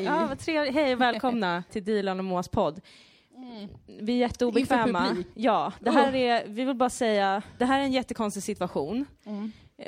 Hej! 0.00 0.20
Ja, 0.20 0.26
vad 0.26 0.38
trevligt. 0.38 0.74
Hej 0.74 0.92
och 0.94 1.00
välkomna 1.00 1.62
till 1.70 1.84
Dilan 1.84 2.18
och 2.18 2.24
Moas 2.24 2.48
podd. 2.48 2.80
Vi 4.00 4.12
är 4.12 4.16
jätteobekväma. 4.16 5.16
Ja, 5.34 5.72
det 5.80 5.90
här 5.90 6.14
är, 6.14 6.44
vi 6.46 6.64
vill 6.64 6.76
bara 6.76 6.90
säga, 6.90 7.42
det 7.58 7.64
här 7.64 7.80
är 7.80 7.82
en 7.84 7.92
jättekonstig 7.92 8.42
situation. 8.42 9.06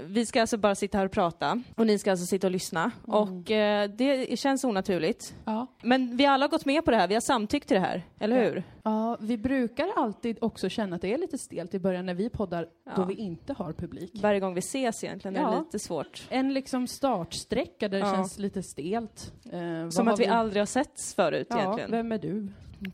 Vi 0.02 0.26
ska 0.26 0.40
alltså 0.40 0.56
bara 0.56 0.74
sitta 0.74 0.98
här 0.98 1.04
och 1.04 1.12
prata 1.12 1.62
och 1.76 1.86
ni 1.86 1.98
ska 1.98 2.10
alltså 2.10 2.26
sitta 2.26 2.46
och 2.46 2.50
lyssna. 2.50 2.90
Och 3.06 3.50
eh, 3.50 3.90
det 3.90 4.38
känns 4.38 4.64
onaturligt. 4.64 5.34
Ja. 5.44 5.66
Men 5.82 6.16
vi 6.16 6.26
alla 6.26 6.44
har 6.44 6.50
gått 6.50 6.64
med 6.64 6.84
på 6.84 6.90
det 6.90 6.96
här, 6.96 7.08
vi 7.08 7.14
har 7.14 7.20
samtyckt 7.20 7.68
till 7.68 7.74
det 7.74 7.80
här, 7.80 8.02
eller 8.20 8.44
hur? 8.44 8.62
Ja, 8.82 9.16
vi 9.20 9.38
brukar 9.38 9.86
alltid 9.96 10.38
också 10.40 10.68
känna 10.68 10.96
att 10.96 11.02
det 11.02 11.14
är 11.14 11.18
lite 11.18 11.38
stelt 11.38 11.74
i 11.74 11.78
början 11.78 12.06
när 12.06 12.14
vi 12.14 12.28
poddar 12.30 12.66
Ja. 12.86 12.92
då 12.96 13.04
vi 13.04 13.14
inte 13.14 13.52
har 13.52 13.72
publik. 13.72 14.12
Varje 14.22 14.40
gång 14.40 14.54
vi 14.54 14.58
ses 14.58 15.04
egentligen 15.04 15.36
är 15.36 15.40
det 15.50 15.52
Ja. 15.54 15.58
lite 15.58 15.78
svårt. 15.78 16.26
En 16.28 16.54
liksom 16.54 16.86
startsträcka 16.86 17.88
där 17.88 18.00
det 18.00 18.06
Ja. 18.06 18.14
känns 18.14 18.38
lite 18.38 18.62
stelt. 18.62 19.32
Eh, 19.52 19.88
Som 19.88 20.08
att 20.08 20.20
vi 20.20 20.26
aldrig 20.26 20.60
har 20.60 20.66
setts 20.66 21.14
förut 21.14 21.46
Ja, 21.50 21.58
egentligen. 21.60 21.90
vem 21.90 22.12
är 22.12 22.18
du? 22.18 22.48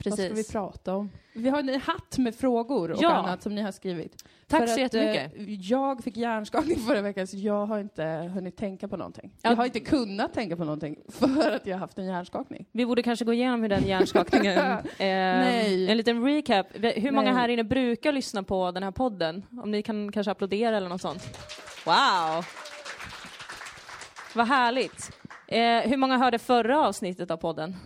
Vad 0.04 0.12
ska 0.14 0.22
vi 0.22 0.28
Precis. 0.28 0.52
prata 0.52 0.94
om? 0.96 1.10
Vi 1.34 1.48
har 1.48 1.58
en 1.58 1.80
hatt 1.80 2.18
med 2.18 2.34
frågor 2.34 2.90
och 2.90 2.98
Ja. 3.00 3.12
annat 3.12 3.42
som 3.42 3.54
ni 3.54 3.62
har 3.62 3.72
skrivit. 3.72 4.24
Tack 4.46 4.60
För 4.60 4.66
så 4.66 4.72
att, 4.72 4.78
jättemycket. 4.78 5.36
eh, 5.36 5.54
jag 5.54 6.04
fick 6.04 6.16
hjärnskakning 6.16 6.76
förra 6.86 7.00
veckan 7.02 7.26
så 7.26 7.36
jag 7.36 7.66
har 7.66 7.78
inte 7.78 8.04
hunnit 8.34 8.56
tänka 8.56 8.88
på 8.88 8.96
någonting. 8.96 9.32
Ja. 9.42 9.50
Jag 9.50 9.56
har 9.56 9.64
inte 9.64 9.80
kunnat 9.80 10.32
tänka 10.34 10.56
på 10.56 10.64
någonting 10.64 10.96
för 11.08 11.52
att 11.52 11.66
jag 11.66 11.74
har 11.74 11.80
haft 11.80 11.98
en 11.98 12.06
hjärnskakning. 12.06 12.66
Vi 12.72 12.86
borde 12.86 13.02
kanske 13.02 13.24
gå 13.24 13.32
igenom 13.32 13.62
hur 13.62 13.68
den 13.68 13.86
hjärnskakningen... 13.86 14.56
eh, 14.58 14.82
Nej. 14.98 15.77
En 15.86 15.96
liten 15.96 16.24
recap. 16.24 16.66
Hur 16.72 17.10
många 17.10 17.32
här 17.32 17.48
inne 17.48 17.64
brukar 17.64 18.12
lyssna 18.12 18.42
på 18.42 18.70
den 18.70 18.82
här 18.82 18.90
podden? 18.90 19.46
Om 19.62 19.70
ni 19.70 19.82
kan 19.82 20.12
kanske 20.12 20.30
applådera 20.30 20.76
eller 20.76 20.88
något 20.88 21.00
sånt. 21.00 21.22
Wow! 21.84 22.44
Vad 24.34 24.48
härligt. 24.48 25.10
Eh, 25.46 25.80
hur 25.90 25.96
många 25.96 26.18
hörde 26.18 26.38
förra 26.38 26.86
avsnittet 26.86 27.30
av 27.30 27.36
podden? 27.36 27.76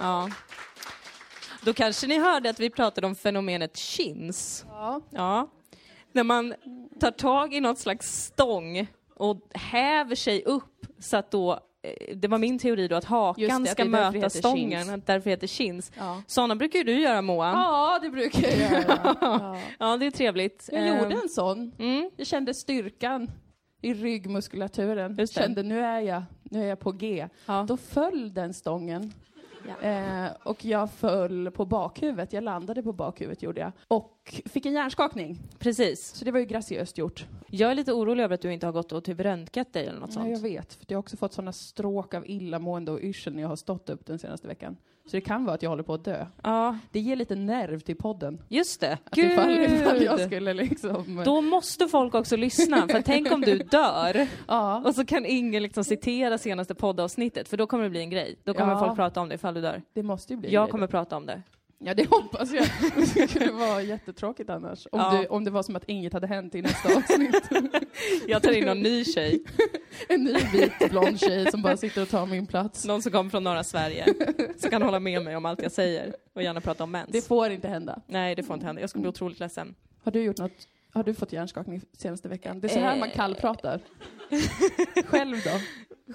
Ja. 0.00 0.28
Då 1.62 1.74
kanske 1.74 2.06
ni 2.06 2.18
hörde 2.18 2.50
att 2.50 2.60
vi 2.60 2.70
pratade 2.70 3.06
om 3.06 3.14
fenomenet 3.14 3.76
chins. 3.76 4.64
Ja. 4.68 5.00
Ja. 5.10 5.50
När 6.12 6.24
man 6.24 6.54
tar 7.00 7.10
tag 7.10 7.54
i 7.54 7.60
något 7.60 7.78
slags 7.78 8.24
stång 8.24 8.86
och 9.14 9.40
häver 9.54 10.14
sig 10.14 10.44
upp 10.44 10.86
så 10.98 11.16
att 11.16 11.30
då, 11.30 11.60
det 12.14 12.28
var 12.28 12.38
min 12.38 12.58
teori 12.58 12.88
då, 12.88 12.96
att 12.96 13.04
hakan 13.04 13.62
det, 13.62 13.70
ska 13.70 13.84
det 13.84 13.90
möta 13.90 14.30
stången, 14.30 14.84
chins. 14.86 15.02
därför 15.06 15.30
heter 15.30 15.46
chins. 15.46 15.92
Ja. 15.98 16.22
Sådana 16.26 16.56
brukar 16.56 16.78
ju 16.78 16.84
du 16.84 17.00
göra 17.00 17.22
Moa. 17.22 17.50
ja, 17.52 17.98
det 18.02 18.10
brukar 18.10 18.42
jag 18.48 18.58
göra. 18.58 19.16
Ja. 19.20 19.58
Ja, 19.78 19.96
det 19.96 20.06
är 20.06 20.10
trevligt. 20.10 20.68
Jag 20.72 20.86
Eh, 20.88 21.02
gjorde 21.02 21.14
en 21.22 21.28
sån. 21.28 21.72
Mm. 21.78 22.10
Jag 22.16 22.26
kände 22.26 22.54
styrkan 22.54 23.30
i 23.82 23.94
ryggmuskulaturen. 23.94 25.26
Kände 25.26 25.62
nu 25.62 25.80
är 25.80 26.00
jag, 26.00 26.22
nu 26.42 26.62
är 26.62 26.66
jag 26.68 26.80
på 26.80 26.92
G. 26.92 27.28
Ja. 27.46 27.64
Då 27.68 27.76
föll 27.76 28.34
den 28.34 28.54
stången. 28.54 29.12
Ja. 29.82 29.88
Eh, 29.88 30.30
och 30.42 30.64
jag 30.64 30.90
föll 30.90 31.50
på 31.50 31.64
bakhuvudet. 31.64 32.32
Jag 32.32 32.44
landade 32.44 32.82
på 32.82 32.92
bakhuvudet 32.92 33.42
gjorde 33.42 33.60
jag. 33.60 33.72
Och 33.88 34.42
fick 34.46 34.66
en 34.66 34.72
hjärnskakning. 34.72 35.38
Precis. 35.58 36.14
Så 36.14 36.24
det 36.24 36.30
var 36.30 36.38
ju 36.40 36.46
graciöst 36.46 36.98
gjort. 36.98 37.26
Jag 37.46 37.70
är 37.70 37.74
lite 37.74 37.92
orolig 37.92 38.24
över 38.24 38.34
att 38.34 38.40
du 38.42 38.52
inte 38.52 38.66
har 38.66 38.72
gått 38.72 38.92
och 38.92 39.04
typ 39.04 39.20
röntgat 39.20 39.72
dig 39.72 39.86
eller 39.86 40.00
något 40.00 40.08
Ja, 40.10 40.14
sånt. 40.14 40.30
jag 40.30 40.38
vet. 40.40 40.74
För 40.74 40.84
jag 40.88 40.96
har 40.96 41.00
också 41.00 41.16
fått 41.16 41.32
sådana 41.32 41.52
stråk 41.52 42.14
av 42.14 42.26
illamående 42.26 42.92
och 42.92 43.00
yrsel 43.02 43.34
när 43.34 43.42
jag 43.42 43.48
har 43.48 43.56
stått 43.56 43.90
upp 43.90 44.06
den 44.06 44.18
senaste 44.18 44.48
veckan. 44.48 44.76
Så 45.10 45.16
det 45.16 45.20
kan 45.20 45.44
vara 45.44 45.54
att 45.54 45.62
jag 45.62 45.70
håller 45.70 45.82
på 45.82 45.94
att 45.94 46.04
dö. 46.04 46.26
Ja, 46.42 46.78
Det 46.92 47.00
ger 47.00 47.16
lite 47.16 47.34
nerv 47.34 47.80
till 47.80 47.96
podden. 47.96 48.42
just 48.48 48.80
det. 48.80 48.98
Att 49.04 49.18
ifall, 49.18 49.50
ifall 49.50 50.02
jag 50.02 50.16
Gud! 50.18 50.26
skulle 50.26 50.54
liksom... 50.54 51.22
Då 51.24 51.40
måste 51.40 51.88
folk 51.88 52.14
också 52.14 52.36
lyssna, 52.36 52.88
för 52.88 53.02
tänk 53.02 53.32
om 53.32 53.40
du 53.40 53.58
dör 53.58 54.26
ja. 54.48 54.82
och 54.84 54.94
så 54.94 55.04
kan 55.06 55.26
ingen 55.26 55.62
liksom 55.62 55.84
citera 55.84 56.38
senaste 56.38 56.74
poddavsnittet, 56.74 57.48
för 57.48 57.56
då 57.56 57.66
kommer 57.66 57.84
det 57.84 57.90
bli 57.90 58.00
en 58.00 58.10
grej. 58.10 58.36
Då 58.44 58.54
kommer 58.54 58.72
Ja. 58.72 58.78
folk 58.78 58.96
prata 58.96 59.20
om 59.20 59.28
det 59.28 59.34
ifall 59.34 59.54
du 59.54 59.60
dör. 59.60 59.82
Det 59.94 60.02
måste 60.02 60.32
ju 60.32 60.38
bli 60.38 60.52
Jag 60.52 60.70
kommer 60.70 60.86
prata 60.86 61.16
om 61.16 61.26
det. 61.26 61.42
Ja, 61.80 61.94
det 61.94 62.10
hoppas 62.10 62.52
jag. 62.52 62.66
Det 63.14 63.28
skulle 63.28 63.50
vara 63.52 63.82
jättetråkigt 63.82 64.50
annars. 64.50 64.86
Om, 64.92 65.00
Ja. 65.00 65.10
det, 65.20 65.28
om 65.28 65.44
det 65.44 65.50
var 65.50 65.62
som 65.62 65.76
att 65.76 65.84
inget 65.88 66.12
hade 66.12 66.26
hänt 66.26 66.54
i 66.54 66.62
nästa 66.62 66.96
avsnitt. 66.96 67.48
Jag 68.28 68.42
tar 68.42 68.52
in 68.52 68.64
någon 68.66 68.80
ny 68.80 69.04
tjej, 69.04 69.42
En 70.08 70.24
ny 70.24 70.34
vit 70.52 70.90
blond 70.90 71.20
tjej 71.20 71.50
som 71.50 71.62
bara 71.62 71.76
sitter 71.76 72.02
och 72.02 72.08
tar 72.08 72.26
min 72.26 72.46
plats. 72.46 72.84
någon 72.84 73.02
som 73.02 73.12
kommer 73.12 73.30
från 73.30 73.44
norra 73.44 73.64
Sverige, 73.64 74.06
som 74.56 74.70
kan 74.70 74.82
hålla 74.82 75.00
med 75.00 75.22
mig 75.24 75.36
om 75.36 75.44
allt 75.46 75.62
jag 75.62 75.72
säger 75.72 76.14
och 76.34 76.42
gärna 76.42 76.60
prata 76.60 76.84
om 76.84 76.90
mens. 76.90 77.08
Det 77.12 77.22
får 77.26 77.50
inte 77.50 77.68
hända. 77.68 78.00
Nej, 78.06 78.34
det 78.34 78.42
får 78.42 78.54
inte 78.54 78.66
hända. 78.66 78.80
Jag 78.80 78.90
skulle 78.90 79.02
bli 79.02 79.08
otroligt 79.08 79.40
ledsen. 79.40 79.74
Har 80.04 80.12
du 80.12 80.22
gjort 80.22 80.38
något? 80.38 80.52
Har 80.92 81.02
du 81.04 81.14
fått 81.14 81.32
hjärnskakning 81.32 81.80
senaste 81.98 82.28
veckan? 82.28 82.60
Det 82.60 82.66
är 82.66 82.68
så 82.68 82.78
här 82.80 82.92
Eh. 82.94 82.98
man 83.00 83.10
kallpratar. 83.10 83.80
Själv 85.06 85.36
då? 85.44 85.50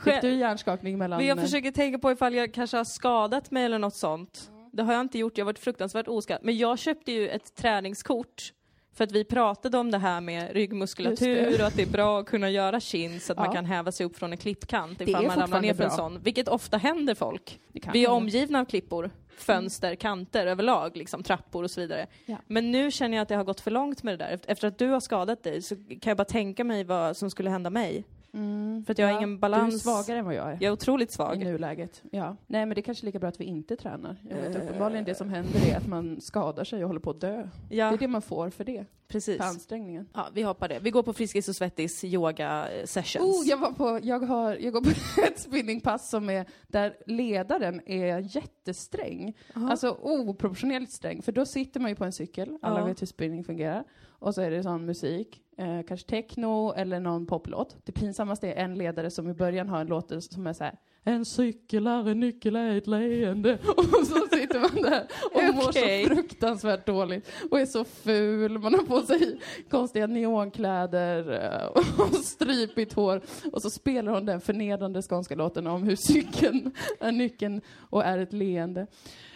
Fick 0.04 0.22
du 0.22 0.30
hjärnskakning 0.36 0.98
mellan... 0.98 1.18
Men 1.18 1.28
jag 1.28 1.40
försöker 1.42 1.72
tänka 1.72 2.00
på 2.00 2.12
ifall 2.12 2.34
jag 2.36 2.54
kanske 2.54 2.78
har 2.78 2.84
skadat 2.86 3.52
mig 3.52 3.66
eller 3.66 3.80
något 3.80 3.96
sånt. 3.96 4.50
Det 4.74 4.84
har 4.84 4.94
jag 4.94 5.02
inte 5.02 5.18
gjort, 5.20 5.38
jag 5.38 5.46
har 5.46 5.52
varit 5.52 5.60
fruktansvärt 5.60 6.08
oskadd. 6.08 6.40
Men 6.42 6.58
jag 6.58 6.80
köpte 6.80 7.12
ju 7.12 7.30
ett 7.30 7.56
träningskort 7.56 8.54
för 8.96 9.04
att 9.04 9.12
vi 9.12 9.24
pratade 9.24 9.78
om 9.78 9.92
det 9.92 9.98
här 9.98 10.22
med 10.22 10.52
ryggmuskulatur 10.54 11.62
och 11.62 11.68
att 11.68 11.76
det 11.76 11.82
är 11.84 11.88
bra 11.92 12.20
att 12.20 12.26
kunna 12.26 12.50
göra 12.50 12.80
chins 12.80 13.26
så 13.26 13.32
att 13.34 13.38
man 13.38 13.46
Ja. 13.48 13.52
kan 13.54 13.66
häva 13.66 13.92
sig 13.92 14.06
upp 14.06 14.18
från 14.18 14.32
en 14.32 14.38
klippkant 14.38 15.00
Det 15.00 15.04
ifall 15.10 15.24
är 15.24 15.28
man 15.28 15.38
ramlar 15.40 15.62
ner 15.62 15.74
för 15.74 15.84
en 15.84 15.92
sån. 15.92 16.20
Vilket 16.24 16.48
ofta 16.48 16.78
händer 16.78 17.16
folk. 17.16 17.60
Vi 17.94 18.06
är 18.06 18.10
omgivna 18.10 18.60
av 18.60 18.66
klippor, 18.66 19.12
fönster, 19.38 19.96
kanter 19.96 20.48
överlag, 20.48 20.98
liksom 20.98 21.24
trappor 21.24 21.64
och 21.64 21.72
så 21.72 21.82
vidare. 21.82 22.08
Ja. 22.26 22.38
Men 22.48 22.72
nu 22.72 22.92
känner 22.92 23.18
jag 23.18 23.22
att 23.22 23.30
det 23.30 23.36
har 23.36 23.44
gått 23.44 23.60
för 23.62 23.72
långt 23.72 24.04
med 24.04 24.14
det 24.20 24.26
där. 24.26 24.40
Efter 24.48 24.68
att 24.68 24.78
du 24.78 24.88
har 24.88 25.00
skadat 25.00 25.44
dig 25.44 25.62
så 25.62 25.76
kan 25.76 26.00
jag 26.12 26.18
bara 26.18 26.26
tänka 26.26 26.64
mig 26.64 26.84
vad 26.84 27.18
som 27.18 27.30
skulle 27.30 27.50
hända 27.50 27.70
mig. 27.70 28.04
Mm. 28.34 28.84
För 28.86 28.92
att 28.92 28.98
jag 28.98 29.06
har 29.08 29.12
Ja, 29.12 29.18
ingen 29.18 29.40
balans. 29.40 29.84
Du 29.84 29.90
är 29.90 29.94
svagare 29.96 30.20
än 30.20 30.26
vad 30.26 30.34
jag 30.36 30.48
är. 30.48 30.52
Jag 30.54 30.64
är 30.64 30.72
otroligt 30.72 31.10
I 31.10 31.14
svag. 31.14 31.38
nuläget. 31.44 32.02
Ja. 32.12 32.36
Nej, 32.48 32.66
men 32.66 32.76
det 32.76 32.82
är 32.82 32.84
kanske 32.84 33.06
lika 33.06 33.20
bra 33.20 33.30
att 33.30 33.40
vi 33.40 33.46
inte 33.46 33.76
tränar. 33.76 34.18
Jag 34.30 34.36
vet, 34.38 34.56
Eh. 34.56 34.62
uppenbarligen 34.64 35.04
det 35.06 35.16
som 35.16 35.30
händer 35.30 35.68
är 35.72 35.78
att 35.78 35.88
man 35.88 36.22
skadar 36.22 36.64
sig 36.64 36.84
och 36.84 36.88
håller 36.90 37.00
på 37.00 37.10
att 37.10 37.22
dö. 37.22 37.48
Det 37.70 37.76
Ja, 37.76 37.94
är 37.94 37.98
det 37.98 38.08
man 38.08 38.22
får 38.22 38.50
för 38.50 38.64
det, 38.64 38.86
precis. 39.08 39.38
för 39.38 39.44
ansträngningen. 39.44 40.08
Ja, 40.14 40.28
vi 40.34 40.42
hoppar 40.42 40.68
det. 40.70 40.80
Vi 40.80 40.92
går 40.92 41.04
på 41.04 41.14
Friskis 41.14 41.50
och 41.50 41.56
Svettis 41.56 42.04
yoga 42.04 42.70
eh, 42.72 42.86
sessions. 42.86 43.26
Oh, 43.26 43.48
jag, 43.48 43.58
var 43.58 43.72
på, 43.72 44.00
jag, 44.04 44.20
har, 44.20 44.56
jag 44.56 44.74
går 44.74 44.82
på 44.82 44.90
ett 45.28 45.40
spinningpass 45.40 46.10
som 46.10 46.30
är, 46.30 46.46
där 46.68 46.96
ledaren 47.06 47.82
är 47.86 48.36
jättesträng. 48.36 49.34
Jaha. 49.56 49.70
Alltså 49.72 49.98
oproportionerligt 50.02 50.92
sträng. 50.92 51.22
För 51.22 51.32
då 51.32 51.46
sitter 51.46 51.80
man 51.80 51.90
ju 51.90 51.96
på 51.96 52.06
en 52.06 52.12
cykel, 52.12 52.58
alla 52.62 52.80
Ja. 52.80 52.86
vet 52.86 53.02
hur 53.02 53.08
spinning 53.08 53.44
fungerar. 53.44 53.84
Och 54.24 54.36
så 54.36 54.42
är 54.42 54.52
det 54.52 54.64
sån 54.64 54.86
musik, 54.86 55.42
eh, 55.58 55.82
kanske 55.88 56.08
techno 56.08 56.74
eller 56.74 57.00
någon 57.00 57.26
poplåt. 57.26 57.78
Det 57.84 57.92
pinsammaste 57.92 58.48
är 58.48 58.64
en 58.64 58.76
ledare 58.76 59.12
som 59.12 59.30
i 59.30 59.34
början 59.34 59.70
har 59.70 59.82
en 59.82 59.88
låt 59.88 60.24
som 60.24 60.48
är 60.48 60.54
så 60.54 60.64
här. 60.64 60.78
En 61.04 61.26
cykel 61.26 61.88
är 61.88 62.10
en 62.10 62.20
nyckel 62.20 62.56
är 62.56 62.78
ett 62.78 62.88
leende. 62.88 63.54
Och 63.78 64.08
så 64.08 64.28
sitter 64.32 64.60
man 64.60 64.92
där 64.92 65.08
och 65.34 65.56
mår 65.56 65.70
Okej. 65.70 66.04
så 66.04 66.16
fruktansvärt 66.16 66.86
dåligt. 66.86 67.32
Och 67.52 67.60
är 67.60 67.66
så 67.66 67.84
ful, 67.84 68.60
man 68.60 68.74
har 68.74 68.84
på 68.84 69.02
sig 69.02 69.40
konstiga 69.70 70.08
neonkläder 70.08 71.32
eh, 71.32 71.68
och 72.06 72.16
strypigt 72.16 72.94
hår. 72.94 73.22
Och 73.52 73.62
så 73.62 73.70
spelar 73.70 74.12
hon 74.12 74.26
den 74.26 74.42
förnedrande 74.42 75.02
skånska 75.02 75.36
låten 75.36 75.68
om 75.68 75.84
hur 75.84 75.96
cykeln 75.96 76.72
är 77.00 77.12
nyckeln 77.22 77.62
och 77.90 78.04
är 78.04 78.18
ett 78.18 78.34
leende. 78.34 78.88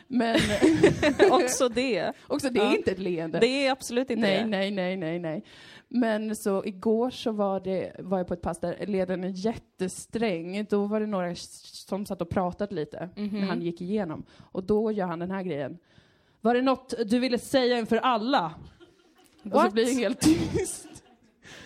Men 0.08 0.40
Också 1.32 1.70
det. 1.70 2.14
också, 2.28 2.50
det 2.50 2.60
är 2.60 2.66
Ja. 2.66 2.76
inte 2.78 2.92
ett 2.92 3.00
leende. 3.00 3.40
Det 3.40 3.66
är 3.68 3.72
absolut 3.72 4.10
inte 4.10 4.22
nej, 4.22 4.38
det. 4.40 4.46
nej, 4.46 4.72
nej, 4.72 4.98
nej, 4.98 5.20
nej. 5.20 5.44
Men 5.90 6.36
så 6.36 6.66
igår 6.66 7.10
så 7.10 7.32
var, 7.32 7.60
det, 7.60 7.92
var 8.00 8.18
jag 8.18 8.28
på 8.28 8.34
ett 8.34 8.42
pass 8.42 8.60
där 8.60 8.86
ledaren 8.88 9.24
är 9.24 9.28
jättesträng. 9.46 10.66
Då 10.70 10.86
var 10.86 11.00
det 11.00 11.06
några 11.06 11.36
som 11.36 12.06
satt 12.06 12.22
och 12.22 12.30
pratade 12.30 12.76
lite 12.76 13.10
Mhm. 13.16 13.40
när 13.40 13.48
han 13.48 13.62
gick 13.62 13.82
igenom. 13.82 14.26
Och 14.52 14.64
då 14.64 14.92
gör 14.92 15.06
han 15.08 15.20
den 15.20 15.32
här 15.32 15.44
grejen. 15.44 15.78
Var 16.42 16.54
det 16.54 16.62
något 16.62 16.94
du 17.06 17.20
ville 17.20 17.38
säga 17.40 17.80
inför 17.80 17.98
alla? 17.98 18.54
Och 19.44 19.52
så 19.52 19.58
What? 19.58 19.74
blir 19.74 19.86
det 19.86 19.92
helt 19.92 20.20
tyst. 20.22 20.88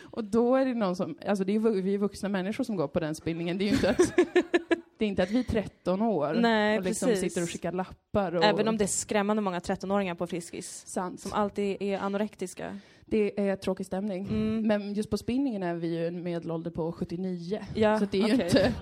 Och 0.01 0.23
då 0.23 0.55
är 0.55 0.65
det 0.65 0.73
någon 0.73 0.95
som, 0.95 1.17
alltså 1.27 1.43
det 1.43 1.55
är 1.55 1.59
vi 1.81 1.93
är 1.93 1.97
vuxna 1.97 2.29
människor 2.29 2.63
som 2.63 2.75
går 2.75 2.87
på 2.87 2.99
den 2.99 3.15
spinningen. 3.15 3.57
Det 3.57 3.63
är 3.63 3.65
ju 3.65 3.73
inte 3.73 3.89
att, 3.89 3.99
det 5.01 5.05
är 5.05 5.07
inte 5.07 5.23
att 5.23 5.31
vi 5.31 5.39
är 5.39 5.43
13 5.43 6.01
år 6.01 6.33
Nej, 6.33 6.77
och 6.77 6.83
liksom 6.83 7.09
precis. 7.09 7.33
sitter 7.33 7.43
och 7.43 7.49
skickar 7.49 7.71
lappar. 7.71 8.35
Och, 8.35 8.43
Även 8.43 8.67
om 8.67 8.77
det 8.77 8.85
är 8.85 8.87
skrämmande 8.87 9.41
många 9.41 9.59
13-åringar 9.59 10.15
på 10.15 10.27
Friskis. 10.27 10.83
sant. 10.87 11.19
Som 11.19 11.33
alltid 11.33 11.77
är 11.81 11.97
anorektiska. 11.99 12.77
Det 13.05 13.39
är 13.49 13.55
tråkig 13.55 13.85
stämning. 13.85 14.27
Mm. 14.27 14.67
Men 14.67 14.93
just 14.93 15.09
på 15.09 15.17
spinningen 15.17 15.63
är 15.63 15.73
vi 15.73 15.87
ju 15.87 16.07
en 16.07 16.23
medelålder 16.23 16.71
på 16.71 16.91
79. 16.91 17.65
Ja, 17.75 17.99
så 17.99 18.05
det 18.11 18.17
är 18.21 18.27
ju 18.27 18.33
okej. 18.33 18.45
inte... 18.45 18.73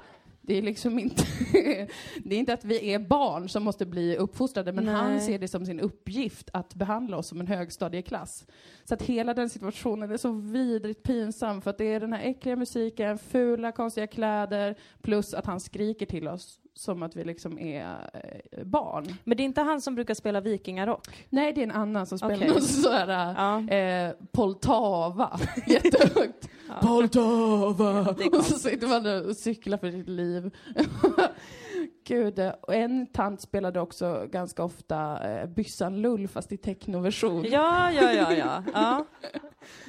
Det 0.50 0.58
är 0.58 0.62
liksom 0.62 1.00
inte... 1.00 1.24
det 2.24 2.36
är 2.36 2.40
inte 2.40 2.54
att 2.54 2.66
vi 2.66 2.94
är 2.94 3.00
barn 3.00 3.50
som 3.50 3.64
måste 3.64 3.86
bli 3.86 4.18
uppfostrade, 4.18 4.72
men 4.72 4.84
Nej. 4.86 4.94
han 4.94 5.22
ser 5.22 5.40
det 5.40 5.48
som 5.48 5.66
sin 5.66 5.80
uppgift 5.80 6.50
att 6.54 6.74
behandla 6.74 7.18
oss 7.18 7.28
som 7.28 7.40
en 7.40 7.48
högstadieklass. 7.48 8.46
Så 8.84 8.94
att 8.94 9.02
hela 9.02 9.34
den 9.34 9.50
situationen 9.50 10.12
är 10.12 10.18
så 10.18 10.32
vidrigt 10.32 11.04
pinsam, 11.04 11.62
för 11.62 11.70
att 11.70 11.78
det 11.78 11.86
är 11.86 12.00
den 12.00 12.14
här 12.14 12.24
äckliga 12.24 12.56
musiken, 12.56 13.18
fula, 13.18 13.72
konstiga 13.72 14.08
kläder, 14.08 14.76
plus 15.02 15.34
att 15.34 15.46
han 15.46 15.60
skriker 15.60 16.06
till 16.06 16.28
oss 16.28 16.60
som 16.80 17.04
att 17.04 17.16
vi 17.16 17.24
liksom 17.24 17.60
är 17.60 18.10
eh, 18.52 18.64
barn. 18.64 19.06
Men 19.24 19.38
det 19.38 19.44
är 19.44 19.46
inte 19.46 19.62
han 19.62 19.82
som 19.82 19.96
brukar 19.96 20.14
spela 20.14 20.42
vikingarock? 20.42 21.26
Nej, 21.30 21.54
det 21.54 21.62
är 21.62 21.64
en 21.64 21.72
annan 21.72 22.06
som 22.06 22.18
spelar 22.18 22.36
Okej. 22.36 22.48
någon 22.48 22.62
sådär... 22.62 23.36
Ja. 23.38 23.76
Eh, 23.76 24.14
Poltava, 24.32 25.40
jättehögt. 25.68 26.50
Poltava! 26.82 28.14
Det 28.18 28.24
är 28.24 28.38
och 28.38 28.44
så 28.44 28.60
sitter 28.60 28.88
man 28.88 29.04
där 29.04 29.30
och 29.30 29.36
cyklar 29.36 29.78
för 29.78 29.92
sitt 29.92 30.10
liv. 30.10 30.52
Gud, 32.08 32.40
eh, 32.40 32.50
och 32.62 32.76
en 32.76 33.08
tant 33.08 33.42
spelade 33.42 33.80
också 33.80 34.28
ganska 34.32 34.64
ofta 34.64 35.30
eh, 35.32 35.46
Byssan 35.50 36.02
Lull 36.02 36.28
fast 36.28 36.52
i 36.52 36.58
technoversion. 36.58 37.46
Ja, 37.52 37.92
ja, 37.92 38.14
ja, 38.14 38.34
ja. 38.34 38.64
ja. 38.74 39.06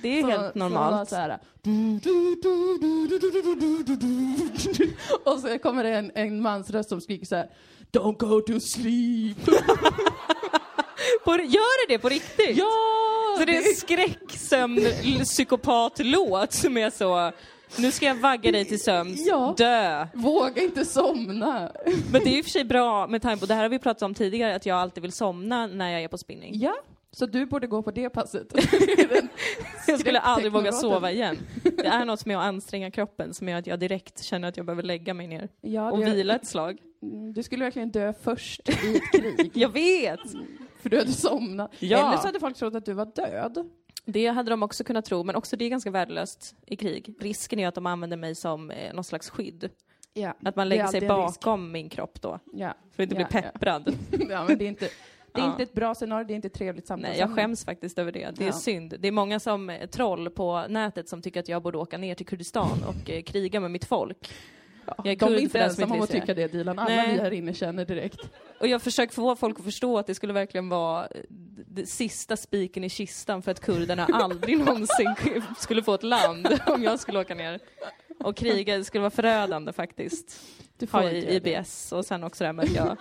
Det 0.03 0.19
är 0.19 0.23
Så- 0.23 0.29
helt 0.29 0.55
normalt. 0.55 1.09
så 1.09 1.17
här, 1.17 1.39
och 5.25 5.39
så 5.41 5.59
kommer 5.59 5.85
det 5.85 5.91
en, 5.91 6.11
en 6.15 6.43
mans 6.43 6.71
röst 6.71 6.89
som 6.89 7.01
skriker 7.01 7.27
så 7.27 7.37
här 7.37 7.51
Don't 7.93 8.17
go 8.19 8.41
to 8.41 8.61
sleep. 8.61 9.45
På, 11.25 11.31
gör 11.31 11.87
det 11.89 11.95
det 11.95 11.99
på 11.99 12.09
riktigt? 12.09 12.57
ja! 12.57 12.71
Så 13.39 13.45
det 13.45 13.57
är 13.57 13.69
en 13.69 13.75
skräcksömn 13.77 14.79
psykopatlåt 15.25 16.53
som 16.53 16.77
är 16.77 16.91
så 16.91 17.33
nu 17.79 17.91
ska 17.93 18.07
jag 18.07 18.15
vagga 18.15 18.53
dig 18.53 18.65
till 18.65 18.81
sömns, 18.83 19.27
Ja. 19.27 19.55
dö. 19.59 20.07
Våga 20.15 20.63
inte 20.63 20.85
somna. 20.85 21.73
Men 22.13 22.25
det 22.25 22.35
är 22.37 22.39
och 22.39 22.45
för 22.45 22.51
sig 22.51 22.65
bra 22.65 23.07
med 23.07 23.23
tanke 23.23 23.41
på, 23.41 23.47
det 23.47 23.55
här 23.55 23.63
har 23.63 23.69
vi 23.69 23.79
pratat 23.79 24.03
om 24.03 24.15
tidigare, 24.15 24.55
att 24.55 24.67
jag 24.67 24.79
alltid 24.79 25.03
vill 25.03 25.13
somna 25.13 25.67
när 25.67 25.91
jag 25.91 26.03
är 26.03 26.09
på 26.09 26.19
spinning. 26.19 26.53
Ja, 26.55 26.75
så 27.13 27.27
du 27.27 27.47
borde 27.47 27.67
gå 27.67 27.83
på 27.83 27.91
det 27.91 28.11
passet. 28.11 28.47
Jag 29.87 30.01
skulle 30.01 30.21
aldrig 30.21 30.53
våga 30.53 30.73
sova 30.73 31.11
igen. 31.13 31.37
Det 31.63 31.87
är 31.87 32.05
något 32.05 32.27
med 32.27 32.39
att 32.39 32.45
anstränga 32.45 32.91
kroppen 32.91 33.35
som 33.35 33.49
gör 33.49 33.59
att 33.59 33.67
jag 33.67 33.79
direkt 33.81 34.23
känner 34.23 34.49
att 34.49 34.57
jag 34.57 34.67
behöver 34.67 34.83
lägga 34.83 35.15
mig 35.15 35.27
ner 35.27 35.49
Ja, 35.61 35.91
och 35.93 36.07
vila 36.07 36.35
ett 36.35 36.47
slag. 36.47 36.79
Mm, 37.03 37.33
Du 37.33 37.43
skulle 37.43 37.65
verkligen 37.65 37.91
dö 37.91 38.13
först 38.23 38.69
i 38.69 38.97
ett 38.97 39.13
krig, 39.13 39.51
Jag 39.55 39.69
vet! 39.69 40.21
för 40.83 40.91
du 40.91 40.99
hade 40.99 41.13
somnat. 41.13 41.71
Ja. 41.79 41.99
Eller 42.09 42.17
så 42.19 42.27
hade 42.27 42.41
folk 42.41 42.57
trott 42.57 42.75
att 42.75 42.85
du 42.87 42.93
var 42.93 43.07
död. 43.07 43.69
Det 44.05 44.27
hade 44.27 44.51
de 44.51 44.63
också 44.63 44.85
kunnat 44.85 45.05
tro, 45.05 45.25
men 45.25 45.37
också 45.37 45.57
det 45.57 45.65
är 45.65 45.69
ganska 45.69 45.91
värdelöst 45.91 46.55
i 46.67 46.77
krig. 46.77 47.15
Risken 47.21 47.59
är 47.59 47.69
att 47.69 47.75
de 47.75 47.87
använder 47.87 48.17
mig 48.17 48.35
som 48.35 48.71
eh, 48.71 48.95
någon 48.95 49.05
slags 49.05 49.31
skydd. 49.31 49.71
Ja. 50.15 50.35
Att 50.45 50.57
man 50.57 50.69
lägger 50.69 50.87
sig 50.87 51.05
en 51.05 51.17
risk. 51.23 51.41
bakom 51.41 51.73
min 51.73 51.89
kropp 51.89 52.21
då, 52.23 52.39
Ja. 52.53 52.75
för 52.97 53.03
att 53.03 53.13
inte 53.13 53.23
Ja, 53.23 53.29
bli 53.31 53.43
pepprad. 53.43 53.95
ja, 54.31 54.45
men 54.49 54.59
det 54.59 54.65
är 54.65 54.69
inte, 54.69 54.89
det 55.35 55.41
är 55.41 55.47
inte 55.47 55.63
ett 55.63 55.73
bra 55.73 55.95
scenario, 55.95 56.25
det 56.27 56.33
är 56.33 56.37
inte 56.37 56.47
ett 56.49 56.55
trevligt 56.55 56.87
samtal. 56.87 57.11
Nej, 57.11 57.19
jag 57.19 57.35
skäms 57.35 57.65
faktiskt 57.65 57.99
över 57.99 58.13
det. 58.13 58.31
Det 58.37 58.47
är 58.47 58.53
synd. 58.53 58.95
Det 58.99 59.09
är 59.09 59.13
många 59.13 59.41
som 59.41 59.71
eh, 59.71 59.87
troll 59.89 60.31
på 60.31 60.67
nätet 60.69 61.09
som 61.09 61.23
tycker 61.23 61.41
att 61.41 61.49
jag 61.49 61.63
borde 61.63 61.79
åka 61.79 61.99
ner 61.99 62.15
till 62.15 62.27
Kurdistan 62.27 62.79
och 62.89 63.11
eh, 63.11 63.23
kriga 63.23 63.61
med 63.61 63.71
mitt 63.71 63.85
folk. 63.85 64.31
Ja, 64.97 65.03
Jag 65.05 65.13
är 65.13 65.17
de 65.17 65.25
är 65.25 65.29
kurd 65.29 65.39
inte 65.39 65.59
ensamma 65.59 65.95
om 65.95 66.01
att 66.01 66.11
tycka 66.11 66.35
det, 66.35 66.53
Dilan. 66.53 66.79
Alla 66.79 66.97
Nej. 66.97 67.13
vi 67.13 67.21
här 67.21 67.31
inne 67.31 67.55
känner 67.55 67.85
direkt. 67.85 68.21
Och 68.61 68.69
jag 68.69 68.83
försöker 68.83 69.15
få 69.15 69.37
folk 69.37 69.59
att 69.59 69.65
förstå 69.65 69.99
att 69.99 70.07
det 70.07 70.15
skulle 70.15 70.33
verkligen 70.33 70.69
vara 70.69 71.07
eh, 71.77 71.85
sista 71.85 72.37
spiken 72.37 72.85
i 72.85 72.89
kistan 72.89 73.43
för 73.43 73.51
att 73.51 73.61
kurderna 73.61 74.05
aldrig 74.13 74.59
någonsin 74.59 75.15
skulle 75.59 75.83
få 75.83 75.95
ett 75.95 76.03
land 76.03 76.49
om 76.67 76.83
jag 76.83 77.01
skulle 77.01 77.19
åka 77.19 77.35
ner 77.35 77.61
och 78.19 78.37
kriga. 78.37 78.77
Det 78.77 78.85
skulle 78.85 79.01
vara 79.01 79.11
förödande 79.11 79.73
faktiskt. 79.73 80.41
Du 80.79 80.87
får 80.87 80.99
Ha. 80.99 81.11
IBS 81.11 81.93
och 81.93 82.07
sen 82.07 82.25
också 82.25 82.45
det 82.45 82.49
här 82.49 82.53
med 82.53 82.65
att 82.65 82.75
jag 82.75 82.97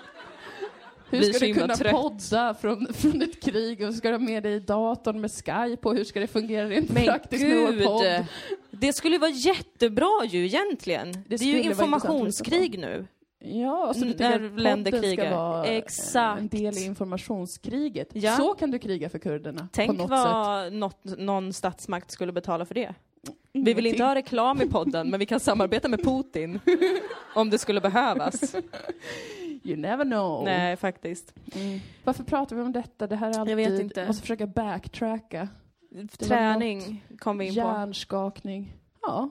Hur 1.09 1.23
ska 1.33 1.45
du 1.45 1.53
kunna 1.53 1.75
trött. 1.75 1.91
podda 1.91 2.53
från, 2.53 2.87
från 2.93 3.21
ett 3.21 3.43
krig 3.43 3.87
och 3.87 3.93
ska 3.93 4.07
du 4.07 4.13
ha 4.13 4.19
med 4.19 4.43
dig 4.43 4.59
datorn 4.59 5.21
med 5.21 5.31
Skype 5.31 5.87
och 5.87 5.95
hur 5.95 6.03
ska 6.03 6.19
det 6.19 6.27
fungera 6.27 6.69
rent 6.69 6.89
Men 6.89 7.05
praktiskt 7.05 7.43
med 7.43 7.57
vår 7.57 7.85
podd? 7.85 8.03
gud! 8.03 8.25
Det 8.71 8.93
skulle 8.93 9.17
vara 9.17 9.31
jättebra 9.31 10.25
ju 10.29 10.45
egentligen. 10.45 11.11
Det, 11.27 11.35
är 11.35 11.37
skulle 11.37 11.51
ju 11.51 11.61
informationskrig 11.63 12.79
nu. 12.79 13.07
Ja, 13.43 13.93
så 13.93 13.99
du 14.05 14.11
tycker 14.11 14.39
när 14.39 14.45
att 14.55 14.61
länder 14.61 14.91
podden 14.91 15.03
krigar. 15.09 15.25
ska 15.25 15.35
vara 15.37 15.65
eh, 15.65 15.75
Exakt. 15.77 16.39
en 16.41 16.47
del 16.47 16.77
i 16.77 16.85
informationskriget? 16.85 18.09
Ja. 18.13 18.37
Så 18.37 18.53
kan 18.53 18.71
du 18.71 18.79
kriga 18.79 19.09
för 19.09 19.19
kurderna 19.19 19.61
på 19.61 19.67
Tänk 19.71 19.89
något 19.97 19.99
sätt. 20.01 20.09
vad 20.09 20.73
något, 20.73 20.99
någon 21.17 21.53
statsmakt 21.53 22.11
skulle 22.11 22.31
betala 22.31 22.65
för 22.65 22.75
det. 22.75 22.93
Vi 23.53 23.59
vill 23.61 23.69
Ingenting. 23.69 23.91
inte 23.91 24.03
ha 24.03 24.15
reklam 24.15 24.61
i 24.61 24.65
podden, 24.69 25.09
men 25.09 25.19
vi 25.19 25.25
kan 25.25 25.39
samarbeta 25.39 25.87
med 25.87 26.03
Putin. 26.03 26.59
om 27.35 27.49
det 27.49 27.57
skulle 27.57 27.81
behövas. 27.81 28.55
You 29.63 29.77
never 29.77 30.05
know. 30.05 30.43
Nej, 30.43 30.75
faktiskt. 30.77 31.33
Mm. 31.55 31.79
Varför 32.03 32.23
pratar 32.23 32.55
vi 32.55 32.61
om 32.61 32.71
detta? 32.71 33.07
Det 33.07 33.15
här 33.15 33.29
är 33.29 33.39
alltid... 33.39 33.57
vet 33.57 33.79
inte. 33.79 34.07
måste 34.07 34.21
försöka 34.21 34.47
backtracka. 34.47 35.47
var 35.91 36.27
Träning 36.27 37.05
kom 37.19 37.37
vi 37.37 37.45
in 37.45 37.53
på. 37.53 37.57
Hjärnskakning. 37.57 38.73
Ja. 39.01 39.29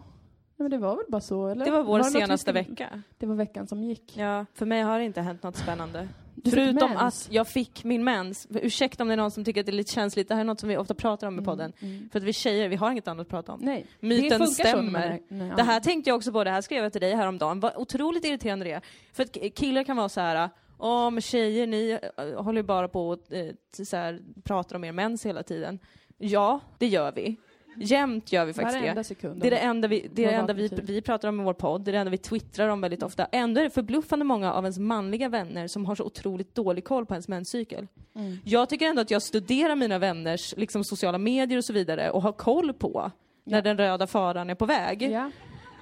Nej, 0.57 0.69
men 0.69 0.71
det 0.71 0.79
var 0.79 0.97
väl 0.97 1.05
bara 1.09 1.21
så, 1.21 1.47
eller? 1.47 1.65
Det 1.65 1.71
var 1.71 1.83
vår 1.83 1.99
det 1.99 2.05
något 2.05 2.15
vi 2.15 2.21
senaste 2.21 2.53
vecka. 2.53 3.03
Det 3.19 3.27
var 3.27 3.35
veckan 3.35 3.67
som 3.67 3.85
gick. 3.85 4.17
Ja, 4.17 4.47
för 4.55 4.67
mig 4.67 4.83
har 4.83 4.99
det 4.99 5.05
inte 5.05 5.21
hänt 5.21 5.43
något 5.43 5.57
spännande. 5.57 6.09
Förutom 6.45 6.97
att 6.97 7.29
jag 7.31 7.49
fick 7.49 7.85
min 7.85 8.05
mens. 8.05 8.47
Ursäkta 8.51 9.03
om 9.03 9.09
det 9.09 9.15
är 9.15 9.17
någon 9.17 9.31
som 9.31 9.45
tycker 9.45 9.61
att 9.61 9.67
det 9.67 9.71
är 9.71 9.75
lite 9.75 9.93
känsligt. 9.95 10.29
Det 10.29 10.35
här 10.35 10.41
är 10.41 10.45
något 10.45 10.61
som 10.61 10.69
vi 10.69 10.77
ofta 10.77 10.95
pratar 10.95 11.27
om 11.27 11.39
i 11.39 11.43
podden. 11.45 11.73
Mm. 11.81 12.09
För 12.13 12.19
att 12.19 12.25
vi 12.25 12.33
tjejer, 12.33 12.69
vi 12.69 12.77
har 12.77 12.91
inget 12.91 13.09
annat 13.09 13.27
att 13.27 13.31
prata 13.31 13.53
om. 13.53 13.61
Nej, 13.63 13.87
Myten 14.01 14.41
det 14.41 14.47
stämmer. 14.47 15.21
nej, 15.29 15.53
Det 15.57 15.63
här 15.63 15.81
tänkte 15.81 16.11
jag 16.11 16.17
också 16.17 16.33
på, 16.33 16.45
det 16.45 16.51
här 16.51 16.61
skrev 16.61 16.83
jag 16.83 16.93
till 16.93 17.01
dig 17.01 17.15
häromdagen. 17.15 17.61
Vad 17.61 17.77
otroligt 17.77 18.25
irriterande 18.25 18.65
det 18.65 18.73
är. 18.73 18.83
För 19.13 19.23
att 19.23 19.37
killar 19.55 19.85
kan 19.85 19.97
vara 19.97 20.09
så 20.09 20.21
här. 20.21 20.51
Åh, 20.79 21.11
men 21.11 21.21
tjejer, 21.21 21.67
ni 21.67 21.99
äh, 22.17 22.43
håller 22.43 22.59
ju 22.61 22.67
bara 22.67 22.89
på 22.89 23.09
och 23.09 23.19
så 23.87 23.97
här, 23.97 24.21
pratar 24.45 24.77
om 24.77 24.85
er 24.85 24.93
mens 24.93 25.27
hela 25.27 25.43
tiden. 25.43 25.79
Ja, 26.19 26.61
det 26.79 26.87
gör 26.87 27.13
vi. 27.13 27.37
Jämt 27.81 28.33
gör 28.33 28.45
vi 28.45 28.53
faktiskt 28.53 28.79
Varenda 28.81 28.95
det. 28.95 29.05
sekund. 29.05 29.41
Det 29.41 29.47
är 29.47 29.51
det 29.51 29.59
enda, 29.59 29.89
vi, 29.89 30.09
det 30.15 30.25
är 30.25 30.29
det 30.29 30.35
enda 30.35 30.53
vi, 30.53 30.69
vi 30.83 31.03
pratar 31.03 31.29
om 31.29 31.41
i 31.41 31.45
vår 31.45 31.55
podd, 31.55 31.85
det 31.85 31.91
är 31.91 31.93
det 31.93 31.99
enda 31.99 32.11
vi 32.11 32.19
twittrar 32.19 32.69
om 32.69 32.81
väldigt 32.81 33.03
ofta. 33.03 33.27
Ändå 33.33 33.61
är 33.61 33.65
det 33.65 33.71
förbluffande 33.71 34.25
många 34.25 34.53
av 34.53 34.65
ens 34.65 34.79
manliga 34.79 35.29
vänner 35.29 35.67
som 35.67 35.87
har 35.87 35.95
så 35.95 36.05
otroligt 36.05 36.55
dålig 36.55 36.85
koll 36.85 37.07
på 37.07 37.15
ens 37.15 37.29
menscykel. 37.29 37.87
Mm. 38.17 38.39
Jag 38.45 38.69
tycker 38.69 38.87
ändå 38.87 39.03
att 39.03 39.11
jag 39.11 39.23
studerar 39.23 39.77
mina 39.77 39.99
vänners 39.99 40.55
liksom, 40.57 40.85
sociala 40.85 41.19
medier 41.19 41.59
och 41.59 41.65
så 41.65 41.73
vidare 41.73 42.11
och 42.11 42.23
har 42.23 42.33
koll 42.33 42.73
på 42.73 43.11
när 43.45 43.63
den 43.63 43.79
röda 43.79 44.07
faran 44.07 44.51
är 44.51 44.55
på 44.55 44.67
väg. 44.67 45.03
Ja. 45.03 45.31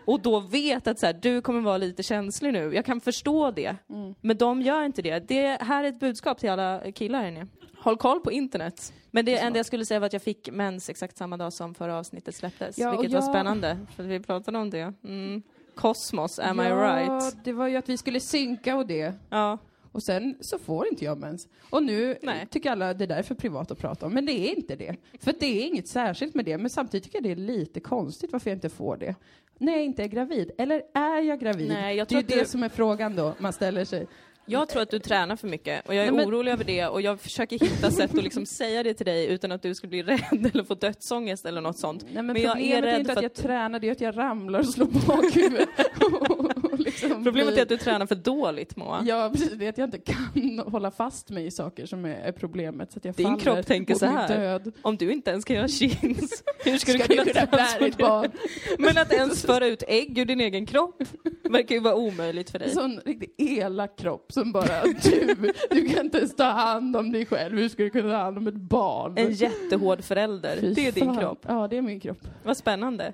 Och 0.06 0.20
då 0.20 0.40
vet 0.40 0.86
att 0.86 0.98
så 0.98 1.06
här, 1.06 1.12
du 1.12 1.40
kommer 1.40 1.60
vara 1.60 1.78
lite 1.78 2.02
känslig 2.02 2.52
nu. 2.52 2.74
Jag 2.74 2.84
kan 2.84 3.00
förstå 3.00 3.50
det. 3.50 3.76
Mm. 3.90 4.14
Men 4.20 4.36
de 4.36 4.62
gör 4.62 4.82
inte 4.84 5.02
det. 5.02 5.18
Det 5.28 5.62
här 5.62 5.84
är 5.84 5.88
ett 5.88 6.00
budskap 6.00 6.38
till 6.38 6.50
alla 6.50 6.92
killar 6.92 7.20
här 7.20 7.28
inne. 7.28 7.46
Håll 7.78 7.96
koll 7.96 8.20
på 8.20 8.32
internet. 8.32 8.92
Men 9.10 9.24
det 9.24 9.38
enda 9.38 9.58
jag 9.58 9.66
skulle 9.66 9.84
säga 9.84 10.00
var 10.00 10.06
att 10.06 10.12
jag 10.12 10.22
fick 10.22 10.50
mens 10.52 10.88
exakt 10.90 11.16
samma 11.16 11.36
dag 11.36 11.52
som 11.52 11.74
förra 11.74 11.98
avsnittet 11.98 12.34
släpptes. 12.34 12.78
Ja, 12.78 12.90
vilket 12.90 13.10
var 13.12 13.20
jag- 13.20 13.30
spännande, 13.30 13.78
för 13.96 14.02
vi 14.02 14.20
pratade 14.20 14.58
om 14.58 14.70
det. 14.70 14.92
Mm. 15.04 15.42
Kosmos, 15.74 16.38
am 16.38 16.60
I 16.60 16.64
ja, 16.64 16.76
right? 16.98 17.44
det 17.44 17.52
var 17.52 17.68
ju 17.68 17.76
att 17.76 17.88
vi 17.88 17.96
skulle 17.96 18.20
synka 18.20 18.76
och 18.76 18.86
det. 18.86 19.14
Ja. 19.30 19.58
Och 19.92 20.02
sen 20.02 20.36
så 20.40 20.58
får 20.58 20.88
inte 20.88 21.04
jag 21.04 21.18
mens. 21.18 21.48
Och 21.70 21.82
nu 21.82 22.18
Nej. 22.22 22.46
tycker 22.50 22.70
alla 22.70 22.94
det 22.94 23.06
där 23.06 23.16
är 23.16 23.22
för 23.22 23.34
privat 23.34 23.70
att 23.70 23.78
prata 23.78 24.06
om, 24.06 24.12
men 24.14 24.26
det 24.26 24.32
är 24.32 24.56
inte 24.56 24.76
det. 24.76 24.96
För 25.20 25.34
det 25.40 25.46
är 25.46 25.66
inget 25.66 25.88
särskilt 25.88 26.34
med 26.34 26.44
det, 26.44 26.58
men 26.58 26.70
samtidigt 26.70 27.04
tycker 27.04 27.16
jag 27.18 27.24
det 27.24 27.30
är 27.30 27.46
lite 27.46 27.80
konstigt 27.80 28.32
varför 28.32 28.50
jag 28.50 28.56
inte 28.56 28.68
får 28.68 28.96
det. 28.96 29.14
När 29.58 29.72
jag 29.72 29.84
inte 29.84 30.02
är 30.02 30.08
gravid. 30.08 30.50
Eller 30.58 30.82
är 30.94 31.20
jag 31.22 31.40
gravid? 31.40 31.68
Nej, 31.68 31.96
jag 31.96 32.06
det 32.08 32.14
är 32.14 32.22
det 32.22 32.34
att 32.34 32.40
du- 32.40 32.46
som 32.50 32.62
är 32.62 32.68
frågan 32.68 33.16
då, 33.16 33.34
man 33.38 33.52
ställer 33.52 33.84
sig. 33.84 34.06
Jag 34.48 34.68
tror 34.68 34.82
att 34.82 34.90
du 34.90 34.98
tränar 34.98 35.36
för 35.36 35.48
mycket 35.48 35.88
och 35.88 35.94
jag 35.94 36.06
är 36.06 36.10
Nej, 36.12 36.20
men- 36.20 36.28
orolig 36.34 36.52
över 36.52 36.64
det 36.64 36.86
och 36.86 37.00
jag 37.02 37.20
försöker 37.20 37.58
hitta 37.58 37.90
sätt 37.90 38.14
att 38.14 38.24
liksom 38.24 38.46
säga 38.46 38.82
det 38.82 38.94
till 38.94 39.06
dig 39.06 39.26
utan 39.26 39.52
att 39.52 39.62
du 39.62 39.74
ska 39.74 39.86
bli 39.88 40.02
rädd 40.02 40.50
eller 40.54 40.64
få 40.64 40.74
dödsångest 40.74 41.46
eller 41.46 41.60
något 41.60 41.78
sånt. 41.78 42.02
Nej, 42.04 42.12
men, 42.14 42.26
Men 42.26 42.42
jag 42.42 42.50
är 42.50 42.54
problemet 42.54 42.78
är, 42.84 42.86
rädd 42.86 43.00
inte 43.00 43.12
för 43.12 43.18
att 43.18 43.22
jag 43.22 43.30
att- 43.30 43.34
tränar, 43.42 43.78
det 43.80 43.88
är 43.88 43.92
att 43.92 44.00
jag 44.00 44.16
ramlar 44.18 44.58
och 44.58 44.66
slår 44.68 44.86
bakhuvudet. 45.06 45.68
liksom 46.84 47.24
Problemet 47.24 47.48
blir- 47.54 47.58
är 47.58 47.62
att 47.62 47.68
du 47.68 47.76
tränar 47.76 48.06
för 48.06 48.14
dåligt 48.14 48.76
Moa. 48.76 49.02
Ja, 49.06 49.30
precis. 49.32 49.52
Det 49.52 49.64
är 49.64 49.68
att 49.68 49.78
jag 49.78 49.86
inte 49.86 49.98
kan 49.98 50.58
hålla 50.66 50.90
fast 50.90 51.30
mig 51.30 51.46
i 51.46 51.50
saker 51.50 51.86
som 51.86 52.04
är, 52.04 52.32
problemet. 52.32 52.92
Så 52.92 52.98
att 52.98 53.04
jag 53.04 53.14
Din 53.14 53.26
faller 53.26 53.38
kropp 53.40 53.66
tänker 53.66 53.94
så 53.94 54.06
här. 54.06 54.28
död. 54.28 54.72
Om 54.82 54.96
du 54.96 55.12
inte 55.12 55.30
ens 55.30 55.44
kan 55.44 55.56
göra 55.56 55.68
chins, 55.68 56.42
hur 56.64 56.76
ska, 56.78 56.92
Ska 56.92 56.92
du 56.92 56.98
kunna, 57.08 57.24
du 57.24 57.32
kunna 57.32 57.46
bära 57.46 57.56
transportera- 57.66 58.08
barn? 58.08 58.30
Men 58.78 58.98
att 58.98 59.12
ens 59.12 59.42
föra 59.42 59.66
ut 59.66 59.82
ägg 59.88 60.18
ur 60.18 60.24
din 60.24 60.40
egen 60.40 60.66
kropp 60.66 61.02
verkar 61.50 61.74
ju 61.74 61.80
vara 61.80 61.94
omöjligt 61.94 62.50
för 62.50 62.58
En 62.58 62.64
dig. 62.66 62.74
sån 62.74 63.00
riktigt 63.04 63.34
elak 63.38 63.98
kropp 63.98 64.32
som 64.32 64.52
bara 64.52 64.82
du, 65.02 65.36
du 65.70 65.88
kan 65.88 66.04
inte 66.04 66.18
ens 66.18 66.36
ta 66.36 66.44
hand 66.44 66.96
om 66.96 67.12
dig 67.12 67.26
själv. 67.26 67.58
Hur 67.58 67.68
ska 67.68 67.82
du 67.82 67.90
kunna 67.90 68.10
ta 68.10 68.16
hand 68.16 68.38
om 68.38 68.46
ett 68.46 68.54
barn? 68.54 69.14
En 69.18 69.32
jättehård 69.32 70.04
förälder, 70.04 70.56
Fy 70.60 70.74
det 70.74 70.86
är 70.86 70.92
din 70.92 71.04
fan. 71.04 71.18
kropp. 71.18 71.44
Ja, 71.48 71.68
det 71.68 71.76
är 71.76 71.82
min 71.82 72.00
kropp. 72.00 72.18
Vad 72.44 72.56
spännande. 72.56 73.12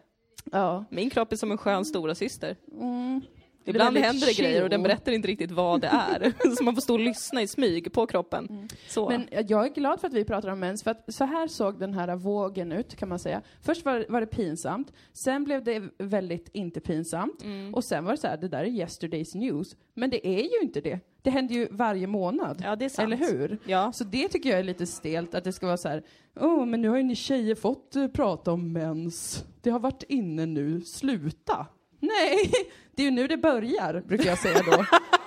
Ja. 0.53 0.85
Min 0.91 1.11
kropp 1.11 1.33
är 1.33 1.37
som 1.37 1.51
en 1.51 1.59
skön 1.59 1.85
stora 1.85 2.15
syster. 2.15 2.57
Mm. 2.81 3.21
Ibland 3.65 3.97
händer 3.99 4.27
det 4.27 4.33
grejer 4.33 4.63
och 4.63 4.71
den 4.71 4.83
berättar 4.83 5.13
inte 5.13 5.29
riktigt 5.29 5.51
vad 5.51 5.81
det 5.81 5.87
är. 5.87 6.33
Så 6.57 6.65
man 6.65 6.75
får 6.75 6.83
stå 6.83 6.95
och 6.95 7.01
lyssna 7.01 7.43
i 7.43 7.47
smyg 7.47 7.93
på 7.93 8.07
kroppen. 8.07 8.69
Så. 8.89 9.09
Men 9.09 9.29
jag 9.49 9.65
är 9.67 9.75
glad 9.75 10.01
för 10.01 10.09
att 10.09 10.15
vi 10.15 10.25
pratar 10.25 10.49
om 10.49 10.61
mens, 10.61 10.83
för 10.83 10.91
att 10.91 11.15
så 11.15 11.25
här 11.25 11.49
såg 11.49 11.79
den 11.79 11.95
här 11.95 12.17
vågen 12.17 12.73
ut, 12.73 12.97
kan 12.97 13.09
man 13.09 13.19
säga. 13.19 13.43
Först 13.61 13.85
var, 13.85 14.07
var 14.09 14.21
det 14.21 14.27
pinsamt, 14.27 14.93
sen 15.13 15.45
blev 15.45 15.65
det 15.65 15.83
väldigt 15.99 16.49
inte 16.53 16.81
pinsamt, 16.81 17.43
Mm. 17.45 17.75
och 17.75 17.85
sen 17.85 18.05
var 18.05 18.13
det 18.13 18.19
så 18.19 18.27
här, 18.27 18.37
det 18.37 18.49
där 18.49 18.59
är 18.65 18.67
yesterday's 18.67 19.37
news. 19.37 19.77
Men 19.95 20.11
det 20.11 20.27
är 20.29 20.43
ju 20.43 20.61
inte 20.63 20.81
det. 20.81 21.01
Det 21.23 21.31
händer 21.31 21.55
ju 21.55 21.69
varje 21.71 22.07
månad. 22.07 22.63
ja. 22.65 22.89
Eller 23.03 23.17
hur? 23.17 23.59
Ja. 23.67 23.93
Så 23.93 24.05
det 24.05 24.29
tycker 24.29 24.51
jag 24.51 24.59
är 24.59 24.65
lite 24.65 24.87
stelt, 24.87 25.35
att 25.35 25.45
det 25.45 25.53
ska 25.53 25.67
vara 25.67 25.77
så 25.77 25.89
här, 25.89 26.03
åh, 26.41 26.67
men 26.67 26.83
nu 26.83 26.89
har 26.89 26.97
ju 26.97 27.03
ni 27.03 27.15
tjejer 27.15 27.55
fått 27.55 27.97
eh, 27.97 28.09
prata 28.09 28.53
om 28.53 28.73
mens. 28.73 29.45
Det 29.61 29.71
har 29.71 29.79
varit 29.81 30.03
inne 30.09 30.47
nu, 30.47 30.81
sluta. 30.81 31.67
Nej, 32.01 32.51
det 32.97 33.03
är 33.03 33.05
ju 33.05 33.11
nu 33.11 33.27
det 33.27 33.37
börjar, 33.37 34.03
brukar 34.09 34.27
jag 34.27 34.39
säga 34.39 34.61
då. 34.63 34.85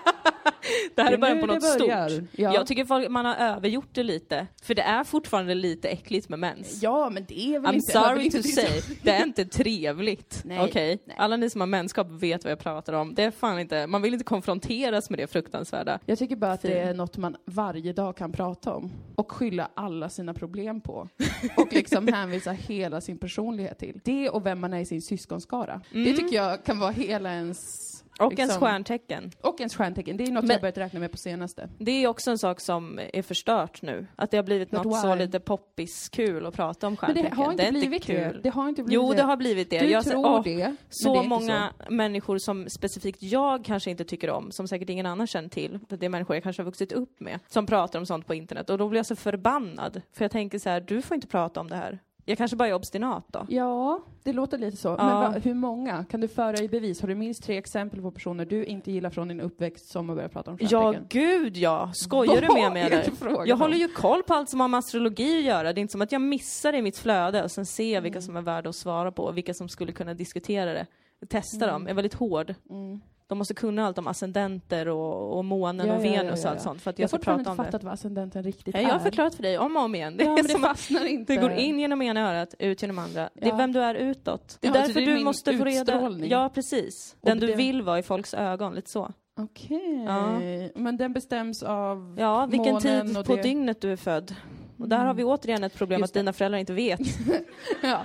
Det 0.96 1.02
här 1.02 1.08
är 1.08 1.12
Det 1.12 1.18
början 1.18 1.38
nu 1.38 1.42
på 1.42 1.48
något 1.48 1.64
stort. 1.64 1.90
Ja. 1.90 2.54
Jag 2.54 2.68
tycker 2.68 2.86
folk, 2.86 3.10
man 3.10 3.26
har 3.26 3.36
övergjort 3.36 3.90
det 3.92 4.04
lite. 4.04 4.48
För 4.64 4.76
det 4.76 4.82
är 4.82 5.04
fortfarande 5.04 5.56
lite 5.56 5.90
äckligt 5.90 6.30
med 6.30 6.40
mens. 6.40 6.84
ja, 6.84 7.10
men 7.10 7.26
det 7.28 7.56
är 7.56 7.60
väl 7.60 7.72
I'm 7.72 7.76
inte... 7.76 7.92
sorry 7.92 8.30
to 8.32 8.38
det 8.38 8.50
är 8.50 8.82
say, 8.82 8.96
det 9.02 9.12
är 9.12 9.24
inte 9.24 9.46
trevligt. 9.46 10.44
Okej? 10.60 11.00
nej. 11.06 11.16
Alla 11.20 11.38
ni 11.38 11.50
som 11.50 11.62
har 11.62 11.68
mänskap 11.68 12.08
vet 12.10 12.44
vad 12.44 12.52
jag 12.52 12.60
pratar 12.60 12.94
om. 12.94 13.16
Det 13.16 13.24
är 13.24 13.32
fan 13.32 13.60
inte, 13.60 13.88
man 13.88 14.02
vill 14.02 14.14
inte 14.14 14.26
konfronteras 14.26 15.10
med 15.10 15.20
det 15.20 15.28
fruktansvärda. 15.28 16.00
Jag 16.06 16.20
tycker 16.20 16.36
bara 16.36 16.52
att 16.52 16.62
det 16.62 16.80
är 16.80 16.94
något 16.94 17.18
man 17.18 17.36
varje 17.46 17.94
dag 17.94 18.18
kan 18.18 18.32
prata 18.32 18.74
om. 18.74 18.92
Och 19.16 19.32
skylla 19.32 19.70
alla 19.74 20.10
sina 20.10 20.34
problem 20.34 20.82
på. 20.82 21.10
Och 21.58 21.74
liksom 21.74 22.08
hänvisa 22.08 22.52
hela 22.52 23.02
sin 23.02 23.18
personlighet 23.18 23.80
till. 23.80 24.00
Det 24.04 24.30
och 24.30 24.46
vem 24.46 24.60
man 24.60 24.74
är 24.74 24.80
i 24.80 24.86
sin 24.86 25.02
syskonskara. 25.02 25.82
Det 25.92 26.14
tycker 26.14 26.36
jag 26.36 26.66
kan 26.66 26.80
vara 26.80 26.92
hela 26.92 27.34
ens... 27.34 27.92
Och 28.20 28.34
ens 28.34 28.40
liksom- 28.40 28.60
stjärntecken. 28.68 29.32
Och 29.42 29.60
ens 29.60 29.76
stjärntecken. 29.76 30.18
Det 30.18 30.24
är 30.24 30.32
något 30.32 30.44
Men- 30.44 30.52
jag 30.52 30.62
börjat 30.62 30.78
räkna 30.78 31.00
med 31.00 31.12
på 31.12 31.18
senaste. 31.18 31.70
Det 31.80 31.92
är 32.04 32.08
också 32.08 32.32
en 32.32 32.38
sak 32.38 32.60
som 32.62 33.00
är 33.14 33.22
förstört 33.22 33.82
nu. 33.82 34.08
Att 34.16 34.32
det 34.32 34.38
har 34.38 34.44
blivit 34.44 34.72
But 34.72 34.84
något 34.84 35.02
så 35.02 35.16
why? 35.16 35.20
lite 35.26 35.40
poppis-kul 35.40 36.46
att 36.46 36.54
prata 36.56 36.88
om 36.88 36.94
Men 36.94 36.98
stjärntecken. 36.98 37.30
det 37.30 37.36
har 37.44 37.52
inte 37.52 37.64
är 37.64 37.72
blivit 37.72 38.04
kul. 38.04 38.16
det. 38.16 38.40
Det 38.44 38.50
har 38.50 38.70
inte 38.70 38.84
blivit 38.84 39.04
Jo, 39.04 39.14
det 39.14 39.24
har 39.24 39.38
blivit 39.38 39.70
det. 39.70 39.80
Du 39.80 39.86
Jag 39.86 40.06
tror 40.06 40.26
åh, 40.26 40.44
det, 40.44 40.58
men 40.58 40.72
det 40.72 40.78
Så 40.90 41.16
inte 41.16 41.30
många 41.30 41.74
människor 41.90 42.38
som 42.38 42.70
specifikt 42.70 43.24
jag 43.24 43.66
kanske 43.66 43.92
inte 43.92 44.04
tycker 44.06 44.30
om, 44.30 44.52
som 44.52 44.68
säkert 44.68 44.90
ingen 44.90 45.06
annan 45.06 45.28
känner 45.28 45.50
till, 45.50 45.80
det 45.90 46.06
är 46.06 46.10
människor 46.10 46.36
jag 46.36 46.44
kanske 46.44 46.62
har 46.62 46.66
vuxit 46.66 46.92
upp 46.92 47.20
med, 47.20 47.40
som 47.48 47.66
pratar 47.66 48.00
om 48.00 48.06
sånt 48.06 48.28
på 48.28 48.34
internet. 48.34 48.70
Och 48.70 48.78
då 48.78 48.90
blir 48.90 49.00
jag 49.00 49.06
så 49.06 49.16
förbannad. 49.16 50.02
För 50.14 50.24
jag 50.26 50.32
tänker 50.32 50.60
så 50.60 50.70
här, 50.70 50.82
du 50.82 51.02
får 51.02 51.16
inte 51.16 51.28
prata 51.28 51.60
om 51.60 51.68
det 51.70 51.76
här. 51.76 52.00
Jag 52.28 52.38
kanske 52.38 52.58
bara 52.58 52.68
är 52.70 52.74
obstinat 52.74 53.26
då. 53.28 53.46
Ja, 53.50 54.00
det 54.24 54.34
låter 54.34 54.58
lite 54.58 54.78
så. 54.78 54.88
Ja. 54.88 55.06
Men 55.06 55.16
va, 55.16 55.40
hur 55.44 55.54
många? 55.54 56.06
Kan 56.06 56.22
du 56.22 56.28
föra 56.28 56.58
i 56.58 56.68
bevis? 56.70 57.02
Har 57.02 57.08
du 57.08 57.16
minst 57.16 57.44
tre 57.44 57.58
exempel 57.58 58.02
på 58.02 58.12
personer 58.12 58.46
du 58.46 58.66
inte 58.66 58.92
gillar 58.92 59.10
från 59.10 59.28
din 59.28 59.42
uppväxt 59.42 59.92
som 59.92 60.10
har 60.10 60.16
börjat 60.16 60.32
prata 60.34 60.52
om 60.52 60.58
Ja, 60.60 60.68
stjärntecken? 60.68 61.08
gud 61.10 61.58
ja! 61.58 61.92
Skojar 61.94 62.42
du 62.42 62.54
med 62.54 62.72
mig 62.72 62.82
eller? 62.84 63.48
Jag 63.48 63.58
håller 63.58 63.78
ju 63.78 63.88
koll 63.88 64.24
på 64.24 64.34
allt 64.34 64.50
som 64.50 64.60
har 64.60 64.68
med 64.68 64.78
astrologi 64.78 65.38
att 65.38 65.44
göra. 65.44 65.74
Det 65.74 65.80
är 65.80 65.82
inte 65.82 65.92
som 65.92 66.02
att 66.02 66.12
jag 66.12 66.22
missar 66.22 66.72
det 66.72 66.78
i 66.78 66.82
mitt 66.82 66.98
flöde 66.98 67.44
och 67.44 67.52
sen 67.52 67.66
ser 67.66 67.94
jag 67.94 68.02
vilka 68.02 68.22
som 68.22 68.36
är 68.36 68.42
värda 68.42 68.70
att 68.70 68.76
svara 68.76 69.12
på 69.12 69.24
och 69.24 69.38
vilka 69.38 69.54
som 69.54 69.70
skulle 69.70 69.92
kunna 69.92 70.14
diskutera 70.14 70.74
det. 70.74 70.86
Testa 71.30 71.68
dem, 71.68 71.82
jag 71.82 71.90
är 71.90 71.96
väldigt 71.96 72.14
hård. 72.14 72.56
Mm. 72.70 73.02
De 73.28 73.38
måste 73.38 73.54
kunna 73.54 73.86
allt 73.86 73.98
om 73.98 74.08
ascendenter 74.08 74.88
och, 74.88 75.38
och 75.38 75.46
månen 75.46 75.88
Ja, 75.88 75.96
och 75.98 76.06
ja, 76.06 76.10
ja, 76.10 76.22
Venus 76.24 76.44
ja, 76.44 76.50
och 76.50 76.56
allt 76.56 76.62
sånt 76.64 76.82
för 76.82 76.90
att 76.90 77.00
Jag 77.00 77.04
jag 77.04 77.06
har 77.06 77.08
ska 77.08 77.18
fortfarande 77.18 77.44
prata 77.44 77.52
inte 77.52 77.62
om 77.62 77.66
det. 77.66 77.72
fattat 77.72 77.84
vad 77.84 77.94
ascendenten 77.94 78.44
riktigt 78.44 78.76
är. 78.76 78.80
jag 78.82 78.90
har 78.90 79.00
förklarat 79.00 79.36
för 79.36 79.44
dig 79.44 79.58
om 79.58 79.76
och 79.78 79.84
om 79.84 79.96
igen. 79.96 80.18
Det, 80.18 80.24
Ja, 80.24 80.36
det 80.48 80.60
fastnar 80.60 81.06
inte. 81.06 81.34
det 81.36 81.42
går 81.42 81.52
in 81.52 81.80
genom 81.80 82.02
ena 82.02 82.30
örat, 82.32 82.56
ut 82.60 82.82
genom 82.82 83.00
andra. 83.00 83.30
Det 83.34 83.50
är 83.50 83.58
vem 83.58 83.72
du 83.72 83.80
är 83.82 83.96
utåt. 83.96 84.58
Det 84.62 84.68
är 84.68 84.74
därför 84.74 85.02
är 85.02 85.06
du 85.06 85.24
måste 85.24 85.58
få 85.58 85.64
reda... 85.64 86.10
Ja, 86.26 86.50
precis. 86.54 87.16
Den 87.22 87.40
du 87.40 87.56
vill 87.56 87.82
vara 87.82 88.00
i 88.00 88.04
folks 88.04 88.34
ögon, 88.34 88.76
lite 88.76 88.90
så. 88.92 89.12
Okej, 89.40 90.04
Ja. 90.08 90.40
men 90.76 90.98
den 90.98 91.14
bestäms 91.14 91.64
av 91.64 92.16
Ja, 92.20 92.46
vilken 92.46 92.74
månen 92.74 93.08
tid 93.16 93.26
på 93.26 93.36
det. 93.36 93.42
dygnet 93.42 93.82
du 93.82 93.92
är 93.92 93.96
född. 93.98 94.36
Och 94.78 94.90
där 94.90 95.06
har 95.06 95.14
vi 95.14 95.24
återigen 95.24 95.64
ett 95.64 95.74
problem 95.78 96.00
Just 96.00 96.10
att 96.10 96.14
det. 96.14 96.20
dina 96.20 96.34
föräldrar 96.34 96.60
inte 96.60 96.74
vet 96.74 97.00
ja, 97.84 98.02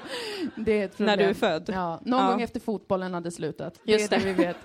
det 0.57 0.73
är 0.81 0.85
ett 0.85 0.97
problem. 0.97 1.07
när 1.07 1.17
du 1.17 1.31
är 1.31 1.35
född. 1.35 1.71
Ja, 1.73 2.01
någon 2.05 2.21
Ja. 2.21 2.31
gång 2.31 2.43
efter 2.43 2.61
fotbollen 2.61 3.15
hade 3.15 3.31
slutat. 3.31 3.81
Just 3.85 4.11
det 4.11 4.17
är 4.17 4.21
det. 4.21 4.27
det 4.27 4.33
vi 4.33 4.45
vet. 4.45 4.57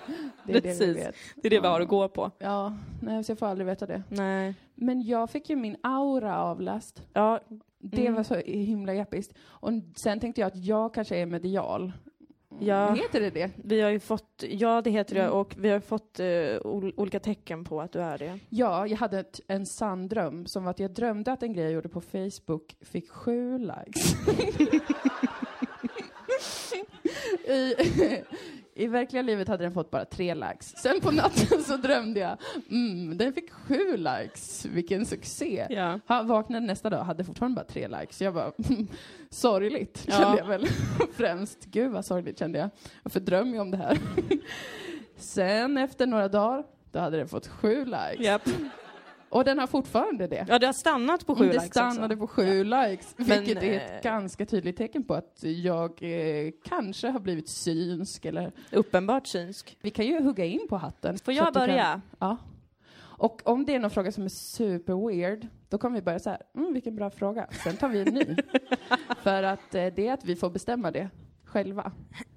Det 0.46 0.52
är 0.56 0.60
det 0.60 0.80
vi 0.86 0.92
vet. 0.92 1.14
Det 1.34 1.48
är 1.48 1.50
det 1.50 1.60
vi 1.60 1.66
har 1.68 1.80
att 1.80 1.88
gå 1.88 2.08
på. 2.08 2.30
Ja, 2.38 2.76
nej, 3.02 3.24
så 3.24 3.30
jag 3.30 3.38
får 3.38 3.46
aldrig 3.46 3.66
veta 3.66 3.86
det. 3.86 4.02
Nej. 4.08 4.54
Men 4.74 5.02
jag 5.02 5.30
fick 5.30 5.50
ju 5.50 5.56
min 5.56 5.76
aura 5.82 6.38
avläst. 6.42 7.02
Ja, 7.12 7.40
Det 7.78 8.00
Mm. 8.00 8.14
var 8.14 8.22
så 8.22 8.34
himla 8.34 8.94
jeppigt. 8.94 9.34
Och 9.44 9.70
sen 9.96 10.20
tänkte 10.20 10.40
jag 10.40 10.48
att 10.48 10.56
jag 10.64 10.94
kanske 10.94 11.16
är 11.16 11.26
medial. 11.26 11.92
Ja. 12.60 12.92
Heter 12.94 13.20
det 13.20 13.30
det? 13.30 13.50
vi 13.64 13.80
har 13.80 13.90
ju 13.90 14.00
fått, 14.00 14.44
ja 14.48 14.82
det 14.82 14.90
heter 14.90 15.14
det, 15.14 15.20
Mm. 15.22 15.32
och 15.34 15.54
vi 15.58 15.68
har 15.68 15.80
fått 15.80 16.20
eh, 16.20 16.26
ol- 16.64 16.92
olika 16.96 17.20
tecken 17.20 17.64
på 17.64 17.80
att 17.80 17.92
du 17.92 18.00
är 18.00 18.18
det. 18.18 18.38
Ja, 18.48 18.86
jag 18.86 18.96
hade 18.96 19.18
ett, 19.20 19.40
en 19.48 19.66
sann 19.66 20.08
dröm 20.08 20.46
som 20.46 20.64
var 20.64 20.70
att 20.70 20.78
jag 20.78 20.90
drömde 20.90 21.32
att 21.32 21.42
en 21.42 21.52
grej 21.52 21.64
jag 21.64 21.72
gjorde 21.72 21.88
på 21.88 22.00
Facebook 22.00 22.76
fick 22.80 23.10
sju 23.10 23.58
likes. 23.58 24.14
I, 27.48 27.74
I 28.78 28.86
verkliga 28.86 29.22
livet 29.22 29.48
hade 29.48 29.64
den 29.64 29.72
fått 29.72 29.90
bara 29.90 30.04
tre 30.04 30.34
likes. 30.34 30.76
Sen 30.76 31.00
på 31.00 31.10
natten 31.10 31.62
så 31.62 31.76
drömde 31.76 32.20
jag, 32.20 32.36
mm, 32.70 33.18
den 33.18 33.32
fick 33.32 33.50
sju 33.52 33.96
likes, 33.96 34.64
vilken 34.64 35.06
succé. 35.06 35.66
Ja. 35.70 36.00
Han 36.06 36.26
vaknade 36.26 36.66
nästa 36.66 36.90
dag 36.90 37.04
hade 37.04 37.24
fortfarande 37.24 37.54
bara 37.54 37.64
tre 37.64 37.88
likes. 37.88 38.22
Jag 38.22 38.34
bara, 38.34 38.52
sorgligt 39.30 40.04
Ja. 40.08 40.12
kände 40.14 40.38
jag 40.38 40.46
väl 40.46 40.66
främst. 41.16 41.64
Gud 41.64 41.92
vad 41.92 42.04
sorgligt 42.04 42.38
kände 42.38 42.58
jag. 42.58 42.70
Varför 43.02 43.20
drömmer 43.20 43.52
jag 43.54 43.62
om 43.62 43.70
det 43.70 43.76
här? 43.76 43.98
Sen 45.16 45.78
efter 45.78 46.06
några 46.06 46.28
dagar, 46.28 46.64
då 46.92 46.98
hade 46.98 47.16
den 47.16 47.28
fått 47.28 47.46
sju 47.46 47.84
likes. 47.84 48.26
Japp. 48.26 48.42
Och 49.28 49.44
den 49.44 49.58
har 49.58 49.66
fortfarande 49.66 50.26
det. 50.26 50.46
Ja, 50.48 50.58
det 50.58 50.66
har 50.66 50.72
stannat 50.72 51.26
på 51.26 51.34
sju 51.36 51.46
det 51.46 51.52
likes 51.52 51.66
stannade 51.66 52.14
också. 52.14 52.16
på 52.16 52.26
sju 52.26 52.64
likes, 52.64 53.14
Men, 53.16 53.26
vilket 53.26 53.62
är 53.62 53.76
ett 53.76 54.04
eh, 54.04 54.10
ganska 54.10 54.46
tydligt 54.46 54.76
tecken 54.76 55.04
på 55.04 55.14
att 55.14 55.38
jag 55.42 56.02
eh, 56.02 56.50
kanske 56.64 57.08
har 57.08 57.20
blivit 57.20 57.48
synsk 57.48 58.24
eller... 58.24 58.52
Uppenbart 58.72 59.26
synsk. 59.26 59.78
Vi 59.82 59.90
kan 59.90 60.06
ju 60.06 60.20
hugga 60.22 60.44
in 60.44 60.66
på 60.68 60.76
hatten. 60.76 61.18
Får 61.18 61.34
jag 61.34 61.46
du 61.46 61.52
kan- 61.52 61.66
börja? 61.68 62.00
Ja. 62.18 62.36
Och 63.18 63.42
om 63.44 63.64
det 63.64 63.74
är 63.74 63.78
någon 63.78 63.90
fråga 63.90 64.12
som 64.12 64.24
är 64.24 64.28
super 64.28 65.08
weird, 65.08 65.46
då 65.68 65.78
kommer 65.78 65.96
vi 65.96 66.02
börja 66.02 66.18
så 66.18 66.30
här, 66.30 66.42
mm, 66.56 66.72
vilken 66.72 66.96
bra 66.96 67.10
fråga. 67.10 67.46
Sen 67.64 67.76
tar 67.76 67.88
vi 67.88 68.00
en 68.00 68.14
ny. 68.14 68.36
För 69.22 69.42
att 69.42 69.74
eh, 69.74 69.86
det 69.86 70.06
är 70.08 70.12
att 70.12 70.24
vi 70.24 70.36
får 70.36 70.50
bestämma 70.50 70.90
det 70.90 71.10
själva. 71.44 71.92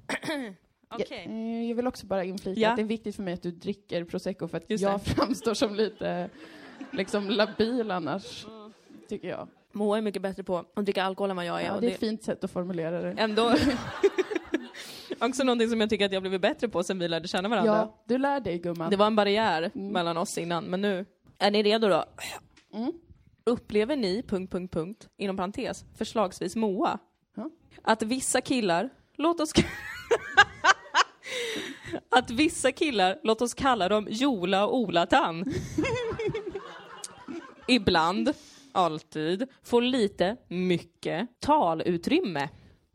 Okej. 0.94 1.24
Jag, 1.26 1.32
eh, 1.36 1.68
jag 1.70 1.76
vill 1.76 1.88
också 1.88 2.06
bara 2.08 2.24
inflika 2.24 2.62
Ja. 2.62 2.70
att 2.70 2.76
det 2.76 2.82
är 2.82 2.86
viktigt 2.86 3.16
för 3.16 3.24
mig 3.24 3.34
att 3.34 3.42
du 3.42 3.52
dricker 3.52 4.04
prosecco 4.04 4.48
för 4.48 4.58
att 4.58 4.70
Just 4.70 4.84
jag 4.84 5.00
det. 5.00 5.10
framstår 5.10 5.54
som 5.54 5.76
lite 5.76 6.30
liksom 6.92 7.30
labil 7.30 7.92
annars, 7.92 8.46
tycker 9.10 9.28
jag. 9.30 9.48
Moa 9.72 9.98
är 9.98 10.02
mycket 10.02 10.22
bättre 10.22 10.44
på 10.44 10.58
att 10.76 10.86
dricka 10.86 11.04
alkohol 11.04 11.30
än 11.30 11.36
vad 11.36 11.46
jag 11.46 11.62
är. 11.62 11.66
Ja, 11.66 11.78
det 11.80 11.88
är 11.88 11.92
ett 11.92 12.00
fint 12.00 12.24
sätt 12.24 12.44
att 12.44 12.52
formulera 12.52 13.02
det. 13.02 13.12
ändå 13.22 13.54
också 15.20 15.44
någonting 15.44 15.70
som 15.70 15.82
jag 15.82 15.90
tycker 15.90 16.06
att 16.06 16.12
jag 16.12 16.22
blivit 16.24 16.42
bättre 16.42 16.68
på 16.70 16.84
sen 16.84 17.00
vi 17.00 17.08
lärde 17.08 17.28
känna 17.28 17.50
varandra. 17.50 17.74
Ja, 17.74 18.04
du 18.08 18.18
lär 18.18 18.40
dig 18.40 18.58
gumman. 18.60 18.90
Det 18.90 18.96
var 18.98 19.08
en 19.08 19.16
barriär 19.16 19.72
Mm. 19.76 19.88
mellan 19.94 20.18
oss 20.18 20.38
innan, 20.38 20.66
men 20.66 20.82
nu. 20.82 21.06
Är 21.38 21.52
ni 21.52 21.64
redo 21.64 21.88
då? 21.88 22.06
Mm. 22.74 22.92
Upplever 23.44 23.96
ni, 23.96 24.24
punkt, 24.24 24.52
punkt, 24.52 24.74
punkt, 24.74 25.08
inom 25.18 25.38
parentes, 25.38 25.86
förslagsvis 25.98 26.56
Moa, 26.56 27.00
Ja. 27.36 27.50
att 27.82 28.02
vissa 28.04 28.42
killar, 28.42 28.90
låt 29.16 29.40
oss 29.40 29.52
att 32.10 32.30
vissa 32.32 32.72
killar, 32.72 33.20
låt 33.24 33.42
oss 33.42 33.54
kalla 33.54 33.90
dem 33.90 34.08
Jola 34.10 34.66
och 34.68 34.78
Ola-Tann, 34.78 35.44
ibland, 37.70 38.34
alltid, 38.72 39.48
får 39.64 39.82
lite, 39.82 40.38
mycket 40.48 41.40
talutrymme. 41.40 42.50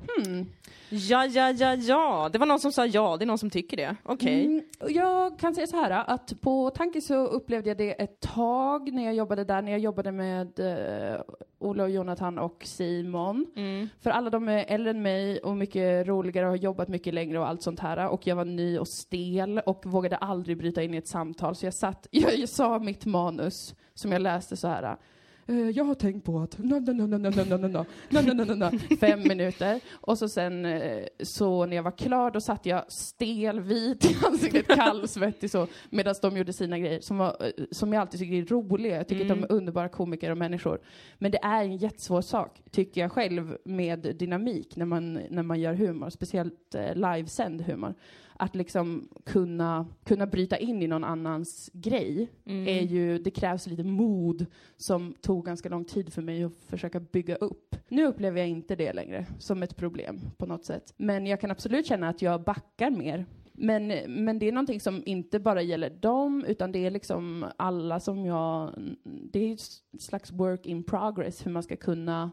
Hmm. 0.08 0.46
Ja, 0.88 1.26
ja, 1.26 1.50
ja, 1.50 1.74
ja. 1.74 2.28
Det 2.32 2.38
var 2.38 2.46
någon 2.46 2.60
som 2.60 2.72
sa 2.72 2.86
ja, 2.86 3.16
det 3.16 3.24
är 3.24 3.26
någon 3.26 3.38
som 3.38 3.50
tycker 3.50 3.76
det. 3.76 3.96
Okej. 4.02 4.44
Mm, 4.46 4.64
jag 4.88 5.38
kan 5.38 5.54
säga 5.54 5.66
så 5.66 5.76
här 5.76 5.90
att 5.90 6.40
på 6.40 6.70
Tanke 6.70 7.00
så 7.00 7.26
upplevde 7.26 7.70
jag 7.70 7.78
det 7.78 8.02
ett 8.02 8.20
tag 8.20 8.92
när 8.92 9.04
jag 9.04 9.14
jobbade 9.14 9.44
där, 9.44 9.62
när 9.62 9.72
jag 9.72 9.80
jobbade 9.80 10.12
med 10.12 10.60
eh, 10.60 11.20
Ola 11.58 11.84
och 11.84 11.90
Jonathan 11.90 12.38
och 12.38 12.62
Simon. 12.64 13.46
Mm. 13.56 13.88
För 14.00 14.10
alla 14.10 14.30
de 14.30 14.48
är 14.48 14.64
äldre 14.68 14.90
än 14.90 15.02
mig 15.02 15.38
och 15.38 15.56
mycket 15.56 16.06
roligare 16.06 16.46
och 16.46 16.52
har 16.52 16.56
jobbat 16.56 16.88
mycket 16.88 17.14
längre 17.14 17.38
och 17.38 17.48
allt 17.48 17.62
sånt 17.62 17.80
här. 17.80 18.08
Och 18.08 18.26
jag 18.26 18.36
var 18.36 18.44
ny 18.44 18.78
och 18.78 18.88
stel 18.88 19.58
och 19.58 19.86
vågade 19.86 20.16
aldrig 20.16 20.58
bryta 20.58 20.82
in 20.82 20.94
i 20.94 20.96
ett 20.96 21.08
samtal. 21.08 21.54
Så 21.54 21.66
jag 21.66 21.74
satt, 21.74 22.06
jag, 22.10 22.38
jag 22.38 22.48
sa 22.48 22.78
mitt 22.78 23.06
manus 23.06 23.74
som 23.94 24.12
jag 24.12 24.22
läste 24.22 24.56
så 24.56 24.68
här. 24.68 24.96
eh, 25.46 25.70
jag 25.70 25.84
har 25.84 25.94
tänkt 25.94 26.24
på 26.24 26.38
att... 26.40 26.58
Na, 26.58 26.78
na, 26.80 26.92
na, 26.92 27.06
na, 27.06 27.18
na, 27.18 27.30
na, 27.44 27.56
na, 27.56 27.84
na, 28.08 28.32
na, 28.34 28.44
na, 28.44 28.54
na, 28.54 28.70
Fem 29.00 29.22
minuter. 29.22 29.80
Och 29.92 30.18
så 30.18 30.28
sen, 30.28 30.64
eh, 30.64 31.04
så 31.22 31.66
när 31.66 31.76
jag 31.76 31.82
var 31.82 31.90
klar, 31.98 32.30
då 32.30 32.40
satt 32.40 32.66
jag 32.66 32.92
stel, 32.92 33.60
vit 33.60 34.04
i 34.04 34.16
ansiktet, 34.26 34.66
kallsvettig 34.66 35.50
så, 35.50 35.66
medan 35.90 36.14
de 36.22 36.36
gjorde 36.36 36.52
sina 36.52 36.78
grejer, 36.78 37.00
som, 37.00 37.18
var, 37.18 37.36
eh, 37.40 37.64
som 37.70 37.92
jag 37.92 38.00
alltid 38.00 38.20
tycker 38.20 38.34
är 38.34 38.46
roliga. 38.46 38.96
Jag 38.96 39.08
tycker 39.08 39.22
att 39.22 39.28
de 39.28 39.32
Mm. 39.38 39.44
är 39.50 39.52
underbara 39.52 39.88
komiker 39.88 40.30
och 40.30 40.38
människor. 40.38 40.80
Men 41.18 41.30
det 41.30 41.38
är 41.42 41.62
en 41.64 41.76
jättesvår 41.76 42.20
sak, 42.22 42.62
tycker 42.70 43.00
jag 43.00 43.12
själv, 43.12 43.56
med 43.64 44.16
dynamik 44.18 44.76
när 44.76 44.86
man, 44.86 45.14
när 45.30 45.42
man 45.42 45.60
gör 45.60 45.74
humor, 45.74 46.10
speciellt 46.10 46.74
eh, 46.74 46.94
livesänd 46.94 47.60
humor. 47.62 47.94
Att 48.36 48.54
liksom 48.54 49.08
kunna, 49.24 49.86
kunna 50.04 50.26
bryta 50.26 50.56
in 50.56 50.82
i 50.82 50.86
någon 50.86 51.04
annans 51.04 51.70
grej 51.72 52.28
Mm. 52.44 52.68
är 52.68 52.82
ju, 52.82 53.18
det 53.18 53.30
krävs 53.30 53.66
lite 53.66 53.84
mod 53.84 54.46
som 54.76 55.14
tog 55.20 55.44
ganska 55.44 55.68
lång 55.68 55.84
tid 55.84 56.12
för 56.12 56.22
mig 56.22 56.44
att 56.44 56.52
försöka 56.68 57.00
bygga 57.00 57.36
upp. 57.36 57.76
Nu 57.88 58.06
upplever 58.06 58.38
jag 58.40 58.48
inte 58.48 58.76
det 58.76 58.92
längre 58.92 59.26
som 59.38 59.62
ett 59.62 59.76
problem 59.76 60.20
på 60.36 60.46
något 60.46 60.64
sätt. 60.64 60.94
Men 60.96 61.26
jag 61.26 61.40
kan 61.40 61.50
absolut 61.50 61.86
känna 61.86 62.08
att 62.08 62.22
jag 62.22 62.44
backar 62.44 62.90
mer. 62.90 63.26
Men, 63.52 63.86
men 64.08 64.38
det 64.38 64.48
är 64.48 64.52
någonting 64.52 64.80
som 64.80 65.02
inte 65.06 65.38
bara 65.38 65.62
gäller 65.62 65.90
dem, 65.90 66.44
utan 66.48 66.72
det 66.72 66.86
är 66.86 66.90
liksom 66.90 67.46
alla 67.56 68.00
som 68.00 68.24
jag... 68.26 68.70
Det 69.04 69.38
är 69.38 69.52
ett 69.54 70.00
slags 70.02 70.32
work 70.32 70.66
in 70.66 70.84
progress, 70.84 71.46
hur 71.46 71.50
man 71.50 71.62
ska 71.62 71.76
kunna 71.76 72.30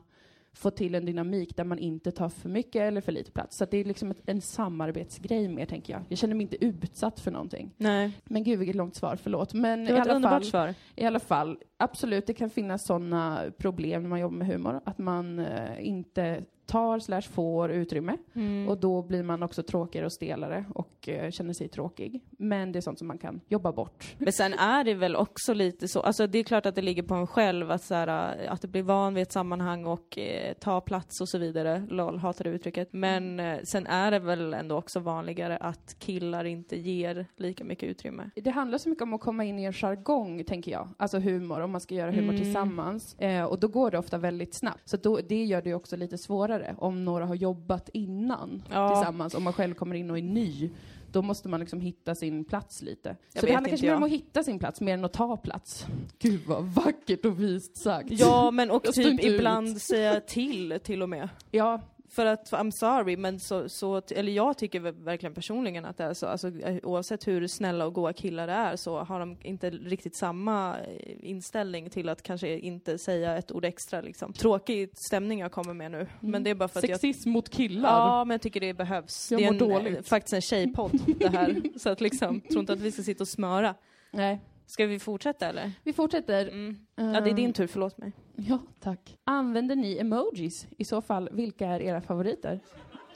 få 0.54 0.72
till 0.72 0.96
en 0.96 1.06
dynamik 1.06 1.56
där 1.58 1.64
man 1.64 1.80
inte 1.80 2.12
tar 2.12 2.30
för 2.30 2.50
mycket 2.50 2.82
eller 2.82 3.02
för 3.02 3.12
lite 3.12 3.32
plats. 3.32 3.58
Så 3.58 3.66
det 3.66 3.78
är 3.78 3.86
liksom 3.86 4.12
ett, 4.12 4.22
en 4.26 4.42
samarbetsgrej 4.42 5.48
mer, 5.48 5.66
tänker 5.66 5.94
jag. 5.94 6.02
Jag 6.10 6.18
känner 6.18 6.36
mig 6.36 6.42
inte 6.42 6.66
utsatt 6.66 7.20
för 7.20 7.32
någonting. 7.32 7.74
Nej, 7.78 8.12
Men 8.24 8.44
gud, 8.44 8.60
vilket 8.60 8.76
långt 8.76 8.96
svar, 8.96 9.16
förlåt. 9.16 9.54
Men 9.54 9.84
det 9.86 9.90
i 9.90 9.94
var 9.94 10.00
ett 10.00 10.06
alla, 10.06 10.16
underbart 10.16 10.42
fall, 10.42 10.50
svar. 10.50 10.74
i 10.96 11.06
alla 11.06 11.20
fall, 11.20 11.58
absolut, 11.82 12.28
det 12.28 12.34
kan 12.34 12.50
finnas 12.50 12.86
sådana 12.86 13.52
problem 13.58 14.02
när 14.02 14.10
man 14.10 14.20
jobbar 14.20 14.38
med 14.38 14.48
humor, 14.48 14.82
att 14.86 14.98
man 14.98 15.40
eh, 15.40 15.88
inte 15.88 16.44
tar 16.72 17.00
slash 17.00 17.22
får 17.22 17.72
utrymme. 17.72 18.18
Mm. 18.34 18.70
Och 18.70 18.78
då 18.78 19.02
blir 19.02 19.24
man 19.24 19.44
också 19.44 19.64
tråkigare 19.64 20.06
och 20.06 20.14
stelare 20.14 20.66
och 20.76 21.10
eh, 21.10 21.32
känner 21.32 21.54
sig 21.54 21.68
tråkig. 21.68 22.24
Men 22.30 22.72
det 22.72 22.80
är 22.80 22.82
sånt 22.82 22.98
som 22.98 23.08
man 23.08 23.18
kan 23.18 23.42
jobba 23.48 23.72
bort. 23.72 24.16
Men 24.18 24.34
sen 24.34 24.54
är 24.54 24.84
det 24.84 24.94
väl 24.94 25.16
också 25.16 25.54
lite 25.54 25.88
så, 25.88 26.00
alltså 26.00 26.28
det 26.28 26.40
är 26.40 26.44
klart 26.44 26.66
att 26.66 26.76
det 26.76 26.82
ligger 26.82 27.04
på 27.04 27.16
en 27.16 27.28
själv 27.28 27.72
att, 27.72 27.84
så 27.84 27.96
här, 27.96 28.08
att 28.48 28.62
det 28.62 28.68
blir 28.68 28.84
van 28.84 29.14
vid 29.14 29.22
ett 29.22 29.32
sammanhang 29.32 29.86
och 29.86 30.18
eh, 30.18 30.54
ta 30.54 30.82
plats 30.82 31.22
och 31.22 31.30
så 31.30 31.38
vidare. 31.38 31.88
LOL, 31.90 32.18
hatar 32.18 32.44
det 32.44 32.50
uttrycket. 32.50 32.94
Men 32.94 33.40
eh, 33.40 33.60
sen 33.64 33.88
är 33.88 34.12
det 34.12 34.20
väl 34.20 34.54
ändå 34.54 34.78
också 34.78 35.00
vanligare 35.00 35.58
att 35.58 35.96
killar 36.00 36.46
inte 36.46 36.78
ger 36.78 37.26
lika 37.38 37.64
mycket 37.64 37.90
utrymme. 37.90 38.30
Det 38.36 38.50
handlar 38.50 38.78
så 38.78 38.90
mycket 38.90 39.04
om 39.04 39.14
att 39.14 39.22
komma 39.22 39.44
in 39.44 39.60
i 39.60 39.64
en 39.64 39.74
jargong, 39.74 40.44
tänker 40.44 40.72
jag. 40.72 40.90
Alltså 40.98 41.20
humor, 41.20 41.62
om 41.72 41.74
man 41.74 41.82
ska 41.82 41.96
göra 41.96 42.12
humor 42.12 42.34
Mm. 42.34 42.42
tillsammans. 42.44 43.16
Eh, 43.20 43.44
och 43.44 43.60
då 43.60 43.68
går 43.68 43.92
det 43.92 43.98
ofta 43.98 44.18
väldigt 44.18 44.54
snabbt. 44.54 44.90
Så 44.90 44.98
då, 44.98 45.20
det 45.30 45.44
gör 45.46 45.62
det 45.62 45.74
också 45.74 45.96
lite 45.96 46.18
svårare 46.18 46.76
om 46.78 47.06
några 47.06 47.26
har 47.26 47.36
jobbat 47.36 47.90
innan 47.94 48.64
Ja. 48.72 48.96
tillsammans. 48.96 49.34
Om 49.36 49.44
man 49.44 49.54
själv 49.54 49.74
kommer 49.74 49.96
in 49.96 50.12
och 50.12 50.18
är 50.18 50.22
ny. 50.22 50.70
Då 51.12 51.22
måste 51.22 51.50
man 51.50 51.60
liksom 51.60 51.82
hitta 51.82 52.16
sin 52.16 52.46
plats 52.46 52.82
lite. 52.82 53.16
Jag 53.34 53.42
så 53.42 53.46
det 53.48 53.54
handlar 53.54 53.70
kanske 53.70 53.88
mer 53.88 53.96
om 53.96 54.04
att 54.04 54.10
hitta 54.10 54.44
sin 54.44 54.60
plats, 54.60 54.82
mer 54.82 54.94
än 54.94 55.06
att 55.06 55.14
ta 55.14 55.38
plats. 55.38 55.86
Gud 56.20 56.42
vad 56.48 56.64
vackert 56.64 57.26
och 57.26 57.40
vist 57.44 57.78
sagt. 57.78 58.08
Ja, 58.12 58.52
men 58.52 58.72
och 58.72 58.84
typ 58.84 59.08
ut. 59.14 59.24
ibland 59.24 59.78
säga 59.82 60.20
till 60.20 60.80
till 60.84 61.02
och 61.02 61.10
med. 61.10 61.30
Ja, 61.52 61.82
För 62.12 62.26
att, 62.26 62.52
I'm 62.52 62.72
sorry, 62.72 63.18
men 63.18 63.40
så, 63.40 63.70
så, 63.70 64.02
eller 64.12 64.32
jag 64.32 64.58
tycker 64.58 64.80
verkligen 64.80 65.34
personligen 65.34 65.86
att 65.86 65.98
det 65.98 66.04
är 66.04 66.14
så, 66.14 66.28
alltså, 66.28 66.48
eh, 66.60 66.78
oavsett 66.84 67.28
hur 67.28 67.48
snälla 67.48 67.86
och 67.86 67.94
goa 67.94 68.14
killar 68.14 68.48
det 68.48 68.54
är 68.54 68.76
så 68.76 69.00
har 69.00 69.20
de 69.20 69.38
inte 69.44 69.70
riktigt 69.70 70.16
samma 70.16 70.80
eh, 70.80 71.30
inställning 71.30 71.90
till 71.90 72.10
att 72.10 72.22
kanske 72.22 72.58
inte 72.60 72.98
säga 72.98 73.38
ett 73.38 73.52
ord 73.52 73.66
extra 73.66 74.02
liksom. 74.02 74.34
Tråkig 74.34 74.90
stämning 74.94 75.40
jag 75.40 75.52
kommer 75.52 75.74
med 75.74 75.92
nu, 75.92 76.08
men 76.20 76.44
det 76.44 76.50
är 76.50 76.56
bara 76.56 76.68
för 76.68 76.80
att 76.80 76.90
jag 76.90 77.00
sexism 77.00 77.30
mot 77.30 77.50
killar. 77.50 77.90
Ja, 77.90 78.26
men 78.26 78.34
jag 78.34 78.42
tycker 78.42 78.60
det 78.60 78.74
behövs. 78.74 79.32
Jag 79.32 79.40
det 79.40 79.46
är 79.46 79.52
en, 79.52 79.58
dåligt. 79.58 79.98
eh, 79.98 80.04
faktiskt 80.04 80.34
en 80.34 80.42
tjejpodd 80.42 81.00
det 81.20 81.30
här. 81.30 81.62
så 81.80 81.90
att 81.90 82.02
liksom, 82.02 82.42
tror 82.42 82.60
inte 82.60 82.74
att 82.74 82.80
vi 82.82 82.92
ska 82.92 83.04
sitta 83.04 83.24
och 83.24 83.28
smöra. 83.28 83.76
Nej. 84.12 84.40
Ska 84.72 84.86
vi 84.86 85.00
fortsätta 85.00 85.48
eller? 85.48 85.72
Vi 85.84 85.94
fortsätter. 85.94 86.48
Mm. 86.48 86.78
Ja, 86.96 87.22
det 87.22 87.30
är 87.30 87.34
din 87.34 87.54
tur, 87.54 87.68
förlåt 87.68 87.98
mig. 87.98 88.12
Ja, 88.36 88.60
tack. 88.80 89.18
Använder 89.24 89.76
ni 89.76 89.98
emojis? 89.98 90.68
I 90.78 90.86
så 90.86 91.02
fall, 91.02 91.30
vilka 91.32 91.68
är 91.68 91.80
era 91.82 92.02
favoriter? 92.02 92.60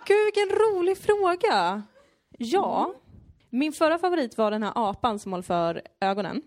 Gud, 0.07 0.17
vilken 0.25 0.57
rolig 0.59 0.97
fråga! 0.97 1.83
Ja, 2.37 2.93
min 3.49 3.73
förra 3.73 3.97
favorit 3.97 4.37
var 4.37 4.51
den 4.51 4.63
här 4.63 4.71
apan 4.75 5.19
som 5.19 5.31
håller 5.31 5.43
för 5.43 5.81
ögonen. 5.99 6.41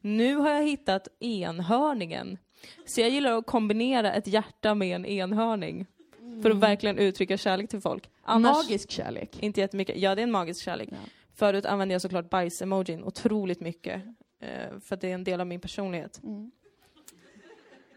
Nu 0.00 0.34
har 0.36 0.50
jag 0.50 0.62
hittat 0.66 1.08
enhörningen. 1.20 2.38
Så 2.86 3.00
jag 3.00 3.10
gillar 3.10 3.32
att 3.32 3.46
kombinera 3.46 4.12
ett 4.12 4.26
hjärta 4.26 4.74
med 4.74 4.96
en 4.96 5.06
enhörning. 5.06 5.86
För 6.42 6.50
att 6.50 6.56
verkligen 6.56 6.98
uttrycka 6.98 7.36
kärlek 7.36 7.70
till 7.70 7.80
folk. 7.80 8.10
Annars, 8.22 8.56
Magisk 8.56 8.90
kärlek. 8.90 9.42
inte 9.42 9.60
jättemycket. 9.60 9.98
Ja, 9.98 10.14
det 10.14 10.20
är 10.20 10.24
en 10.24 10.30
magisk 10.32 10.62
kärlek. 10.64 10.88
Ja. 10.92 10.96
Förut 11.36 11.66
använde 11.66 11.94
jag 11.94 12.02
såklart 12.02 12.30
bajs-emojin 12.30 13.04
otroligt 13.04 13.60
mycket. 13.60 14.02
eh, 14.40 14.78
För 14.80 14.94
att 14.94 15.00
det 15.00 15.10
är 15.10 15.14
en 15.14 15.24
del 15.24 15.40
av 15.40 15.46
min 15.46 15.60
personlighet. 15.60 16.20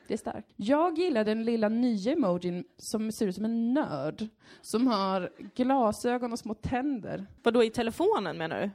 Det 0.08 0.13
är 0.13 0.17
starkt. 0.17 0.48
Jag 0.55 0.98
gillar 0.98 1.24
den 1.24 1.43
lilla 1.43 1.69
nya 1.69 2.12
emojin 2.13 2.63
som 2.77 3.12
ser 3.12 3.27
ut 3.27 3.36
som 3.36 3.46
en 3.46 3.74
nörd. 3.74 4.27
Som 4.62 4.88
har 4.88 5.29
glasögon 5.55 6.31
och 6.31 6.39
små 6.39 6.53
tänder. 6.53 7.25
Vadå, 7.43 7.63
i 7.63 7.69
telefonen 7.69 8.38
menar 8.38 8.62
du? 8.62 8.69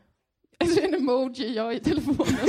Alltså 0.58 0.80
en 0.80 0.94
emoji 0.94 1.54
jag 1.56 1.74
i 1.74 1.80
telefonen. 1.80 2.26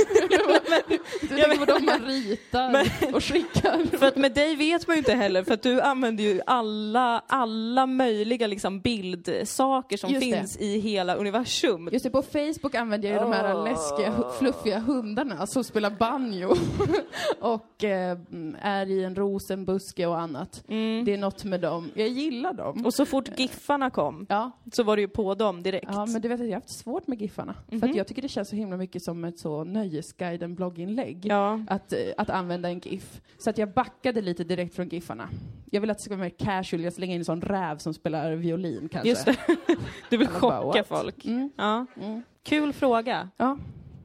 Jag 1.30 1.40
tänker 1.40 1.58
på 1.58 1.64
de 1.64 1.84
man 1.84 2.00
ritar 2.04 2.84
och 3.14 3.24
skickar. 3.24 3.96
För 3.98 4.06
att 4.06 4.16
med 4.16 4.32
dig 4.34 4.56
vet 4.56 4.86
man 4.86 4.96
ju 4.96 4.98
inte 4.98 5.12
heller, 5.14 5.44
för 5.44 5.54
att 5.54 5.62
du 5.62 5.80
använder 5.80 6.24
ju 6.24 6.40
alla, 6.46 7.22
alla 7.26 7.86
möjliga 7.86 8.46
liksom 8.46 8.80
bildsaker 8.80 9.96
som 9.96 10.10
Just 10.10 10.26
det. 10.26 10.36
finns 10.36 10.56
i 10.56 10.78
hela 10.78 11.14
universum. 11.14 11.88
Just 11.92 12.04
det, 12.04 12.10
på 12.10 12.22
Facebook 12.22 12.74
använder 12.74 13.08
jag 13.08 13.16
ju 13.16 13.22
de 13.30 13.32
här 13.32 13.64
läskiga, 13.64 14.24
fluffiga 14.38 14.78
hundarna 14.78 15.46
som 15.46 15.64
spelar 15.64 15.90
banjo 15.90 16.54
och 17.40 17.84
eh, 17.84 18.18
är 18.60 18.90
i 18.90 19.04
en 19.04 19.14
rosenbuske 19.16 20.06
och 20.06 20.20
annat. 20.20 20.64
Det 21.04 21.12
är 21.12 21.16
något 21.18 21.44
med 21.44 21.60
dem. 21.60 21.90
Jag 21.94 22.08
gillar 22.08 22.52
dem. 22.52 22.72
Mm. 22.72 22.86
Och 22.86 22.94
så 22.94 23.06
fort 23.06 23.38
giffarna 23.38 23.90
kom, 23.90 24.26
Ja, 24.28 24.50
så 24.72 24.82
var 24.82 24.96
det 24.96 25.02
ju 25.02 25.08
på 25.08 25.34
dem 25.34 25.62
direkt. 25.62 25.86
ja, 25.92 26.06
men 26.06 26.22
du 26.22 26.28
vet 26.28 26.40
att 26.40 26.46
jag 26.46 26.52
har 26.54 26.60
haft 26.60 26.78
svårt 26.78 27.06
med 27.06 27.20
giffarna. 27.22 27.54
För 27.68 27.76
Mhm. 27.76 27.95
Jag 27.96 28.06
tycker 28.06 28.22
det 28.22 28.28
känns 28.28 28.48
så 28.48 28.56
himla 28.56 28.76
mycket 28.76 29.02
som 29.02 29.24
ett 29.24 29.38
så 29.38 29.64
nöjesguiden-blogginlägg. 29.64 31.26
Ja. 31.26 31.60
Att, 31.68 31.92
eh, 31.92 31.98
att 32.16 32.30
använda 32.30 32.68
en 32.68 32.78
GIF. 32.78 33.20
Så 33.38 33.50
att 33.50 33.58
jag 33.58 33.72
backade 33.72 34.20
lite 34.22 34.44
direkt 34.44 34.74
från 34.74 34.88
giffarna. 34.88 35.28
Jag 35.70 35.80
vill 35.80 35.90
att 35.90 35.98
det 35.98 36.04
ska 36.04 36.14
vara 36.16 36.24
mer 36.24 36.30
casual, 36.38 36.82
jag 36.84 36.92
slänger 36.92 37.14
in 37.14 37.20
en 37.20 37.24
sån 37.24 37.42
räv 37.42 37.78
som 37.78 37.94
spelar 37.94 38.32
violin 38.32 38.88
kanske. 38.92 39.08
Just 39.08 39.24
det. 39.26 39.36
Du 40.10 40.16
vill 40.16 40.28
bara, 40.40 40.62
chocka 40.62 40.84
folk. 40.84 41.24
Mm, 41.24 41.50
Ja. 41.56 41.86
mm. 42.00 42.22
Kul 42.42 42.72
fråga. 42.72 43.28
Ja, 43.36 43.58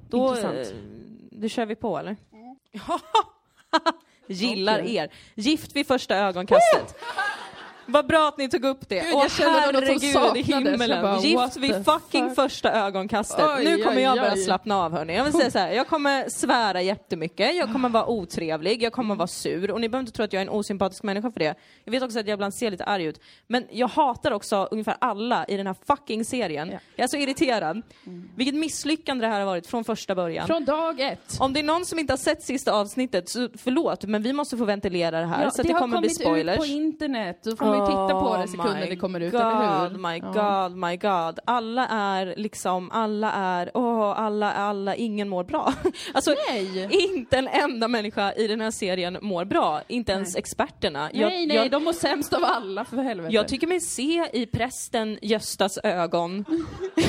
Då, 0.10 0.27
Intressant. 0.27 0.56
eh, 0.56 0.77
då 1.32 1.47
kör 1.47 1.65
vi 1.65 1.75
på 1.75 1.97
eller? 1.97 2.15
Gillar 4.27 4.80
Okej. 4.82 4.95
er. 4.95 5.10
Gift 5.36 5.75
vid 5.75 5.88
första 5.88 6.15
ögonkastet. 6.17 6.95
Vad 7.86 8.08
bra 8.08 8.28
att 8.28 8.38
ni 8.38 8.50
tog 8.50 8.65
upp 8.65 8.89
det. 8.89 8.96
Gud, 9.00 9.13
Åh 9.13 9.22
jag 9.22 9.32
kände 9.32 9.60
det 9.72 9.72
något 9.72 10.02
som 10.02 10.08
i 10.08 10.13
saknades. 10.13 10.48
Jag 10.48 10.60
himmelen. 10.60 11.02
bara, 11.04 11.20
Gift 11.20 11.58
vid 11.58 11.86
fucking 11.86 12.28
fuck? 12.28 12.36
första 12.36 12.72
ögonkastet. 12.72 13.46
Oj, 13.58 13.63
nu 13.63 13.78
kommer 13.78 13.98
oj, 13.98 14.02
jag 14.02 14.17
börja 14.17 14.34
oj. 14.34 14.44
slappna 14.44 14.78
av 14.78 14.91
hörni. 14.91 15.15
Jag 15.15 15.24
vill 15.24 15.34
säga 15.34 15.52
så 15.52 15.60
här, 15.60 15.72
jag 15.72 15.88
kommer 15.88 16.30
svära 16.30 16.82
jättemycket, 16.82 17.56
jag 17.56 17.74
kommer 17.74 17.89
vara 17.89 18.06
otrevlig, 18.06 18.84
jag 18.84 18.94
kommer 18.94 19.15
vara 19.15 19.28
sur 19.28 19.72
och 19.72 19.82
ni 19.82 19.89
behöver 19.89 20.02
inte 20.02 20.12
tro 20.13 20.26
att 20.26 20.34
jag 20.34 20.41
är 20.41 20.46
en 20.46 20.50
osympatisk 20.52 21.04
människa 21.04 21.32
för 21.32 21.39
det. 21.39 21.56
Jag 21.84 21.91
vet 21.91 22.04
också 22.04 22.20
att 22.20 22.28
jag 22.28 22.34
ibland 22.34 22.54
ser 22.54 22.72
lite 22.72 22.84
arg 22.84 23.04
ut. 23.06 23.20
Men 23.48 23.65
jag 23.72 23.88
hatar 23.88 24.32
också 24.32 24.67
ungefär 24.72 24.96
alla 25.02 25.46
i 25.46 25.58
den 25.58 25.67
här 25.67 25.76
fucking 25.88 26.26
serien. 26.26 26.70
Ja. 26.72 26.80
Jag 26.96 27.04
är 27.04 27.08
så 27.08 27.17
irriterad. 27.17 27.82
Vilket 28.36 28.56
misslyckande 28.56 29.26
det 29.26 29.32
här 29.32 29.39
har 29.39 29.46
varit 29.46 29.67
från 29.67 29.84
första 29.84 30.15
början. 30.15 30.48
Från 30.48 30.65
dag 30.65 31.00
ett. 31.00 31.38
Om 31.39 31.54
det 31.54 31.60
är 31.60 31.63
någon 31.63 31.86
som 31.86 32.00
inte 32.00 32.13
har 32.13 32.17
sett 32.17 32.44
sista 32.44 32.72
avsnittet, 32.74 33.30
så 33.30 33.50
förlåt, 33.58 34.04
men 34.06 34.22
vi 34.24 34.34
måste 34.34 34.58
få 34.58 34.65
ventilera 34.65 35.20
det 35.20 35.26
här, 35.26 35.44
Ja, 35.44 35.52
så 35.52 35.62
att 35.62 35.67
det, 35.67 35.74
kommer 35.74 36.00
bli 36.00 36.10
spoilers. 36.10 36.56
ut 36.56 36.60
på 36.60 36.65
internet, 36.65 37.48
man 37.71 37.79
ju 37.79 37.86
titta 37.86 38.19
på 38.19 38.38
det 38.38 38.47
sekunder 38.47 38.81
my 38.81 38.89
det 38.89 38.95
kommer 38.95 39.19
ut, 39.19 39.31
god, 39.31 39.41
eller 39.41 39.89
hur? 39.89 39.97
My 39.97 40.19
god, 40.19 40.77
my 40.77 40.97
god. 40.97 41.39
Alla 41.45 41.88
är 41.88 42.34
liksom, 42.38 42.91
alla 42.91 43.31
är, 43.31 43.71
åh, 43.73 44.19
alla, 44.19 44.53
alla, 44.53 44.95
ingen 44.95 45.29
mår 45.29 45.43
bra. 45.43 45.73
alltså, 46.13 46.36
Nej! 46.49 46.88
inte 46.91 47.38
en 47.38 47.47
enda 47.47 47.88
människa 47.88 48.34
i 48.34 48.47
den 48.47 48.62
här 48.62 48.71
serien 48.71 49.17
mår 49.21 49.45
bra, 49.45 49.81
inte 49.88 50.12
ens 50.12 50.36
experterna. 50.36 51.10
Jag, 51.13 51.29
nej, 51.29 51.45
nej, 51.45 51.57
jag, 51.57 51.71
de 51.71 51.84
mår 51.84 51.93
sämst 51.93 52.34
av 52.34 52.43
alla, 52.43 52.86
för 52.86 52.97
helvete. 52.97 53.34
jag 53.36 53.47
tycker 53.47 53.67
mig 53.67 53.81
se 53.81 54.29
i 54.34 54.45
prästen 54.45 55.17
Göstas 55.21 55.77
ögon 55.84 56.45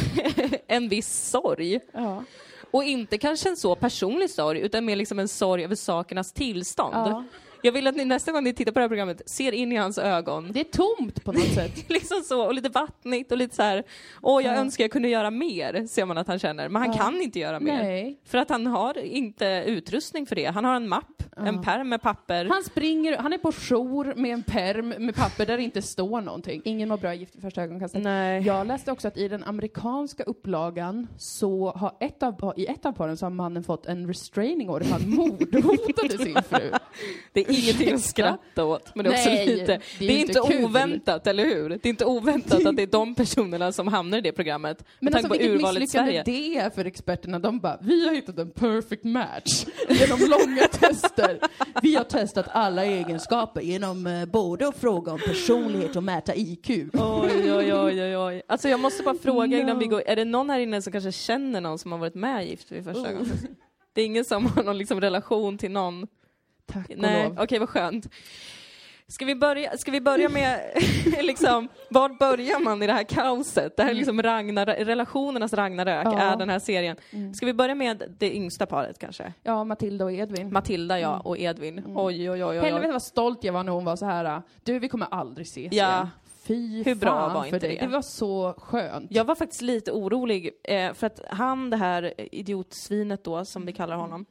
en 0.66 0.88
viss 0.88 1.30
sorg. 1.30 1.80
ja. 1.92 2.24
Och 2.72 2.84
inte 2.84 3.18
kanske 3.18 3.48
en 3.48 3.56
så 3.56 3.74
personlig 3.74 4.30
sorg, 4.30 4.60
utan 4.60 4.84
mer 4.84 4.96
liksom 4.96 5.18
en 5.18 5.28
sorg 5.28 5.64
över 5.64 5.74
sakernas 5.74 6.32
tillstånd. 6.32 6.94
Ja. 6.94 7.24
Jag 7.64 7.72
vill 7.72 7.86
att 7.86 7.96
ni 7.96 8.04
nästa 8.04 8.32
gång 8.32 8.44
ni 8.44 8.52
tittar 8.52 8.72
på 8.72 8.78
det 8.78 8.82
här 8.82 8.88
programmet 8.88 9.22
ser 9.30 9.52
in 9.52 9.72
i 9.72 9.76
hans 9.76 9.98
ögon. 9.98 10.52
Det 10.52 10.60
är 10.60 10.64
tomt 10.64 11.24
på 11.24 11.32
något 11.32 11.54
sätt. 11.54 11.84
liksom 11.90 12.22
så, 12.24 12.42
och 12.46 12.54
lite 12.54 12.68
vattnigt 12.68 13.32
och 13.32 13.38
lite 13.38 13.54
så 13.56 13.62
här. 13.62 13.82
åh 14.22 14.44
jag 14.44 14.54
Ja. 14.54 14.60
önskar 14.60 14.84
jag 14.84 14.90
kunde 14.90 15.08
göra 15.08 15.30
mer, 15.30 15.86
ser 15.86 16.04
man 16.04 16.18
att 16.18 16.26
han 16.26 16.38
känner. 16.38 16.68
Men 16.68 16.82
han 16.82 16.90
Ja. 16.96 16.98
kan 17.02 17.20
inte 17.22 17.38
göra 17.38 17.60
mer. 17.60 17.82
Nej. 17.82 18.20
För 18.24 18.38
att 18.38 18.50
han 18.50 18.66
har 18.66 18.98
inte 18.98 19.64
utrustning 19.66 20.26
för 20.26 20.36
det. 20.36 20.44
Han 20.44 20.64
har 20.64 20.74
en 20.76 20.88
mapp, 20.88 21.22
en 21.36 21.62
pärm 21.62 21.88
med 21.88 22.02
papper. 22.02 22.44
Han 22.44 22.64
springer, 22.64 23.16
han 23.16 23.32
är 23.32 23.38
på 23.38 23.52
jour 23.52 24.14
med 24.16 24.30
en 24.32 24.42
perm 24.42 24.88
med 24.88 25.14
papper 25.14 25.46
där 25.46 25.56
det 25.56 25.62
inte 25.62 25.82
står 25.82 26.20
någonting. 26.20 26.62
Ingen 26.64 26.88
mår 26.88 26.96
bra 26.96 27.14
i 27.14 27.16
gift 27.18 27.36
i 27.36 27.40
första 27.40 27.62
ögonkastet. 27.62 28.02
Nej. 28.02 28.42
Jag 28.42 28.66
läste 28.66 28.92
också 28.92 29.08
att 29.08 29.16
i 29.16 29.28
den 29.28 29.44
amerikanska 29.44 30.22
upplagan 30.22 31.06
så 31.18 31.70
har 31.76 31.92
ett 32.00 32.22
av, 32.22 32.52
i 32.56 32.66
ett 32.66 32.86
av 32.86 32.92
paren 32.92 33.16
så 33.16 33.26
har 33.26 33.30
mannen 33.30 33.64
fått 33.64 33.86
en 33.86 34.06
restraining 34.08 34.70
order 34.70 34.86
för 34.86 34.92
han 34.92 35.10
mordhotade 35.10 36.18
sin 36.18 36.42
fru. 36.42 36.70
Det 37.32 37.40
är 37.40 37.51
ingenting 37.54 37.94
att 37.94 38.00
skratta 38.02 38.64
åt, 38.64 38.94
men 38.94 39.04
det 39.04 39.10
är 39.10 39.14
också 39.14 39.28
Nej, 39.28 39.46
lite... 39.46 39.66
det 39.66 40.04
är 40.04 40.08
Det 40.08 40.14
är 40.14 40.18
inte 40.20 40.40
kul. 40.50 40.64
oväntat, 40.64 41.26
eller 41.26 41.44
hur? 41.44 41.68
Det 41.68 41.86
är 41.86 41.90
inte 41.90 42.04
oväntat 42.04 42.66
att 42.66 42.76
det 42.76 42.82
är 42.82 42.86
de 42.86 43.14
personerna 43.14 43.72
som 43.72 43.88
hamnar 43.88 44.18
i 44.18 44.20
det 44.20 44.32
programmet. 44.32 44.84
Men 45.00 45.14
alltså 45.14 45.32
vilket 45.32 45.62
misslyckande 45.62 46.22
det 46.24 46.56
är 46.56 46.70
för 46.70 46.84
experterna. 46.84 47.38
De 47.38 47.58
bara, 47.58 47.78
vi 47.82 48.08
har 48.08 48.14
hittat 48.14 48.38
en 48.38 48.50
perfect 48.50 49.04
match 49.04 49.64
genom 49.88 50.18
långa 50.20 50.68
tester. 50.68 51.38
Vi 51.82 51.94
har 51.96 52.04
testat 52.04 52.46
alla 52.52 52.84
egenskaper 52.84 53.60
genom 53.60 54.06
eh, 54.06 54.24
både 54.24 54.68
att 54.68 54.76
fråga 54.76 55.12
om 55.12 55.18
personlighet 55.18 55.96
och 55.96 56.02
mäta 56.02 56.34
IQ. 56.34 56.70
Oj, 56.70 57.52
oj, 57.52 57.74
oj, 57.74 58.02
oj, 58.02 58.16
oj. 58.16 58.42
Alltså 58.48 58.68
jag 58.68 58.80
måste 58.80 59.02
bara 59.02 59.14
fråga 59.22 59.58
innan 59.58 59.76
No. 59.76 59.80
vi 59.80 59.86
går, 59.86 60.02
är 60.06 60.16
det 60.16 60.24
någon 60.24 60.50
här 60.50 60.58
inne 60.60 60.82
som 60.82 60.92
kanske 60.92 61.12
känner 61.12 61.60
någon 61.60 61.78
som 61.78 61.92
har 61.92 61.98
varit 61.98 62.14
med 62.14 62.46
i 62.46 62.50
Gift 62.50 62.72
vid 62.72 62.84
första 62.84 63.12
gången? 63.12 63.30
Det 63.92 64.00
är 64.00 64.06
ingen 64.06 64.24
som 64.24 64.46
har 64.46 64.62
någon 64.62 64.78
liksom 64.78 65.00
relation 65.00 65.58
till 65.58 65.70
någon? 65.70 66.06
Tack 66.66 66.90
och 66.90 66.98
Nej, 66.98 67.28
lov. 67.28 67.38
okej 67.40 67.58
vad 67.58 67.68
skönt. 67.68 68.08
Ska 69.08 69.24
vi 69.24 69.34
börja, 69.34 69.76
ska 69.76 69.90
vi 69.90 70.00
börja 70.00 70.28
med, 70.28 70.60
liksom, 71.22 71.68
var 71.90 72.08
börjar 72.08 72.60
man 72.60 72.82
i 72.82 72.86
det 72.86 72.92
här 72.92 73.04
kaoset? 73.04 73.76
Det 73.76 73.82
här 73.82 73.90
är 73.90 73.94
liksom 73.94 74.22
Ragnar, 74.22 74.66
relationernas 74.66 75.52
Ragnarök, 75.52 76.06
Ja. 76.06 76.18
är 76.20 76.36
den 76.36 76.50
här 76.50 76.58
serien. 76.58 76.96
Ska 77.34 77.46
vi 77.46 77.54
börja 77.54 77.74
med 77.74 78.02
det 78.18 78.36
yngsta 78.36 78.66
paret 78.66 78.98
kanske? 78.98 79.32
Ja, 79.42 79.64
Matilda 79.64 80.04
och 80.04 80.12
Edvin. 80.12 80.52
Matilda, 80.52 81.00
ja, 81.00 81.20
och 81.20 81.38
Edvin. 81.38 81.82
Oj, 81.86 82.30
oj, 82.30 82.44
oj, 82.44 82.44
oj. 82.44 82.64
Helvete 82.64 82.92
vad 82.92 83.02
stolt 83.02 83.44
jag 83.44 83.52
var 83.52 83.62
när 83.64 83.72
hon 83.72 83.84
var 83.84 83.96
så 83.96 84.06
här. 84.06 84.42
du 84.62 84.78
vi 84.78 84.88
kommer 84.88 85.06
aldrig 85.10 85.46
ses 85.46 85.72
Ja. 85.72 85.92
igen. 85.92 86.08
Fy 86.44 86.82
Hur 86.82 86.94
bra 86.94 87.28
var 87.28 87.44
inte 87.44 87.58
det? 87.58 87.78
Det 87.80 87.86
var 87.86 88.02
så 88.02 88.54
skönt. 88.58 89.06
Jag 89.10 89.24
var 89.24 89.34
faktiskt 89.34 89.62
lite 89.62 89.92
orolig, 89.92 90.50
eh, 90.64 90.92
för 90.92 91.06
att 91.06 91.20
han, 91.30 91.70
det 91.70 91.76
här 91.76 92.14
idiotsvinet 92.34 93.24
då, 93.24 93.44
som 93.44 93.66
vi 93.66 93.72
kallar 93.72 93.96
honom, 93.96 94.26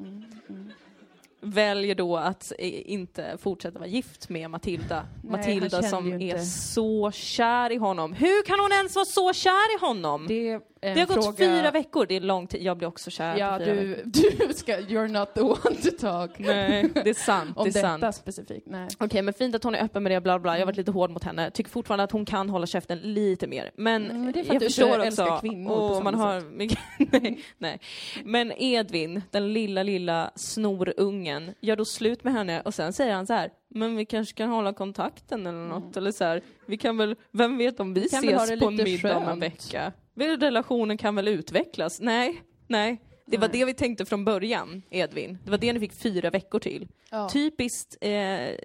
väljer 1.41 1.95
då 1.95 2.17
att 2.17 2.51
eh, 2.59 2.91
inte 2.91 3.37
fortsätta 3.41 3.79
vara 3.79 3.89
gift 3.89 4.29
med 4.29 4.49
Matilda. 4.49 5.05
Nej, 5.23 5.31
Matilda 5.31 5.83
som 5.83 6.07
är 6.13 6.19
inte- 6.19 6.39
så 6.45 7.11
kär 7.11 7.71
i 7.71 7.75
honom. 7.77 8.13
Hur 8.13 8.43
kan 8.45 8.59
hon 8.59 8.71
ens 8.71 8.95
vara 8.95 9.05
så 9.05 9.33
kär 9.33 9.75
i 9.77 9.79
honom? 9.79 10.25
Det, 10.27 10.59
Det, 10.81 10.89
har 10.99 11.05
gått 11.07 11.25
fråga... 11.25 11.37
fyra 11.37 11.71
veckor, 11.71 12.05
det 12.05 12.15
är 12.15 12.19
lång 12.21 12.47
tid. 12.47 12.61
Jag 12.63 12.77
blir 12.77 12.87
också 12.87 13.09
kär 13.11 13.37
Ja, 13.37 13.59
fyra 13.59 13.73
veckor. 13.73 14.01
du, 14.05 14.47
du 14.47 14.53
ska, 14.53 14.77
you're 14.77 15.07
not 15.07 15.33
the 15.33 15.41
one 15.41 15.75
to 15.83 15.89
talk. 15.99 16.39
Nej, 16.39 16.89
det 16.93 17.09
är 17.09 17.13
sant. 17.13 17.57
Om 17.57 17.63
det 17.63 17.69
är 17.79 17.83
detta 17.83 17.99
sant. 17.99 18.15
specifikt, 18.15 18.67
nej. 18.67 18.87
Okej, 18.99 19.21
men 19.21 19.33
fint 19.33 19.55
att 19.55 19.63
hon 19.63 19.75
är 19.75 19.83
öppen 19.83 20.03
med 20.03 20.11
det, 20.11 20.21
bla 20.21 20.39
bla. 20.39 20.53
Jag 20.53 20.59
har 20.61 20.65
varit 20.65 20.77
lite 20.77 20.91
hård 20.91 21.11
mot 21.11 21.23
henne. 21.23 21.51
Tycker 21.51 21.69
fortfarande 21.71 22.03
att 22.03 22.11
hon 22.11 22.25
kan 22.25 22.49
hålla 22.49 22.65
käften 22.67 22.97
lite 22.97 23.47
mer. 23.47 23.71
Men, 23.75 24.11
Mm, 24.11 24.31
det 24.31 24.39
är 24.39 24.43
för 24.43 24.53
jag 24.53 24.55
att 24.55 24.59
du 24.59 24.65
inte 24.65 24.65
förstår 24.65 24.99
älskar 24.99 25.27
också. 25.27 25.39
kvinnor 25.41 25.71
och 25.97 26.03
man 26.03 26.15
har 26.15 26.41
mycket, 26.41 26.79
nej, 27.11 27.43
nej. 27.57 27.79
Men 28.23 28.51
Edvin, 28.57 29.21
den 29.31 29.53
lilla, 29.53 29.83
lilla 29.83 30.31
snorungen, 30.35 31.53
gör 31.61 31.75
då 31.75 31.85
slut 31.85 32.23
med 32.23 32.33
henne 32.33 32.61
och 32.61 32.73
sen 32.73 32.93
säger 32.93 33.13
han 33.13 33.27
så 33.27 33.33
här, 33.33 33.49
men 33.73 33.95
vi 33.95 34.05
kanske 34.05 34.35
kan 34.35 34.49
hålla 34.49 34.73
kontakten 34.73 35.47
eller 35.47 35.67
något. 35.67 35.97
Eller 35.97 36.11
så 36.11 36.23
här, 36.23 36.41
vi 36.65 36.77
kan 36.77 36.97
väl, 36.97 37.15
vem 37.31 37.57
vet 37.57 37.79
om 37.79 37.93
vi 37.93 38.01
ha 38.01 38.05
ses 38.07 38.59
på 38.59 38.67
en 38.67 38.75
middag 38.75 39.17
om 39.17 39.27
en 39.27 39.39
vecka. 39.39 39.91
Relationen 40.15 40.97
kan 40.97 41.15
väl 41.15 41.27
utvecklas? 41.27 42.01
Nej, 42.01 42.41
nej. 42.67 43.01
Det 43.31 43.37
var 43.37 43.47
Nej. 43.47 43.59
det 43.59 43.65
vi 43.65 43.73
tänkte 43.73 44.05
från 44.05 44.25
början, 44.25 44.81
Edvin. 44.89 45.37
Det 45.43 45.51
var 45.51 45.57
det 45.57 45.73
ni 45.73 45.79
fick 45.79 45.93
fyra 45.93 46.29
veckor 46.29 46.59
till. 46.59 46.87
Ja. 47.11 47.29
Typiskt, 47.29 47.97
eh, 48.01 48.11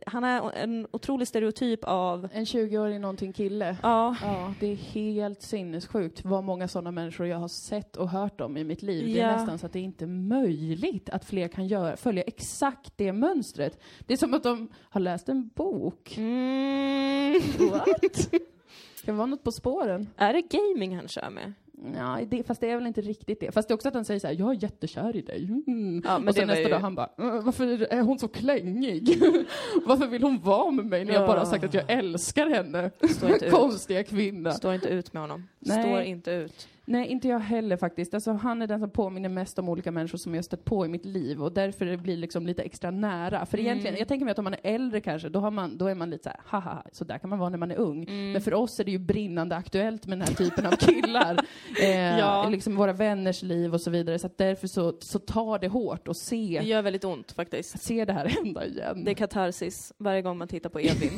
han 0.07 0.25
är 0.25 0.53
en 0.57 0.87
otrolig 0.91 1.29
stereotyp 1.29 1.81
av, 1.85 2.29
En 2.33 2.45
20-årig 2.45 3.01
någonting 3.01 3.33
kille. 3.33 3.77
ja, 3.83 4.17
Ja, 4.23 4.55
det 4.61 4.67
är 4.67 4.75
helt 4.77 5.43
sinnessjukt 5.43 6.25
vad 6.25 6.45
många 6.45 6.69
sådana 6.69 6.91
människor 6.91 7.27
jag 7.27 7.39
har 7.39 7.49
sett 7.49 7.97
och 7.97 8.09
hört 8.11 8.41
om 8.41 8.57
i 8.57 8.65
mitt 8.65 8.83
liv. 8.83 9.07
Det 9.15 9.21
är 9.21 9.31
Ja. 9.31 9.37
nästan 9.37 9.59
så 9.59 9.67
att 9.67 9.73
det 9.73 9.79
är 9.79 9.83
inte 9.83 10.07
möjligt 10.07 11.11
att 11.11 11.25
fler 11.25 11.49
kan 11.49 11.67
göra, 11.67 11.97
följa 11.97 12.23
exakt 12.23 12.93
det 12.97 13.13
mönstret. 13.13 13.79
Det 14.07 14.13
är 14.13 14.17
som 14.19 14.35
att 14.35 14.43
de 14.43 14.69
har 14.91 15.01
läst 15.01 15.29
en 15.29 15.49
bok. 15.55 16.15
mm. 16.19 17.41
What? 17.71 18.31
Kan 19.05 19.17
vara 19.17 19.27
något 19.27 19.45
på 19.45 19.53
spåren? 19.53 20.09
Är 20.17 20.33
det 20.33 20.43
gaming 20.43 20.97
han 20.97 21.09
kör 21.09 21.31
med? 21.31 21.53
Ja, 21.97 22.19
det, 22.29 22.43
fast 22.47 22.61
det 22.61 22.71
är 22.71 22.77
väl 22.77 22.87
inte 22.87 23.01
riktigt 23.01 23.41
det. 23.41 23.53
Fast 23.53 23.69
det 23.69 23.73
är 23.73 23.75
också 23.75 23.89
att 23.89 23.95
han 23.95 24.05
säger 24.05 24.21
så 24.21 24.27
här, 24.27 24.35
jag 24.35 24.51
är 24.51 24.63
jättekär 24.63 25.17
i 25.17 25.21
dig. 25.23 25.45
Mm. 25.67 26.03
Ja, 26.05 26.19
men 26.19 26.29
och 26.29 26.35
sen 26.35 26.47
nästa 26.47 26.63
ju- 26.63 26.69
dag 26.69 26.79
han 26.81 26.95
bara, 26.95 27.11
"Äh, 27.19 27.41
varför 27.45 27.93
är 27.93 28.01
hon 28.03 28.19
så 28.19 28.29
klängig? 28.29 29.09
varför 29.87 30.07
vill 30.07 30.23
hon 30.23 30.41
vara 30.41 30.71
med 30.71 30.87
mig 30.87 31.05
när 31.05 31.13
jag 31.13 31.23
Ja. 31.23 31.27
bara 31.27 31.39
har 31.39 31.47
sagt 31.47 31.65
att 31.65 31.75
jag 31.75 31.85
älskar 31.91 32.47
henne? 32.51 32.91
Inte 33.03 33.47
ut. 33.47 33.51
Konstiga 33.53 34.05
kvinna. 34.05 34.51
Står 34.53 34.75
inte 34.75 34.89
ut 34.89 35.13
med 35.13 35.23
honom. 35.23 35.49
Nej. 35.59 35.83
Står 35.83 36.01
inte 36.03 36.31
ut. 36.31 36.69
Nej, 36.89 37.07
inte 37.07 37.29
jag 37.29 37.39
heller 37.39 37.77
faktiskt. 37.77 38.15
Alltså, 38.15 38.33
han 38.33 38.63
är 38.63 38.67
den 38.67 38.81
som 38.81 38.91
påminner 38.91 39.29
mest 39.29 39.59
om 39.59 39.69
olika 39.69 39.91
människor 39.91 40.19
som 40.19 40.35
jag 40.35 40.45
stött 40.45 40.65
på 40.65 40.87
i 40.87 40.89
mitt 40.89 41.05
liv 41.05 41.43
och 41.43 41.53
därför 41.53 41.85
det 41.87 41.97
blir 41.97 42.17
liksom 42.17 42.47
lite 42.47 42.63
extra 42.63 42.91
nära. 42.91 43.47
För 43.47 43.59
Mm. 43.59 43.67
egentligen, 43.67 43.97
jag 43.99 44.09
tänker 44.09 44.25
mig 44.25 44.33
att 44.33 44.39
om 44.39 44.45
man 44.45 44.55
är 44.55 44.61
äldre 44.63 45.01
kanske, 45.01 45.29
då, 45.29 45.41
har 45.41 45.51
man, 45.51 45.79
då 45.79 45.87
är 45.87 45.95
man 45.95 46.11
lite 46.11 46.23
så 46.25 46.29
här, 46.31 46.41
haha, 46.45 46.83
så 46.93 47.05
där 47.05 47.19
kan 47.19 47.31
man 47.31 47.39
vara 47.39 47.51
när 47.51 47.59
man 47.59 47.71
är 47.71 47.77
ung. 47.77 48.03
Mm. 48.05 48.33
Men 48.33 48.41
för 48.43 48.55
oss 48.55 48.81
är 48.81 48.85
det 48.85 48.91
ju 48.91 48.99
brinnande 48.99 49.57
aktuellt 49.57 50.07
med 50.07 50.19
den 50.19 50.29
här 50.29 50.35
typen 50.35 50.67
av 50.67 50.71
killar. 50.77 51.37
eh, 51.83 52.19
Ja. 52.19 52.49
Liksom 52.51 52.77
våra 52.77 52.93
vänners 52.93 53.43
liv 53.43 53.75
och 53.75 53.81
så 53.81 53.91
vidare. 53.91 54.19
Så 54.19 54.27
att 54.27 54.39
därför 54.39 54.67
så, 54.67 54.97
så 55.01 55.19
tar 55.19 55.59
det 55.59 55.69
hårt 55.69 56.09
att 56.09 56.15
Det 56.15 56.15
se, 56.15 56.61
gör 56.65 56.83
väldigt 56.83 57.05
ont 57.05 57.33
faktiskt. 57.33 57.83
se 57.83 58.05
det 58.05 58.13
här 58.13 58.27
hända 58.29 58.67
igen. 58.67 59.05
Det 59.05 59.11
är 59.11 59.15
katarsis 59.15 59.93
varje 59.99 60.23
gång 60.23 60.39
man 60.39 60.49
tittar 60.49 60.71
på 60.71 60.81
Edvin. 60.81 61.11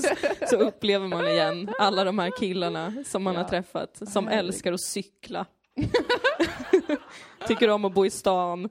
så 0.50 0.56
upplever 0.56 1.08
man 1.08 1.26
igen 1.28 1.68
alla 1.78 2.04
de 2.04 2.18
här 2.18 2.30
killarna 2.40 2.94
som 3.06 3.22
man 3.22 3.34
Ja. 3.34 3.40
har 3.40 3.48
träffat, 3.48 4.00
som 4.08 4.26
Herregud. 4.26 4.44
älskar 4.46 4.72
att 4.72 4.80
cykla. 4.80 5.11
Tycker 7.48 7.70
om 7.70 7.84
att 7.84 7.94
bo 7.94 8.06
i 8.06 8.10
stan 8.10 8.68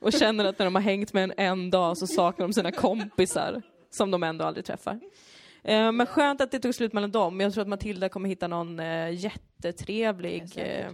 och 0.00 0.12
känner 0.12 0.44
att 0.44 0.58
när 0.58 0.66
de 0.66 0.74
har 0.74 0.82
hängt 0.82 1.12
med 1.12 1.24
en 1.24 1.32
en 1.36 1.70
dag 1.70 1.98
så 1.98 2.06
saknar 2.06 2.46
de 2.46 2.52
sina 2.52 2.72
kompisar 2.72 3.62
som 3.90 4.10
de 4.10 4.22
ändå 4.22 4.44
aldrig 4.44 4.64
träffar. 4.66 5.00
Eh, 5.64 5.92
Men 5.92 6.06
skönt 6.06 6.40
att 6.40 6.50
det 6.50 6.58
tog 6.58 6.74
slut 6.74 6.92
mellan 6.92 7.10
dem. 7.12 7.40
Jag 7.40 7.52
tror 7.52 7.62
att 7.62 7.68
Matilda 7.68 8.08
kommer 8.08 8.28
hitta 8.28 8.48
någon 8.48 8.80
eh, 8.80 9.10
jättetrevlig, 9.14 10.52
eh, 10.56 10.90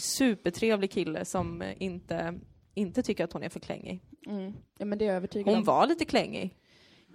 supertrevlig 0.00 0.90
kille 0.90 1.24
som 1.24 1.62
inte, 1.78 2.40
inte 2.74 3.02
tycker 3.02 3.24
att 3.24 3.32
hon 3.32 3.42
är 3.42 3.48
för 3.48 3.60
klängig. 3.60 4.00
Mm. 4.26 4.52
Ja, 4.78 4.84
men 4.84 4.98
det 4.98 5.04
är 5.04 5.06
jag 5.06 5.16
övertygad 5.16 5.48
Hon 5.48 5.58
om. 5.58 5.64
var 5.64 5.86
lite 5.86 6.04
klängig. 6.04 6.54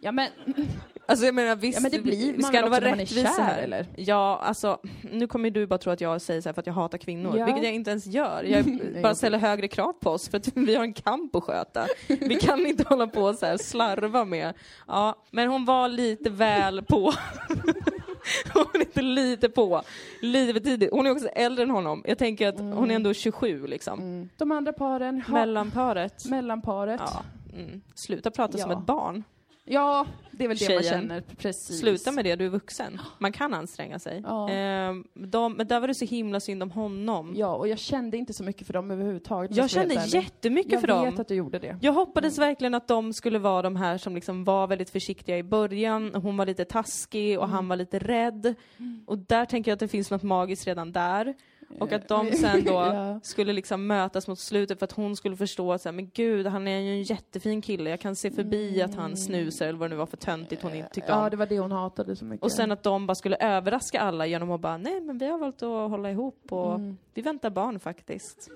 Ja, 0.01 0.11
men 0.11 0.29
Alltså 1.05 1.25
jag 1.25 1.35
menar 1.35 1.55
visst, 1.55 1.77
Ja, 1.77 1.81
men 1.81 1.91
det 1.91 1.99
blir 1.99 2.33
vi 2.33 2.41
man 2.41 2.41
ska 2.41 2.51
väl 2.51 2.63
ändå 2.65 2.69
vara 2.87 2.95
rättvisa 3.01 3.27
här. 3.29 3.61
eller? 3.61 3.85
Ja, 3.95 4.39
alltså 4.43 4.79
nu 5.11 5.27
kommer 5.27 5.49
du 5.49 5.67
bara 5.67 5.77
tro 5.77 5.91
att 5.91 6.01
jag 6.01 6.21
säger 6.21 6.41
så 6.41 6.49
här 6.49 6.53
för 6.53 6.59
att 6.61 6.67
jag 6.67 6.73
hatar 6.73 6.97
kvinnor, 6.97 7.37
Ja. 7.37 7.45
vilket 7.45 7.63
jag 7.63 7.73
inte 7.73 7.89
ens 7.91 8.05
gör. 8.05 8.43
Jag 8.43 8.79
bara 9.03 9.15
ställer 9.15 9.37
högre 9.37 9.67
krav 9.67 9.93
på 9.93 10.09
oss 10.09 10.29
för 10.29 10.37
att 10.37 10.57
vi 10.57 10.75
har 10.75 10.83
en 10.83 10.93
kamp 10.93 11.35
att 11.35 11.43
sköta. 11.43 11.87
Vi 12.07 12.35
kan 12.35 12.65
inte 12.65 12.83
hålla 12.87 13.07
på 13.07 13.21
och 13.21 13.35
så 13.35 13.45
här 13.45 13.57
slarva 13.57 14.25
med. 14.25 14.53
Ja, 14.87 15.23
men 15.31 15.47
hon 15.49 15.65
var 15.65 15.87
lite 15.87 16.29
väl 16.29 16.81
på. 16.83 17.13
hon 18.53 18.65
är 18.73 18.79
inte 18.79 19.01
lite 19.01 19.49
på. 19.49 19.81
Lite 20.21 20.53
för 20.53 20.59
tidigt. 20.59 20.89
Hon 20.91 21.05
är 21.05 21.11
också 21.11 21.27
äldre 21.27 21.63
än 21.63 21.69
honom. 21.69 22.03
Jag 22.07 22.17
tänker 22.17 22.47
att 22.47 22.59
hon 22.59 22.91
är 22.91 22.95
ändå 22.95 23.13
27 23.13 23.67
liksom. 23.67 23.99
mm. 23.99 24.29
de 24.37 24.51
andra 24.51 24.73
paren, 24.73 25.21
ha, 25.21 25.33
Mellanparet. 25.33 26.25
mellanparet. 26.25 27.01
Ja. 27.05 27.23
Mm. 27.57 27.81
Sluta 27.95 28.31
prata 28.31 28.57
som 28.57 28.71
Ja. 28.71 28.79
ett 28.79 28.85
barn. 28.85 29.23
Ja, 29.71 30.05
det 30.31 30.43
är 30.43 30.47
väl 30.47 30.57
det 30.57 30.73
man 30.75 30.83
Tjejen. 30.83 30.99
känner. 31.01 31.21
Precis. 31.21 31.79
Sluta 31.79 32.11
med 32.11 32.25
det, 32.25 32.35
du 32.35 32.45
är 32.45 32.49
vuxen. 32.49 32.99
Man 33.17 33.31
kan 33.31 33.53
anstränga 33.53 33.99
sig. 33.99 34.21
Ja. 34.25 34.49
Ehm, 34.49 35.03
de, 35.13 35.53
men 35.53 35.67
där 35.67 35.79
var 35.79 35.87
det 35.87 35.93
så 35.93 36.05
himla 36.05 36.39
synd 36.39 36.63
om 36.63 36.71
honom. 36.71 37.33
Ja, 37.35 37.55
och 37.55 37.67
jag 37.67 37.79
kände 37.79 38.17
inte 38.17 38.33
så 38.33 38.43
mycket 38.43 38.67
för 38.67 38.73
dem 38.73 38.91
överhuvudtaget. 38.91 39.57
jag 39.57 39.69
kände 39.69 39.93
jättemycket 40.07 40.71
jag 40.71 40.81
för 40.81 40.87
Jag 40.87 40.97
dem. 40.97 41.05
vet 41.11 41.19
att 41.19 41.27
du 41.27 41.35
gjorde 41.35 41.59
det. 41.59 41.77
Jag 41.81 41.93
hoppades 41.93 42.37
verkligen 42.37 42.73
att 42.73 42.87
de 42.87 43.13
skulle 43.13 43.39
vara 43.39 43.61
de 43.61 43.75
här 43.75 43.97
som 43.97 44.15
liksom 44.15 44.43
var 44.43 44.67
väldigt 44.67 44.89
försiktiga 44.89 45.37
i 45.37 45.43
början. 45.43 46.15
Hon 46.15 46.37
var 46.37 46.45
lite 46.45 46.65
taskig 46.65 47.39
och 47.39 47.49
han 47.49 47.67
var 47.67 47.75
lite 47.75 47.99
rädd. 47.99 48.55
Och 49.05 49.17
där 49.17 49.45
tänker 49.45 49.71
jag 49.71 49.73
att 49.75 49.79
det 49.79 49.87
finns 49.87 50.11
något 50.11 50.23
magiskt 50.23 50.67
redan 50.67 50.91
där. 50.91 51.33
Och 51.79 51.91
att 51.91 52.07
de 52.07 52.31
sen 52.31 52.63
då 52.63 52.71
Ja. 52.93 53.19
skulle 53.23 53.53
liksom 53.53 53.87
mötas 53.87 54.27
mot 54.27 54.39
slutet 54.39 54.79
för 54.79 54.83
att 54.85 54.91
hon 54.91 55.15
skulle 55.15 55.35
förstå 55.37 55.73
att 55.73 55.81
så 55.81 55.89
här, 55.89 55.93
men 55.93 56.09
gud, 56.13 56.47
han 56.47 56.67
är 56.67 56.79
ju 56.79 56.91
en 56.91 57.03
jättefin 57.03 57.61
kille. 57.61 57.89
Jag 57.89 57.99
kan 57.99 58.15
se 58.15 58.31
förbi 58.31 58.81
att 58.81 58.95
han 58.95 59.17
snusar 59.17 59.65
eller 59.67 59.79
vad 59.79 59.89
det 59.89 59.93
nu 59.93 59.97
var 59.99 60.05
för 60.05 60.17
töntigt 60.17 60.61
hon 60.63 60.73
inte 60.73 60.89
tyckte 60.89 61.13
om. 61.13 61.19
Ja, 61.23 61.29
det 61.29 61.37
var 61.37 61.45
det 61.45 61.59
hon 61.59 61.71
hatade 61.71 62.15
så 62.15 62.25
mycket. 62.25 62.43
Och 62.43 62.51
sen 62.51 62.71
att 62.71 62.83
de 62.83 63.07
bara 63.07 63.15
skulle 63.15 63.35
överraska 63.39 63.99
alla 64.01 64.25
genom 64.25 64.51
att 64.51 64.61
bara, 64.61 64.77
nej 64.77 65.01
men 65.01 65.17
vi 65.17 65.25
har 65.27 65.37
valt 65.37 65.61
att 65.63 65.89
hålla 65.89 66.11
ihop 66.11 66.45
och 66.51 66.75
Mm. 66.75 66.97
vi 67.13 67.21
väntar 67.21 67.49
barn 67.49 67.79
faktiskt. 67.79 68.49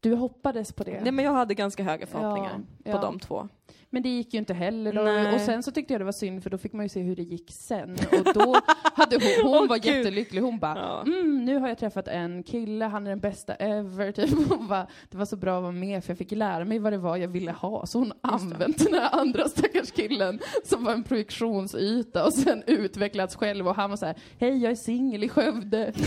Du 0.00 0.14
hoppades 0.14 0.72
på 0.72 0.84
det? 0.84 1.00
Nej 1.02 1.12
men 1.12 1.24
jag 1.24 1.32
hade 1.32 1.54
ganska 1.54 1.82
höga 1.82 2.06
förhoppningar 2.06 2.60
Ja, 2.84 2.92
på 2.92 2.98
ja. 2.98 3.00
de 3.02 3.20
två. 3.20 3.48
Men 3.90 4.02
det 4.02 4.08
gick 4.08 4.34
ju 4.34 4.38
inte 4.38 4.54
heller. 4.54 4.92
Då. 4.92 5.02
Nej. 5.02 5.34
Och 5.34 5.40
sen 5.40 5.62
så 5.62 5.70
tyckte 5.70 5.94
jag 5.94 6.00
det 6.00 6.04
var 6.04 6.12
synd 6.12 6.42
för 6.42 6.50
då 6.50 6.58
fick 6.58 6.72
man 6.72 6.84
ju 6.84 6.88
se 6.88 7.00
hur 7.00 7.16
det 7.16 7.22
gick 7.22 7.50
sen. 7.52 7.92
Och 8.12 8.32
då 8.34 8.56
hade 8.94 9.16
hon, 9.16 9.50
hon 9.52 9.62
Åh, 9.62 9.68
var 9.68 9.78
Gud. 9.78 9.96
jättelycklig. 9.96 10.40
Hon 10.42 10.58
bara, 10.58 10.78
Ja. 10.78 11.02
mm, 11.06 11.44
nu 11.44 11.58
har 11.58 11.68
jag 11.68 11.78
träffat 11.78 12.08
en 12.08 12.42
kille, 12.42 12.84
han 12.84 13.06
är 13.06 13.10
den 13.10 13.20
bästa 13.20 13.54
ever. 13.54 14.12
Typ. 14.20 14.48
Hon 14.48 14.68
bara, 14.68 14.86
det 15.10 15.16
var 15.18 15.24
så 15.24 15.36
bra 15.36 15.56
att 15.56 15.62
vara 15.62 15.72
med 15.72 16.04
för 16.04 16.10
jag 16.10 16.18
fick 16.18 16.30
lära 16.32 16.64
mig 16.64 16.78
vad 16.78 16.92
det 16.92 16.98
var 16.98 17.16
jag 17.16 17.28
ville 17.28 17.52
ha. 17.52 17.86
Så 17.86 17.98
hon 17.98 18.12
använde 18.20 18.84
den 18.84 18.94
här 18.94 19.08
andra 19.20 19.48
stackars 19.48 19.90
killen 19.90 20.38
som 20.64 20.84
var 20.84 20.92
en 20.92 21.02
projektionsyta 21.04 22.24
och 22.26 22.32
sen 22.32 22.62
utvecklats 22.66 23.36
själv 23.36 23.68
och 23.68 23.74
han 23.74 23.90
var 23.90 23.96
så 23.96 24.06
här, 24.06 24.14
hej 24.38 24.62
jag 24.62 24.72
är 24.72 24.76
singel 24.76 25.24
i 25.24 25.28
Skövde. 25.28 25.92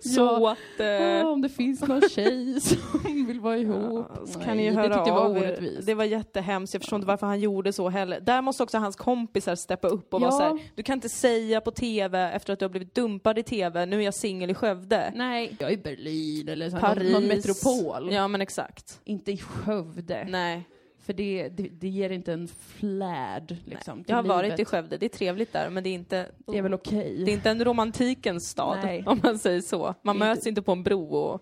Så 0.00 0.20
Ja. 0.20 0.52
att... 0.52 0.80
eh, 0.80 0.86
Ja, 0.86 1.26
om 1.28 1.42
det 1.42 1.48
finns 1.48 1.80
någon 1.88 2.02
tjej 2.08 2.60
som 2.60 3.26
vill 3.26 3.40
vara 3.40 3.56
ihop. 3.58 4.06
Så 4.26 4.38
Nej, 4.38 4.46
kan 4.46 4.56
ni 4.56 4.64
ju 4.64 4.70
det 4.70 4.76
höra 4.76 4.94
tyckte 4.94 5.08
jag 5.10 5.14
var 5.14 5.28
orättvist. 5.30 5.86
Det 5.86 5.94
var 5.94 6.04
jättehemskt, 6.16 6.74
jag 6.74 6.82
förstår 6.82 6.96
inte 6.96 7.06
varför 7.06 7.26
han 7.26 7.40
gjorde 7.40 7.72
så 7.72 7.88
heller. 7.88 8.20
Där 8.20 8.42
måste 8.42 8.62
också 8.62 8.78
hans 8.78 8.96
kompisar 8.96 9.54
steppa 9.54 9.88
upp 9.88 10.14
och 10.14 10.20
vara 10.20 10.30
Ja. 10.30 10.38
så 10.38 10.42
här, 10.42 10.58
du 10.74 10.82
kan 10.82 10.94
inte 10.94 11.08
säga 11.08 11.60
på 11.60 11.70
TV 11.70 12.18
efter 12.32 12.52
att 12.52 12.58
du 12.58 12.64
har 12.64 12.70
blivit 12.70 12.94
dumpad 12.94 13.38
i 13.38 13.42
TV, 13.42 13.86
nu 13.86 14.00
är 14.00 14.04
jag 14.04 14.14
singel 14.14 14.50
i 14.50 14.54
Skövde. 14.54 15.12
Nej, 15.14 15.56
jag 15.58 15.70
är 15.70 15.74
i 15.74 15.76
Berlin 15.76 16.48
eller 16.48 16.70
så 16.70 16.76
Paris. 16.78 17.12
någon, 17.12 17.24
metropol. 17.26 18.12
Ja 18.12 18.28
men 18.28 18.40
exakt. 18.40 19.00
Inte 19.04 19.32
i 19.32 19.36
Skövde. 19.36 20.24
Nej. 20.28 20.68
För 21.06 21.12
det, 21.12 21.48
det, 21.48 21.68
det 21.68 21.88
ger 21.88 22.10
inte 22.10 22.32
en 22.32 22.48
flärd 22.48 23.56
liksom, 23.64 24.04
Jag 24.06 24.16
har 24.16 24.22
varit 24.22 24.42
livet. 24.44 24.60
i 24.60 24.64
Skövde, 24.64 24.96
det 24.96 25.06
är 25.06 25.10
trevligt 25.18 25.52
där 25.52 25.70
men 25.70 25.82
det 25.84 25.88
är 25.90 25.94
inte... 25.94 26.26
Det 26.46 26.58
är 26.58 26.62
väl 26.62 26.74
okej? 26.74 27.22
Det 27.24 27.30
är 27.30 27.34
inte 27.34 27.50
en 27.50 27.64
romantikens 27.64 28.48
stad, 28.48 28.78
Nej. 28.84 29.04
om 29.06 29.20
man 29.22 29.38
säger 29.38 29.60
så. 29.60 29.94
Man 30.02 30.18
möts 30.18 30.46
inte 30.46 30.62
på 30.62 30.72
en 30.72 30.82
bro 30.82 31.14
och 31.14 31.40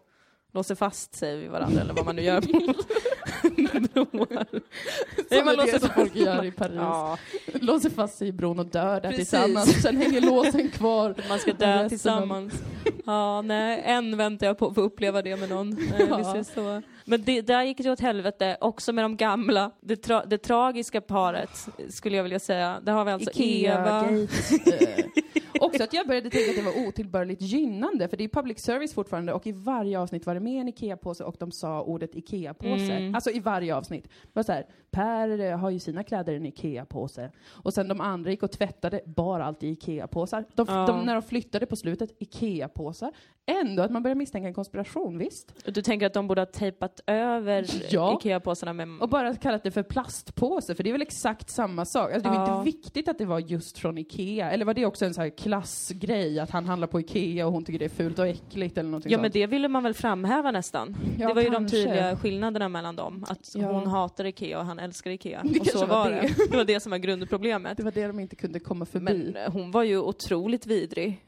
låser 0.53 0.75
fast 0.75 1.15
sig 1.15 1.37
vid 1.37 1.51
varandra 1.51 1.81
eller 1.81 1.95
vad 1.95 2.05
man 2.07 2.17
nu 2.17 2.23
gör 2.23 2.41
broar. 3.93 4.47
Som 5.29 5.45
man 5.45 5.57
låser 5.57 5.79
som 5.79 5.89
folk 5.95 6.17
gör 6.17 6.45
i 6.45 6.51
Paris. 6.51 6.75
Ja, 6.77 7.19
Låser 7.53 7.91
fast 7.91 8.19
sig 8.19 8.29
i 8.29 8.33
bron 8.33 8.59
och 8.59 8.67
dör 8.67 9.01
där 9.01 9.11
Precis. 9.11 9.17
tillsammans. 9.31 9.83
Sen 9.83 9.97
hänger 9.97 10.21
låsen 10.21 10.69
kvar. 10.71 11.15
man 11.29 11.39
ska 11.39 11.53
dö 11.53 11.89
tillsammans. 11.89 12.55
Ja, 13.07 13.43
nej, 13.43 13.83
än 13.85 14.17
väntar 14.17 14.47
jag 14.47 14.59
på 14.59 14.67
att 14.67 14.75
få 14.75 14.81
uppleva 14.81 15.23
det 15.23 15.37
med 15.37 15.49
någon. 15.49 15.71
Nej, 15.71 16.07
Ja. 16.11 16.31
är 16.35 16.39
det 16.39 16.45
så. 16.45 16.83
Men 17.05 17.25
det, 17.25 17.41
där 17.43 17.63
gick 17.63 17.79
det 17.79 17.91
åt 17.91 18.01
helvete, 18.01 18.57
också 18.61 18.93
med 18.93 19.05
de 19.05 19.17
gamla. 19.17 19.71
Det, 19.81 19.97
tra, 19.97 20.25
det 20.25 20.39
tragiska 20.39 21.01
paret, 21.01 21.51
skulle 21.91 22.17
jag 22.17 22.23
vilja 22.23 22.41
säga. 22.41 22.81
Där 22.83 22.93
har 22.93 23.05
vi 23.05 23.13
alltså 23.13 23.31
Eva. 23.35 24.05
Också 25.61 25.83
att 25.85 25.93
jag 25.93 26.07
började 26.07 26.31
tänka 26.31 26.51
att 26.51 26.57
det 26.57 26.63
var 26.81 26.89
otillbörligt 26.89 27.43
gynnande, 27.43 28.09
för 28.09 28.17
det 28.17 28.25
är 28.25 28.29
public 28.29 28.61
service 28.61 28.95
fortfarande 28.95 29.33
och 29.33 29.47
i 29.47 29.53
varje 29.53 29.99
avsnitt 29.99 30.27
var 30.27 30.35
det 30.35 30.41
med 30.41 30.61
en 30.61 30.69
Ikea-påse 30.69 31.25
och 31.25 31.37
de 31.39 31.53
sa 31.53 31.83
ordet 31.83 32.15
Ikea-påse. 32.15 32.93
Mm. 32.93 33.15
Alltså 33.15 33.31
i 33.31 33.39
varje 33.41 33.77
avsnitt. 33.77 34.05
Det 34.05 34.31
var 34.33 34.43
så 34.43 34.53
här, 34.53 34.67
Per 34.91 35.41
eh, 35.41 35.59
har 35.59 35.71
ju 35.71 35.79
sina 35.79 36.05
kläder 36.05 36.33
i 36.33 36.37
en 36.37 36.47
Ikea-påse. 36.47 37.31
Och 37.49 37.75
sen 37.75 37.89
de 37.89 38.01
andra 38.01 38.31
gick 38.31 38.43
och 38.43 38.51
tvättade, 38.53 39.01
bar 39.07 39.41
alltid 39.41 39.73
Ikea-påsar. 39.73 40.45
De, 40.55 40.67
Ja. 40.69 40.87
de, 40.87 41.05
när 41.07 41.15
de 41.15 41.23
flyttade 41.23 41.67
på 41.67 41.77
slutet, 41.77 42.11
Ikea-påsar. 42.23 43.13
Ändå 43.47 43.83
att 43.83 43.91
man 43.91 44.03
börjar 44.03 44.15
misstänka 44.15 44.49
en 44.49 44.55
konspiration, 44.55 45.19
visst? 45.19 45.55
Du 45.75 45.83
tänker 45.83 46.07
att 46.07 46.13
de 46.15 46.27
borde 46.29 46.41
ha 46.41 46.47
tejpat 46.47 47.01
över 47.07 47.67
Ja. 47.91 48.19
Ikea-påsarna 48.21 48.73
med... 48.73 48.89
Och 49.03 49.09
bara 49.09 49.35
kallat 49.35 49.63
det 49.63 49.71
för 49.71 49.83
plastpåse, 49.83 50.75
för 50.75 50.83
det 50.85 50.91
är 50.91 50.93
väl 50.93 51.03
exakt 51.03 51.51
samma 51.51 51.85
sak. 51.85 52.13
Alltså, 52.13 52.31
det 52.31 52.37
är 52.37 52.41
Ja. 52.41 52.59
inte 52.59 52.65
viktigt 52.65 53.09
att 53.09 53.19
det 53.19 53.25
var 53.27 53.39
just 53.39 53.79
från 53.79 53.99
Ikea? 53.99 54.51
Eller 54.51 54.65
var 54.65 54.75
det 54.75 54.87
också 54.87 55.05
en 55.05 55.15
så 55.15 55.21
här 55.21 55.31
klassgrej, 55.45 56.39
att 56.41 56.51
han 56.51 56.67
handlar 56.67 56.89
på 56.89 57.01
Ikea 57.01 57.47
och 57.47 57.53
hon 57.53 57.65
tycker 57.65 57.79
det 57.79 57.85
är 57.85 57.89
fult 57.89 58.19
och 58.19 58.27
äckligt 58.27 58.79
eller 58.79 58.91
någonting 58.91 59.13
Ja 59.13 59.19
men 59.19 59.25
sånt? 59.25 59.33
det 59.35 59.47
ville 59.47 59.69
man 59.69 59.83
väl 59.83 59.95
framhäva 59.95 60.51
nästan. 60.51 60.97
Ja, 61.19 61.29
det 61.29 61.35
var 61.35 61.43
ju 61.43 61.51
kanske. 61.51 61.77
de 61.77 61.83
tydliga 61.85 62.17
skillnaderna 62.17 62.69
mellan 62.69 62.97
dem. 62.97 63.25
Att 63.29 63.51
Ja. 63.55 63.73
hon 63.73 63.87
hatar 63.87 64.25
Ikea 64.25 64.59
och 64.59 64.65
han 64.67 64.79
älskar 64.79 65.11
Ikea. 65.11 65.41
Det 65.45 65.61
och 65.61 65.67
så 65.67 65.79
var 65.79 65.87
var 65.87 66.11
det. 66.11 66.21
det. 66.21 66.51
Det 66.51 66.57
var 66.57 66.65
det 66.65 66.81
som 66.81 66.91
var 66.91 66.99
grundproblemet. 66.99 67.77
Det 67.77 67.83
var 67.83 67.93
det 67.93 68.07
de 68.07 68.21
inte 68.21 68.37
kunde 68.37 68.59
komma 68.61 68.85
förbi. 68.87 69.05
Men 69.33 69.37
eh, 69.37 69.53
hon 69.53 69.71
var 69.71 69.83
ju 69.83 69.99
otroligt 69.99 70.67
vidrig. 70.67 71.21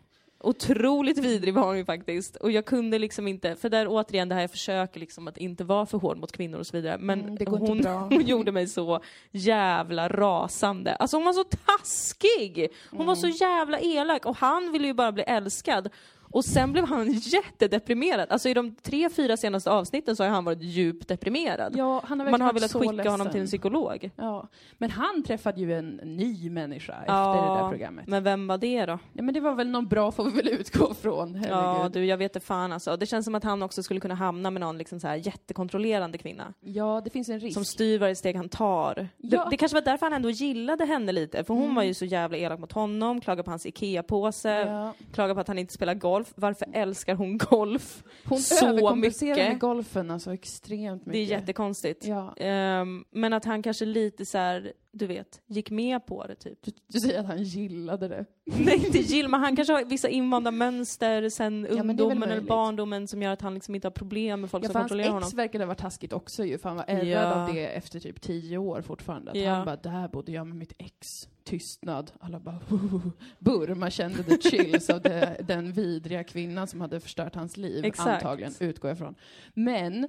Otroligt 0.47 1.19
vidrig 1.19 1.55
var 1.55 1.67
hon 1.67 1.77
ju 1.79 1.85
faktiskt. 1.85 2.37
Och 2.37 2.51
jag 2.51 2.65
kunde 2.65 2.99
liksom 2.99 3.29
inte, 3.29 3.57
för 3.57 3.69
där 3.69 3.87
återigen 3.89 4.29
det 4.29 4.35
här 4.35 4.43
jag 4.43 4.51
försöker 4.51 5.01
liksom 5.01 5.29
att 5.29 5.37
inte 5.39 5.65
vara 5.65 5.87
för 5.87 5.99
hård 5.99 6.19
mot 6.19 6.33
kvinnor 6.33 6.59
och 6.59 6.67
så 6.67 6.77
vidare. 6.77 6.99
Men 6.99 7.21
Mm, 7.21 7.47
hon, 7.49 7.85
hon 8.11 8.27
gjorde 8.27 8.53
mig 8.53 8.67
så 8.67 9.01
jävla 9.31 10.09
rasande. 10.09 10.95
Alltså 10.95 11.17
hon 11.17 11.25
var 11.25 11.33
så 11.33 11.45
taskig! 11.45 12.69
Hon 12.91 13.07
var 13.07 13.15
så 13.15 13.27
Mm. 13.27 13.37
jävla 13.41 13.81
elak 13.81 14.27
och 14.27 14.37
han 14.37 14.73
ville 14.73 14.87
ju 14.87 14.95
bara 14.95 15.13
bli 15.13 15.23
älskad. 15.23 15.89
Och 16.37 16.45
sen 16.45 16.73
blev 16.73 16.85
han 16.85 17.13
jättedeprimerad. 17.61 18.31
Alltså 18.31 18.49
i 18.49 18.55
de 18.55 18.75
tre, 18.83 19.11
fyra 19.11 19.37
senaste 19.37 19.71
avsnitten 19.71 20.17
så 20.17 20.23
har 20.25 20.31
han 20.31 20.45
varit 20.45 20.63
djupt 20.63 21.09
deprimerad. 21.09 21.77
ja, 21.77 22.03
han 22.07 22.21
har 22.21 22.31
Man 22.31 22.41
har 22.41 22.53
velat 22.53 22.73
skicka 22.73 22.93
ledsen. 22.93 23.11
honom 23.13 23.31
till 23.31 23.41
en 23.41 23.47
psykolog. 23.47 24.11
Ja. 24.17 24.49
Men 24.79 24.91
han 24.91 25.23
träffade 25.23 25.61
ju 25.61 25.73
en 25.79 25.89
ny 26.05 26.51
människa 26.51 26.93
efter 27.01 27.13
Ja, 27.15 27.55
det 27.57 27.63
där 27.63 27.71
programmet. 27.71 28.07
Men 28.09 28.25
vem 28.25 28.47
var 28.47 28.59
det 28.59 28.87
då? 28.87 28.99
Ja, 29.13 29.23
men 29.23 29.35
det 29.35 29.41
var 29.41 29.55
väl 29.55 29.69
någon 29.69 29.87
bra 29.87 30.13
får 30.13 30.25
vi 30.25 30.31
väl 30.31 30.49
utgå 30.49 30.95
från. 30.95 31.43
Ja, 31.49 31.57
Herregud. 31.73 31.93
du, 31.93 32.05
jag 32.05 32.17
vet 32.17 32.33
det 32.33 32.41
fan 32.41 32.73
alltså. 32.73 32.97
Det 32.97 33.07
känns 33.07 33.25
som 33.25 33.35
att 33.35 33.45
han 33.45 33.63
också 33.63 33.83
skulle 33.83 34.01
kunna 34.01 34.15
hamna 34.15 34.51
med 34.51 34.61
någon 34.61 34.79
liksom 34.79 35.01
så 35.01 35.07
här 35.09 35.15
jättekontrollerande 35.17 36.19
kvinna. 36.19 36.55
ja, 36.61 37.01
det 37.05 37.11
finns 37.11 37.29
en 37.29 37.41
risk. 37.41 37.55
Som 37.55 37.65
styr 37.65 37.99
varje 37.99 38.15
steg 38.15 38.37
han 38.37 38.49
tar. 38.49 38.95
Det, 38.95 39.09
Ja. 39.19 39.39
Mm. 39.41 39.51
det 39.51 39.57
kanske 39.57 39.75
var 39.77 39.83
därför 39.83 40.07
han 40.07 40.13
ändå 40.13 40.31
gillade 40.31 40.85
henne 40.85 41.13
lite, 41.13 41.45
för 41.45 41.55
hon 41.55 41.75
var 41.75 41.83
ju 41.83 41.95
så 41.95 42.05
jävla 42.05 42.37
elak 42.39 42.59
mot 42.61 42.73
honom, 42.73 43.21
klagade 43.21 43.43
på 43.43 43.51
hans 43.51 43.67
IKEA-påse, 43.67 44.49
ja. 44.51 44.93
klagade 45.15 45.35
på 45.35 45.41
att 45.41 45.49
han 45.49 45.59
inte 45.59 45.75
spelar 45.75 45.95
golf. 45.95 46.26
Varför 46.37 46.69
älskar 46.73 47.15
hon 47.15 47.39
golf? 47.39 48.05
Hon 48.25 48.39
så 48.39 48.67
överkompenserar 48.67 49.31
mycket. 49.37 49.49
med 49.53 49.61
golfen 49.61 50.11
alltså 50.11 50.33
extremt 50.35 51.07
mycket. 51.07 51.13
Det 51.29 51.35
är 51.35 51.39
jättekonstigt. 51.41 52.07
Ja. 52.07 52.35
Ehm, 52.37 53.05
men 53.11 53.33
att 53.33 53.45
han 53.45 53.63
kanske 53.63 53.85
lite 53.85 54.27
så 54.27 54.39
här, 54.39 54.73
du 54.93 55.07
vet, 55.07 55.41
gick 55.47 55.71
med 55.71 56.07
på 56.07 56.27
det 56.27 56.35
typ. 56.35 56.59
Du, 56.65 56.73
du 56.89 57.01
säger 57.01 57.21
att 57.21 57.27
han 57.27 57.43
gillade 57.43 58.09
det. 58.09 58.25
Nej, 58.45 58.87
inte 58.87 58.99
Jill, 58.99 59.29
men 59.29 59.41
han 59.41 59.57
kanske 59.57 59.73
har 59.75 59.85
vissa 59.85 60.09
invanda 60.09 60.51
mönster 60.51 61.29
sen 61.29 61.63
det 61.63 61.69
väl 61.69 61.81
ungdomen 61.81 62.31
eller 62.31 62.41
barndomen 62.43 63.09
som 63.09 63.23
gör 63.23 63.33
att 63.33 63.43
han 63.43 63.55
liksom 63.55 63.75
inte 63.75 63.87
har 63.87 63.93
problem 63.93 64.41
med 64.41 64.51
folk 64.51 64.65
Ja, 64.65 64.69
som 64.69 64.73
för 64.73 64.79
hans 64.81 64.89
kontrollerar 64.91 65.09
ex 65.19 65.25
honom. 65.25 65.37
verkade 65.37 65.67
vara 65.67 65.75
taskigt 65.77 66.13
också 66.13 66.45
ju, 66.45 66.59
för 66.59 66.69
han 66.69 66.77
var 66.77 66.85
ärrad 66.89 67.07
Ja. 67.09 67.35
av 67.49 67.55
det 67.55 67.67
efter 67.67 68.01
typ 68.01 68.21
tio 68.21 68.59
år 68.59 68.83
fortfarande. 68.83 69.31
Att 69.31 69.37
Ja. 69.37 69.51
han 69.51 69.65
bara, 69.67 69.77
där 69.77 70.09
bodde 70.09 70.33
jag 70.33 70.47
med 70.47 70.57
mitt 70.57 70.73
ex. 70.79 71.29
Tystnad. 71.47 72.13
Alla 72.21 72.41
bara, 72.41 72.61
burr. 73.39 73.75
Man 73.75 73.91
kände 73.91 74.23
the 74.23 74.51
chills 74.51 74.91
av 74.91 75.01
det, 75.03 75.37
den 75.49 75.73
vidriga 75.73 76.25
kvinnan 76.25 76.67
som 76.67 76.81
hade 76.81 77.01
förstört 77.01 77.35
hans 77.35 77.57
liv. 77.57 77.85
Exakt. 77.85 78.09
Antagligen, 78.09 78.53
utgår 78.61 78.89
jag 78.89 78.97
ifrån. 78.97 79.15
Men 79.55 80.09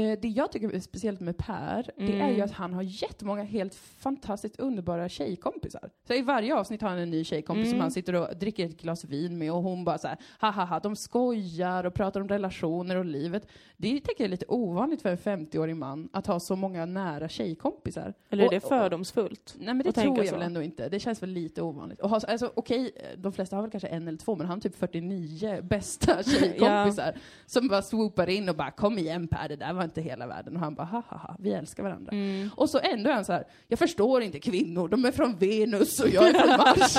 det 0.00 0.28
jag 0.28 0.52
tycker 0.52 0.74
är 0.74 0.80
speciellt 0.80 1.20
med 1.20 1.36
Per, 1.36 1.90
det 1.96 2.04
är 2.04 2.24
Mm. 2.24 2.34
ju 2.36 2.40
att 2.40 2.50
han 2.52 2.74
har 2.74 2.82
jättemånga 2.82 3.42
helt 3.42 3.74
fantastiskt 3.74 4.60
underbara 4.60 5.08
tjejkompisar. 5.08 5.90
Så 6.06 6.14
i 6.14 6.22
varje 6.22 6.54
avsnitt 6.54 6.82
har 6.82 6.88
han 6.88 6.98
en 6.98 7.10
ny 7.10 7.24
tjejkompis 7.24 7.64
som 7.64 7.74
Mm. 7.74 7.80
han 7.80 7.90
sitter 7.90 8.14
och 8.14 8.36
dricker 8.36 8.66
ett 8.66 8.80
glas 8.80 9.04
vin 9.04 9.38
med 9.38 9.52
och 9.52 9.62
hon 9.62 9.84
bara 9.84 9.98
så 9.98 10.08
här, 10.08 10.16
ha 10.40 10.50
ha 10.50 10.64
ha, 10.64 10.80
de 10.80 10.96
skojar 10.96 11.84
och 11.84 11.94
pratar 11.94 12.20
om 12.20 12.28
relationer 12.28 12.96
och 12.96 13.04
livet. 13.04 13.46
Det 13.76 14.00
tycker 14.00 14.14
jag 14.18 14.24
är 14.24 14.28
lite 14.28 14.46
ovanligt 14.48 15.02
för 15.02 15.10
en 15.10 15.18
50-årig 15.18 15.76
man 15.76 16.08
att 16.12 16.26
ha 16.26 16.40
så 16.40 16.56
många 16.56 16.86
nära 16.86 17.28
tjejkompisar. 17.28 18.14
Eller 18.30 18.44
är 18.44 18.50
det 18.50 18.60
fördomsfullt? 18.60 19.54
Nej 19.58 19.74
men 19.74 19.78
det 19.78 19.92
tror 19.92 20.18
jag 20.18 20.28
så? 20.28 20.34
väl 20.34 20.42
ändå 20.42 20.62
inte. 20.62 20.88
Det 20.88 21.00
känns 21.00 21.22
väl 21.22 21.30
lite 21.30 21.62
ovanligt. 21.62 22.00
Och 22.00 22.10
ha, 22.10 22.20
alltså, 22.28 22.52
okej, 22.54 22.90
de 23.16 23.32
flesta 23.32 23.56
har 23.56 23.62
väl 23.62 23.70
kanske 23.70 23.88
en 23.88 24.08
eller 24.08 24.18
två, 24.18 24.36
men 24.36 24.46
han 24.46 24.56
har 24.56 24.60
typ 24.60 24.76
49 24.76 25.62
bästa 25.62 26.22
tjejkompisar 26.22 27.14
som 27.46 27.68
bara 27.68 27.82
swoopar 27.82 28.28
in 28.28 28.48
och 28.48 28.56
bara 28.56 28.70
kom 28.70 28.98
igen 28.98 29.28
Per, 29.28 29.48
det 29.48 29.56
där 29.56 29.72
var 29.72 29.83
inte 29.84 30.00
hela 30.00 30.26
världen. 30.26 30.56
Och 30.56 30.60
han 30.60 30.74
bara 30.74 30.84
ha 30.84 31.36
vi 31.38 31.52
älskar 31.52 31.82
varandra. 31.82 32.12
Mm. 32.12 32.50
Och 32.56 32.70
så 32.70 32.78
ändå 32.78 33.10
är 33.10 33.14
han 33.14 33.24
så 33.24 33.32
här, 33.32 33.44
jag 33.68 33.78
förstår 33.78 34.22
inte 34.22 34.40
kvinnor, 34.40 34.88
de 34.88 35.04
är 35.04 35.12
från 35.12 35.36
Venus 35.36 36.00
och 36.00 36.08
jag 36.08 36.28
är 36.28 36.32
från 36.32 36.56
Mars. 36.56 36.96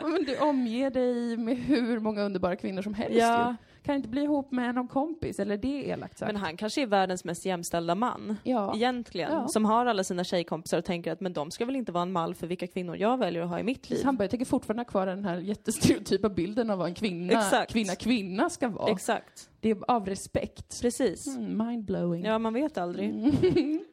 men 0.12 0.24
du 0.24 0.38
omger 0.38 0.90
dig 0.90 1.36
med 1.36 1.56
hur 1.56 2.00
många 2.00 2.22
underbara 2.22 2.56
kvinnor 2.56 2.82
som 2.82 2.94
helst 2.94 3.18
Ja, 3.18 3.48
ju. 3.50 3.56
Kan 3.82 3.94
inte 3.94 4.08
bli 4.08 4.22
ihop 4.22 4.52
med 4.52 4.74
någon 4.74 4.88
kompis, 4.88 5.38
eller 5.40 5.56
det 5.56 5.68
är 5.68 5.92
elakt 5.92 6.18
sagt. 6.18 6.32
men 6.32 6.42
han 6.42 6.56
kanske 6.56 6.82
är 6.82 6.86
världens 6.86 7.24
mest 7.24 7.44
jämställda 7.46 7.94
man. 7.94 8.36
ja. 8.42 8.76
Egentligen. 8.76 9.32
Ja. 9.32 9.48
Som 9.48 9.64
har 9.64 9.86
alla 9.86 10.04
sina 10.04 10.24
tjejkompisar 10.24 10.78
och 10.78 10.84
tänker 10.84 11.12
att 11.12 11.20
men 11.20 11.32
de 11.32 11.50
ska 11.50 11.64
väl 11.64 11.76
inte 11.76 11.92
vara 11.92 12.02
en 12.02 12.12
mall 12.12 12.34
för 12.34 12.46
vilka 12.46 12.66
kvinnor 12.66 12.96
jag 12.96 13.18
väljer 13.18 13.42
att 13.42 13.48
ha 13.48 13.58
i 13.60 13.62
mitt 13.62 13.90
liv. 13.90 14.04
Han 14.04 14.16
bara, 14.16 14.24
jag 14.24 14.30
tänker 14.30 14.46
fortfarande 14.46 14.80
ha 14.80 14.84
kvar 14.84 15.06
den 15.06 15.24
här 15.24 15.36
jättestereotypa 15.38 16.28
bilden 16.28 16.70
av 16.70 16.78
vad 16.78 16.88
en 16.88 16.94
kvinna, 16.94 17.32
Exakt. 17.32 17.72
kvinna, 17.72 17.94
kvinna 17.94 18.50
ska 18.50 18.68
vara. 18.68 18.92
Exakt. 18.92 19.48
Det 19.60 19.70
är 19.70 19.76
av 19.88 20.06
respekt. 20.06 20.80
Precis. 20.82 21.26
Mm, 21.26 21.66
mindblowing. 21.66 22.24
Ja, 22.24 22.38
man 22.38 22.54
vet 22.54 22.78
aldrig. 22.78 23.10
Mm. 23.10 23.80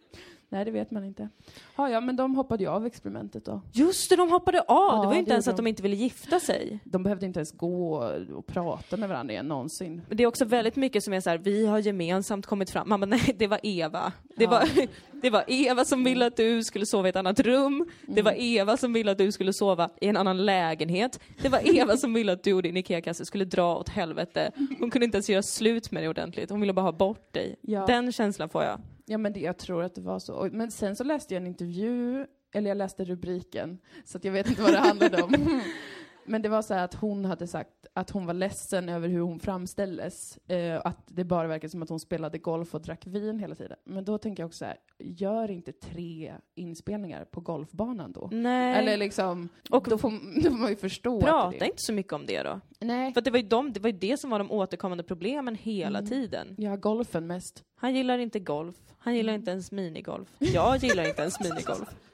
Nej, 0.52 0.66
det 0.66 0.72
vet 0.72 0.92
man 0.92 1.04
inte. 1.06 1.30
Ja, 1.78 1.90
ja, 1.90 2.02
men 2.02 2.16
de 2.16 2.36
hoppade 2.36 2.64
ju 2.64 2.70
av 2.70 2.86
experimentet 2.86 3.46
då. 3.46 3.62
Just 3.72 4.10
det, 4.10 4.16
de 4.16 4.32
hoppade 4.32 4.60
av! 4.62 4.66
Ja, 4.68 5.02
det 5.02 5.08
var 5.08 5.14
ju 5.14 5.20
inte 5.20 5.32
ens 5.32 5.48
att 5.48 5.58
de 5.58 5.64
de. 5.66 5.70
inte 5.70 5.84
ville 5.84 5.96
gifta 5.96 6.40
sig. 6.40 6.80
De 6.84 7.04
behövde 7.04 7.26
inte 7.26 7.40
ens 7.40 7.52
gå 7.52 7.96
och 8.36 8.46
prata 8.48 8.98
med 8.98 9.10
varandra 9.10 9.34
igen 9.34 9.48
någonsin. 9.48 10.02
Men 10.08 10.18
Det 10.18 10.24
är 10.24 10.28
också 10.28 10.46
väldigt 10.46 10.76
mycket 10.76 11.04
som 11.04 11.14
är 11.14 11.22
så 11.22 11.30
här, 11.30 11.38
vi 11.38 11.66
har 11.66 11.80
gemensamt 11.80 12.46
kommit 12.46 12.70
fram. 12.70 12.90
Man 12.90 13.00
bara, 13.00 13.06
nej, 13.06 13.36
det 13.40 13.48
var 13.48 13.60
Eva. 13.64 14.12
Det, 14.38 14.44
Ja. 14.44 14.50
var, 14.50 14.64
det 15.22 15.30
var 15.30 15.44
Eva 15.48 15.86
som 15.86 16.04
ville 16.04 16.26
att 16.26 16.38
du 16.38 16.64
skulle 16.64 16.86
sova 16.86 17.08
i 17.08 17.10
ett 17.10 17.16
annat 17.16 17.40
rum. 17.40 17.90
Det 18.08 18.22
var 18.22 18.32
Mm. 18.32 18.44
Eva 18.44 18.78
som 18.78 18.94
ville 18.94 19.12
att 19.12 19.18
du 19.18 19.32
skulle 19.32 19.54
sova 19.54 19.90
i 20.02 20.08
en 20.08 20.18
annan 20.18 20.46
lägenhet. 20.46 21.20
Det 21.42 21.50
var 21.50 21.76
Eva 21.76 21.98
som 21.98 22.14
ville 22.14 22.32
att 22.32 22.44
du 22.44 22.54
och 22.54 22.62
din 22.64 22.78
IKEA-kasse 22.78 23.26
skulle 23.26 23.46
dra 23.46 23.76
åt 23.78 23.90
helvete. 23.90 24.52
Hon 24.80 24.92
kunde 24.92 25.06
inte 25.06 25.18
ens 25.18 25.30
göra 25.30 25.44
slut 25.44 25.92
med 25.92 26.04
dig 26.04 26.10
ordentligt. 26.10 26.50
Hon 26.50 26.60
ville 26.62 26.74
bara 26.74 26.82
ha 26.86 26.92
bort 26.92 27.34
dig. 27.34 27.56
Ja. 27.62 27.86
Den 27.86 28.12
känslan 28.12 28.50
får 28.50 28.64
jag. 28.64 28.80
Ja, 29.10 29.18
men 29.18 29.34
det, 29.34 29.40
jag 29.40 29.58
tror 29.58 29.84
att 29.84 29.96
det 29.96 30.02
var 30.02 30.20
så. 30.20 30.50
Men 30.52 30.72
sen 30.72 30.96
så 30.96 31.04
läste 31.04 31.34
jag 31.34 31.42
en 31.42 31.48
intervju, 31.48 32.26
eller 32.54 32.70
jag 32.70 32.78
läste 32.78 33.06
rubriken, 33.06 33.80
så 34.06 34.18
att 34.18 34.24
jag 34.24 34.32
vet 34.32 34.50
inte 34.50 34.62
vad 34.62 34.74
det 34.74 34.80
handlade 34.80 35.24
om. 35.24 35.62
Men 36.30 36.42
det 36.42 36.50
var 36.50 36.62
så 36.62 36.74
här 36.74 36.84
att 36.86 36.94
hon 36.94 37.26
hade 37.26 37.48
sagt 37.48 37.70
att 37.94 38.10
hon 38.10 38.26
var 38.26 38.34
ledsen 38.34 38.90
över 38.90 39.08
hur 39.08 39.20
hon 39.22 39.40
framställdes. 39.40 40.38
Eh, 40.48 40.82
att 40.84 40.98
det 41.08 41.24
bara 41.24 41.48
verkade 41.48 41.72
som 41.72 41.84
att 41.84 41.90
hon 41.90 42.00
spelade 42.00 42.38
golf 42.38 42.76
och 42.76 42.82
drack 42.82 43.08
vin 43.08 43.40
hela 43.40 43.56
tiden. 43.56 43.78
Men 43.86 44.06
då 44.06 44.18
tänker 44.18 44.44
jag 44.44 44.48
också 44.48 44.58
så 44.58 44.66
här, 44.66 44.78
gör 45.00 45.52
inte 45.52 45.72
tre 45.72 46.34
inspelningar 46.56 47.26
på 47.26 47.42
golfbanan 47.42 48.12
då. 48.12 48.30
Nej. 48.32 48.78
Eller 48.78 48.98
liksom, 48.98 49.50
Och 49.70 49.88
då 49.90 49.98
får, 49.98 50.10
då 50.44 50.50
får 50.50 50.58
man 50.58 50.70
ju 50.70 50.76
förstå 50.76 51.22
Prata 51.22 51.66
inte 51.66 51.82
så 51.82 51.94
mycket 51.94 52.14
om 52.14 52.26
det 52.26 52.44
då. 52.44 52.60
Nej. 52.80 53.14
För 53.14 53.22
det 53.22 53.32
var 53.32 53.40
ju 53.40 53.48
de, 53.48 53.74
det 53.74 53.80
var 53.80 53.90
ju 53.90 53.98
det 53.98 54.18
som 54.20 54.30
var 54.30 54.40
de 54.40 54.52
återkommande 54.52 55.04
problemen 55.04 55.56
hela 55.56 56.00
Mm. 56.00 56.10
tiden. 56.10 56.56
Ja, 56.58 56.76
golfen 56.76 57.28
mest. 57.28 57.64
Han 57.76 57.96
gillar 57.96 58.18
inte 58.18 58.40
golf. 58.40 58.76
Han 58.98 59.16
gillar 59.16 59.34
inte 59.34 59.52
ens 59.52 59.72
minigolf. 59.72 60.28
Jag 60.40 60.78
gillar 60.78 61.08
inte 61.08 61.22
ens 61.22 61.40
minigolf. 61.40 61.90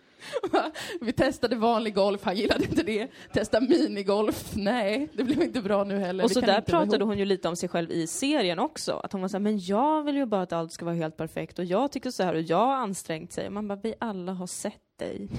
Vi 1.02 1.14
testade 1.14 1.56
vanlig 1.56 1.96
golf, 1.96 2.24
han 2.24 2.36
gillade 2.36 2.64
inte 2.64 2.84
det. 2.84 3.08
Testa 3.34 3.62
minigolf, 3.62 4.52
nej, 4.56 5.10
det 5.14 5.24
blev 5.24 5.42
inte 5.42 5.62
bra 5.62 5.84
nu 5.84 6.00
heller. 6.00 6.24
Och 6.24 6.32
så 6.32 6.42
där 6.42 6.62
pratade 6.62 7.04
hon 7.04 7.18
ju 7.18 7.26
lite 7.26 7.48
om 7.48 7.56
sig 7.56 7.70
själv 7.70 7.92
i 7.92 8.08
serien 8.08 8.60
också. 8.60 8.94
Att 9.04 9.12
hon 9.12 9.22
var 9.22 9.28
såhär, 9.28 9.42
men 9.42 9.60
jag 9.60 10.04
vill 10.04 10.16
ju 10.16 10.26
bara 10.26 10.42
att 10.42 10.54
allt 10.54 10.72
ska 10.72 10.86
vara 10.86 10.96
helt 10.96 11.18
perfekt 11.18 11.60
och 11.60 11.66
jag 11.66 11.92
tycker 11.92 12.12
så 12.12 12.24
här 12.24 12.34
och 12.34 12.42
jag 12.42 12.66
har 12.66 12.76
ansträngt 12.76 13.32
sig. 13.32 13.50
Man 13.50 13.68
bara, 13.68 13.80
vi 13.84 13.94
alla 14.00 14.34
har 14.34 14.48
sett 14.48 14.82
dig. 15.00 15.30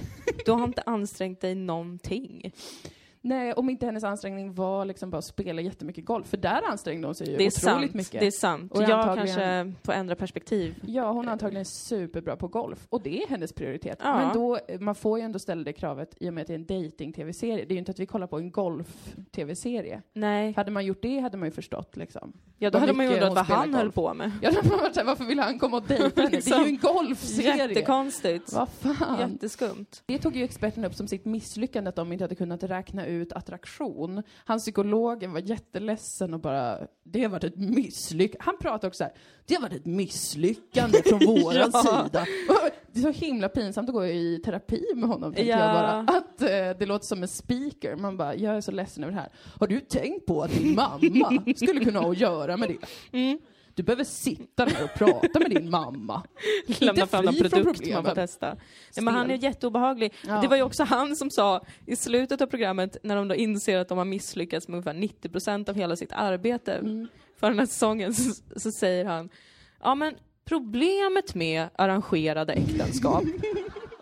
Du 0.44 0.52
har 0.52 0.64
inte 0.64 0.82
ansträngt 0.86 1.40
dig 1.40 1.54
någonting. 1.54 2.52
Nej, 3.26 3.52
om 3.52 3.70
inte 3.70 3.86
hennes 3.86 4.04
ansträngning 4.04 4.54
var 4.54 4.84
liksom 4.84 5.10
bara 5.10 5.18
att 5.18 5.24
spela 5.24 5.60
jättemycket 5.62 6.04
golf, 6.04 6.26
för 6.28 6.36
där 6.36 6.62
ansträngde 6.70 7.06
hon 7.08 7.14
sig 7.14 7.30
ju 7.30 7.36
Det 7.36 7.42
är 7.42 7.46
otroligt 7.46 7.60
sant. 7.90 7.94
mycket. 7.94 8.20
Det 8.20 8.26
är 8.26 8.30
sant. 8.30 8.72
Och 8.72 8.82
jag 8.82 8.90
antagligen- 8.90 9.36
kanske 9.36 9.72
får 9.86 9.92
ändra 9.92 10.14
perspektiv. 10.14 10.74
Ja, 10.86 11.12
hon 11.12 11.28
är 11.28 11.32
antagligen 11.32 11.64
superbra 11.64 12.36
på 12.36 12.48
golf, 12.48 12.86
och 12.90 13.02
det 13.02 13.22
är 13.22 13.28
hennes 13.28 13.52
prioritet. 13.52 13.98
Ja. 14.02 14.16
Men 14.18 14.34
då, 14.34 14.58
man 14.80 14.94
får 14.94 15.18
ju 15.18 15.24
ändå 15.24 15.38
ställa 15.38 15.64
det 15.64 15.72
kravet 15.72 16.14
i 16.20 16.28
och 16.30 16.34
med 16.34 16.42
att 16.42 16.46
det 16.48 16.52
är 16.54 16.58
en 16.58 16.66
dating-tv-serie. 16.84 17.64
Det 17.64 17.72
är 17.72 17.74
ju 17.74 17.78
inte 17.78 17.90
att 17.90 17.98
vi 18.00 18.06
kollar 18.06 18.26
på 18.26 18.38
en 18.38 18.50
golf-tv-serie. 18.50 20.02
Nej. 20.12 20.52
Hade 20.56 20.70
man 20.70 20.84
gjort 20.86 21.02
det 21.02 21.18
hade 21.18 21.36
man 21.36 21.48
ju 21.48 21.52
förstått 21.52 21.96
liksom. 21.96 22.32
Ja, 22.58 22.70
då 22.70 22.78
hade 22.78 22.92
man 22.92 23.06
ju 23.06 23.12
undrat 23.12 23.34
vad 23.34 23.44
han 23.44 23.74
höll 23.74 23.84
golf. 23.84 23.94
på 23.94 24.14
med. 24.14 24.32
Ja, 24.42 24.50
då 24.54 24.56
hade 24.56 24.82
man 24.82 24.94
såhär, 24.94 25.06
varför 25.06 25.24
vill 25.24 25.38
han 25.38 25.58
komma 25.58 25.76
och 25.76 25.82
dejta 25.82 26.22
henne? 26.22 26.30
Det 26.30 26.50
är 26.50 26.60
ju 26.60 26.68
en 26.68 26.78
golfserie! 26.78 27.56
Jättekonstigt. 27.56 28.52
Vad 28.52 28.68
fan? 28.68 29.30
Jätteskumt. 29.30 30.02
Det 30.06 30.18
tog 30.18 30.36
ju 30.36 30.44
experten 30.44 30.84
upp 30.84 30.94
som 30.94 31.08
sitt 31.08 31.24
misslyckande 31.24 31.88
att 31.88 31.96
de 31.96 32.12
inte 32.12 32.24
hade 32.24 32.34
kunnat 32.34 32.62
räkna 32.62 33.06
ut 33.06 33.32
attraktion. 33.32 34.22
Hans 34.44 34.62
psykologen 34.62 35.32
var 35.32 35.40
jätteledsen 35.40 36.34
och 36.34 36.40
bara, 36.40 36.78
det 37.04 37.22
har 37.22 37.30
varit 37.30 37.44
ett 37.44 37.56
misslyckande. 37.56 38.44
Han 38.44 38.58
pratade 38.58 38.86
också 38.86 38.98
så 38.98 39.04
här, 39.04 39.12
det 39.46 39.54
har 39.54 39.62
varit 39.62 39.72
ett 39.80 39.86
misslyckande 39.86 41.02
från 41.02 41.18
våran 41.26 41.70
Ja. 41.72 41.82
sida. 42.04 42.26
Det 42.92 43.00
är 43.08 43.12
så 43.12 43.24
himla 43.24 43.48
pinsamt 43.48 43.88
att 43.88 43.94
gå 43.94 44.06
i 44.06 44.40
terapi 44.44 44.84
med 44.94 45.08
honom, 45.08 45.34
tänkte 45.34 45.50
Ja. 45.50 45.58
jag 45.58 45.74
bara. 45.74 46.18
Att 46.18 46.42
eh, 46.42 46.78
det 46.78 46.86
låter 46.86 47.06
som 47.06 47.22
en 47.22 47.28
speaker. 47.28 47.96
Man 47.96 48.16
bara, 48.16 48.34
jag 48.36 48.56
är 48.56 48.60
så 48.60 48.70
ledsen 48.72 49.04
över 49.04 49.14
det 49.14 49.20
här. 49.20 49.28
Har 49.60 49.66
du 49.66 49.80
tänkt 49.80 50.26
på 50.26 50.42
att 50.42 50.50
din 50.50 50.74
mamma 50.74 51.42
skulle 51.56 51.84
kunna 51.84 52.00
ha 52.00 52.10
att 52.10 52.18
göra 52.20 52.56
med 52.56 52.68
det? 52.68 53.18
Mm. 53.18 53.38
Du 53.74 53.82
behöver 53.82 54.04
sitta 54.04 54.64
ner 54.64 54.84
och 54.84 54.98
prata 54.98 55.38
med 55.38 55.50
din 55.50 55.70
mamma. 55.70 56.22
Lämna 56.78 57.06
fram 57.06 57.24
någon 57.24 57.34
produkt 57.34 57.92
man 57.92 58.04
får 58.04 58.14
testa. 58.14 58.56
Ja, 58.94 59.02
men 59.02 59.14
han 59.14 59.30
är 59.30 59.34
jätteobehaglig. 59.34 60.12
Ja. 60.26 60.40
Det 60.40 60.48
var 60.48 60.56
ju 60.56 60.62
också 60.62 60.84
han 60.84 61.16
som 61.16 61.30
sa 61.30 61.64
i 61.86 61.96
slutet 61.96 62.40
av 62.40 62.46
programmet, 62.46 62.96
när 63.02 63.16
de 63.16 63.28
då 63.28 63.34
inser 63.34 63.78
att 63.78 63.88
de 63.88 63.98
har 63.98 64.04
misslyckats 64.04 64.68
med 64.68 64.74
ungefär 64.86 65.28
90% 65.28 65.68
av 65.68 65.74
hela 65.74 65.96
sitt 65.96 66.12
arbete 66.12 66.72
Mm. 66.74 67.08
För 67.40 67.50
den 67.50 67.58
här 67.58 67.66
säsongen, 67.66 68.14
så, 68.14 68.42
så 68.56 68.72
säger 68.72 69.04
han, 69.04 69.28
ja 69.82 69.94
men 69.94 70.14
problemet 70.44 71.34
med 71.34 71.68
arrangerade 71.76 72.52
äktenskap 72.52 73.24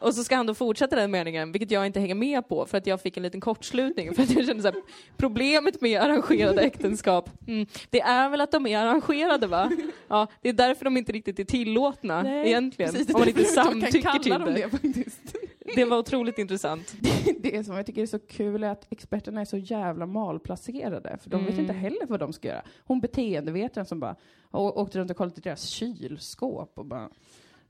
och 0.05 0.14
så 0.14 0.25
ska 0.25 0.37
han 0.37 0.47
då 0.47 0.55
fortsätta 0.55 0.97
den 0.97 1.11
meningen, 1.11 1.53
vilket 1.53 1.70
jag 1.70 1.87
inte 1.87 2.01
hänger 2.01 2.14
med 2.14 2.49
på 2.49 2.66
för 2.66 2.79
att 2.79 2.87
jag 2.87 3.01
fick 3.01 3.16
en 3.16 3.23
liten 3.23 3.40
kortslutning. 3.40 4.14
För 4.14 4.23
att 4.23 4.31
jag 4.31 4.47
kände 4.47 4.62
så 4.62 4.68
här, 4.68 4.77
problemet 5.16 5.81
med 5.81 6.03
arrangerade 6.03 6.62
äktenskap, 6.62 7.31
mm, 7.47 7.66
det 7.90 8.01
är 8.01 8.29
väl 8.29 8.40
att 8.40 8.53
de 8.53 8.66
är 8.66 8.79
arrangerade 8.79 9.47
va? 9.47 9.70
Ja, 10.09 10.27
det 10.42 10.49
är 10.49 10.53
därför 10.53 10.85
de 10.85 10.97
inte 10.97 11.12
riktigt 11.12 11.38
är 11.38 11.44
tillåtna 11.44 12.23
Nej, 12.23 12.49
egentligen. 12.49 12.92
precis, 12.92 13.14
om 13.14 13.20
man 13.20 13.29
inte 13.29 13.44
samtycker 13.44 14.18
till 14.18 14.33
det. 14.33 14.53
det 14.53 14.70
faktiskt. 14.70 15.37
Det 15.74 15.85
var 15.85 15.98
otroligt 15.98 16.38
intressant. 16.38 16.94
Det 17.40 17.64
som 17.66 17.77
jag 17.77 17.87
tycker 17.87 18.03
är 18.03 18.07
så 18.07 18.18
kul 18.18 18.64
är 18.64 18.68
att 18.68 18.87
experterna 18.92 19.40
är 19.40 19.44
så 19.44 19.57
jävla 19.59 20.07
malplacerade, 20.07 21.18
för 21.22 21.31
de 21.31 21.40
vet 21.44 21.48
Mm. 21.53 21.61
inte 21.61 21.72
heller 21.72 22.07
vad 22.07 22.20
de 22.20 22.33
ska 22.33 22.48
göra. 22.48 22.62
Hon 22.85 23.00
beteendevetaren 23.00 23.87
som 23.87 24.00
bara 24.00 24.16
åkte 24.50 24.98
runt 24.98 25.11
och 25.11 25.16
kollade 25.16 25.37
i 25.37 25.40
deras 25.40 25.62
kylskåp 25.64 26.79
och 26.79 26.87
bara 26.87 27.09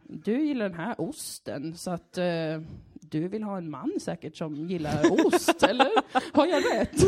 du 0.03 0.47
gillar 0.47 0.69
den 0.69 0.79
här 0.79 1.01
osten, 1.01 1.77
så 1.77 1.91
att 1.91 2.19
eh, 2.19 2.25
du 3.21 3.29
vill 3.29 3.43
ha 3.43 3.57
en 3.59 3.71
man 3.71 3.91
säkert 4.01 4.37
som 4.37 4.57
gillar 4.57 5.27
ost, 5.27 5.63
eller? 5.69 5.89
Har 6.37 6.47
jag 6.47 6.63
rätt? 6.75 7.03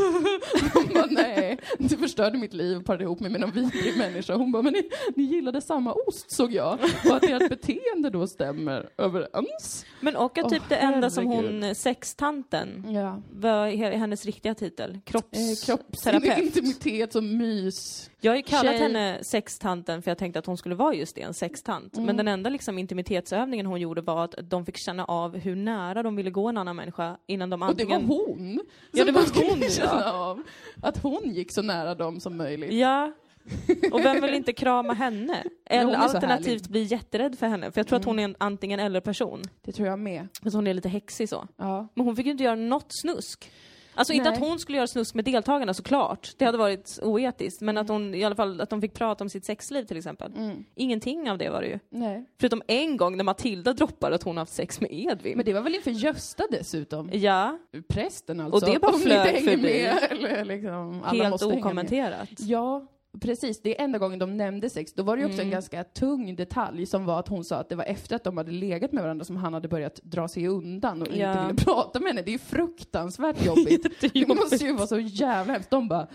Hon 0.75 0.88
bara, 0.95 1.07
nej, 1.11 1.59
du 1.79 1.97
förstörde 1.97 2.38
mitt 2.38 2.55
liv 2.55 2.77
och 2.77 2.85
parade 2.85 3.05
ihop 3.05 3.21
mig 3.21 3.31
med 3.31 3.40
någon 3.40 3.51
vidrig 3.51 3.97
människa. 3.99 4.35
Hon 4.35 4.53
bara, 4.53 4.62
men 4.62 4.73
ni, 4.73 4.83
ni 5.16 5.23
gillade 5.23 5.61
samma 5.61 5.92
ost 5.92 6.31
såg 6.31 6.53
jag. 6.53 6.79
Och 7.11 7.16
att 7.16 7.25
ert 7.25 7.49
beteende 7.49 8.11
då 8.11 8.27
stämmer 8.27 8.88
överens. 8.99 9.87
Men 10.01 10.16
och 10.16 10.38
att 10.38 10.49
typ 10.51 10.62
det 10.69 10.77
enda 10.77 11.11
som 11.11 11.27
hon, 11.27 11.75
sextanten, 11.75 12.85
Ja. 12.88 13.23
vad 13.33 13.69
är 13.69 13.90
hennes 13.97 14.27
riktiga 14.27 14.55
titel? 14.55 14.90
Eh, 14.95 15.01
Kroppsterapeut. 15.05 16.25
Kroppsintimitet 16.35 17.14
och 17.16 17.25
mys. 17.25 18.11
Jag 18.20 18.33
har 18.33 18.37
ju 18.37 18.42
kallat 18.42 18.72
Tjej. 18.72 18.79
henne 18.83 19.18
sextanten 19.22 20.02
för 20.02 20.11
jag 20.11 20.18
tänkte 20.18 20.38
att 20.38 20.46
hon 20.46 20.57
skulle 20.57 20.74
vara 20.74 20.94
just 20.94 21.14
det, 21.14 21.22
en 21.22 21.35
sextant. 21.35 21.94
Mm. 21.94 22.07
Men 22.07 22.16
den 22.16 22.29
enda 22.29 22.50
liksom 22.50 22.79
intimitetsövningen 22.79 23.66
hon 23.66 23.81
gjorde 23.81 24.00
var 24.00 24.24
att 24.24 24.35
de 24.42 24.66
fick 24.66 24.76
känna 24.76 25.05
av 25.05 25.37
hur 25.37 25.57
nära 25.57 26.02
de 26.02 26.16
ville 26.16 26.31
gå 26.31 26.48
en 26.48 26.57
annan 26.59 26.76
människa 26.76 27.16
innan 27.26 27.50
de 27.50 27.62
Och 27.62 27.76
det 27.76 27.83
antingen... 27.83 28.09
var 28.09 28.16
hon 28.16 28.61
Ja, 28.92 29.05
det 29.05 29.12
var 29.12 29.48
hon, 29.50 29.61
ja. 29.61 29.68
känna 29.68 30.12
av. 30.12 30.42
Att 30.83 30.98
hon 30.98 31.35
gick 31.35 31.55
så 31.55 31.62
nära 31.62 31.94
dem 31.94 32.20
som 32.20 32.37
möjligt. 32.37 32.72
Ja. 32.72 33.12
Och 33.92 34.00
vem 34.00 34.20
vill 34.20 34.35
inte 34.35 34.52
krama 34.52 34.92
henne? 34.92 35.44
Eller 35.64 35.94
alternativt 35.94 36.68
bli 36.68 36.83
jätterädd 36.83 37.38
för 37.38 37.46
henne. 37.46 37.72
För 37.72 37.81
jag 37.81 37.87
tror 37.87 37.98
att 37.98 38.05
hon 38.05 38.18
är 38.18 38.24
en 38.24 38.37
antingen 38.38 38.81
eller 38.81 39.00
person. 39.00 39.42
Det 39.62 39.72
tror 39.72 39.88
jag 39.88 39.98
med. 39.98 40.29
Alltså 40.42 40.59
hon 40.59 40.66
är 40.66 40.74
lite 40.74 40.88
häxig 40.88 41.29
så. 41.29 41.48
Ja. 41.57 41.88
Men 41.94 42.07
hon 42.07 42.16
fick 42.16 42.26
ju 42.26 42.33
inte 42.33 42.44
göra 42.44 42.55
något 42.55 42.88
snusk. 42.88 43.50
Alltså 43.96 44.12
inte 44.12 44.30
Nej. 44.30 44.38
att 44.38 44.44
hon 44.48 44.59
skulle 44.59 44.76
göra 44.78 44.87
snusk 44.87 45.14
med 45.14 45.24
deltagarna 45.24 45.74
såklart. 45.74 46.35
Det 46.37 46.44
hade 46.44 46.59
varit 46.59 46.98
oetiskt. 47.02 47.61
Men 47.61 47.78
att 47.78 47.88
hon 47.88 48.14
i 48.14 48.24
alla 48.24 48.35
fall 48.35 48.61
att 48.61 48.70
de 48.70 48.80
fick 48.80 48.94
prata 48.94 49.24
om 49.24 49.30
sitt 49.30 49.44
sexliv 49.44 49.85
till 49.85 49.96
exempel. 49.96 50.32
Mm. 50.37 50.64
Ingenting 50.74 51.30
av 51.30 51.38
det 51.38 51.48
var 51.50 51.61
det 51.62 51.68
ju. 51.68 51.78
Nej. 51.90 52.24
Förutom 52.40 52.62
en 52.66 52.96
gång 52.96 53.16
när 53.16 53.24
Matilda 53.24 53.72
droppar 53.72 54.11
att 54.12 54.22
hon 54.22 54.37
haft 54.37 54.52
sex 54.52 54.80
med 54.80 54.90
Edvin. 54.92 55.37
Men 55.37 55.46
det 55.46 55.52
var 55.52 55.61
väl 55.61 55.74
inför 55.74 55.90
Gösta 55.90 56.44
dessutom? 56.50 57.11
Ja, 57.12 57.59
Prästen 57.88 58.40
alltså. 58.40 58.66
Och 58.66 58.72
det 58.72 58.78
bara 58.80 58.92
flög 58.92 59.37
inte 59.37 59.50
förbi. 59.50 59.62
med. 59.62 59.98
Eller 60.11 60.44
liksom, 60.44 61.02
helt 61.04 61.42
okommenterat. 61.42 62.28
Ja, 62.38 62.87
precis. 63.20 63.62
Det 63.62 63.81
är 63.81 63.85
enda 63.85 63.98
gången 63.98 64.18
de 64.18 64.37
nämnde 64.37 64.70
sex. 64.70 64.92
Då 64.92 65.02
var 65.02 65.16
det 65.16 65.20
ju 65.20 65.26
också 65.26 65.37
Mm. 65.38 65.46
en 65.46 65.50
ganska 65.52 65.85
tung 65.85 66.37
detalj 66.37 66.87
som 66.87 67.05
var 67.05 67.18
att 67.20 67.29
hon 67.29 67.44
sa 67.44 67.57
att 67.57 67.68
det 67.68 67.76
var 67.76 67.85
efter 67.85 68.16
att 68.16 68.24
de 68.24 68.37
hade 68.37 68.50
legat 68.52 68.92
med 68.92 69.02
varandra 69.02 69.24
som 69.24 69.37
han 69.37 69.55
hade 69.55 69.68
börjat 69.68 70.00
dra 70.02 70.29
sig 70.29 70.46
undan 70.48 71.02
och 71.02 71.09
Ja. 71.16 71.31
inte 71.33 71.42
ville 71.46 71.64
prata 71.64 72.00
med 72.00 72.09
henne. 72.09 72.22
Det 72.22 72.31
är 72.31 72.33
ju 72.33 72.38
fruktansvärt 72.38 73.44
jobbigt. 73.46 74.00
Det 74.12 74.29
måste 74.29 74.57
ju 74.64 74.72
vara 74.76 74.87
så 74.87 74.98
jävla 74.98 75.52
hemskt. 75.52 75.70
De 75.70 75.88
bara, 75.88 76.07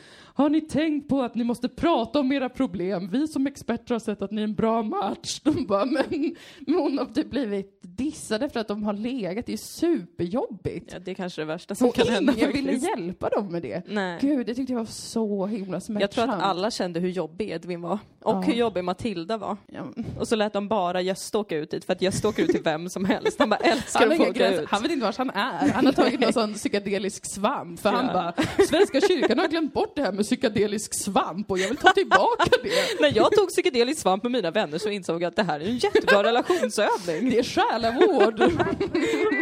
har 0.42 0.50
ni 0.50 0.62
tänkt 0.62 1.10
på 1.10 1.22
att 1.22 1.36
ni 1.36 1.44
måste 1.44 1.70
prata 1.70 2.20
om 2.20 2.32
era 2.32 2.50
problem? 2.50 3.10
Vi 3.12 3.28
som 3.28 3.48
experter 3.48 3.96
har 3.96 4.00
sett 4.00 4.22
att 4.22 4.32
ni 4.32 4.42
är 4.42 4.44
en 4.44 4.54
bra 4.56 4.84
match. 4.84 5.40
De 5.44 5.66
bara, 5.66 5.86
men, 5.86 6.36
men 6.60 6.76
hon 6.76 6.98
har 6.98 7.06
typ 7.06 7.30
blivit 7.30 7.80
dissade 7.82 8.50
för 8.50 8.60
att 8.60 8.68
de 8.68 8.84
har 8.84 8.94
legat. 8.94 9.46
Det 9.46 9.54
är 9.54 9.58
superjobbigt. 9.58 10.94
Ja, 10.94 11.00
det 11.00 11.12
är 11.12 11.16
kanske 11.16 11.42
det 11.42 11.46
värsta 11.46 11.76
som 11.76 11.88
Och 11.88 11.96
kan 11.96 12.08
hända 12.08 12.34
ingen 12.38 12.52
ville 12.52 12.74
hjälpa 12.74 13.30
dem 13.30 13.48
med 13.52 13.62
det. 13.62 13.82
Nej. 13.88 14.18
Gud, 14.22 14.46
det 14.48 14.56
tyckte 14.56 14.74
jag 14.74 14.80
var 14.80 14.86
så 14.86 15.46
himla 15.46 15.80
smärtsamt. 15.80 16.02
Jag 16.02 16.12
tror 16.12 16.24
att 16.36 16.42
alla 16.42 16.72
kände 16.72 17.00
hur 17.00 17.10
jobbig 17.10 17.50
Edvin 17.50 17.82
var. 17.82 18.00
Och 18.24 18.36
Ja. 18.36 18.42
hur 18.42 18.54
jobbig 18.54 18.84
Matilda 18.84 19.38
var. 19.38 19.58
Ja. 19.68 19.82
Och 20.20 20.28
så 20.28 20.36
lät 20.36 20.54
de 20.54 20.68
bara 20.68 21.02
Gösta 21.02 21.38
åka 21.40 21.58
ut 21.58 21.72
dit, 21.72 21.86
för 21.86 21.94
att 21.94 22.02
Gösta 22.02 22.28
åker 22.30 22.44
ut 22.44 22.50
till 22.50 22.64
vem 22.64 22.90
som 22.90 23.06
helst. 23.06 23.40
Han 23.40 23.50
bara 23.50 23.56
älskar 23.60 24.00
Han, 24.00 24.12
att 24.12 24.18
få 24.18 24.30
åka 24.30 24.62
ut. 24.62 24.70
han 24.70 24.82
vet 24.84 24.92
inte 24.92 25.06
var 25.06 25.16
han 25.18 25.30
är. 25.30 25.70
Han 25.70 25.86
har 25.86 25.94
tagit 25.94 26.20
någon 26.20 26.34
sån 26.34 26.54
psykedelisk 26.54 27.26
svamp. 27.36 27.80
För 27.80 27.90
han 27.90 28.08
bara, 28.08 28.34
Svenska 28.70 29.02
kyrkan 29.02 29.40
har 29.40 29.48
glömt 29.48 29.74
bort 29.74 29.96
det 29.96 30.02
här 30.02 30.12
med 30.12 30.26
psykedelisk 30.32 30.94
svamp 30.94 31.52
och 31.52 31.60
jag 31.60 31.68
vill 31.68 31.78
ta 31.78 31.92
tillbaka 31.92 32.44
det. 32.64 33.00
När 33.02 33.12
jag 33.16 33.32
tog 33.32 33.50
psykedelisk 33.50 34.02
svamp 34.02 34.24
med 34.24 34.32
mina 34.32 34.52
vänner 34.52 34.78
så 34.78 34.90
insåg 34.90 35.22
jag 35.22 35.28
att 35.28 35.36
det 35.36 35.44
här 35.44 35.60
är 35.60 35.66
en 35.66 35.78
jättebra 35.78 36.24
relationsövning. 36.30 37.30
Det 37.30 37.40
är 37.40 37.44
själavård. 37.44 38.42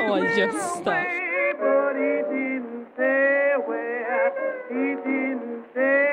Åh, 0.10 0.39
Gösta. 0.39 0.95
But 1.60 1.95
he 2.02 2.15
didn't 2.34 2.88
say 2.97 3.58
where, 3.67 4.32
he 4.69 4.86
didn't 5.10 5.63
say 5.73 6.09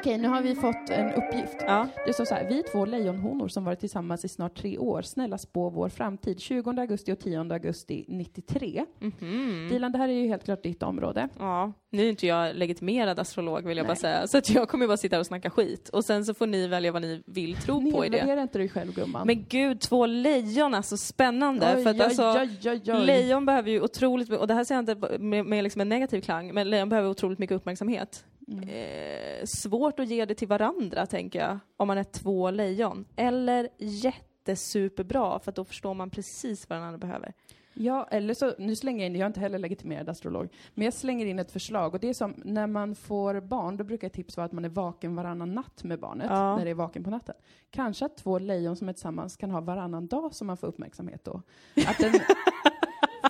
Okej, 0.00 0.18
nu 0.18 0.28
har 0.28 0.42
vi 0.42 0.54
fått 0.54 0.90
en 0.90 1.12
uppgift. 1.12 1.56
Ja. 1.60 1.86
Det 2.06 2.12
står 2.12 2.24
så 2.24 2.34
här, 2.34 2.48
vi 2.48 2.62
två 2.62 2.84
lejonhonor 2.84 3.48
som 3.48 3.64
varit 3.64 3.80
tillsammans 3.80 4.24
i 4.24 4.28
snart 4.28 4.58
tre 4.58 4.78
år. 4.78 5.02
Snälla 5.02 5.38
spå 5.38 5.70
vår 5.70 5.88
framtid. 5.88 6.40
20 6.40 6.70
augusti 6.70 7.12
och 7.12 7.18
10 7.18 7.40
augusti 7.40 8.04
93. 8.08 8.84
Mhm. 8.98 9.68
Dilan, 9.70 9.92
det 9.92 9.98
här 9.98 10.08
är 10.08 10.12
ju 10.12 10.28
helt 10.28 10.44
klart 10.44 10.62
ditt 10.62 10.82
område. 10.82 11.28
Ja, 11.38 11.72
nu 11.90 12.04
är 12.04 12.10
inte 12.10 12.26
jag 12.26 12.56
legitimerad 12.56 13.18
astrolog 13.18 13.66
vill 13.66 13.76
jag 13.76 13.86
bara 13.86 13.92
Nej. 13.92 14.00
säga, 14.00 14.26
så 14.26 14.38
att 14.38 14.50
jag 14.50 14.68
kommer 14.68 14.86
bara 14.86 14.96
sitta 14.96 15.16
här 15.16 15.20
och 15.20 15.26
snacka 15.26 15.50
skit. 15.50 15.88
Och 15.88 16.04
sen 16.04 16.24
så 16.24 16.34
får 16.34 16.46
ni 16.46 16.66
välja 16.66 16.92
vad 16.92 17.02
ni 17.02 17.22
vill 17.26 17.56
tro 17.56 17.92
på 17.92 18.04
i 18.04 18.08
det. 18.08 18.16
Nedvärdera 18.16 18.42
inte 18.42 18.58
dig 18.58 18.68
själv 18.68 18.94
gumman. 18.94 19.26
Men 19.26 19.44
gud, 19.48 19.80
två 19.80 20.06
lejon, 20.06 20.74
alltså 20.74 20.96
spännande. 20.96 21.74
Oj, 21.76 21.82
för 21.82 21.90
att 21.90 21.96
oj, 21.96 22.02
alltså, 22.02 22.46
oj, 22.70 22.82
oj. 22.86 23.06
lejon 23.06 23.46
behöver 23.46 23.70
ju 23.70 23.80
otroligt, 23.80 24.30
och 24.30 24.46
det 24.46 24.54
här 24.54 24.64
säger 24.64 24.82
jag 24.82 24.96
inte 24.96 25.18
med, 25.18 25.46
med 25.46 25.64
liksom 25.64 25.80
en 25.80 25.88
negativ 25.88 26.20
klang, 26.20 26.54
men 26.54 26.70
lejon 26.70 26.88
behöver 26.88 27.08
otroligt 27.10 27.38
mycket 27.38 27.56
uppmärksamhet. 27.56 28.24
Mm. 28.50 28.68
Eh, 28.68 29.44
svårt 29.46 30.00
att 30.00 30.08
ge 30.08 30.24
det 30.24 30.34
till 30.34 30.48
varandra, 30.48 31.06
tänker 31.06 31.38
jag, 31.40 31.58
om 31.76 31.86
man 31.88 31.98
är 31.98 32.04
två 32.04 32.50
lejon. 32.50 33.04
Eller 33.16 33.68
jättesuperbra, 33.78 35.38
för 35.38 35.50
att 35.50 35.56
då 35.56 35.64
förstår 35.64 35.94
man 35.94 36.10
precis 36.10 36.68
vad 36.68 36.78
den 36.78 36.84
andra 36.86 36.98
behöver. 36.98 37.32
Ja, 37.74 38.08
eller 38.10 38.34
så, 38.34 38.52
nu 38.58 38.76
slänger 38.76 39.00
jag 39.00 39.06
in, 39.06 39.14
jag 39.14 39.22
är 39.22 39.26
inte 39.26 39.40
heller 39.40 39.58
legitimerad 39.58 40.08
astrolog, 40.08 40.48
men 40.74 40.84
jag 40.84 40.94
slänger 40.94 41.26
in 41.26 41.38
ett 41.38 41.50
förslag 41.50 41.94
och 41.94 42.00
det 42.00 42.08
är 42.08 42.14
som 42.14 42.34
när 42.44 42.66
man 42.66 42.94
får 42.94 43.40
barn, 43.40 43.76
då 43.76 43.84
brukar 43.84 44.06
ett 44.06 44.12
tips 44.12 44.36
vara 44.36 44.44
att 44.44 44.52
man 44.52 44.64
är 44.64 44.68
vaken 44.68 45.16
varannan 45.16 45.54
natt 45.54 45.84
med 45.84 46.00
barnet, 46.00 46.26
Ja. 46.30 46.56
när 46.56 46.64
det 46.64 46.70
är 46.70 46.74
vaken 46.74 47.04
på 47.04 47.10
natten. 47.10 47.34
Kanske 47.70 48.04
att 48.04 48.16
två 48.16 48.38
lejon 48.38 48.76
som 48.76 48.88
är 48.88 48.92
tillsammans 48.92 49.36
kan 49.36 49.50
ha 49.50 49.60
varannan 49.60 50.06
dag 50.06 50.34
som 50.34 50.46
man 50.46 50.56
får 50.56 50.66
uppmärksamhet 50.66 51.24
då. 51.24 51.42
Att 51.86 51.98
den, 51.98 52.12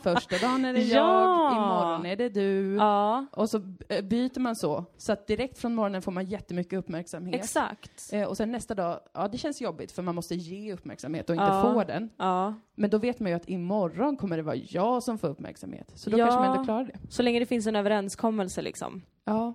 Första 0.03 0.39
dagen 0.39 0.65
är 0.65 0.73
det 0.73 0.81
jag, 0.83 1.07
Ja. 1.07 1.53
imorgon 1.57 2.07
är 2.07 2.17
det 2.17 2.29
du. 2.29 2.75
Ja, 2.77 3.27
Och 3.33 3.51
så 3.51 3.63
eh, 3.89 4.05
byter 4.05 4.41
man 4.41 4.57
så. 4.57 4.85
Så 4.97 5.13
att 5.13 5.27
direkt 5.27 5.59
från 5.59 5.75
morgonen 5.75 6.03
får 6.03 6.13
man 6.13 6.25
jättemycket 6.27 6.79
uppmärksamhet. 6.79 7.35
exakt. 7.35 8.13
Eh, 8.13 8.23
och 8.29 8.37
sen 8.37 8.53
nästa 8.53 8.75
dag, 8.75 9.01
ja 9.15 9.29
det 9.29 9.39
känns 9.39 9.61
jobbigt 9.61 9.93
för 9.93 10.03
man 10.03 10.15
måste 10.15 10.35
ge 10.35 10.73
uppmärksamhet 10.73 11.31
och 11.31 11.37
inte 11.37 11.45
Ja. 11.47 11.63
få 11.63 11.85
den. 11.85 12.11
Ja. 12.17 12.55
Men 12.75 12.91
då 12.91 12.99
vet 12.99 13.21
man 13.21 13.31
ju 13.31 13.37
att 13.37 13.49
imorgon 13.49 14.17
kommer 14.17 14.37
det 14.37 14.43
vara 14.43 14.57
jag 14.57 15.03
som 15.03 15.19
får 15.19 15.29
uppmärksamhet. 15.29 15.93
Så 15.95 16.11
då 16.11 16.19
Ja. 16.19 16.27
kanske 16.27 16.41
man 16.41 16.51
ändå 16.53 16.65
klarar 16.65 16.85
det. 16.85 16.99
Så 17.11 17.23
länge 17.23 17.39
det 17.39 17.47
finns 17.47 17.67
en 17.67 17.77
överenskommelse 17.77 18.63
liksom. 18.63 19.03
Ja. 19.25 19.55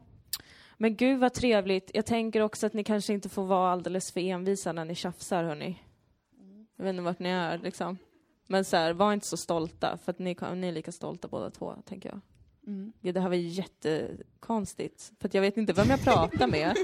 Men 0.78 0.96
gud 0.96 1.20
vad 1.20 1.34
trevligt. 1.34 1.92
Jag 1.94 2.06
tänker 2.06 2.42
också 2.42 2.66
att 2.68 2.74
ni 2.74 2.84
kanske 2.84 3.14
inte 3.14 3.30
får 3.30 3.44
vara 3.44 3.72
alldeles 3.72 4.12
för 4.12 4.20
envisa 4.20 4.72
när 4.74 4.86
ni 4.86 4.96
tjafsar 4.96 5.44
hörni. 5.44 5.82
Jag 6.78 6.86
vet 6.86 6.90
inte 6.90 7.02
vart 7.04 7.20
ni 7.20 7.30
är 7.30 7.58
liksom. 7.58 7.98
Men 8.48 8.66
så 8.66 8.78
här, 8.78 8.94
var 8.94 9.14
inte 9.14 9.28
så 9.28 9.38
stolta 9.38 9.98
för 9.98 10.12
att 10.12 10.20
ni, 10.20 10.38
ni 10.56 10.68
är 10.68 10.72
lika 10.72 10.92
stolta 10.92 11.28
båda 11.28 11.50
två, 11.50 11.76
tänker 11.86 12.10
jag. 12.10 12.20
Mm. 12.68 12.94
Ja, 13.02 13.12
det 13.12 13.20
här 13.20 13.30
var 13.30 13.36
jättekonstigt. 13.36 15.12
För 15.20 15.30
jag 15.34 15.42
vet 15.42 15.58
inte 15.58 15.74
vem 15.74 15.90
jag 15.90 16.04
pratar 16.04 16.48
med. 16.48 16.76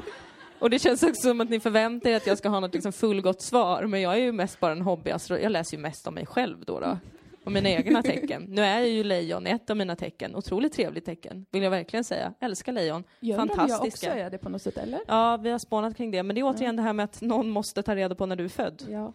Och 0.60 0.70
det 0.70 0.80
känns 0.80 1.04
också 1.04 1.22
som 1.22 1.42
att 1.42 1.50
ni 1.50 1.60
förväntar 1.60 2.10
er 2.10 2.16
att 2.18 2.28
jag 2.28 2.38
ska 2.38 2.50
ha 2.50 2.60
något 2.60 2.74
liksom 2.74 2.94
fullgott 2.94 3.42
svar. 3.42 3.86
Men 3.86 4.02
jag 4.02 4.14
är 4.14 4.18
ju 4.18 4.32
mest 4.32 4.60
bara 4.60 4.72
en 4.72 4.82
hobbyastro. 4.82 5.38
Jag 5.38 5.52
läser 5.52 5.78
ju 5.78 5.82
mest 5.84 6.08
om 6.08 6.14
mig 6.14 6.26
själv 6.26 6.66
då. 6.66 6.80
då. 6.80 6.98
Och 7.44 7.52
mina 7.52 7.70
egna 7.70 8.04
tecken. 8.04 8.46
Nu 8.48 8.62
är 8.62 8.80
jag 8.80 8.90
ju 8.90 9.04
lejon, 9.04 9.48
ett 9.48 9.70
av 9.70 9.78
mina 9.78 9.96
tecken. 9.96 10.36
Otroligt 10.36 10.74
trevligt 10.74 11.06
tecken, 11.06 11.46
vill 11.52 11.64
jag 11.64 11.72
verkligen 11.72 12.04
säga. 12.04 12.34
Älskar 12.40 12.72
lejon. 12.72 13.04
Undrar 13.22 13.40
om 13.40 13.48
jag 13.48 13.48
också 13.48 13.78
Fantastiska. 13.78 14.14
är 14.14 14.30
det 14.30 14.38
på 14.38 14.50
något 14.50 14.62
sätt, 14.62 14.78
eller? 14.78 15.00
Ja, 15.08 15.38
vi 15.38 15.50
har 15.50 15.60
spånat 15.60 15.98
kring 15.98 16.12
det. 16.12 16.24
Men 16.24 16.36
det 16.36 16.42
är 16.42 16.46
återigen 16.46 16.76
det 16.76 16.82
här 16.82 16.94
med 16.94 17.04
att 17.04 17.22
någon 17.22 17.50
måste 17.50 17.84
ta 17.84 17.96
reda 17.96 18.16
på 18.16 18.26
när 18.26 18.36
du 18.36 18.46
är 18.46 18.50
född. 18.50 18.84
Ja. 18.90 19.14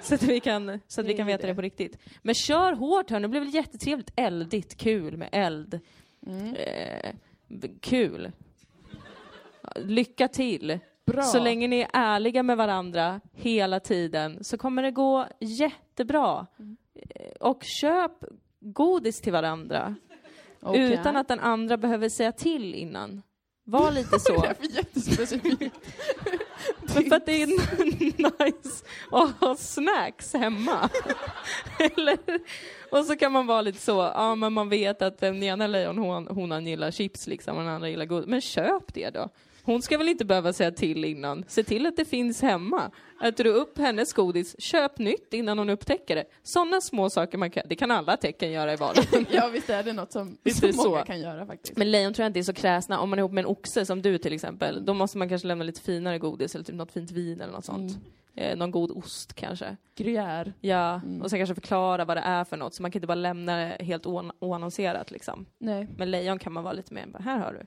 Så 0.00 0.14
att 0.14 0.22
vi 0.22 0.40
kan, 0.40 0.80
så 0.86 1.00
att 1.00 1.06
vi 1.06 1.14
kan 1.14 1.26
veta 1.26 1.46
det. 1.46 1.54
på 1.54 1.60
riktigt. 1.60 1.98
Men 2.22 2.34
kör 2.34 2.72
hårt 2.72 3.10
här, 3.10 3.20
det 3.20 3.28
blir 3.28 3.40
väl 3.40 3.54
jättetrevligt. 3.54 4.12
Eldigt, 4.16 4.76
kul 4.76 5.16
med 5.16 5.28
eld. 5.32 5.80
Mm. 6.26 6.54
Eh, 6.54 7.14
kul. 7.80 8.32
Lycka 9.76 10.28
till. 10.28 10.78
Bra. 11.06 11.22
Så 11.22 11.38
länge 11.38 11.68
ni 11.68 11.80
är 11.80 11.88
ärliga 11.92 12.42
med 12.42 12.56
varandra 12.56 13.20
hela 13.32 13.80
tiden 13.80 14.44
så 14.44 14.58
kommer 14.58 14.82
det 14.82 14.90
gå 14.90 15.26
jättebra. 15.40 16.46
Mm. 16.58 16.76
Och 17.40 17.62
köp 17.62 18.12
godis 18.60 19.20
till 19.20 19.32
varandra 19.32 19.94
Okej. 20.60 20.92
utan 20.92 21.16
att 21.16 21.28
den 21.28 21.40
andra 21.40 21.76
behöver 21.76 22.08
säga 22.08 22.32
till 22.32 22.74
innan. 22.74 23.22
Var 23.64 23.90
lite 23.90 24.20
så. 24.20 24.32
Det 24.42 24.48
är 24.48 24.54
för 24.54 24.76
jättespecifikt. 24.76 25.74
Men 26.94 27.04
för 27.08 27.16
att 27.16 27.26
det 27.26 27.42
är 27.42 27.46
nice 28.44 28.84
att 29.10 29.30
ha 29.40 29.56
snacks 29.56 30.32
hemma. 30.34 30.90
Eller? 31.78 32.18
Och 32.90 33.04
så 33.04 33.16
kan 33.16 33.32
man 33.32 33.46
vara 33.46 33.62
lite 33.62 33.78
så, 33.78 34.12
ja 34.14 34.34
men 34.34 34.52
man 34.52 34.68
vet 34.68 35.02
att 35.02 35.18
den 35.18 35.42
ena 35.42 35.66
lejonhonan 35.66 36.66
gillar 36.66 36.90
chips 36.90 37.26
liksom 37.26 37.56
och 37.56 37.62
den 37.62 37.72
andra 37.72 37.88
gillar 37.88 38.04
godis. 38.04 38.28
Men 38.28 38.40
köp 38.40 38.94
det 38.94 39.10
då. 39.10 39.28
Hon 39.64 39.82
ska 39.82 39.98
väl 39.98 40.08
inte 40.08 40.24
behöva 40.24 40.52
säga 40.52 40.70
till 40.70 41.04
innan. 41.04 41.44
Se 41.48 41.62
till 41.62 41.86
att 41.86 41.96
det 41.96 42.04
finns 42.04 42.42
hemma. 42.42 42.90
Äter 43.24 43.44
du 43.44 43.50
upp 43.50 43.78
hennes 43.78 44.12
godis, 44.12 44.60
köp 44.60 44.98
nytt 44.98 45.34
innan 45.34 45.58
hon 45.58 45.70
upptäcker 45.70 46.16
det. 46.16 46.24
Sådana 46.42 46.80
små 46.80 47.10
saker 47.10 47.38
man 47.38 47.50
kan, 47.50 47.62
det 47.68 47.76
kan 47.76 47.90
alla 47.90 48.16
tecken 48.16 48.52
göra 48.52 48.72
i 48.72 48.76
vardagen. 48.76 49.26
ja, 49.30 49.48
visst 49.52 49.70
är 49.70 49.82
det 49.82 49.92
något 49.92 50.12
som, 50.12 50.38
Visst 50.42 50.58
som 50.60 50.70
det 50.70 50.76
många 50.76 51.00
så? 51.00 51.06
kan 51.06 51.20
göra 51.20 51.46
faktiskt. 51.46 51.76
Men 51.76 51.90
lejon 51.90 52.14
tror 52.14 52.24
jag 52.24 52.28
inte 52.30 52.38
är 52.40 52.42
så 52.42 52.52
kräsna. 52.52 53.00
Om 53.00 53.10
man 53.10 53.18
är 53.18 53.20
ihop 53.20 53.32
med 53.32 53.42
en 53.44 53.50
oxe 53.50 53.86
som 53.86 54.02
du 54.02 54.18
till 54.18 54.32
exempel, 54.32 54.84
då 54.84 54.94
måste 54.94 55.18
man 55.18 55.28
kanske 55.28 55.48
lämna 55.48 55.64
lite 55.64 55.80
finare 55.80 56.18
godis 56.18 56.54
eller 56.54 56.64
typ 56.64 56.74
något 56.74 56.92
fint 56.92 57.10
vin 57.10 57.40
eller 57.40 57.52
något 57.52 57.64
sånt. 57.64 57.98
Eh, 58.36 58.56
någon 58.56 58.70
god 58.70 58.90
ost 58.90 59.34
kanske. 59.34 59.76
Gruyère. 59.98 60.52
Ja, 60.60 60.94
Mm. 61.04 61.22
och 61.22 61.30
sen 61.30 61.38
kanske 61.38 61.54
förklara 61.54 62.04
vad 62.04 62.16
det 62.16 62.20
är 62.20 62.44
för 62.44 62.56
något, 62.56 62.74
så 62.74 62.82
man 62.82 62.90
kan 62.90 62.98
inte 62.98 63.06
bara 63.06 63.14
lämna 63.14 63.56
det 63.56 63.84
helt 63.84 64.06
oan- 64.06 64.32
oannonserat 64.38 65.10
liksom. 65.10 65.46
Nej. 65.58 65.88
Men 65.96 66.10
lejon 66.10 66.38
kan 66.38 66.52
man 66.52 66.64
vara 66.64 66.72
lite 66.74 66.94
mer, 66.94 67.06
här 67.20 67.38
har 67.38 67.52
du. 67.52 67.66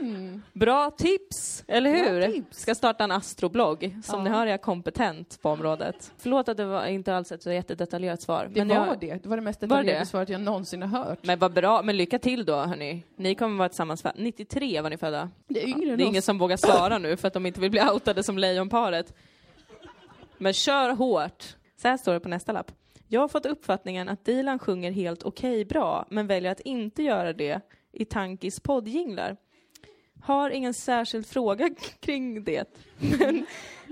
Mm. 0.00 0.42
Bra 0.52 0.90
tips, 0.90 1.64
eller 1.68 1.90
hur? 1.90 2.32
tips. 2.32 2.58
Ska 2.58 2.74
starta 2.74 3.04
en 3.04 3.10
astroblogg. 3.12 3.96
Som 4.04 4.18
Ja. 4.18 4.24
ni 4.24 4.30
hör 4.30 4.46
är 4.46 4.50
jag 4.50 4.62
kompetent 4.62 5.38
på 5.42 5.50
området. 5.50 6.12
Förlåt 6.18 6.48
att 6.48 6.56
det 6.56 6.64
var 6.64 6.86
inte 6.86 7.16
alls 7.16 7.32
ett 7.32 7.42
så 7.42 7.52
jättedetaljerat 7.52 8.22
svar. 8.22 8.48
Det 8.54 8.64
var 8.64 8.74
jag, 8.74 9.00
det. 9.00 9.22
Det 9.22 9.28
var 9.28 9.36
det 9.36 9.42
mest 9.42 9.60
detaljerade 9.60 9.98
det? 10.00 10.06
svaret 10.06 10.28
jag 10.28 10.40
någonsin 10.40 10.82
har 10.82 11.04
hört. 11.04 11.18
Men 11.22 11.38
vad 11.38 11.52
bra, 11.52 11.82
men 11.82 11.96
lycka 11.96 12.18
till 12.18 12.44
då 12.44 12.56
hörni. 12.56 13.02
Ni 13.16 13.34
kommer 13.34 13.56
vara 13.58 13.68
tillsammans, 13.68 14.02
för- 14.02 14.12
93 14.16 14.80
var 14.80 14.90
ni 14.90 14.96
födda. 14.96 15.30
Det 15.48 15.62
är 15.62 15.68
yngre 15.68 15.86
Det 15.86 15.92
än 15.92 16.00
är 16.00 16.04
ingen 16.04 16.22
som 16.22 16.38
vågar 16.38 16.56
svara 16.56 16.98
nu 16.98 17.16
för 17.16 17.28
att 17.28 17.34
de 17.34 17.46
inte 17.46 17.60
vill 17.60 17.70
bli 17.70 17.80
outade 17.82 18.22
som 18.22 18.38
lejonparet. 18.38 19.14
Men 20.38 20.52
kör 20.52 20.90
hårt. 20.90 21.56
Så 21.76 21.88
här 21.88 21.96
står 21.96 22.12
det 22.14 22.20
på 22.20 22.28
nästa 22.28 22.52
lapp. 22.52 22.72
Jag 23.08 23.20
har 23.20 23.28
fått 23.28 23.46
uppfattningen 23.46 24.08
att 24.08 24.24
Dilan 24.24 24.58
sjunger 24.58 24.90
helt 24.90 25.22
okej 25.22 25.64
bra, 25.64 26.06
men 26.10 26.26
väljer 26.26 26.52
att 26.52 26.60
inte 26.60 27.02
göra 27.02 27.32
det 27.32 27.60
i 27.92 28.04
Tankis 28.04 28.60
poddjinglar. 28.60 29.36
Har 30.24 30.50
ingen 30.50 30.74
särskild 30.74 31.26
fråga 31.26 31.70
kring 32.00 32.44
det. 32.44 32.78
Men, 33.18 33.46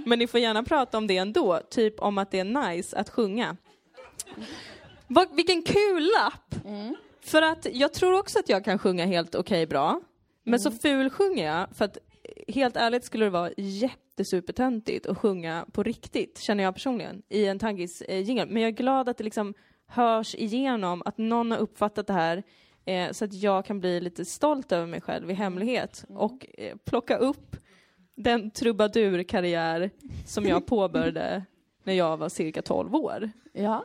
men 0.06 0.18
ni 0.18 0.26
får 0.26 0.40
gärna 0.40 0.62
prata 0.62 0.98
om 0.98 1.06
det 1.06 1.16
ändå, 1.16 1.60
typ 1.70 2.00
om 2.00 2.18
att 2.18 2.30
det 2.30 2.38
är 2.38 2.70
nice 2.72 2.96
att 2.96 3.10
sjunga. 3.10 3.56
Vad, 5.06 5.36
vilken 5.36 5.62
kul 5.62 6.02
lapp! 6.02 6.64
Mm. 6.64 6.94
För 7.20 7.42
att 7.42 7.66
jag 7.72 7.92
tror 7.92 8.18
också 8.18 8.38
att 8.38 8.48
jag 8.48 8.64
kan 8.64 8.78
sjunga 8.78 9.06
helt 9.06 9.34
okej 9.34 9.66
bra. 9.66 10.00
Men 10.44 10.60
så 10.60 10.70
ful 10.70 11.10
sjunger 11.10 11.46
jag, 11.46 11.76
för 11.76 11.84
att 11.84 11.98
helt 12.48 12.76
ärligt 12.76 13.04
skulle 13.04 13.24
det 13.24 13.30
vara 13.30 13.50
jättesupertöntigt 13.56 15.06
att 15.06 15.18
sjunga 15.18 15.66
på 15.72 15.82
riktigt, 15.82 16.38
känner 16.38 16.64
jag 16.64 16.74
personligen, 16.74 17.22
i 17.28 17.46
en 17.46 17.58
tankis 17.58 18.02
eh, 18.02 18.20
jingle. 18.20 18.46
Men 18.46 18.62
jag 18.62 18.68
är 18.68 18.76
glad 18.76 19.08
att 19.08 19.18
det 19.18 19.24
liksom 19.24 19.54
hörs 19.86 20.34
igenom, 20.34 21.02
att 21.04 21.18
någon 21.18 21.50
har 21.50 21.58
uppfattat 21.58 22.06
det 22.06 22.12
här, 22.12 22.42
eh, 22.84 23.12
så 23.12 23.24
att 23.24 23.34
jag 23.34 23.64
kan 23.64 23.80
bli 23.80 24.00
lite 24.00 24.24
stolt 24.24 24.72
över 24.72 24.86
mig 24.86 25.00
själv 25.00 25.30
i 25.30 25.34
hemlighet 25.34 26.04
och 26.08 26.46
eh, 26.58 26.76
plocka 26.84 27.16
upp 27.16 27.56
den 28.16 28.50
trubadurkarriär 28.50 29.90
som 30.26 30.44
jag 30.44 30.66
påbörjade 30.66 31.44
när 31.84 31.94
jag 31.94 32.16
var 32.16 32.28
cirka 32.28 32.62
12 32.62 32.94
år. 32.94 33.30
Ja. 33.52 33.84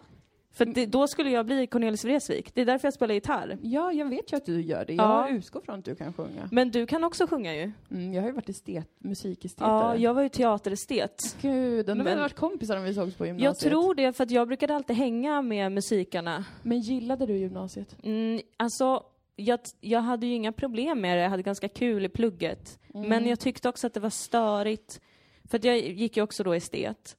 För 0.52 0.66
det, 0.66 0.86
då 0.86 1.08
skulle 1.08 1.30
jag 1.30 1.46
bli 1.46 1.68
Cornelis 1.68 2.06
Vreeswijk. 2.06 2.54
Det 2.56 2.62
är 2.62 2.66
därför 2.66 2.86
jag 2.88 2.94
spelar 2.94 3.14
gitarr. 3.16 3.58
ja, 3.62 3.92
jag 3.94 4.10
vet 4.10 4.34
ju 4.34 4.38
att 4.38 4.46
du 4.46 4.62
gör 4.62 4.86
det. 4.86 4.94
Ja. 4.94 5.28
Jag 5.28 5.36
utgår 5.38 5.62
från 5.62 5.80
att 5.80 5.86
du 5.86 5.96
kan 5.96 6.14
sjunga. 6.14 6.50
Men 6.52 6.72
du 6.72 6.86
kan 6.86 7.04
också 7.04 7.28
sjunga 7.28 7.56
ju. 7.56 7.72
Mm, 7.92 8.14
jag 8.14 8.22
har 8.22 8.30
ju 8.30 8.34
varit 8.36 8.50
estet, 8.50 8.90
musikestetare. 8.98 9.70
Ja, 9.70 9.96
jag 9.96 10.14
var 10.14 10.22
ju 10.24 10.30
teaterestet. 10.30 11.38
Gud, 11.42 11.80
undrar 11.90 11.94
om 11.94 12.04
vi 12.04 12.10
hade 12.10 12.22
varit 12.22 12.36
kompisar 12.36 12.78
om 12.78 12.84
vi 12.84 12.94
sågs 12.94 13.16
på 13.16 13.26
Jag 13.26 13.40
gymnasiet. 13.40 13.72
tror 13.72 13.96
det, 13.96 14.14
för 14.14 14.24
att 14.24 14.32
jag 14.32 14.48
brukade 14.48 14.76
alltid 14.76 14.96
hänga 14.96 15.42
med 15.42 15.72
musikarna. 15.72 16.46
Men 16.62 16.80
gillade 16.80 17.26
du 17.26 17.38
gymnasiet? 17.38 17.96
Mm, 18.04 18.42
alltså, 18.58 19.04
jag, 19.36 19.60
jag 19.82 20.00
hade 20.02 20.26
ju 20.28 20.34
inga 20.34 20.52
problem 20.52 21.02
med 21.02 21.18
det, 21.18 21.22
jag 21.24 21.30
hade 21.30 21.44
ganska 21.44 21.68
kul 21.70 22.06
i 22.06 22.10
plugget. 22.10 22.80
Men 22.94 23.28
jag 23.28 23.40
tyckte 23.40 23.70
också 23.70 23.88
att 23.88 23.94
det 23.94 24.00
var 24.00 24.10
störigt, 24.10 25.02
för 25.50 25.66
jag 25.66 25.78
gick 25.80 26.18
ju 26.18 26.24
också 26.24 26.44
då 26.44 26.54
estet. 26.54 27.18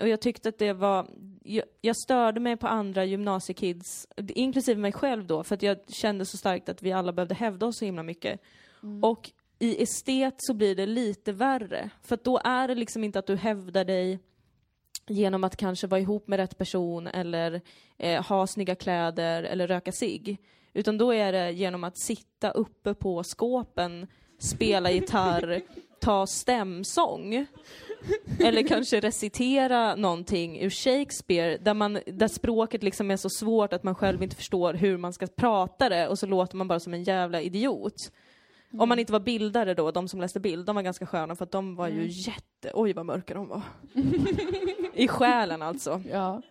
Och 0.00 0.08
jag 0.08 0.20
tyckte 0.20 0.48
att 0.48 0.58
det 0.58 0.72
var, 0.72 1.06
jag, 1.42 1.64
jag 1.80 1.96
störde 1.96 2.40
mig 2.40 2.56
på 2.56 2.66
andra 2.66 3.04
gymnasiekids, 3.04 4.06
inklusive 4.28 4.80
mig 4.80 4.92
själv 4.92 5.26
då, 5.26 5.44
för 5.44 5.54
att 5.54 5.62
jag 5.62 5.78
kände 5.88 6.24
så 6.24 6.36
starkt 6.36 6.68
att 6.68 6.82
vi 6.82 6.92
alla 6.92 7.12
behövde 7.12 7.34
hävda 7.34 7.66
oss 7.66 7.78
så 7.78 7.84
himla 7.84 8.02
mycket. 8.02 8.40
Och 9.02 9.30
i 9.58 9.82
estet 9.82 10.34
så 10.38 10.54
blir 10.54 10.74
det 10.74 10.86
lite 10.86 11.32
värre, 11.32 11.90
för 12.02 12.14
att 12.14 12.24
då 12.24 12.40
är 12.44 12.68
det 12.68 12.74
liksom 12.74 13.04
inte 13.04 13.18
att 13.18 13.26
du 13.26 13.36
hävdar 13.36 13.84
dig 13.84 14.18
genom 15.06 15.44
att 15.44 15.56
kanske 15.56 15.86
vara 15.86 16.00
ihop 16.00 16.28
med 16.28 16.36
rätt 16.36 16.58
person 16.58 17.06
eller 17.06 17.60
eh, 17.98 18.22
ha 18.24 18.46
snygga 18.46 18.74
kläder 18.74 19.42
eller 19.42 19.66
röka 19.66 19.92
cigg. 19.92 20.38
Utan 20.72 20.98
då 20.98 21.14
är 21.14 21.32
det 21.32 21.50
genom 21.50 21.84
att 21.84 21.98
sitta 21.98 22.50
uppe 22.50 22.94
på 22.94 23.22
skåpen, 23.24 24.06
spela 24.38 24.90
gitarr, 24.90 25.62
ta 26.00 26.26
stämsång. 26.26 27.46
Eller 28.40 28.62
kanske 28.68 29.00
recitera 29.00 29.96
någonting 29.96 30.60
ur 30.60 30.70
Shakespeare 30.70 31.56
där, 31.56 31.74
man, 31.74 31.98
där 32.06 32.28
språket 32.28 32.82
liksom 32.82 33.10
är 33.10 33.16
så 33.16 33.28
svårt 33.30 33.72
att 33.72 33.82
man 33.82 33.94
själv 33.94 34.22
inte 34.22 34.36
förstår 34.36 34.74
hur 34.74 34.96
man 34.96 35.12
ska 35.12 35.26
prata 35.26 35.88
det 35.88 36.08
och 36.08 36.18
så 36.18 36.26
låter 36.26 36.56
man 36.56 36.68
bara 36.68 36.80
som 36.80 36.94
en 36.94 37.02
jävla 37.02 37.40
idiot. 37.40 37.96
Om 38.78 38.88
man 38.88 38.98
inte 38.98 39.12
var 39.12 39.20
bildare 39.20 39.74
då, 39.74 39.90
de 39.90 40.08
som 40.08 40.20
läste 40.20 40.40
bild, 40.40 40.66
de 40.66 40.76
var 40.76 40.82
ganska 40.82 41.06
sköna 41.06 41.36
för 41.36 41.44
att 41.44 41.50
de 41.50 41.76
var 41.76 41.88
ju 41.88 42.06
jätte... 42.06 42.70
Oj 42.74 42.92
vad 42.92 43.06
mörka 43.06 43.34
de 43.34 43.48
var. 43.48 43.62
I 44.94 45.08
själen 45.08 45.62
alltså. 45.62 46.02
Ja, 46.10 46.42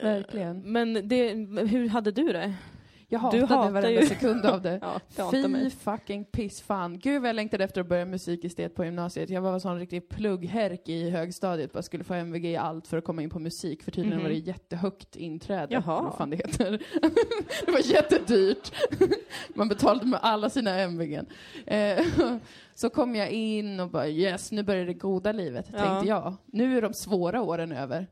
verkligen. 0.00 0.72
Men 0.72 1.08
det, 1.08 1.28
hur 1.66 1.88
hade 1.88 2.10
du 2.10 2.32
det? 2.32 2.54
Jag 3.08 3.20
Du 3.20 3.24
hatade 3.24 3.46
hatar 3.46 3.70
varenda 3.70 4.00
ju- 4.00 4.06
sekund 4.06 4.46
av 4.46 4.62
det. 4.62 4.78
Ja, 4.82 5.00
det 5.16 5.30
Fy 5.30 5.48
mig. 5.48 5.70
fucking 5.70 6.24
piss 6.24 6.60
fan. 6.60 6.98
Gud 6.98 7.22
vad 7.22 7.28
jag 7.28 7.36
längtade 7.36 7.64
efter 7.64 7.80
att 7.80 7.86
börja 7.88 8.04
musikestet 8.04 8.74
på 8.74 8.84
gymnasiet. 8.84 9.30
Jag 9.30 9.40
var 9.40 9.52
en 9.52 9.60
sån 9.60 9.78
riktig 9.78 10.08
pluggherk 10.08 10.88
i 10.88 11.10
högstadiet. 11.10 11.72
Bara 11.72 11.82
skulle 11.82 12.04
få 12.04 12.14
MVG 12.14 12.44
i 12.50 12.56
allt 12.56 12.86
för 12.86 12.96
att 12.98 13.04
komma 13.04 13.22
in 13.22 13.30
på 13.30 13.38
musik. 13.38 13.82
För 13.82 13.90
tydligen 13.90 14.18
Mhm. 14.18 14.22
var 14.24 14.30
det 14.30 14.38
jättehögt 14.38 15.16
inträde. 15.16 15.66
Jaha. 15.74 16.02
Vad 16.02 16.14
fan 16.14 16.30
det 16.30 16.36
heter. 16.36 16.70
det 17.66 17.72
var 17.72 17.92
jättedyrt. 17.92 18.72
Man 19.54 19.68
betalade 19.68 20.06
med 20.06 20.20
alla 20.22 20.50
sina 20.50 20.80
MVG. 20.80 21.20
Eh, 21.66 22.04
så 22.74 22.90
kom 22.90 23.14
jag 23.16 23.30
in 23.30 23.80
och 23.80 23.90
bara 23.90 24.08
yes, 24.08 24.52
nu 24.52 24.62
börjar 24.62 24.86
det 24.86 24.94
goda 24.94 25.32
livet, 25.32 25.66
Ja. 25.72 25.78
tänkte 25.78 26.08
jag. 26.08 26.34
Nu 26.46 26.76
är 26.78 26.82
de 26.82 26.92
svåra 26.94 27.42
åren 27.42 27.72
över. 27.72 28.06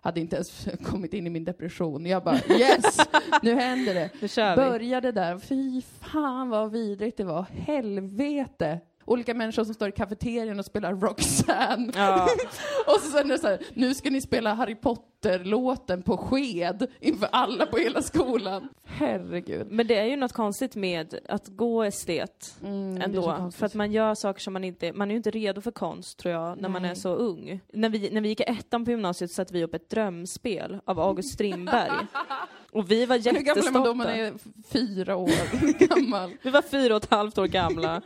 Hade 0.00 0.20
inte 0.20 0.36
ens 0.36 0.68
kommit 0.84 1.14
in 1.14 1.26
i 1.26 1.30
min 1.30 1.44
depression. 1.44 2.06
Jag 2.06 2.24
bara 2.24 2.36
yes, 2.36 2.96
nu 3.42 3.54
händer 3.54 3.94
det. 3.94 4.10
Nu 4.20 4.28
kör 4.28 4.50
vi. 4.50 4.56
Började 4.56 5.12
där, 5.12 5.38
fy 5.38 5.82
fan 6.00 6.48
vad 6.48 6.72
vidrigt 6.72 7.16
det 7.16 7.24
var. 7.24 7.42
Helvete. 7.42 8.80
Olika 9.04 9.34
människor 9.34 9.64
som 9.64 9.74
står 9.74 9.88
i 9.88 9.92
kafeterian 9.92 10.58
och 10.58 10.64
spelar 10.64 10.94
Roxanne. 10.94 11.92
Ja. 11.96 12.28
Och 12.86 13.00
så 13.00 13.10
sen 13.10 13.26
är 13.30 13.34
det 13.34 13.38
så 13.38 13.46
här, 13.48 13.58
nu 13.74 13.94
ska 13.94 14.10
ni 14.10 14.20
spela 14.20 14.54
Harry 14.54 14.74
Potter-låten 14.74 16.02
på 16.02 16.16
sked 16.16 16.86
inför 17.00 17.28
alla 17.32 17.66
på 17.66 17.76
hela 17.76 18.02
skolan. 18.02 18.68
Herregud. 18.84 19.66
Men 19.70 19.86
det 19.86 19.96
är 19.98 20.04
ju 20.04 20.16
något 20.16 20.32
konstigt 20.32 20.76
med 20.76 21.14
att 21.28 21.48
gå 21.48 21.82
estet 21.84 22.56
Mm, 22.64 23.02
ändå. 23.02 23.50
För 23.56 23.66
att 23.66 23.74
man 23.74 23.92
gör 23.92 24.14
saker 24.14 24.40
som 24.40 24.52
man 24.52 24.64
inte, 24.64 24.92
man 24.92 25.08
är 25.10 25.12
ju 25.12 25.16
inte 25.16 25.30
redo 25.30 25.60
för 25.60 25.70
konst 25.70 26.18
tror 26.18 26.34
jag, 26.34 26.60
när 26.60 26.68
man 26.68 26.82
Nej. 26.82 26.90
är 26.90 26.94
så 26.94 27.14
ung. 27.14 27.60
När 27.72 27.88
vi, 27.88 28.10
när 28.10 28.20
vi 28.20 28.28
gick 28.28 28.40
i 28.40 28.44
ettan 28.46 28.84
på 28.84 28.90
gymnasiet 28.90 29.30
satte 29.32 29.52
vi 29.52 29.64
upp 29.64 29.74
ett 29.74 29.90
drömspel 29.90 30.78
av 30.84 31.00
August 31.00 31.32
Strindberg. 31.34 31.90
Och 32.72 32.90
vi 32.90 33.06
var 33.06 33.16
Hur 33.16 33.22
gammal 33.22 33.66
är 33.66 33.72
man 33.72 33.84
då? 33.84 33.84
jättestolta. 33.84 33.94
Man 33.94 34.06
är 34.06 34.32
fyra 34.72 35.16
år 35.16 35.88
gammal. 35.88 36.30
Vi 36.42 36.50
var 36.50 36.62
fyra 36.62 36.96
och 36.96 37.04
ett 37.04 37.10
halvt 37.10 37.38
år 37.38 37.46
gamla. 37.46 38.02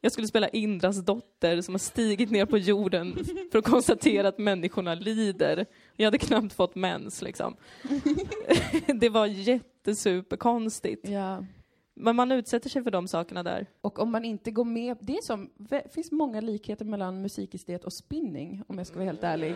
Jag 0.00 0.12
skulle 0.12 0.26
spela 0.26 0.48
Indras 0.48 1.04
dotter 1.04 1.60
som 1.60 1.74
har 1.74 1.78
stigit 1.78 2.30
ner 2.30 2.46
på 2.46 2.58
jorden 2.58 3.24
för 3.52 3.58
att 3.58 3.64
konstatera 3.64 4.28
att 4.28 4.38
människorna 4.38 4.94
lider. 4.94 5.66
Jag 5.96 6.06
hade 6.06 6.18
knappt 6.18 6.52
fått 6.52 6.74
mens 6.74 7.22
liksom. 7.22 7.56
Det 9.00 9.08
var 9.08 9.26
jättesuperkonstigt. 9.26 11.08
Ja. 11.08 11.44
Men 11.94 12.16
man 12.16 12.32
utsätter 12.32 12.70
sig 12.70 12.82
för 12.82 12.90
de 12.90 13.08
sakerna 13.08 13.42
där. 13.42 13.66
Och 13.80 13.98
om 13.98 14.10
man 14.10 14.24
inte 14.24 14.50
går 14.50 14.64
med, 14.64 14.96
det 15.00 15.16
är 15.16 15.22
som, 15.22 15.50
det 15.56 15.94
finns 15.94 16.12
många 16.12 16.40
likheter 16.40 16.84
mellan 16.84 17.22
musikestet 17.22 17.84
och 17.84 17.92
spinning, 17.92 18.62
om 18.66 18.78
jag 18.78 18.86
ska 18.86 18.96
vara 18.96 19.06
helt 19.06 19.24
ärlig. 19.24 19.54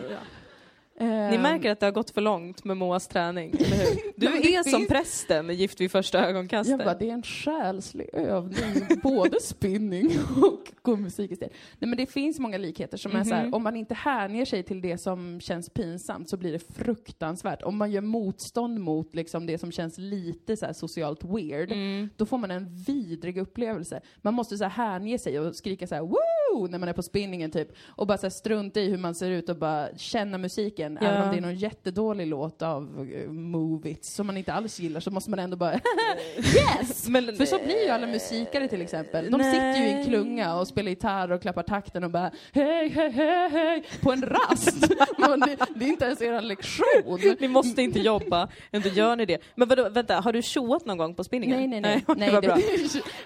Ni 1.01 1.35
Ehm, 1.35 1.41
märker 1.41 1.71
att 1.71 1.79
det 1.79 1.85
har 1.85 1.91
gått 1.91 2.09
för 2.09 2.21
långt 2.21 2.63
med 2.63 2.77
Moas 2.77 3.07
träning, 3.07 3.49
eller 3.59 3.77
hur? 3.77 4.11
Du 4.15 4.27
är 4.27 4.69
som 4.69 4.85
prästen 4.87 5.49
i 5.49 5.53
Gift 5.53 5.81
vid 5.81 5.91
första 5.91 6.27
ögonkastet. 6.27 6.71
Jag 6.71 6.79
bara, 6.85 6.97
det 6.97 7.09
är 7.09 7.13
en 7.13 7.23
själslig 7.23 8.09
övning, 8.13 8.99
både 9.03 9.39
spinning 9.41 10.09
och 10.43 10.71
gå 10.81 10.95
musikestet. 10.95 11.51
Nej 11.79 11.89
men 11.89 11.97
det 11.97 12.05
finns 12.05 12.39
många 12.39 12.57
likheter 12.57 12.97
som 12.97 13.15
är 13.15 13.23
så 13.23 13.33
här, 13.35 13.43
Mhm. 13.43 13.53
om 13.53 13.63
man 13.63 13.75
inte 13.75 13.93
hänger 13.93 14.45
sig 14.45 14.63
till 14.63 14.81
det 14.81 14.97
som 14.97 15.39
känns 15.41 15.69
pinsamt 15.69 16.29
så 16.29 16.37
blir 16.37 16.51
det 16.51 16.59
fruktansvärt. 16.73 17.61
Om 17.63 17.77
man 17.77 17.91
gör 17.91 18.01
motstånd 18.01 18.79
mot 18.79 19.15
liksom 19.15 19.45
det 19.45 19.57
som 19.57 19.71
känns 19.71 19.97
lite 19.97 20.57
så 20.57 20.73
socialt 20.73 21.23
weird, 21.23 21.71
Mm. 21.71 22.09
då 22.17 22.25
får 22.25 22.37
man 22.37 22.51
en 22.51 22.75
vidrig 22.87 23.37
upplevelse. 23.37 24.01
Man 24.21 24.33
måste 24.33 24.57
så 24.57 24.63
här 24.65 24.91
hänge 24.99 25.19
sig 25.19 25.39
och 25.39 25.55
skrika 25.55 25.87
så 25.87 25.95
här 25.95 26.01
woo 26.01 26.17
när 26.51 26.79
man 26.79 26.89
är 26.89 26.93
på 26.93 27.03
spinningen 27.03 27.51
typ. 27.51 27.67
Och 27.87 28.07
bara 28.07 28.17
så 28.17 28.25
här 28.25 28.29
strunta 28.31 28.79
i 28.79 28.89
hur 28.89 28.97
man 28.97 29.15
ser 29.15 29.29
ut 29.29 29.49
och 29.49 29.55
bara 29.55 29.97
känna 29.97 30.37
musiken. 30.37 30.97
Ja. 31.01 31.07
Även 31.07 31.23
om 31.23 31.31
det 31.31 31.37
är 31.37 31.41
någon 31.41 31.55
jättedålig 31.55 32.27
låt 32.27 32.61
av 32.61 32.99
uh, 32.99 33.31
Move 33.31 33.89
It 33.89 34.05
som 34.05 34.27
man 34.27 34.37
inte 34.37 34.53
alls 34.53 34.79
gillar 34.79 34.99
så 34.99 35.11
måste 35.11 35.29
man 35.29 35.39
ändå 35.39 35.57
bara 35.57 35.73
yes! 36.37 37.07
Men, 37.09 37.35
För 37.35 37.45
så 37.45 37.59
blir 37.63 37.83
ju 37.83 37.89
alla 37.89 38.07
musikare 38.07 38.67
till 38.67 38.81
exempel. 38.81 39.31
De 39.31 39.37
Nej. 39.37 39.51
sitter 39.51 39.75
ju 39.75 39.87
i 39.87 39.91
en 39.91 40.05
klunga 40.05 40.55
och 40.55 40.67
spelar 40.67 40.89
gitarr 40.89 41.31
och 41.31 41.41
klappar 41.41 41.63
takten 41.63 42.03
och 42.03 42.11
bara 42.11 42.31
hej, 42.51 42.89
hej, 42.89 43.11
hej, 43.11 43.49
hej 43.49 43.83
på 44.01 44.11
en 44.11 44.21
rast. 44.21 44.81
Det, 45.45 45.57
det 45.75 45.85
är 45.85 45.89
inte 45.89 46.05
ens 46.05 46.21
er 46.21 46.41
lektion. 46.41 47.35
Ni 47.39 47.47
måste 47.47 47.81
inte 47.81 47.99
jobba, 47.99 48.49
ändå 48.71 48.89
gör 48.89 49.15
ni 49.15 49.25
det. 49.25 49.37
Men 49.55 49.67
vadå, 49.67 49.89
vänta, 49.89 50.15
har 50.15 50.33
du 50.33 50.41
tjoat 50.41 50.85
någon 50.85 50.97
gång 50.97 51.15
på 51.15 51.23
spinningen? 51.23 51.57
Nej, 51.57 51.67
nej, 51.67 51.81
nej. 51.81 52.03
nej, 52.17 52.29
bra. 52.41 52.57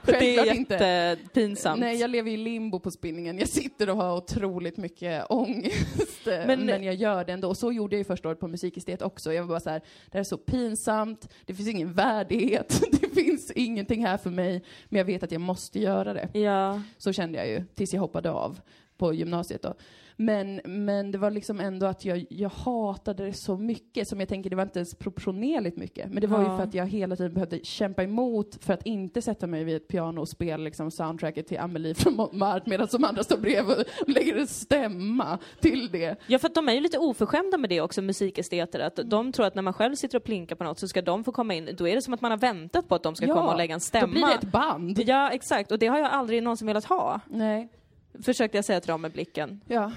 För 0.04 0.12
det 0.12 0.20
självklart 0.20 0.82
är 0.82 1.10
jättepinsamt. 1.10 1.80
Nej, 1.80 1.96
jag 1.96 2.10
lever 2.10 2.32
i 2.32 2.38
limbo 2.38 2.80
på 2.80 2.92
spinningen. 2.92 3.15
Jag 3.24 3.50
sitter 3.50 3.90
och 3.90 3.98
har 3.98 4.18
otroligt 4.18 4.78
mycket 4.78 5.26
ångest. 5.30 6.28
eh, 6.28 6.48
Men- 6.48 6.66
Men, 6.66 6.84
jag 6.84 6.96
gör 6.96 7.26
det 7.26 7.34
ändå. 7.34 7.56
Så 7.56 7.72
gjorde 7.72 7.96
jag 7.96 7.98
ju 8.00 8.04
första 8.04 8.28
året 8.30 8.40
på 8.40 8.48
musikestet 8.48 9.02
också. 9.02 9.34
Jag 9.34 9.44
var 9.44 9.48
bara 9.50 9.60
så 9.60 9.70
här, 9.70 9.80
det 9.80 10.14
här 10.14 10.20
är 10.20 10.24
så 10.24 10.38
pinsamt, 10.38 11.30
det 11.46 11.54
finns 11.54 11.70
ingen 11.70 11.94
värdighet, 11.94 12.82
det 13.02 13.10
finns 13.10 13.52
ingenting 13.52 14.06
här 14.06 14.18
för 14.18 14.30
mig, 14.30 14.64
men 14.90 14.98
jag 14.98 15.06
vet 15.06 15.24
att 15.24 15.32
jag 15.32 15.42
måste 15.42 15.80
göra 15.80 16.14
det. 16.14 16.40
Ja. 16.40 16.82
Så 16.98 17.14
kände 17.14 17.38
jag 17.38 17.48
ju, 17.48 17.64
tills 17.76 17.94
jag 17.94 18.02
hoppade 18.02 18.32
av 18.32 18.60
på 18.98 19.14
gymnasiet 19.14 19.62
då. 19.62 19.74
Men, 20.18 20.62
men 20.66 21.12
det 21.12 21.18
var 21.18 21.32
liksom 21.32 21.60
ändå 21.60 21.86
att 21.86 22.06
jag, 22.06 22.26
jag 22.30 22.50
hatade 22.50 23.26
det 23.26 23.34
så 23.34 23.58
mycket, 23.58 24.08
som 24.08 24.20
jag 24.20 24.30
tänker, 24.30 24.50
det 24.50 24.56
var 24.56 24.64
inte 24.64 24.80
ens 24.80 24.96
proportionerligt 24.96 25.78
mycket. 25.78 26.12
Men 26.12 26.22
det 26.22 26.28
var 26.28 26.40
ju 26.40 26.46
Ja. 26.46 26.58
för 26.58 26.64
att 26.64 26.74
jag 26.74 26.86
hela 26.88 27.16
tiden 27.16 27.34
behövde 27.34 27.60
kämpa 27.64 28.04
emot 28.04 28.58
för 28.64 28.74
att 28.74 28.86
inte 28.86 29.22
sätta 29.22 29.48
mig 29.48 29.64
vid 29.64 29.76
ett 29.76 29.88
piano 29.88 30.22
och 30.22 30.30
spela 30.30 30.64
liksom 30.64 30.92
soundtracket 30.92 31.48
till 31.48 31.60
Amelie 31.60 31.94
från 31.96 32.16
Montmartre, 32.16 32.64
medan 32.70 32.88
de 32.92 33.04
andra 33.04 33.24
står 33.24 33.38
bredvid 33.38 33.78
och 33.78 33.84
lägger 34.10 34.36
en 34.38 34.48
stämma 34.48 35.38
till 35.62 35.90
det. 35.92 36.16
ja, 36.28 36.40
för 36.40 36.48
att 36.48 36.56
de 36.56 36.70
är 36.70 36.74
ju 36.74 36.80
lite 36.80 36.98
oförskämda 37.00 37.58
med 37.58 37.70
det 37.70 37.82
också, 37.82 38.02
musikesteter. 38.02 38.80
Att 38.80 39.00
Mm. 39.00 39.10
de 39.10 39.32
tror 39.32 39.46
att 39.46 39.56
när 39.56 39.62
man 39.62 39.74
själv 39.74 39.96
sitter 39.96 40.18
och 40.18 40.24
plinkar 40.24 40.56
på 40.56 40.64
något 40.64 40.80
så 40.80 40.88
ska 40.88 41.02
de 41.02 41.24
få 41.24 41.32
komma 41.32 41.54
in. 41.54 41.70
Då 41.78 41.88
är 41.88 41.96
det 41.96 42.02
som 42.02 42.14
att 42.14 42.22
man 42.22 42.32
har 42.32 42.38
väntat 42.38 42.88
på 42.88 42.96
att 42.96 43.04
de 43.04 43.16
ska 43.16 43.28
komma 43.28 43.52
och 43.52 43.58
lägga 43.58 43.74
en 43.74 43.80
stämma. 43.80 44.06
Då 44.08 44.12
blir 44.12 44.26
det 44.28 44.34
ett 44.34 44.52
band. 44.52 45.00
Ja, 45.06 45.30
exakt. 45.32 45.72
Och 45.72 45.80
det 45.80 45.88
har 45.88 45.98
jag 45.98 46.08
aldrig 46.12 46.44
någonsin 46.44 46.68
velat 46.68 46.86
ha. 46.86 47.20
Nej. 47.28 47.70
Försökte 48.24 48.58
jag 48.58 48.66
säga 48.66 48.80
till 48.82 48.88
dem 48.92 49.02
med 49.02 49.12
blicken. 49.12 49.62
Ja. 49.68 49.92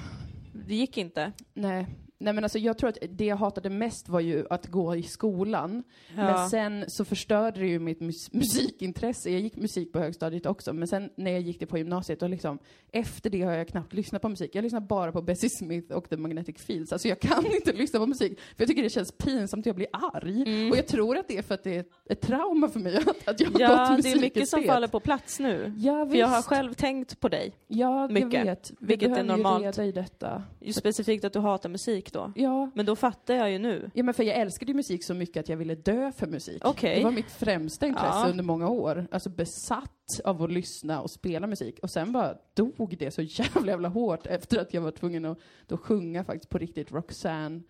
Det 0.53 0.75
gick 0.75 0.99
inte. 0.99 1.33
Nej. 1.55 1.87
Nej 2.21 2.33
men 2.33 2.45
alltså 2.45 2.59
jag 2.59 2.79
tror 2.79 2.89
att 2.91 2.99
det 3.11 3.25
jag 3.25 3.37
hatade 3.37 3.71
mest 3.71 4.09
var 4.09 4.21
ju 4.21 4.47
att 4.51 4.67
gå 4.67 4.97
i 4.97 5.03
skolan. 5.03 5.83
Ja. 6.17 6.23
Men 6.23 6.51
sen 6.51 6.85
så 6.89 7.05
förstörde 7.05 7.61
det 7.61 7.67
ju 7.67 7.79
mitt 7.79 8.01
mus- 8.01 8.33
musikintresse. 8.33 9.31
Jag 9.31 9.41
gick 9.41 9.57
musik 9.57 9.93
på 9.93 9.99
högstadiet 9.99 10.47
också, 10.47 10.73
men 10.73 10.89
sen 10.89 11.11
när 11.17 11.31
jag 11.31 11.41
gick 11.41 11.61
det 11.61 11.67
på 11.67 11.79
gymnasiet 11.79 12.23
och 12.23 12.29
liksom 12.31 12.59
efter 12.93 13.31
det 13.31 13.43
har 13.43 13.53
jag 13.53 13.69
knappt 13.69 13.93
lyssnat 13.93 14.23
på 14.23 14.29
musik. 14.29 14.51
Jag 14.55 14.63
lyssnar 14.63 14.81
bara 14.81 15.13
på 15.13 15.23
Bessie 15.23 15.51
Smith 15.51 15.93
och 15.93 16.09
The 16.09 16.17
Magnetic 16.17 16.57
Fields. 16.63 16.93
Alltså 16.93 17.09
jag 17.09 17.21
kan 17.21 17.47
inte 17.55 17.73
lyssna 17.73 17.99
på 18.01 18.07
musik 18.07 18.41
för 18.41 18.63
jag 18.63 18.69
tycker 18.69 18.83
det 18.83 18.91
känns 18.91 19.13
pinsamt 19.13 19.67
jag 19.67 19.75
blir 19.77 19.89
arg. 19.93 20.43
Mm. 20.43 20.71
Och 20.71 20.77
jag 20.77 20.87
tror 20.87 21.17
att 21.19 21.29
det 21.29 21.39
är 21.39 21.43
för 21.43 21.55
att 21.55 21.65
det 21.65 21.77
är 21.77 21.85
ett 22.11 22.21
trauma 22.21 22.69
för 22.69 22.81
mig 22.81 22.97
att, 23.27 23.41
jag 23.41 23.51
har 23.51 23.61
Ja, 23.61 23.95
gått 23.95 24.03
det 24.03 24.11
är 24.13 24.21
mycket 24.21 24.49
som 24.49 24.63
faller 24.63 24.89
på 24.89 25.01
plats 25.01 25.41
nu. 25.41 25.73
Ja, 25.77 26.07
För 26.07 26.17
jag 26.17 26.27
har 26.27 26.43
själv 26.43 26.75
tänkt 26.75 27.21
på 27.21 27.29
dig. 27.29 27.53
Ja, 27.67 28.09
mycket, 28.09 28.33
jag 28.33 28.45
vet. 28.45 28.71
Vi 28.81 28.87
vilket 28.87 29.19
är 29.19 29.25
normalt. 29.25 29.65
reda 29.65 29.85
i 29.85 29.93
detta. 29.93 30.43
Just 30.61 30.79
specifikt 30.79 31.25
att 31.25 31.33
du 31.33 31.39
hatar 31.39 31.69
musik 31.69 32.08
då. 32.13 32.33
Ja, 32.37 32.71
Men 32.75 32.87
då 32.87 32.97
fattar 32.97 33.35
jag 33.35 33.51
ju 33.51 33.59
nu. 33.59 33.91
Ja 33.95 34.03
men 34.03 34.15
för 34.15 34.23
jag 34.25 34.37
älskade 34.37 34.71
ju 34.73 34.77
musik 34.77 35.05
så 35.05 35.15
mycket 35.15 35.41
att 35.41 35.49
jag 35.49 35.57
ville 35.57 35.75
dö 35.75 36.13
för 36.13 36.27
musik. 36.27 36.63
Okej. 36.65 36.99
Det 36.99 37.05
var 37.05 37.11
mitt 37.11 37.31
främsta 37.31 37.87
intresse 37.87 38.09
Ja. 38.25 38.29
under 38.31 38.45
många 38.45 38.69
år. 38.69 39.07
Alltså 39.11 39.31
besatt 39.31 40.21
av 40.25 40.43
att 40.43 40.53
lyssna 40.53 41.01
och 41.01 41.11
spela 41.11 41.47
musik. 41.47 41.79
Och 41.83 41.91
sen 41.91 42.13
bara 42.13 42.35
dog 42.55 42.97
det 42.99 43.11
så 43.11 43.23
jävla 43.23 43.71
jävla 43.71 43.89
hårt 43.89 44.27
efter 44.27 44.59
att 44.61 44.75
jag 44.75 44.83
var 44.83 44.91
tvungen 44.91 45.25
att 45.25 45.39
då 45.67 45.77
sjunga 45.77 46.25
faktiskt 46.25 46.51
på 46.51 46.59
riktigt 46.59 46.93
Roxanne 46.93 47.61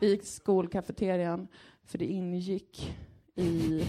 i 0.00 0.18
skolkafeterian. 0.18 1.48
För 1.84 1.98
det 1.98 2.04
ingick 2.06 2.94
i 3.34 3.84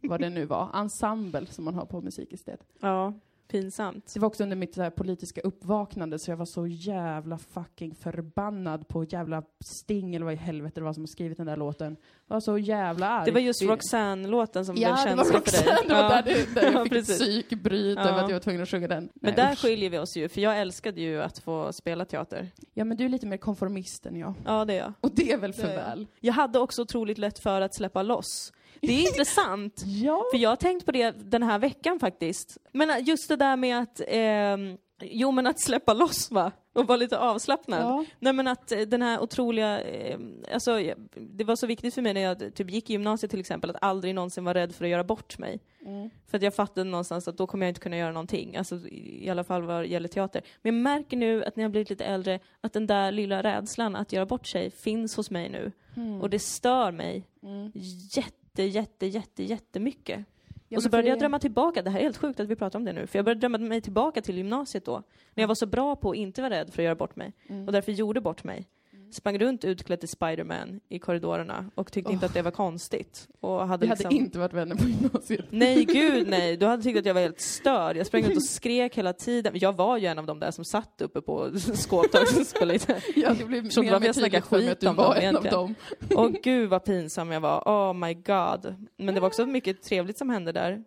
vad 0.00 0.20
det 0.20 0.30
nu 0.30 0.44
var, 0.44 0.70
ensemble 0.74 1.46
som 1.46 1.64
man 1.64 1.74
har 1.74 1.86
på 1.86 2.00
musikestet. 2.00 2.60
Ja, 2.80 3.14
pinsamt. 3.50 4.10
Det 4.14 4.20
var 4.20 4.26
också 4.26 4.42
under 4.42 4.56
mitt 4.56 4.74
så 4.74 4.82
här, 4.82 4.90
politiska 4.90 5.40
uppvaknande 5.40 6.18
så 6.18 6.30
jag 6.30 6.36
var 6.36 6.44
så 6.46 6.66
jävla 6.66 7.38
fucking 7.38 7.94
förbannad 7.94 8.88
på 8.88 9.04
jävla 9.04 9.42
Sting 9.64 10.14
eller 10.14 10.24
vad 10.24 10.34
i 10.34 10.36
helvete 10.36 10.80
det 10.80 10.84
var 10.84 10.92
som 10.92 11.06
skrivit 11.06 11.36
den 11.38 11.46
där 11.46 11.56
låten. 11.56 11.96
Jag 12.28 12.34
var 12.36 12.40
så 12.40 12.58
jävla 12.58 13.08
arg. 13.08 13.24
Det 13.26 13.32
var 13.32 13.40
just 13.40 13.62
Roxanne-låten 13.62 14.64
som 14.66 14.76
Ja, 14.76 14.80
blev 15.04 15.16
var 15.16 15.24
känslig 15.24 15.44
för 15.44 15.64
dig. 15.64 15.74
Roxanne, 15.74 15.88
det 15.88 15.94
var 15.94 16.02
Ja. 16.02 16.08
där, 16.08 16.22
det, 16.22 16.54
där 16.54 16.62
Ja, 16.72 16.72
jag 16.72 16.82
fick 16.82 16.92
ett 16.92 17.04
psykbryt 17.06 17.98
Ja. 17.98 18.08
över 18.08 18.18
att 18.22 18.28
jag 18.30 18.34
var 18.36 18.40
tvungen 18.40 18.62
att 18.62 18.68
sjunga 18.68 18.88
den. 18.88 19.02
Men 19.02 19.10
Nej, 19.22 19.32
där 19.46 19.52
usch. 19.52 19.58
skiljer 19.62 19.90
vi 19.90 19.98
oss 19.98 20.16
ju, 20.16 20.28
för 20.28 20.40
jag 20.40 20.60
älskade 20.60 21.00
ju 21.00 21.22
att 21.22 21.38
få 21.38 21.72
spela 21.72 22.04
teater. 22.04 22.48
Ja 22.74 22.84
men 22.84 22.96
du 22.96 23.04
är 23.04 23.08
lite 23.08 23.26
mer 23.26 23.36
konformist 23.36 24.06
än 24.06 24.16
jag. 24.16 24.34
Ja, 24.44 24.64
det 24.64 24.74
är 24.74 24.78
jag. 24.78 24.92
Och 25.00 25.10
det 25.14 25.32
är 25.32 25.38
väl 25.38 25.52
för 25.52 25.68
är 25.68 25.76
väl? 25.76 26.06
Jag 26.20 26.32
hade 26.32 26.58
också 26.58 26.82
otroligt 26.82 27.18
lätt 27.18 27.38
för 27.38 27.60
att 27.60 27.74
släppa 27.74 28.02
loss. 28.02 28.52
Det 28.80 28.92
är 28.92 29.08
intressant, 29.08 29.82
Ja. 30.02 30.24
för 30.32 30.38
jag 30.38 30.48
har 30.48 30.56
tänkt 30.56 30.86
på 30.86 30.92
det 30.92 31.10
den 31.10 31.42
här 31.42 31.58
veckan 31.58 32.00
faktiskt. 32.00 32.58
Men 32.72 33.04
just 33.04 33.28
det 33.28 33.36
där 33.36 33.56
med 33.56 33.78
att, 33.78 34.00
ehm, 34.08 34.76
jo 35.02 35.30
men 35.30 35.46
att 35.46 35.60
släppa 35.60 35.92
loss 35.92 36.30
va? 36.30 36.52
Och 36.72 36.86
vara 36.86 36.96
lite 36.96 37.18
avslappnad. 37.18 37.80
Ja. 37.82 38.04
Nej 38.18 38.32
men 38.32 38.46
att 38.46 38.72
eh, 38.72 38.80
den 38.80 39.02
här 39.02 39.20
otroliga, 39.22 39.80
eh, 39.82 40.18
alltså 40.52 40.80
det 41.16 41.44
var 41.44 41.56
så 41.56 41.66
viktigt 41.66 41.94
för 41.94 42.02
mig 42.02 42.14
när 42.14 42.20
jag 42.20 42.54
typ 42.54 42.70
gick 42.70 42.90
i 42.90 42.92
gymnasiet 42.92 43.30
till 43.30 43.40
exempel, 43.40 43.70
att 43.70 43.76
aldrig 43.82 44.14
någonsin 44.14 44.44
vara 44.44 44.54
rädd 44.58 44.74
för 44.74 44.84
att 44.84 44.90
göra 44.90 45.04
bort 45.04 45.38
mig. 45.38 45.60
Mm. 45.86 46.10
För 46.30 46.36
att 46.36 46.42
jag 46.42 46.54
fattade 46.54 46.90
någonstans 46.90 47.28
att 47.28 47.36
då 47.36 47.46
kommer 47.46 47.66
jag 47.66 47.70
inte 47.70 47.80
kunna 47.80 47.96
göra 47.96 48.12
någonting, 48.12 48.56
alltså 48.56 48.76
i 48.76 49.24
i 49.26 49.30
alla 49.30 49.44
fall 49.44 49.62
vad 49.62 49.86
gäller 49.86 50.08
teater. 50.08 50.42
Men 50.62 50.74
jag 50.74 50.82
märker 50.82 51.16
nu 51.16 51.44
att 51.44 51.56
när 51.56 51.64
jag 51.64 51.70
blivit 51.70 51.90
lite 51.90 52.04
äldre, 52.04 52.40
att 52.60 52.72
den 52.72 52.86
där 52.86 53.12
lilla 53.12 53.42
rädslan 53.42 53.96
att 53.96 54.12
göra 54.12 54.26
bort 54.26 54.46
sig 54.46 54.70
finns 54.70 55.16
hos 55.16 55.30
mig 55.30 55.48
nu. 55.48 55.72
Mm. 55.96 56.20
Och 56.20 56.30
det 56.30 56.38
stör 56.38 56.92
mig 56.92 57.26
Mm. 57.42 57.72
jätte, 58.16 58.36
jätte, 58.54 59.06
jätte, 59.06 59.42
jättemycket. 59.42 60.24
Ja, 60.68 60.78
och 60.78 60.82
så 60.82 60.88
började 60.88 61.08
jag 61.08 61.18
drömma 61.18 61.38
tillbaka, 61.38 61.82
det 61.82 61.90
här 61.90 61.98
är 61.98 62.02
helt 62.02 62.16
sjukt 62.16 62.40
att 62.40 62.48
vi 62.48 62.56
pratar 62.56 62.78
om 62.78 62.84
det 62.84 62.92
nu, 62.92 63.06
för 63.06 63.18
jag 63.18 63.24
började 63.24 63.40
drömma 63.40 63.58
mig 63.58 63.80
tillbaka 63.80 64.22
till 64.22 64.36
gymnasiet 64.36 64.84
då. 64.84 65.02
När 65.34 65.42
jag 65.42 65.48
var 65.48 65.54
så 65.54 65.66
bra 65.66 65.96
på 65.96 66.10
att 66.10 66.16
inte 66.16 66.42
vara 66.42 66.54
rädd 66.54 66.72
för 66.72 66.82
att 66.82 66.84
göra 66.84 66.94
bort 66.94 67.16
mig. 67.16 67.32
Mm. 67.48 67.66
Och 67.66 67.72
därför 67.72 67.92
gjorde 67.92 68.20
bort 68.20 68.44
mig. 68.44 68.66
Sprang 69.14 69.38
runt 69.38 69.64
utklädd 69.64 70.00
till 70.00 70.08
Spiderman 70.08 70.80
i 70.88 70.98
korridorerna 70.98 71.70
och 71.74 71.92
tyckte 71.92 72.12
inte 72.12 72.26
att 72.26 72.34
det 72.34 72.42
var 72.42 72.50
konstigt. 72.50 73.28
Och 73.40 73.68
hade 73.68 73.86
Vi 73.86 73.88
hade 73.88 74.02
liksom... 74.02 74.16
inte 74.16 74.38
varit 74.38 74.52
vänner 74.52 74.76
på 74.76 74.84
gymnasiet. 74.84 75.44
Nej, 75.50 75.84
gud 75.92 76.28
nej. 76.28 76.56
Du 76.56 76.66
hade 76.66 76.82
tyckt 76.82 76.98
att 76.98 77.06
jag 77.06 77.14
var 77.14 77.20
helt 77.20 77.40
störd. 77.40 77.96
Jag 77.96 78.06
sprang 78.06 78.24
ut 78.24 78.36
och 78.36 78.44
skrek 78.44 78.98
hela 78.98 79.12
tiden. 79.12 79.52
Jag 79.56 79.76
var 79.76 79.98
ju 79.98 80.06
en 80.06 80.18
av 80.18 80.26
de 80.26 80.40
där 80.40 80.50
som 80.50 80.64
satt 80.64 81.00
uppe 81.00 81.20
på 81.20 81.50
skåptaket 81.74 82.40
och 82.40 82.46
spelade. 82.46 83.00
Ja, 83.16 83.34
det 83.38 83.44
blev 83.44 83.64
mer 83.64 83.94
och 83.94 84.02
mer 84.02 84.12
tydligt 84.12 84.46
för 84.46 84.58
mig 84.58 84.70
att 84.70 84.80
du 84.80 84.86
var 84.86 84.94
dem 84.94 85.04
en 85.04 85.36
av 85.36 85.46
egentligen. 85.46 85.54
dem. 85.54 85.74
Och 86.16 86.32
gud 86.32 86.68
vad 86.70 86.84
pinsam 86.84 87.32
jag 87.32 87.40
var. 87.40 87.62
Oh 87.66 87.92
my 87.94 88.14
god. 88.14 88.74
Men 88.96 89.14
det 89.14 89.20
var 89.20 89.28
också 89.28 89.46
mycket 89.46 89.82
trevligt 89.82 90.18
som 90.18 90.30
hände 90.30 90.52
där. 90.52 90.84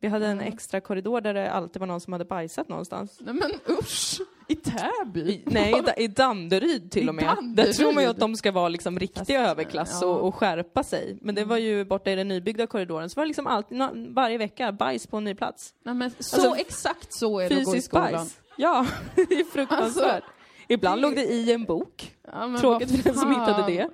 Vi 0.00 0.08
hade 0.08 0.26
en 0.26 0.40
extra 0.40 0.80
korridor 0.80 1.20
där 1.20 1.34
det 1.34 1.50
alltid 1.50 1.80
var 1.80 1.86
någon 1.86 2.00
som 2.00 2.12
hade 2.12 2.24
bajsat 2.24 2.68
någonstans. 2.68 3.18
Nej 3.20 3.34
men 3.34 3.50
usch! 3.78 4.20
I 4.50 4.54
Täby? 4.56 5.20
I, 5.20 5.42
nej, 5.46 5.70
i, 5.78 5.80
Da- 5.82 5.94
i 5.96 6.08
Danderyd 6.08 6.90
till 6.90 7.06
I 7.06 7.10
och 7.10 7.14
med. 7.14 7.24
Danderyd? 7.24 7.68
Där 7.68 7.72
tror 7.72 7.92
man 7.92 8.02
ju 8.02 8.10
att 8.10 8.18
de 8.18 8.36
ska 8.36 8.52
vara 8.52 8.68
liksom 8.68 8.98
riktiga 8.98 9.38
Fast, 9.38 9.50
överklass 9.50 9.98
ja. 10.02 10.06
och, 10.08 10.28
och 10.28 10.34
skärpa 10.34 10.82
sig. 10.82 11.18
Men 11.20 11.34
det 11.34 11.44
var 11.44 11.56
ju 11.56 11.84
borta 11.84 12.10
i 12.10 12.14
den 12.14 12.28
nybyggda 12.28 12.66
korridoren, 12.66 13.10
så 13.10 13.20
var 13.20 13.24
det 13.24 13.28
liksom 13.28 13.46
alltid, 13.46 13.78
varje 14.14 14.38
vecka, 14.38 14.72
bajs 14.72 15.06
på 15.06 15.16
en 15.16 15.24
ny 15.24 15.34
plats. 15.34 15.74
Nej, 15.84 15.94
men 15.94 16.10
så 16.18 16.36
Alltså, 16.36 16.56
exakt 16.60 17.12
så 17.12 17.38
är 17.40 17.48
det 17.48 17.56
att 17.56 17.64
gå 17.64 17.76
i 17.76 17.80
skolan. 17.80 18.12
bajs. 18.12 18.38
Ja, 18.56 18.86
det 19.14 19.22
är 19.22 19.44
fruktansvärt. 19.52 20.06
Alltså, 20.14 20.30
Ibland 20.68 21.00
låg 21.00 21.14
det 21.14 21.24
i 21.24 21.52
en 21.52 21.64
bok. 21.64 22.16
Ja, 22.32 22.56
Tråkigt 22.60 22.90
för 22.90 23.02
den 23.02 23.14
som 23.14 23.30
hittade 23.30 23.62
det. 23.72 23.88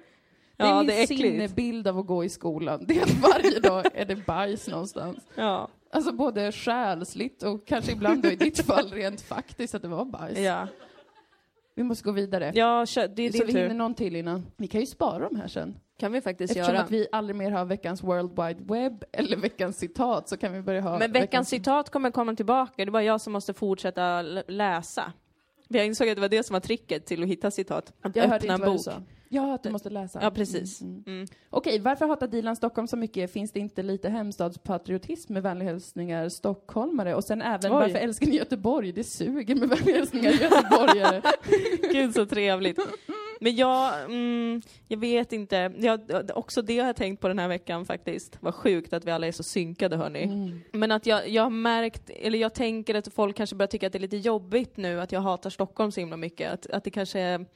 Det 0.58 0.62
är 0.62 0.68
Ja, 0.68 0.78
min 0.78 0.86
det 0.86 1.02
är 1.02 1.06
sinnebild 1.06 1.88
av 1.88 1.98
att 1.98 2.06
gå 2.06 2.24
i 2.24 2.28
skolan. 2.28 2.84
Det 2.88 2.98
är 2.98 3.02
att 3.02 3.20
varje 3.22 3.60
dag 3.60 3.84
är 3.94 4.04
det 4.04 4.16
bajs 4.26 4.68
någonstans. 4.68 5.16
Ja. 5.34 5.68
Alltså 5.90 6.12
både 6.12 6.52
själsligt 6.52 7.42
och 7.42 7.66
kanske 7.66 7.92
ibland 7.92 8.22
då 8.22 8.28
i 8.28 8.36
ditt 8.36 8.60
fall 8.66 8.90
rent 8.90 9.20
faktiskt 9.20 9.74
att 9.74 9.82
det 9.82 9.88
var 9.88 10.04
bajs. 10.04 10.38
Ja, 10.38 10.68
Vi 11.74 11.82
måste 11.82 12.04
gå 12.04 12.12
vidare. 12.12 12.52
ja 12.54 12.86
kö- 12.88 13.06
det 13.06 13.22
är 13.22 13.32
så 13.32 13.38
din 13.38 13.46
vi 13.46 13.52
hinner 13.52 13.68
tur. 13.68 13.74
någon 13.76 13.94
till 13.94 14.16
innan. 14.16 14.46
Vi 14.56 14.66
kan 14.66 14.80
ju 14.80 14.86
spara 14.86 15.18
dem 15.28 15.36
här 15.36 15.48
sen. 15.48 15.76
kan 15.98 16.12
vi 16.12 16.20
faktiskt 16.20 16.50
Eftersom 16.50 16.74
göra. 16.74 16.84
att 16.84 16.90
vi 16.90 17.06
aldrig 17.12 17.36
mer 17.36 17.50
har 17.50 17.64
veckans 17.64 18.02
World 18.02 18.30
Wide 18.30 18.74
Web 18.74 19.04
eller 19.12 19.36
veckans 19.36 19.78
citat 19.78 20.28
så 20.28 20.36
kan 20.36 20.52
vi 20.52 20.62
börja 20.62 20.80
ha 20.80 20.98
Men 20.98 21.12
veckans 21.12 21.48
citat 21.48 21.90
kommer 21.90 22.10
komma 22.10 22.34
tillbaka, 22.34 22.84
det 22.84 22.90
var 22.90 23.00
jag 23.00 23.20
som 23.20 23.32
måste 23.32 23.54
fortsätta 23.54 24.04
l- 24.18 24.42
läsa. 24.48 25.12
Jag 25.68 25.86
insåg 25.86 26.08
att 26.08 26.14
det 26.16 26.20
var 26.20 26.28
det 26.28 26.42
som 26.42 26.54
var 26.54 26.60
tricket 26.60 27.06
till 27.06 27.22
att 27.22 27.28
hitta 27.28 27.50
citat. 27.50 27.92
Att 28.02 28.16
Jag 28.16 28.22
hörde 28.22 28.36
öppna 28.36 28.48
en 28.48 28.54
inte 28.54 28.66
vad 28.66 28.74
du 28.74 28.76
bok. 28.78 28.84
sa. 28.84 29.02
Ja, 29.28 29.54
att 29.54 29.62
du 29.62 29.70
måste 29.70 29.90
läsa. 29.90 30.18
Ja, 30.22 30.30
precis. 30.30 30.80
Mm, 30.80 30.94
mm. 31.06 31.16
Mm. 31.16 31.28
Okej, 31.50 31.78
varför 31.78 32.06
hatar 32.06 32.26
Dilan 32.26 32.56
Stockholm 32.56 32.88
så 32.88 32.96
mycket? 32.96 33.32
Finns 33.32 33.52
det 33.52 33.60
inte 33.60 33.82
lite 33.82 34.08
hemstadspatriotism 34.08 35.32
med 35.32 35.42
vänliga 35.42 35.68
hälsningar 35.68 36.28
stockholmare? 36.28 37.14
Och 37.14 37.24
sen 37.24 37.42
även, 37.42 37.72
Oj. 37.72 37.76
varför 37.76 37.98
älskar 37.98 38.26
ni 38.26 38.36
Göteborg? 38.36 38.92
Det 38.92 39.04
suger 39.04 39.54
med 39.54 39.68
vänliga 39.68 39.96
hälsningar 39.96 40.30
göteborgare. 40.30 41.22
Gud 41.92 42.14
så 42.14 42.26
trevligt. 42.26 42.78
Men 43.40 43.56
jag, 43.56 44.04
mm, 44.04 44.62
jag 44.88 44.98
vet 44.98 45.32
inte. 45.32 45.72
Jag, 45.78 46.00
också 46.34 46.62
det 46.62 46.78
har 46.78 46.86
jag 46.86 46.96
tänkt 46.96 47.20
på 47.20 47.28
den 47.28 47.38
här 47.38 47.48
veckan 47.48 47.84
faktiskt. 47.84 48.38
Vad 48.40 48.54
sjukt 48.54 48.92
att 48.92 49.04
vi 49.04 49.10
alla 49.10 49.26
är 49.26 49.32
så 49.32 49.42
synkade 49.42 49.96
hörni. 49.96 50.22
Mm. 50.22 50.60
Men 50.72 50.92
att 50.92 51.06
jag, 51.06 51.28
jag 51.28 51.42
har 51.42 51.50
märkt, 51.50 52.10
eller 52.10 52.38
jag 52.38 52.54
tänker 52.54 52.94
att 52.94 53.14
folk 53.14 53.36
kanske 53.36 53.56
börjar 53.56 53.68
tycka 53.68 53.86
att 53.86 53.92
det 53.92 53.98
är 53.98 54.00
lite 54.00 54.16
jobbigt 54.16 54.76
nu 54.76 55.00
att 55.00 55.12
jag 55.12 55.20
hatar 55.20 55.50
Stockholm 55.50 55.92
så 55.92 56.00
himla 56.00 56.16
mycket. 56.16 56.52
Att, 56.52 56.70
att 56.70 56.84
det 56.84 56.90
kanske 56.90 57.20
är 57.20 57.46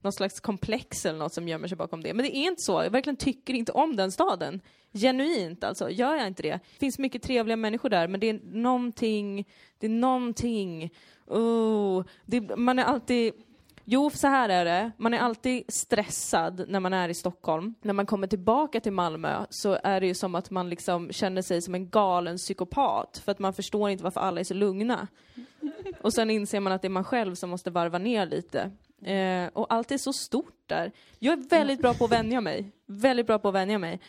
någon 0.00 0.12
slags 0.12 0.40
komplex 0.40 1.06
eller 1.06 1.18
något 1.18 1.34
som 1.34 1.48
gömmer 1.48 1.68
sig 1.68 1.76
bakom 1.76 2.02
det. 2.02 2.14
Men 2.14 2.24
det 2.24 2.36
är 2.36 2.46
inte 2.46 2.62
så. 2.62 2.72
Jag 2.72 2.90
verkligen 2.90 3.16
tycker 3.16 3.54
inte 3.54 3.72
om 3.72 3.96
den 3.96 4.12
staden. 4.12 4.60
Genuint 4.92 5.64
alltså, 5.64 5.90
gör 5.90 6.16
jag 6.16 6.26
inte 6.26 6.42
det. 6.42 6.60
Det 6.72 6.78
finns 6.78 6.98
mycket 6.98 7.22
trevliga 7.22 7.56
människor 7.56 7.88
där, 7.88 8.08
men 8.08 8.20
det 8.20 8.28
är 8.28 8.40
någonting, 8.44 9.48
det 9.78 9.86
är 9.86 9.90
någonting, 9.90 10.94
oh, 11.26 12.04
det, 12.26 12.56
man 12.56 12.78
är 12.78 12.84
alltid 12.84 13.32
Jo, 13.92 14.10
så 14.10 14.26
här 14.28 14.48
är 14.48 14.64
det. 14.64 14.92
Man 14.96 15.14
är 15.14 15.18
alltid 15.18 15.64
stressad 15.68 16.64
när 16.68 16.80
man 16.80 16.92
är 16.92 17.08
i 17.08 17.14
Stockholm. 17.14 17.74
När 17.82 17.92
man 17.92 18.06
kommer 18.06 18.26
tillbaka 18.26 18.80
till 18.80 18.92
Malmö 18.92 19.44
så 19.50 19.78
är 19.82 20.00
det 20.00 20.06
ju 20.06 20.14
som 20.14 20.34
att 20.34 20.50
man 20.50 20.70
liksom 20.70 21.12
känner 21.12 21.42
sig 21.42 21.62
som 21.62 21.74
en 21.74 21.90
galen 21.90 22.36
psykopat 22.36 23.22
för 23.24 23.32
att 23.32 23.38
man 23.38 23.52
förstår 23.52 23.90
inte 23.90 24.04
varför 24.04 24.20
alla 24.20 24.40
är 24.40 24.44
så 24.44 24.54
lugna. 24.54 25.08
Och 26.00 26.12
sen 26.12 26.30
inser 26.30 26.60
man 26.60 26.72
att 26.72 26.82
det 26.82 26.88
är 26.88 26.90
man 26.90 27.04
själv 27.04 27.34
som 27.34 27.50
måste 27.50 27.70
varva 27.70 27.98
ner 27.98 28.26
lite. 28.26 28.70
Eh, 29.02 29.50
och 29.52 29.72
allt 29.72 29.92
är 29.92 29.98
så 29.98 30.12
stort 30.12 30.62
där. 30.66 30.92
Jag 31.18 31.38
är 31.38 31.48
väldigt 31.48 31.80
bra 31.80 31.94
på 31.94 32.04
att 32.04 32.12
vänja 32.12 32.40
mig. 32.40 32.72
Väldigt 32.86 33.26
bra 33.26 33.38
på 33.38 33.48
att 33.48 33.54
vänja 33.54 33.78
mig. 33.78 34.00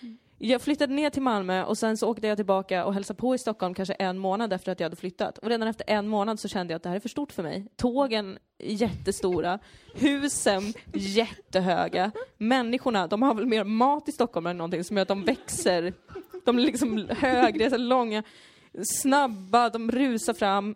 Jag 0.43 0.61
flyttade 0.61 0.93
ner 0.93 1.09
till 1.09 1.21
Malmö 1.21 1.63
och 1.63 1.77
sen 1.77 1.97
så 1.97 2.07
åkte 2.07 2.27
jag 2.27 2.37
tillbaka 2.37 2.85
och 2.85 2.93
hälsade 2.93 3.19
på 3.19 3.35
i 3.35 3.37
Stockholm 3.37 3.73
kanske 3.73 3.93
en 3.93 4.17
månad 4.17 4.53
efter 4.53 4.71
att 4.71 4.79
jag 4.79 4.85
hade 4.85 4.95
flyttat. 4.95 5.37
Och 5.37 5.49
redan 5.49 5.67
efter 5.67 5.89
en 5.89 6.07
månad 6.07 6.39
så 6.39 6.47
kände 6.47 6.73
jag 6.73 6.75
att 6.75 6.83
det 6.83 6.89
här 6.89 6.95
är 6.95 6.99
för 6.99 7.09
stort 7.09 7.31
för 7.31 7.43
mig. 7.43 7.67
Tågen 7.75 8.37
är 8.57 8.73
jättestora, 8.73 9.59
husen 9.93 10.73
jättehöga, 10.93 12.11
människorna, 12.37 13.07
de 13.07 13.21
har 13.21 13.33
väl 13.33 13.45
mer 13.45 13.63
mat 13.63 14.09
i 14.09 14.11
Stockholm 14.11 14.45
än 14.45 14.57
någonting 14.57 14.83
som 14.83 14.97
gör 14.97 15.01
att 15.01 15.07
de 15.07 15.23
växer. 15.23 15.93
De 16.45 16.57
är 16.57 16.61
liksom 16.61 17.07
högre, 17.09 17.69
så 17.69 17.77
långa, 17.77 18.23
snabba, 19.01 19.69
de 19.69 19.91
rusar 19.91 20.33
fram. 20.33 20.75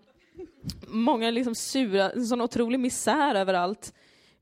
Många 0.87 1.27
är 1.27 1.31
liksom 1.31 1.55
sura, 1.55 2.09
en 2.09 2.25
sån 2.25 2.41
otrolig 2.41 2.79
misär 2.79 3.35
överallt. 3.35 3.93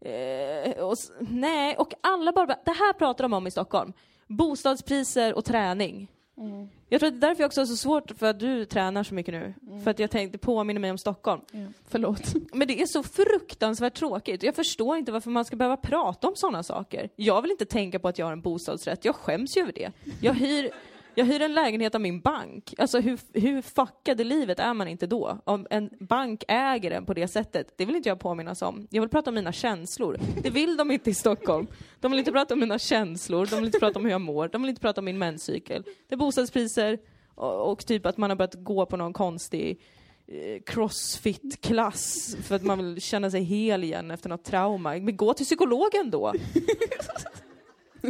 Eh, 0.06 0.84
och, 0.84 0.98
nej, 1.20 1.76
och 1.78 1.94
alla 2.02 2.32
bara, 2.32 2.46
det 2.46 2.72
här 2.72 2.94
pratar 2.94 3.24
de 3.24 3.34
om 3.34 3.48
i 3.48 3.52
Stockholm. 3.52 3.94
Bostadspriser 4.28 5.34
och 5.34 5.46
träning. 5.46 6.08
Mm. 6.38 6.70
Jag 6.90 7.00
tror 7.00 7.08
att 7.08 7.22
det 7.22 7.26
är 7.26 7.30
därför 7.30 7.44
jag 7.44 7.48
också 7.48 7.62
har 7.62 7.66
så 7.66 7.76
svårt 7.76 8.12
för 8.18 8.26
att 8.28 8.40
du 8.40 8.66
tränar 8.66 9.04
så 9.04 9.14
mycket 9.14 9.34
nu. 9.34 9.54
Mm. 9.68 9.84
För 9.84 9.92
att 9.92 10.00
jag 10.00 10.12
tänkte 10.12 10.38
påminna 10.38 10.80
mig 10.80 10.92
om 10.92 10.98
Stockholm. 10.98 11.42
Ja. 11.52 11.60
Förlåt. 11.88 12.34
Men 12.54 12.68
det 12.68 12.82
är 12.82 12.86
så 12.86 13.04
fruktansvärt 13.04 13.94
tråkigt. 13.94 14.44
Jag 14.44 14.56
förstår 14.56 14.98
inte 14.98 15.12
varför 15.12 15.30
man 15.30 15.46
ska 15.46 15.56
behöva 15.56 15.78
prata 15.78 16.28
om 16.28 16.36
sådana 16.36 16.64
saker. 16.64 17.10
Jag 17.16 17.42
vill 17.42 17.52
inte 17.52 17.66
tänka 17.66 18.00
på 18.00 18.08
att 18.08 18.18
jag 18.18 18.26
har 18.26 18.34
en 18.34 18.42
bostadsrätt. 18.42 19.06
Jag 19.06 19.16
skäms 19.16 19.58
ju 19.58 19.62
över 19.62 19.74
det. 19.74 19.92
Jag 20.22 20.34
hyr, 20.34 20.72
jag 21.16 21.26
hyr 21.26 21.42
en 21.42 21.54
lägenhet 21.54 21.96
av 21.96 22.02
min 22.02 22.20
bank. 22.20 22.74
Alltså 22.78 23.00
hur, 23.00 23.20
hur 23.34 23.62
fuckad 23.62 24.22
i 24.22 24.24
livet 24.24 24.60
är 24.60 24.74
man 24.74 24.88
inte 24.88 25.08
då? 25.08 25.38
Om 25.44 25.68
en 25.70 25.90
bank 26.00 26.44
äger 26.48 26.92
en 26.92 27.06
på 27.06 27.14
det 27.14 27.28
sättet, 27.28 27.74
det 27.78 27.86
vill 27.86 27.96
inte 27.96 28.10
jag 28.10 28.20
påminnas 28.20 28.62
om. 28.62 28.88
Jag 28.90 29.02
vill 29.02 29.10
prata 29.10 29.30
om 29.30 29.36
mina 29.36 29.52
känslor. 29.52 30.18
Det 30.44 30.50
vill 30.50 30.78
de 30.78 30.92
inte 30.92 31.10
i 31.10 31.14
Stockholm. 31.14 31.68
De 32.00 32.12
vill 32.12 32.20
inte 32.20 32.32
prata 32.32 32.54
om 32.54 32.60
mina 32.60 32.80
känslor, 32.80 33.46
de 33.46 33.56
vill 33.56 33.66
inte 33.66 33.80
prata 33.80 34.00
om 34.00 34.06
hur 34.06 34.12
jag 34.12 34.22
mår, 34.22 34.48
de 34.48 34.62
vill 34.62 34.70
inte 34.70 34.82
prata 34.82 35.02
om 35.02 35.06
min 35.06 35.18
menscykel. 35.18 35.84
Det 36.10 36.16
är 36.16 36.18
bostadspriser 36.18 37.00
och, 37.36 37.72
och 37.72 37.86
typ 37.86 38.06
att 38.06 38.18
man 38.18 38.30
har 38.30 38.38
börjat 38.38 38.56
gå 38.56 38.86
på 38.86 38.98
någon 38.98 39.14
konstig 39.14 39.82
eh, 40.28 40.62
crossfit-klass 40.66 42.36
för 42.44 42.56
att 42.56 42.64
man 42.64 42.78
vill 42.78 43.02
känna 43.02 43.32
sig 43.32 43.44
hel 43.44 43.84
igen 43.84 44.12
efter 44.12 44.30
något 44.30 44.44
trauma. 44.44 44.90
Men 44.90 45.18
gå 45.18 45.34
till 45.34 45.46
psykologen 45.46 46.12
då! 46.12 46.34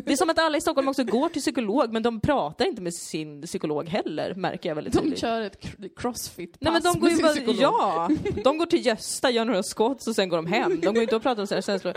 Det 0.06 0.12
är 0.12 0.16
som 0.16 0.30
att 0.30 0.40
alla 0.40 0.58
i 0.58 0.62
Stockholm 0.62 0.88
också 0.88 1.04
går 1.04 1.30
till 1.30 1.42
psykolog, 1.42 1.94
men 1.94 2.04
de 2.04 2.20
pratar 2.20 2.66
inte 2.66 2.82
med 2.82 2.94
sin 2.94 3.42
psykolog 3.42 3.90
heller, 3.90 4.34
märker 4.36 4.70
jag 4.70 4.76
väldigt 4.76 4.94
De 4.94 5.00
tydligt. 5.00 5.20
kör 5.20 5.42
ett 5.42 5.64
cr- 5.64 5.90
crossfit-pass 5.96 6.58
Nej 6.62 6.74
men 6.74 6.82
de 6.82 7.00
går 7.00 7.08
med 7.08 7.16
sin 7.18 7.22
bara, 7.26 7.34
psykolog. 7.34 7.58
ja! 7.62 8.10
De 8.44 8.58
går 8.58 8.66
till 8.66 8.86
Gösta, 8.86 9.30
gör 9.32 9.46
några 9.46 9.64
skott 9.64 10.08
och 10.08 10.16
sen 10.16 10.30
går 10.30 10.38
de 10.38 10.46
hem. 10.46 10.80
De 10.82 10.94
går 10.94 11.04
inte 11.04 11.16
och 11.16 11.22
pratar 11.24 11.42
om 11.42 11.48
sina 11.48 11.62
känslor. 11.62 11.94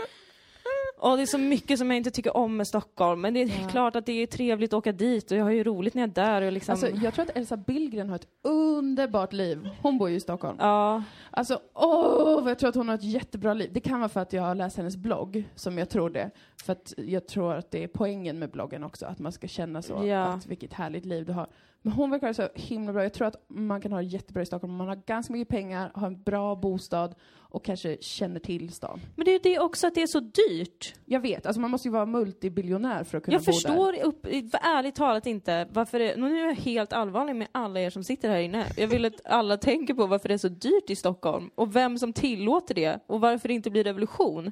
Och 0.99 1.17
det 1.17 1.23
är 1.23 1.25
så 1.25 1.37
mycket 1.37 1.79
som 1.79 1.91
jag 1.91 1.97
inte 1.97 2.11
tycker 2.11 2.37
om 2.37 2.57
med 2.57 2.67
Stockholm, 2.67 3.21
men 3.21 3.33
det 3.33 3.41
är 3.41 3.47
Ja. 3.61 3.67
klart 3.69 3.95
att 3.95 4.05
det 4.05 4.11
är 4.23 4.27
trevligt 4.27 4.73
att 4.73 4.77
åka 4.77 4.91
dit 4.91 5.31
och 5.31 5.37
jag 5.37 5.43
har 5.43 5.51
ju 5.51 5.63
roligt 5.63 5.93
när 5.93 6.01
jag 6.01 6.09
är 6.09 6.13
där 6.13 6.41
och 6.41 6.51
liksom... 6.51 6.71
Alltså, 6.71 6.89
jag 6.89 7.13
tror 7.13 7.25
att 7.25 7.37
Elsa 7.37 7.57
Billgren 7.57 8.09
har 8.09 8.15
ett 8.15 8.27
underbart 8.43 9.33
liv. 9.33 9.69
Hon 9.81 9.97
bor 9.97 10.09
ju 10.09 10.15
i 10.15 10.19
Stockholm. 10.19 10.57
ja, 10.59 11.03
Alltså, 11.31 11.59
åh, 11.73 12.41
vad 12.41 12.51
jag 12.51 12.59
tror 12.59 12.69
att 12.69 12.75
hon 12.75 12.87
har 12.87 12.95
ett 12.95 13.03
jättebra 13.03 13.53
liv. 13.53 13.69
Det 13.73 13.79
kan 13.79 13.99
vara 13.99 14.09
för 14.09 14.19
att 14.19 14.33
jag 14.33 14.43
har 14.43 14.55
läst 14.55 14.77
hennes 14.77 14.97
blogg, 14.97 15.43
som 15.55 15.77
jag 15.77 15.89
tror 15.89 16.09
det. 16.09 16.29
För 16.63 16.71
att 16.73 16.93
jag 16.97 17.27
tror 17.27 17.53
att 17.53 17.71
det 17.71 17.83
är 17.83 17.87
poängen 17.87 18.39
med 18.39 18.51
bloggen 18.51 18.83
också, 18.83 19.05
att 19.05 19.19
man 19.19 19.31
ska 19.31 19.47
känna 19.47 19.81
så, 19.81 20.05
Ja. 20.05 20.23
att 20.23 20.45
vilket 20.47 20.73
härligt 20.73 21.05
liv 21.05 21.25
du 21.25 21.33
har. 21.33 21.47
Men 21.87 21.95
hon 21.95 22.09
verkar 22.09 22.33
så 22.33 22.49
himla 22.55 22.93
bra. 22.93 23.03
Jag 23.03 23.13
tror 23.13 23.27
att 23.27 23.45
man 23.47 23.81
kan 23.81 23.91
ha 23.91 23.99
det 23.99 24.05
jättebra 24.05 24.41
i 24.43 24.45
Stockholm. 24.45 24.75
Man 24.75 24.87
har 24.87 24.95
ganska 24.95 25.33
mycket 25.33 25.47
pengar, 25.47 25.91
har 25.93 26.07
en 26.07 26.23
bra 26.23 26.55
bostad 26.55 27.15
och 27.35 27.65
kanske 27.65 27.97
känner 28.01 28.39
till 28.39 28.73
stan. 28.73 28.99
men 29.15 29.25
det 29.25 29.31
är 29.31 29.33
ju 29.33 29.39
det 29.39 29.59
också 29.59 29.87
att 29.87 29.95
det 29.95 30.01
är 30.01 30.07
så 30.07 30.19
dyrt. 30.19 30.95
Jag 31.05 31.19
vet, 31.19 31.45
alltså 31.45 31.61
man 31.61 31.71
måste 31.71 31.87
ju 31.87 31.91
vara 31.91 32.05
multibiljonär 32.05 33.03
för 33.03 33.17
att 33.17 33.23
kunna 33.23 33.35
Jag 33.35 33.41
bo 33.41 33.45
där. 33.45 33.51
förstår 33.53 33.99
upp, 34.03 34.25
ärligt 34.61 34.95
talat 34.95 35.27
inte 35.27 35.67
varför 35.71 35.99
det, 35.99 36.15
nu 36.15 36.39
är 36.39 36.45
jag 36.47 36.55
helt 36.55 36.93
allvarlig 36.93 37.35
med 37.35 37.47
alla 37.51 37.79
er 37.79 37.89
som 37.89 38.03
sitter 38.03 38.29
här 38.29 38.39
inne. 38.39 38.65
Jag 38.77 38.87
vill 38.87 39.05
att 39.05 39.25
alla 39.25 39.57
tänker 39.57 39.93
på 39.93 40.07
varför 40.07 40.27
det 40.27 40.33
är 40.33 40.37
så 40.37 40.49
dyrt 40.49 40.89
i 40.89 40.95
Stockholm 40.95 41.49
och 41.55 41.75
vem 41.75 41.97
som 41.97 42.13
tillåter 42.13 42.75
det 42.75 42.99
och 43.07 43.21
varför 43.21 43.47
det 43.47 43.53
inte 43.53 43.69
blir 43.69 43.83
revolution. 43.83 44.51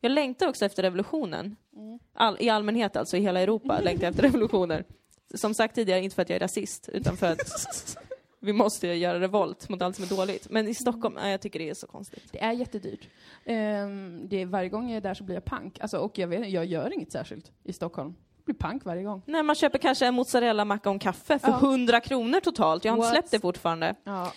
Jag 0.00 0.12
längtar 0.12 0.48
också 0.48 0.64
efter 0.64 0.82
revolutionen. 0.82 1.56
All, 2.14 2.36
I 2.40 2.48
allmänhet 2.48 2.96
alltså, 2.96 3.16
i 3.16 3.20
hela 3.20 3.40
Europa 3.40 3.80
längtar 3.84 4.04
jag 4.04 4.10
efter 4.10 4.22
revolutioner. 4.22 4.84
Som 5.34 5.54
sagt 5.54 5.74
tidigare, 5.74 6.00
inte 6.00 6.14
för 6.14 6.22
att 6.22 6.28
jag 6.28 6.36
är 6.36 6.40
rasist, 6.40 6.88
utan 6.92 7.16
för 7.16 7.32
att 7.32 7.38
vi 8.40 8.52
måste 8.52 8.86
göra 8.88 9.20
revolt 9.20 9.68
mot 9.68 9.82
allt 9.82 9.96
som 9.96 10.04
är 10.04 10.08
dåligt. 10.08 10.50
Men 10.50 10.68
i 10.68 10.74
Stockholm, 10.74 11.14
nej, 11.14 11.30
jag 11.30 11.40
tycker 11.40 11.58
det 11.58 11.68
är 11.70 11.74
så 11.74 11.86
konstigt. 11.86 12.22
Det 12.32 12.42
är 12.42 12.52
jättedyrt. 12.52 13.08
Ehm, 13.44 14.28
det 14.28 14.40
är, 14.42 14.46
varje 14.46 14.68
gång 14.68 14.88
jag 14.90 14.96
är 14.96 15.00
där 15.00 15.14
så 15.14 15.24
blir 15.24 15.34
jag 15.36 15.44
pank. 15.44 15.80
Alltså, 15.80 15.98
och 15.98 16.18
jag, 16.18 16.28
vet, 16.28 16.48
jag 16.50 16.64
gör 16.64 16.94
inget 16.94 17.12
särskilt 17.12 17.52
i 17.64 17.72
Stockholm. 17.72 18.14
Jag 18.36 18.44
blir 18.44 18.54
pank 18.54 18.84
varje 18.84 19.02
gång. 19.02 19.22
Nej, 19.26 19.42
man 19.42 19.56
köper 19.56 19.78
kanske 19.78 20.06
en 20.06 20.14
mozzarella 20.14 20.64
macka 20.64 20.88
och 20.90 20.94
en 20.94 20.98
kaffe 20.98 21.38
för 21.38 21.48
Ja. 21.48 21.58
100 21.62 22.00
kronor 22.00 22.40
totalt. 22.40 22.84
Jag 22.84 22.92
har 22.92 22.96
inte 22.96 23.06
What? 23.06 23.14
släppt 23.14 23.30
det 23.30 23.40
fortfarande. 23.40 23.94
Ja. 24.04 24.32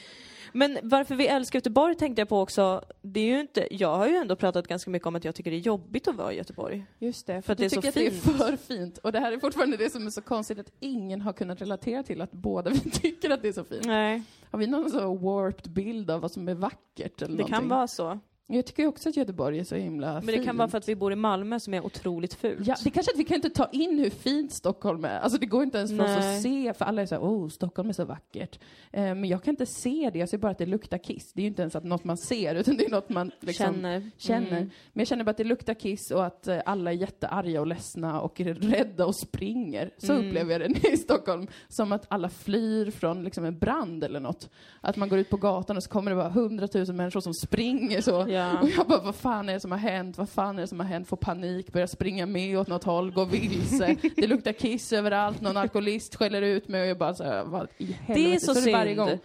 Men 0.58 0.78
varför 0.84 1.16
vi 1.16 1.28
älskar 1.28 1.58
Göteborg 1.58 1.96
tänkte 1.96 2.22
jag 2.22 2.30
på 2.30 2.40
också. 2.40 2.82
Det 3.02 3.20
är 3.20 3.26
ju 3.26 3.40
inte, 3.40 3.68
jag 3.76 3.96
har 3.98 4.08
ju 4.08 4.16
ändå 4.16 4.36
pratat 4.36 4.68
ganska 4.68 4.92
mycket 4.92 5.06
om 5.08 5.16
att 5.16 5.26
jag 5.26 5.36
tycker 5.36 5.52
det 5.52 5.58
är 5.58 5.60
jobbigt 5.60 6.08
att 6.08 6.16
vara 6.16 6.34
i 6.34 6.38
Göteborg. 6.38 6.86
Just 7.00 7.28
det, 7.28 7.42
För 7.42 7.52
att 7.52 7.58
du 7.58 7.62
det 7.64 7.66
är 7.68 7.82
så 7.82 7.88
att 7.88 7.94
det 7.94 8.06
är 8.08 8.12
fint. 8.12 8.38
för 8.38 8.56
fint. 8.58 8.98
Och 8.98 9.12
det 9.12 9.20
här 9.20 9.32
är 9.32 9.40
fortfarande 9.40 9.78
det 9.78 9.90
som 9.90 10.06
är 10.08 10.12
så 10.12 10.22
konstigt 10.22 10.60
att 10.60 10.72
ingen 10.80 11.22
har 11.22 11.34
kunnat 11.34 11.62
relatera 11.62 12.04
till 12.04 12.22
att 12.22 12.32
båda 12.32 12.70
vi 12.70 12.80
tycker 12.92 13.30
att 13.30 13.42
det 13.42 13.48
är 13.48 13.54
så 13.54 13.64
fint. 13.64 13.86
Nej, 13.86 14.24
Har 14.52 14.60
vi 14.60 14.68
någon 14.68 14.90
så 14.92 15.16
warped 15.16 15.72
bild 15.72 16.12
av 16.12 16.22
vad 16.22 16.32
som 16.32 16.48
är 16.50 16.54
vackert 16.56 17.22
eller 17.22 17.38
det 17.38 17.44
kan 17.44 17.52
någonting? 17.52 17.70
vara 17.70 17.88
så. 17.88 18.20
Jag 18.48 18.66
tycker 18.66 18.88
också 18.88 19.10
att 19.10 19.18
Göteborg 19.18 19.60
är 19.60 19.64
så 19.64 19.76
himla 19.76 20.14
Men 20.14 20.26
det 20.26 20.32
fint. 20.34 20.46
kan 20.46 20.58
vara 20.58 20.68
för 20.68 20.78
att 20.78 20.90
vi 20.90 20.96
bor 20.96 21.12
i 21.14 21.16
Malmö 21.16 21.60
som 21.60 21.74
är 21.74 21.86
otroligt 21.86 22.34
fult. 22.34 22.68
Ja, 22.68 22.76
det 22.84 22.90
är 22.90 22.92
kanske 22.92 23.12
att 23.12 23.20
vi 23.20 23.24
kan 23.24 23.36
inte 23.36 23.50
ta 23.50 23.70
in 23.72 24.00
hur 24.00 24.10
fint 24.10 24.52
Stockholm 24.54 25.06
är. 25.06 25.20
Alltså 25.20 25.40
det 25.40 25.46
går 25.46 25.64
inte 25.64 25.78
ens 25.78 25.92
för 25.92 26.04
oss 26.04 26.10
att 26.10 26.42
se, 26.42 26.74
för 26.74 26.86
alla 26.86 27.02
är 27.02 27.06
så 27.06 27.16
här, 27.16 27.22
oh, 27.22 27.50
Stockholm 27.50 27.90
är 27.90 27.94
så 27.94 28.06
vackert. 28.06 28.60
Eh, 28.92 29.02
men 29.04 29.26
jag 29.26 29.44
kan 29.44 29.52
inte 29.52 29.66
se 29.66 30.10
det, 30.14 30.20
jag 30.20 30.30
ser 30.30 30.38
bara 30.38 30.52
att 30.52 30.58
det 30.58 30.66
luktar 30.66 30.98
kiss. 30.98 31.34
Det 31.34 31.42
är 31.42 31.44
ju 31.44 31.48
inte 31.48 31.62
ens 31.62 31.76
att 31.76 31.84
något 31.84 32.04
man 32.04 32.18
ser, 32.18 32.56
utan 32.56 32.78
det 32.78 32.86
är 32.86 32.90
något 32.92 33.10
man 33.10 33.32
liksom 33.40 33.66
Känner. 33.66 34.12
känner. 34.18 34.48
Mm. 34.48 34.70
Men 34.94 35.02
jag 35.02 35.08
känner 35.08 35.24
bara 35.24 35.32
att 35.32 35.38
det 35.38 35.44
luktar 35.44 35.74
kiss 35.74 36.12
och 36.12 36.26
att 36.26 36.48
eh, 36.48 36.58
alla 36.66 36.92
är 36.92 36.96
jättearga 36.96 37.62
och 37.62 37.68
ledsna 37.68 38.22
och 38.22 38.42
är 38.42 38.54
rädda 38.54 39.06
och 39.06 39.16
springer. 39.16 39.90
Så 39.98 40.14
Mm. 40.14 40.28
upplever 40.28 40.60
jag 40.60 40.74
det 40.74 40.90
i 40.94 40.98
Stockholm. 40.98 41.48
Som 41.68 41.92
att 41.92 42.06
alla 42.10 42.30
flyr 42.30 42.92
från 42.92 43.24
liksom 43.24 43.46
en 43.46 43.60
brand 43.60 44.04
eller 44.04 44.20
något. 44.20 44.50
Att 44.82 44.96
man 44.98 45.10
går 45.10 45.20
ut 45.20 45.30
på 45.30 45.38
gatan 45.38 45.78
och 45.78 45.84
så 45.84 45.90
kommer 45.90 46.12
det 46.12 46.18
bara 46.18 46.30
hundratusen 46.30 46.96
människor 46.96 47.20
som 47.20 47.34
springer 47.34 48.02
så. 48.02 48.28
Ja. 48.36 48.60
Och 48.62 48.70
jag 48.70 48.88
bara, 48.88 49.00
vad 49.00 49.16
fan 49.16 49.50
är 49.50 49.54
det 49.54 49.60
som 49.60 49.72
har 49.72 49.78
hänt? 49.78 50.18
Vad 50.18 50.30
fan 50.30 50.58
är 50.58 50.62
det 50.62 50.68
som 50.68 50.80
har 50.80 50.88
hänt? 50.88 51.08
Får 51.08 51.18
panik, 51.18 51.74
börjar 51.74 51.88
springa 51.88 52.26
med 52.26 52.60
åt 52.60 52.68
något 52.68 52.84
håll, 52.84 53.12
går 53.12 53.26
vilse. 53.26 53.96
Det 54.16 54.28
luktar 54.28 54.52
kiss 54.52 54.94
överallt, 54.94 55.42
någon 55.42 55.58
alkoholist 55.58 56.16
skäller 56.16 56.42
ut 56.42 56.68
mig 56.68 56.82
och 56.82 56.88
jag 56.88 56.98
bara 56.98 57.14
så 57.14 57.24
här, 57.24 57.44
vad 57.44 57.68
i 57.78 57.92
helvete? 57.92 58.30
Det 58.30 58.36
är 58.36 58.40
så, 58.40 58.54
det 58.54 58.72
varje 58.72 58.96
synd. 58.96 59.08
gång. 59.08 59.20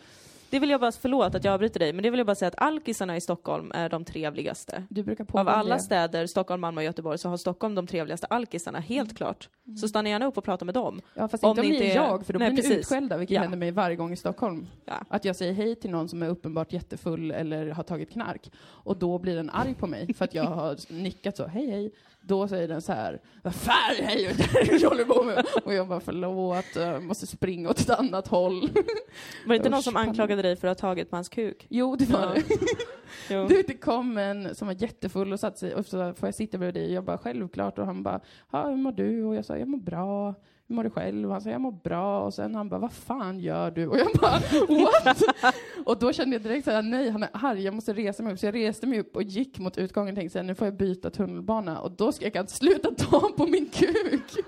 Det 0.51 0.59
vill 0.59 0.71
jag 0.71 0.81
bara, 0.81 0.93
förlåt 0.93 1.35
att 1.35 1.45
jag 1.45 1.55
avbryter 1.55 1.81
dig, 1.81 1.93
men 1.93 2.03
det 2.03 2.11
vill 2.11 2.19
jag 2.19 2.27
bara 2.27 2.35
säga 2.35 2.49
att 2.49 2.59
alkisarna 2.63 3.17
i 3.17 3.21
Stockholm 3.21 3.73
är 3.75 3.89
de 3.89 4.05
trevligaste. 4.05 4.85
Du 4.89 5.03
brukar 5.03 5.27
Av 5.33 5.49
alla 5.49 5.75
det. 5.75 5.81
städer, 5.83 6.27
Stockholm, 6.27 6.61
Malmö 6.61 6.81
och 6.81 6.85
Göteborg, 6.85 7.19
så 7.19 7.29
har 7.29 7.37
Stockholm 7.37 7.75
de 7.75 7.87
trevligaste 7.87 8.27
alkisarna, 8.27 8.79
helt 8.81 9.17
klart. 9.17 9.49
Så 9.81 9.89
stanna 9.89 10.09
gärna 10.09 10.27
upp 10.27 10.39
och 10.39 10.45
prata 10.45 10.65
med 10.65 10.75
dem. 10.75 11.01
Ja, 11.15 11.29
fast 11.29 11.45
Om 11.45 11.51
inte 11.51 11.61
om 11.61 11.67
ni 11.69 11.79
är 11.91 11.95
jag, 11.95 12.27
för 12.27 12.33
då 12.33 12.39
blir 12.39 12.51
ni 12.51 12.75
utskällda, 12.75 13.17
vilket 13.17 13.35
Ja. 13.35 13.41
händer 13.41 13.59
mig 13.59 13.71
varje 13.71 13.97
gång 13.97 14.13
i 14.13 14.17
Stockholm. 14.17 14.67
Ja. 14.85 14.95
Att 15.09 15.25
jag 15.25 15.37
säger 15.37 15.53
hej 15.53 15.75
till 15.75 15.91
någon 15.91 16.09
som 16.09 16.23
är 16.23 16.29
uppenbart 16.29 16.73
jättefull 16.73 17.31
eller 17.31 17.67
har 17.71 17.83
tagit 17.83 18.11
knark. 18.11 18.51
Och 18.61 18.97
då 18.97 19.19
blir 19.19 19.37
den 19.37 19.51
arg 19.51 19.75
på 19.75 19.87
mig 19.87 20.15
för 20.15 20.25
att 20.25 20.35
jag 20.35 20.45
har 20.45 20.77
nickat 21.03 21.37
så, 21.37 21.47
hej 21.47 21.71
hej. 21.71 21.91
Då 22.31 22.49
säger 22.49 22.69
den 22.69 22.83
så 22.83 22.93
här, 22.93 23.21
vad 23.43 23.55
fan 23.55 23.97
är 23.99 24.35
det 24.35 24.79
du 24.79 24.87
håller 24.89 25.05
på 25.05 25.23
med? 25.23 25.47
Och 25.65 25.75
jag 25.75 25.89
bara, 25.89 26.01
förlåt, 26.01 26.65
jag 26.77 27.03
måste 27.03 27.27
springa 27.27 27.71
åt 27.71 27.81
ett 27.81 27.91
annat 27.91 28.29
håll. 28.29 28.61
Var 29.47 29.49
det 29.49 29.57
inte 29.57 29.69
någon 29.69 29.83
som 29.83 29.97
anklagade 29.97 30.43
dig 30.43 30.57
för 30.57 30.69
att 30.69 30.81
ha 30.81 30.89
tagit 30.89 31.11
på 31.11 31.17
hans 31.17 31.29
kuk? 31.29 31.67
Jo, 31.71 31.97
det 31.97 32.11
var 32.11 32.21
Ja. 32.21 32.35
det. 32.35 32.45
Du, 33.49 33.63
det 33.63 33.75
kom 33.75 34.19
en 34.19 34.55
som 34.55 34.69
var 34.69 34.75
jättefull 34.83 35.33
och 35.33 35.41
satt 35.41 35.59
sig, 35.59 35.75
och 35.75 35.87
så 35.87 36.15
får 36.15 36.27
jag 36.27 36.35
sitta 36.35 36.59
bredvid 36.59 36.83
dig? 36.83 36.93
Jag 36.93 37.05
bara, 37.05 37.19
självklart. 37.19 37.79
Och 37.79 37.87
han 37.87 38.03
bara, 38.03 38.21
hur 38.53 38.77
mår 38.77 38.93
du? 38.93 39.25
Och 39.25 39.35
jag 39.35 39.45
sa, 39.45 39.57
jag 39.57 39.69
mår 39.69 39.79
bra. 39.79 40.35
Hur 40.71 40.75
mår 40.77 40.85
du 40.85 40.91
själv? 40.91 41.27
Och 41.29 41.33
han 41.33 41.41
sa, 41.41 41.51
jag 41.51 41.61
mår 41.61 41.73
bra. 41.73 42.25
Och 42.25 42.35
sen 42.35 42.55
han 42.55 42.69
bara, 42.69 42.81
vad 42.81 42.93
fan 42.93 43.41
gör 43.41 43.71
du? 43.71 43.87
Och 43.87 43.99
jag 43.99 44.09
bara, 44.21 44.39
what? 44.69 45.23
och 45.85 45.99
då 45.99 46.13
kände 46.13 46.37
jag 46.37 46.43
direkt 46.43 46.65
såhär, 46.65 46.83
nej, 46.83 47.11
han 47.11 47.23
är 47.23 47.29
arg, 47.33 47.65
jag 47.65 47.75
måste 47.75 47.93
resa 47.93 48.23
mig 48.23 48.33
upp. 48.33 48.39
Så 48.39 48.47
jag 48.47 48.55
reste 48.55 48.87
mig 48.87 49.01
upp 49.01 49.17
och 49.17 49.23
gick 49.23 49.59
mot 49.59 49.79
utgången 49.79 50.15
och 50.15 50.19
tänkte 50.19 50.33
såhär, 50.33 50.45
nu 50.45 50.55
får 50.55 50.67
jag 50.67 50.75
byta 50.75 51.11
tunnelbana. 51.11 51.81
Och 51.81 51.91
då 51.91 52.13
skrek 52.13 52.37
han, 52.37 52.47
sluta 52.47 52.91
ta 52.91 53.21
på 53.37 53.47
min 53.47 53.67
kuk! 53.67 54.45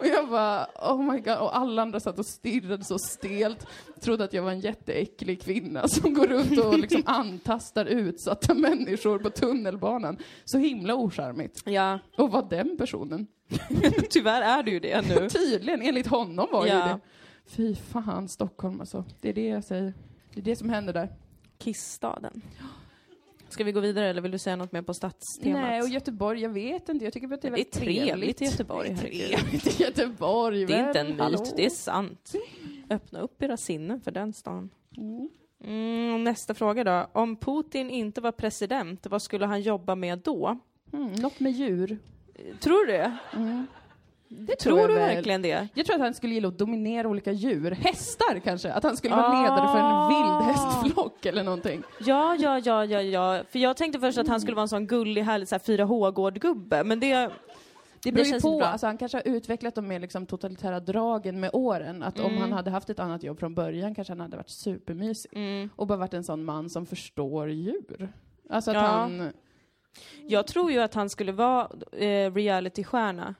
Och 0.00 0.06
jag 0.06 0.28
bara, 0.28 0.66
oh 0.82 1.12
my 1.12 1.20
god. 1.20 1.38
Och 1.38 1.56
alla 1.56 1.82
andra 1.82 2.00
satt 2.00 2.18
och 2.18 2.26
stirrade 2.26 2.84
så 2.84 2.98
stelt. 2.98 3.66
Trodde 4.00 4.24
att 4.24 4.32
jag 4.32 4.42
var 4.42 4.50
en 4.50 4.60
jätteäcklig 4.60 5.42
kvinna 5.42 5.88
som 5.88 6.14
går 6.14 6.26
runt 6.26 6.58
och 6.58 6.78
liksom 6.78 7.02
antastar 7.06 7.84
utsatta 7.84 8.54
människor 8.54 9.18
på 9.18 9.30
tunnelbanan. 9.30 10.18
Så 10.44 10.58
himla 10.58 10.94
ocharmigt. 10.94 11.62
Ja, 11.66 11.98
Och 12.16 12.30
var 12.30 12.46
den 12.50 12.76
personen? 12.78 13.26
tyvärr 14.10 14.42
är 14.42 14.62
du 14.62 14.70
ju 14.70 14.80
det 14.80 15.08
nu. 15.08 15.28
Tydligen, 15.30 15.82
enligt 15.82 16.06
honom 16.06 16.48
var 16.52 16.66
ju 16.66 16.72
Ja. 16.72 16.86
det. 16.86 16.98
Fy 17.46 17.74
fan, 17.74 18.28
Stockholm 18.28 18.80
alltså. 18.80 19.04
Det 19.20 19.28
är 19.28 19.32
det 19.32 19.46
jag 19.48 19.64
säger. 19.64 19.94
Det 20.34 20.40
är 20.40 20.44
det 20.44 20.56
som 20.56 20.70
händer 20.70 20.92
där. 20.92 21.08
Kissstaden. 21.58 22.42
Ska 23.48 23.64
vi 23.64 23.72
gå 23.72 23.80
vidare 23.80 24.06
eller 24.06 24.22
vill 24.22 24.30
du 24.30 24.38
säga 24.38 24.56
något 24.56 24.72
mer 24.72 24.82
på 24.82 24.94
stadstemat? 24.94 25.60
Nej, 25.62 25.82
och 25.82 25.88
Göteborg, 25.88 26.42
jag 26.42 26.50
vet 26.50 26.88
inte. 26.88 27.04
Jag 27.04 27.12
tycker 27.12 27.34
att 27.34 27.42
det 27.42 27.48
är 27.48 27.52
det 27.52 27.56
är 27.56 27.64
väldigt 27.64 27.72
trevligt 27.72 28.42
i 28.42 28.44
Göteborg. 28.44 28.88
Det 28.88 28.94
är 28.94 29.38
trevligt 29.38 29.80
i 29.80 29.82
Göteborg. 29.82 30.66
Det 30.66 30.74
är 30.74 30.86
inte 30.86 31.00
en 31.00 31.06
myt, 31.06 31.20
Hallå? 31.20 31.44
det 31.56 31.66
är 31.66 31.70
sant. 31.70 32.32
Öppna 32.90 33.20
upp 33.20 33.42
era 33.42 33.56
sinnen 33.56 34.00
för 34.00 34.10
den 34.10 34.32
stan. 34.32 34.70
Mm. 34.96 35.28
Mm, 35.64 36.24
nästa 36.24 36.54
fråga 36.54 36.84
då. 36.84 37.06
Om 37.12 37.36
Putin 37.36 37.90
inte 37.90 38.20
var 38.20 38.32
president, 38.32 39.06
vad 39.06 39.22
skulle 39.22 39.46
han 39.46 39.60
jobba 39.60 39.94
med 39.94 40.18
då? 40.18 40.58
Mm, 40.92 41.12
något 41.12 41.40
med 41.40 41.52
djur. 41.52 41.98
Tror 42.60 42.86
du 42.86 42.92
det? 42.92 43.16
Mm. 43.36 43.66
Det 44.30 44.56
Tror, 44.56 44.78
jag 44.80 44.90
du 44.90 44.94
väl. 44.94 45.14
verkligen 45.14 45.42
det? 45.42 45.68
Jag 45.74 45.86
tror 45.86 45.96
att 45.96 46.02
han 46.02 46.14
skulle 46.14 46.34
gilla 46.34 46.48
att 46.48 46.58
dominera 46.58 47.08
olika 47.08 47.32
djur. 47.32 47.70
Hästar 47.70 48.38
kanske? 48.44 48.72
Att 48.72 48.82
han 48.82 48.96
skulle 48.96 49.14
vara 49.16 49.26
Ah. 49.26 49.42
ledare 49.42 49.68
för 49.68 49.78
en 49.78 50.08
vild 50.08 50.56
hästflock 50.56 51.26
eller 51.26 51.42
någonting. 51.44 51.82
Ja, 52.00 52.36
ja, 52.40 52.58
ja, 52.64 52.84
ja, 52.84 53.02
ja. 53.02 53.42
För 53.50 53.58
jag 53.58 53.76
tänkte 53.76 54.00
först 54.00 54.18
att 54.18 54.28
han 54.28 54.40
skulle 54.40 54.54
vara 54.54 54.62
en 54.62 54.68
sån 54.68 54.86
gullig, 54.86 55.22
härlig 55.22 55.48
så 55.48 55.54
här 55.54 55.60
4H-gårdgubbe, 55.60 56.84
men 56.84 57.00
det... 57.00 57.30
Det 58.02 58.12
beror 58.12 58.26
ju 58.26 58.40
på. 58.40 58.62
Alltså, 58.64 58.86
han 58.86 58.98
kanske 58.98 59.18
har 59.18 59.22
utvecklat 59.28 59.74
de 59.74 59.88
mer 59.88 60.00
liksom, 60.00 60.26
totalitära 60.26 60.80
dragen 60.80 61.40
med 61.40 61.50
åren. 61.52 62.02
Att 62.02 62.20
om 62.20 62.26
Mm. 62.26 62.40
han 62.40 62.52
hade 62.52 62.70
haft 62.70 62.90
ett 62.90 62.98
annat 63.00 63.22
jobb 63.22 63.38
från 63.38 63.54
början 63.54 63.94
kanske 63.94 64.10
han 64.12 64.20
hade 64.20 64.36
varit 64.36 64.48
supermysig. 64.50 65.30
Mm. 65.34 65.70
Och 65.76 65.86
bara 65.86 65.98
varit 65.98 66.14
en 66.14 66.24
sån 66.24 66.44
man 66.44 66.70
som 66.70 66.86
förstår 66.86 67.50
djur. 67.50 68.12
Alltså 68.50 68.70
att 68.70 68.74
Ja. 68.76 68.80
han... 68.82 69.32
Jag 70.26 70.46
tror 70.46 70.72
ju 70.72 70.78
att 70.80 70.94
han 70.94 71.10
skulle 71.10 71.32
vara 71.32 71.68
eh, 71.92 72.32
reality-stjärna. 72.34 73.34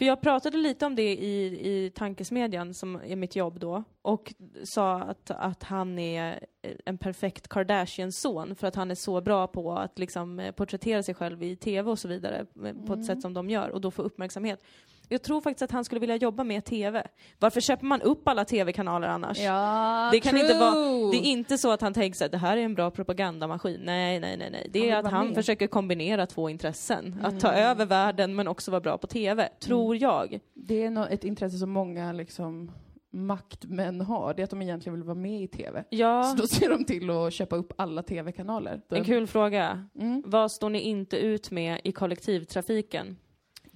För 0.00 0.04
jag 0.04 0.20
pratade 0.20 0.56
lite 0.56 0.86
om 0.86 0.94
det 0.94 1.14
i, 1.14 1.44
i 1.70 1.90
Tankesmedjan, 1.90 2.74
som 2.74 3.00
är 3.06 3.16
mitt 3.16 3.36
jobb 3.36 3.60
då, 3.60 3.84
och 4.02 4.34
sa 4.64 5.00
att, 5.00 5.30
att 5.30 5.62
han 5.62 5.98
är 5.98 6.46
en 6.84 6.98
perfekt 6.98 7.48
Kardashian-son, 7.48 8.54
för 8.54 8.66
att 8.66 8.74
han 8.74 8.90
är 8.90 8.94
så 8.94 9.20
bra 9.20 9.46
på 9.46 9.72
att 9.72 9.98
liksom 9.98 10.40
eh, 10.40 10.52
porträttera 10.52 11.02
sig 11.02 11.14
själv 11.14 11.42
i 11.42 11.56
TV 11.56 11.90
och 11.90 11.98
så 11.98 12.08
vidare, 12.08 12.46
eh, 12.64 12.86
på 12.86 12.92
ett 12.92 13.04
sätt 13.04 13.22
som 13.22 13.34
de 13.34 13.50
gör, 13.50 13.70
och 13.70 13.80
då 13.80 13.90
få 13.90 14.02
uppmärksamhet. 14.02 14.64
Jag 15.12 15.22
tror 15.22 15.40
faktiskt 15.40 15.62
att 15.62 15.70
han 15.70 15.84
skulle 15.84 16.00
vilja 16.00 16.16
jobba 16.16 16.44
med 16.44 16.64
TV. 16.64 17.02
Varför 17.38 17.60
köper 17.60 17.86
man 17.86 18.02
upp 18.02 18.28
alla 18.28 18.44
TV-kanaler 18.44 19.08
annars? 19.08 19.38
Ja, 19.38 20.08
Det 20.12 20.20
kan 20.20 20.30
true. 20.30 20.42
inte 20.42 20.58
vara, 20.58 21.10
det 21.10 21.16
är 21.16 21.22
inte 21.30 21.58
så 21.58 21.70
att 21.70 21.80
han 21.80 21.94
tänker 21.94 22.16
sig 22.16 22.24
att 22.24 22.32
det 22.32 22.38
här 22.38 22.56
är 22.56 22.62
en 22.62 22.74
bra 22.74 22.90
propagandamaskin. 22.90 23.80
Nej, 23.84 24.20
nej, 24.20 24.36
nej, 24.36 24.50
nej. 24.50 24.66
Det 24.72 24.80
Han 24.80 24.88
är 24.90 25.06
att 25.06 25.12
han 25.12 25.26
med. 25.26 25.34
försöker 25.34 25.66
kombinera 25.66 26.26
två 26.26 26.48
intressen. 26.50 27.16
Att 27.22 27.28
Mm. 27.28 27.40
ta 27.40 27.52
över 27.52 27.86
världen 27.86 28.34
men 28.34 28.48
också 28.48 28.70
vara 28.70 28.80
bra 28.80 28.98
på 28.98 29.06
TV, 29.06 29.48
tror 29.60 29.96
jag. 29.96 30.40
Det 30.54 30.82
är 30.84 30.90
nå- 30.90 31.06
ett 31.10 31.24
intresse 31.24 31.58
som 31.58 31.70
många 31.70 32.12
liksom, 32.12 32.70
maktmän 33.12 34.00
har. 34.00 34.34
Det 34.34 34.42
är 34.42 34.44
att 34.44 34.50
de 34.50 34.62
egentligen 34.62 34.94
vill 34.94 35.04
vara 35.04 35.14
med 35.14 35.42
i 35.42 35.48
TV. 35.48 35.84
Ja, 35.90 36.22
Så 36.24 36.36
då 36.42 36.46
ser 36.46 36.68
de 36.70 36.84
till 36.84 37.10
att 37.10 37.32
köpa 37.32 37.56
upp 37.56 37.72
alla 37.76 38.02
TV-kanaler. 38.02 38.80
en 38.90 39.04
kul 39.04 39.26
fråga. 39.26 39.86
Mm. 40.00 40.22
Vad 40.26 40.52
står 40.52 40.70
ni 40.70 40.80
inte 40.80 41.16
ut 41.16 41.50
med 41.50 41.80
i 41.84 41.92
kollektivtrafiken? 41.92 43.16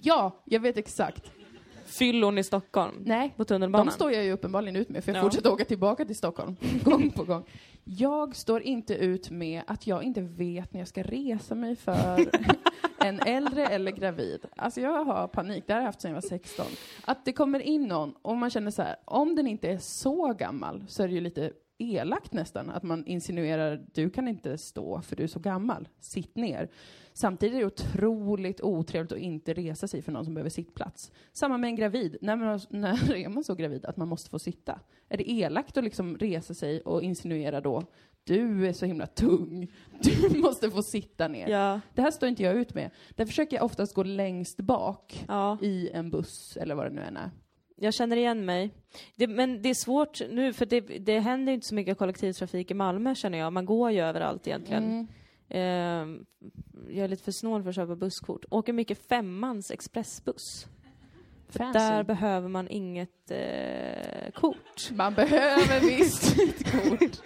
Ja, 0.05 0.41
jag 0.45 0.59
vet 0.59 0.77
exakt. 0.77 1.31
Fyllon 1.85 2.37
i 2.37 2.43
Stockholm? 2.43 2.93
Nej, 3.05 3.33
På 3.37 3.45
tunnelbanan? 3.45 3.85
De 3.85 3.91
står 3.91 4.11
jag 4.11 4.23
ju 4.23 4.31
uppenbarligen 4.31 4.75
ut 4.75 4.89
med, 4.89 5.03
för 5.03 5.11
jag 5.11 5.17
Ja. 5.19 5.23
fortsätter 5.23 5.51
åka 5.51 5.65
tillbaka 5.65 6.05
till 6.05 6.15
Stockholm, 6.15 6.55
gång 6.83 7.09
på 7.11 7.23
gång. 7.23 7.43
Jag 7.83 8.35
står 8.35 8.61
inte 8.61 8.93
ut 8.95 9.29
med 9.29 9.61
att 9.67 9.87
jag 9.87 10.03
inte 10.03 10.21
vet 10.21 10.73
när 10.73 10.81
jag 10.81 10.87
ska 10.87 11.03
resa 11.03 11.55
mig 11.55 11.75
för 11.75 12.25
en 12.99 13.19
äldre 13.19 13.65
eller 13.67 13.91
gravid. 13.91 14.45
Alltså 14.55 14.81
jag 14.81 15.03
har 15.05 15.27
panik, 15.27 15.63
det 15.67 15.73
har 15.73 15.79
jag 15.79 15.85
haft 15.85 16.01
sedan 16.01 16.11
jag 16.11 16.21
var 16.21 16.29
16. 16.29 16.65
Att 17.05 17.25
det 17.25 17.33
kommer 17.33 17.59
in 17.59 17.83
någon 17.83 18.13
och 18.21 18.37
man 18.37 18.49
känner 18.49 18.71
så 18.71 18.81
här, 18.81 18.95
om 19.05 19.35
den 19.35 19.47
inte 19.47 19.69
är 19.69 19.77
så 19.77 20.33
gammal 20.33 20.83
så 20.87 21.03
är 21.03 21.07
det 21.07 21.13
ju 21.13 21.21
lite 21.21 21.51
elakt 21.77 22.33
nästan, 22.33 22.69
att 22.69 22.83
man 22.83 23.05
insinuerar 23.05 23.85
du 23.93 24.09
kan 24.09 24.27
inte 24.27 24.57
stå 24.57 25.01
för 25.01 25.15
du 25.15 25.23
är 25.23 25.27
så 25.27 25.39
gammal, 25.39 25.87
sitt 25.99 26.35
ner. 26.35 26.69
Samtidigt 27.17 27.55
är 27.55 27.59
det 27.59 27.65
otroligt 27.65 28.61
otrevligt 28.61 29.11
att 29.11 29.17
inte 29.17 29.53
resa 29.53 29.87
sig 29.87 30.01
för 30.01 30.11
någon 30.11 30.25
som 30.25 30.33
behöver 30.33 30.49
sittplats. 30.49 31.11
Samma 31.33 31.57
med 31.57 31.67
en 31.67 31.75
gravid. 31.75 32.17
När, 32.21 32.35
man, 32.35 32.59
när 32.69 33.15
är 33.15 33.29
man 33.29 33.43
så 33.43 33.55
gravid 33.55 33.85
att 33.85 33.97
man 33.97 34.07
måste 34.07 34.29
få 34.29 34.39
sitta? 34.39 34.79
Är 35.09 35.17
det 35.17 35.31
elakt 35.31 35.77
att 35.77 35.83
liksom 35.83 36.17
resa 36.17 36.53
sig 36.53 36.81
och 36.81 37.03
insinuera 37.03 37.61
då 37.61 37.83
du 38.23 38.67
är 38.67 38.73
så 38.73 38.85
himla 38.85 39.07
tung, 39.07 39.71
du 39.99 40.37
måste 40.39 40.71
få 40.71 40.83
sitta 40.83 41.27
ner. 41.27 41.47
Ja, 41.47 41.81
Det 41.93 42.01
här 42.01 42.11
står 42.11 42.29
inte 42.29 42.43
jag 42.43 42.55
ut 42.55 42.73
med. 42.73 42.91
Där 43.15 43.25
försöker 43.25 43.57
jag 43.57 43.65
oftast 43.65 43.93
gå 43.93 44.03
längst 44.03 44.57
bak 44.57 45.25
ja. 45.27 45.57
i 45.61 45.89
en 45.89 46.09
buss 46.09 46.57
eller 46.57 46.75
vad 46.75 46.85
det 46.85 46.95
nu 46.95 47.01
än 47.01 47.17
är. 47.17 47.31
Jag 47.77 47.93
känner 47.93 48.17
igen 48.17 48.45
mig. 48.45 48.71
Det, 49.15 49.27
men 49.27 49.61
det 49.61 49.69
är 49.69 49.73
svårt 49.73 50.21
nu, 50.29 50.53
för 50.53 50.65
det, 50.65 50.79
det 50.79 51.19
händer 51.19 51.53
inte 51.53 51.67
så 51.67 51.75
mycket 51.75 51.97
kollektivtrafik 51.97 52.71
i 52.71 52.73
Malmö 52.73 53.15
känner 53.15 53.37
jag. 53.37 53.53
Man 53.53 53.65
går 53.65 53.91
ju 53.91 53.99
överallt 53.99 54.47
egentligen. 54.47 54.83
Mm. 54.83 55.07
Eh, 55.49 55.61
jag 56.89 57.03
är 57.03 57.07
lite 57.07 57.23
för 57.23 57.31
snål 57.31 57.63
för 57.63 57.69
att 57.69 57.75
köpa 57.75 57.95
busskort. 57.95 58.45
Åker 58.49 58.73
mycket 58.73 59.07
femmans 59.07 59.71
expressbuss. 59.71 60.67
Där 61.51 62.03
behöver 62.03 62.49
man 62.49 62.67
inget 62.67 63.31
eh, 63.31 64.31
kort. 64.33 64.91
Man 64.91 65.13
behöver 65.13 65.79
visst 65.79 66.39
ett 66.39 66.71
kort. 66.71 67.21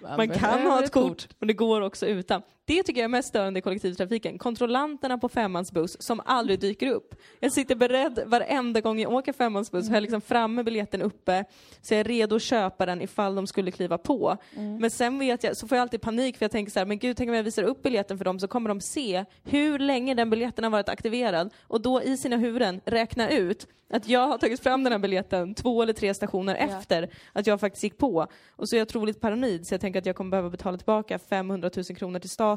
Man 0.00 0.28
kan 0.28 0.40
behöver 0.40 0.70
ha 0.70 0.84
ett 0.84 0.92
kort, 0.92 1.28
men 1.38 1.48
det 1.48 1.54
går 1.54 1.80
också 1.80 2.06
utan. 2.06 2.42
Det 2.66 2.82
tycker 2.82 3.00
jag 3.00 3.04
är 3.04 3.08
mest 3.08 3.28
störande 3.28 3.58
i 3.58 3.62
kollektivtrafiken. 3.62 4.38
Kontrollanterna 4.38 5.18
på 5.18 5.28
femmansbuss 5.28 6.02
som 6.02 6.20
aldrig 6.24 6.60
dyker 6.60 6.86
upp. 6.90 7.14
Jag 7.40 7.52
sitter 7.52 7.74
beredd 7.74 8.22
varenda 8.26 8.80
gång 8.80 9.00
jag 9.00 9.12
åker 9.12 9.32
femmansbuss, 9.32 9.88
har 9.88 9.96
jag 9.96 10.02
liksom 10.02 10.20
framme 10.20 10.62
biljetten 10.62 11.02
uppe, 11.02 11.44
så 11.82 11.94
jag 11.94 12.00
är 12.00 12.04
redo 12.04 12.36
att 12.36 12.42
köpa 12.42 12.86
den 12.86 13.00
ifall 13.02 13.34
de 13.34 13.46
skulle 13.46 13.70
kliva 13.70 13.98
på. 13.98 14.36
Men 14.80 14.90
sen 14.90 15.18
vet 15.18 15.44
jag, 15.44 15.56
så 15.56 15.68
får 15.68 15.76
jag 15.78 15.82
alltid 15.82 16.00
panik 16.00 16.36
för 16.38 16.44
jag 16.44 16.50
tänker 16.50 16.72
så 16.72 16.78
här, 16.78 16.86
men 16.86 16.98
gud, 16.98 17.16
tänk 17.16 17.28
om 17.28 17.34
jag 17.34 17.42
visar 17.42 17.62
upp 17.62 17.82
biljetten 17.82 18.18
för 18.18 18.24
dem 18.24 18.40
så 18.40 18.48
kommer 18.48 18.68
de 18.68 18.80
se 18.80 19.24
hur 19.44 19.78
länge 19.78 20.14
den 20.14 20.30
biljetten 20.30 20.64
har 20.64 20.70
varit 20.70 20.88
aktiverad 20.88 21.50
och 21.62 21.80
då 21.80 22.02
i 22.02 22.16
sina 22.16 22.36
huvuden 22.36 22.80
räkna 22.84 23.30
ut 23.30 23.66
att 23.90 24.08
jag 24.08 24.28
har 24.28 24.38
tagit 24.38 24.60
fram 24.60 24.84
den 24.84 24.92
här 24.92 24.98
biljetten 24.98 25.54
två 25.54 25.82
eller 25.82 25.92
tre 25.92 26.14
stationer 26.14 26.56
Ja. 26.56 26.78
efter 26.78 27.08
att 27.32 27.46
jag 27.46 27.60
faktiskt 27.60 27.84
gick 27.84 27.98
på. 27.98 28.26
Och 28.56 28.68
så 28.68 28.76
är 28.76 28.78
jag 28.78 28.86
otroligt 28.86 29.20
paranoid 29.20 29.66
så 29.66 29.74
jag 29.74 29.80
tänker 29.80 29.98
att 29.98 30.06
jag 30.06 30.16
kommer 30.16 30.30
behöva 30.30 30.50
betala 30.50 30.76
tillbaka 30.76 31.18
500 31.18 31.70
000 31.76 31.84
kronor 31.84 32.18
till 32.18 32.30
staten, 32.30 32.53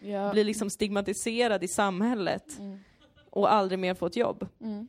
Ja. 0.00 0.30
bli 0.32 0.44
liksom 0.44 0.70
stigmatiserad 0.70 1.64
i 1.64 1.68
samhället 1.68 2.58
Mm. 2.58 2.78
och 3.30 3.52
aldrig 3.52 3.78
mer 3.78 3.94
få 3.94 4.06
ett 4.06 4.16
jobb. 4.16 4.46
Mm. 4.60 4.88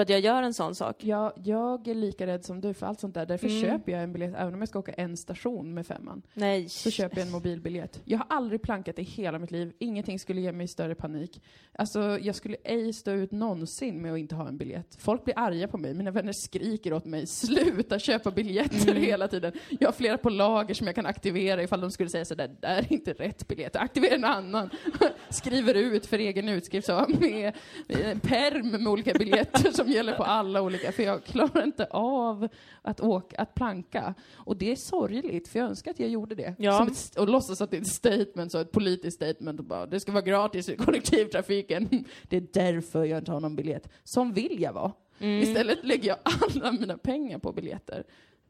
För 0.00 0.02
att 0.02 0.08
jag 0.10 0.20
gör 0.20 0.42
en 0.42 0.54
sån 0.54 0.74
sak. 0.74 0.96
Ja, 1.04 1.32
jag 1.44 1.88
är 1.88 1.94
lika 1.94 2.26
rädd 2.26 2.44
som 2.44 2.60
du 2.60 2.74
för 2.74 2.86
allt 2.86 3.00
sånt 3.00 3.14
där. 3.14 3.26
Därför 3.26 3.46
Mm. 3.48 3.60
köper 3.62 3.92
jag 3.92 4.02
en 4.02 4.12
biljett, 4.12 4.34
även 4.36 4.54
om 4.54 4.60
jag 4.60 4.68
ska 4.68 4.78
åka 4.78 4.92
en 4.92 5.16
station 5.16 5.74
med 5.74 5.86
femman. 5.86 6.22
Nej. 6.34 6.68
Så 6.68 6.90
köper 6.90 7.16
jag 7.18 7.26
en 7.26 7.32
mobilbiljett. 7.32 8.00
Jag 8.04 8.18
har 8.18 8.26
aldrig 8.28 8.62
plankat 8.62 8.98
i 8.98 9.02
hela 9.02 9.38
mitt 9.38 9.50
liv. 9.50 9.72
Ingenting 9.78 10.18
skulle 10.18 10.40
ge 10.40 10.52
mig 10.52 10.68
större 10.68 10.94
panik. 10.94 11.42
Alltså, 11.72 12.18
jag 12.20 12.34
skulle 12.34 12.56
ej 12.64 12.92
stå 12.92 13.10
ut 13.10 13.32
någonsin 13.32 14.02
med 14.02 14.12
att 14.12 14.18
inte 14.18 14.34
ha 14.34 14.48
en 14.48 14.58
biljett. 14.58 14.96
Folk 14.98 15.24
blir 15.24 15.38
arga 15.38 15.68
på 15.68 15.78
mig. 15.78 15.94
Mina 15.94 16.10
vänner 16.10 16.32
skriker 16.32 16.92
åt 16.92 17.04
mig. 17.04 17.26
Sluta 17.26 17.98
köpa 17.98 18.30
biljetter 18.30 18.90
Mm. 18.90 19.02
hela 19.02 19.28
tiden. 19.28 19.52
Jag 19.80 19.88
har 19.88 19.92
flera 19.92 20.18
på 20.18 20.30
lager 20.30 20.74
som 20.74 20.86
jag 20.86 20.96
kan 20.96 21.06
aktivera 21.06 21.62
ifall 21.62 21.80
de 21.80 21.90
skulle 21.90 22.10
säga 22.10 22.24
sådär, 22.24 22.48
det 22.48 22.56
där 22.60 22.78
är 22.78 22.92
inte 22.92 23.12
rätt 23.12 23.48
biljett. 23.48 23.76
Aktivera 23.76 24.14
en 24.14 24.24
annan. 24.24 24.70
Skriver 25.30 25.74
ut 25.74 26.06
för 26.06 26.18
egen 26.18 26.48
utskrift 26.48 26.86
så 26.86 27.06
med 27.20 27.52
en 27.88 28.20
perm 28.20 28.68
med 28.70 28.88
olika 28.88 29.14
biljetter 29.14 29.70
som 29.72 29.89
gäller 29.90 30.14
på 30.16 30.22
alla 30.22 30.62
olika. 30.62 30.92
För 30.92 31.02
jag 31.02 31.24
klarar 31.24 31.64
inte 31.64 31.86
av 31.90 32.48
att 32.82 33.00
åka, 33.00 33.36
att 33.36 33.54
planka. 33.54 34.14
Och 34.32 34.56
det 34.56 34.72
är 34.72 34.76
sorgligt, 34.76 35.48
för 35.48 35.58
jag 35.58 35.68
önskar 35.68 35.90
att 35.90 36.00
jag 36.00 36.08
gjorde 36.08 36.34
det. 36.34 36.54
Ja. 36.58 36.78
Som 36.78 36.88
ett, 36.88 37.16
och 37.18 37.28
låtsas 37.28 37.60
att 37.60 37.70
det 37.70 37.76
är 37.76 37.80
ett 37.80 37.86
statement, 37.86 38.52
så 38.52 38.58
ett 38.58 38.72
politiskt 38.72 39.16
statement 39.16 39.60
och 39.60 39.66
bara 39.66 39.86
det 39.86 40.00
ska 40.00 40.12
vara 40.12 40.22
gratis 40.22 40.68
i 40.68 40.76
kollektivtrafiken. 40.76 41.88
Det 42.28 42.36
är 42.36 42.46
därför 42.52 43.04
jag 43.04 43.18
inte 43.18 43.32
har 43.32 43.40
någon 43.40 43.56
biljett. 43.56 43.88
Som 44.04 44.32
vill 44.32 44.60
jag 44.60 44.72
vara. 44.72 44.92
Mm. 45.18 45.42
Istället 45.42 45.84
lägger 45.84 46.08
jag 46.08 46.18
alla 46.22 46.72
mina 46.72 46.98
pengar 46.98 47.38
på 47.38 47.52
biljetter. 47.52 48.04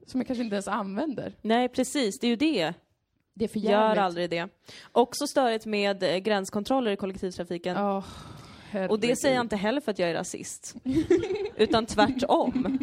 Som 0.07 0.21
jag 0.21 0.27
kanske 0.27 0.43
inte 0.43 0.55
ens 0.55 0.69
använder. 0.69 1.35
Nej, 1.43 1.69
precis. 1.69 2.19
Det 2.19 2.27
är 2.27 2.29
ju 2.29 2.37
det. 2.37 2.75
Det 3.35 3.45
är 3.45 3.49
för 3.49 3.59
Gör 3.59 3.97
aldrig 3.97 4.31
det. 4.31 4.49
Också 4.93 5.27
störigt 5.27 5.67
med 5.67 6.03
eh, 6.03 6.17
gränskontroller 6.17 6.91
i 6.91 6.97
kollektivtrafiken. 6.97 7.77
Ja, 8.73 8.89
Och 8.89 9.01
det 9.01 9.17
säger 9.17 9.35
jag 9.35 9.45
inte 9.45 9.57
heller 9.57 9.81
för 9.81 9.91
att 9.91 9.99
jag 9.99 10.11
är 10.11 10.15
rasist. 10.15 10.75
Utan 11.57 11.87
tvärtom. 11.87 12.79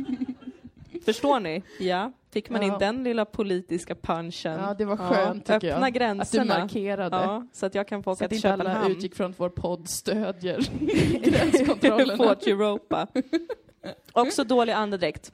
Förstår 1.06 1.40
ni? 1.40 1.64
Ja. 1.80 2.12
Fick 2.32 2.50
man 2.50 2.62
Ja. 2.62 2.74
in 2.74 2.80
den 2.80 3.04
lilla 3.04 3.26
politiska 3.26 3.96
punchen? 3.96 4.60
Ja, 4.60 4.74
det 4.78 4.86
var 4.86 4.98
skönt 4.98 5.46
tycker 5.46 5.56
Öppna 5.56 5.70
jag. 5.70 5.84
Att 5.88 5.94
du 5.94 6.00
gränserna. 6.00 6.60
markerade. 6.60 7.16
Ja, 7.16 7.48
så 7.54 7.66
att 7.66 7.76
jag 7.76 7.88
kan 7.88 8.04
få 8.04 8.16
Så 8.16 8.18
åka 8.18 8.26
att 8.26 8.30
till 8.30 8.38
inte 8.38 8.54
alla 8.54 8.64
Köpenhamn. 8.64 8.92
utgick 8.92 9.16
från 9.16 9.32
att 9.32 9.40
vår 9.40 9.50
podd 9.50 9.90
stödjer 9.90 10.60
gränskontrollerna. 11.24 12.18
Fort 12.30 12.48
Europa. 12.48 13.08
Också 14.14 14.44
dålig 14.44 14.74
andedräkt. 14.74 15.32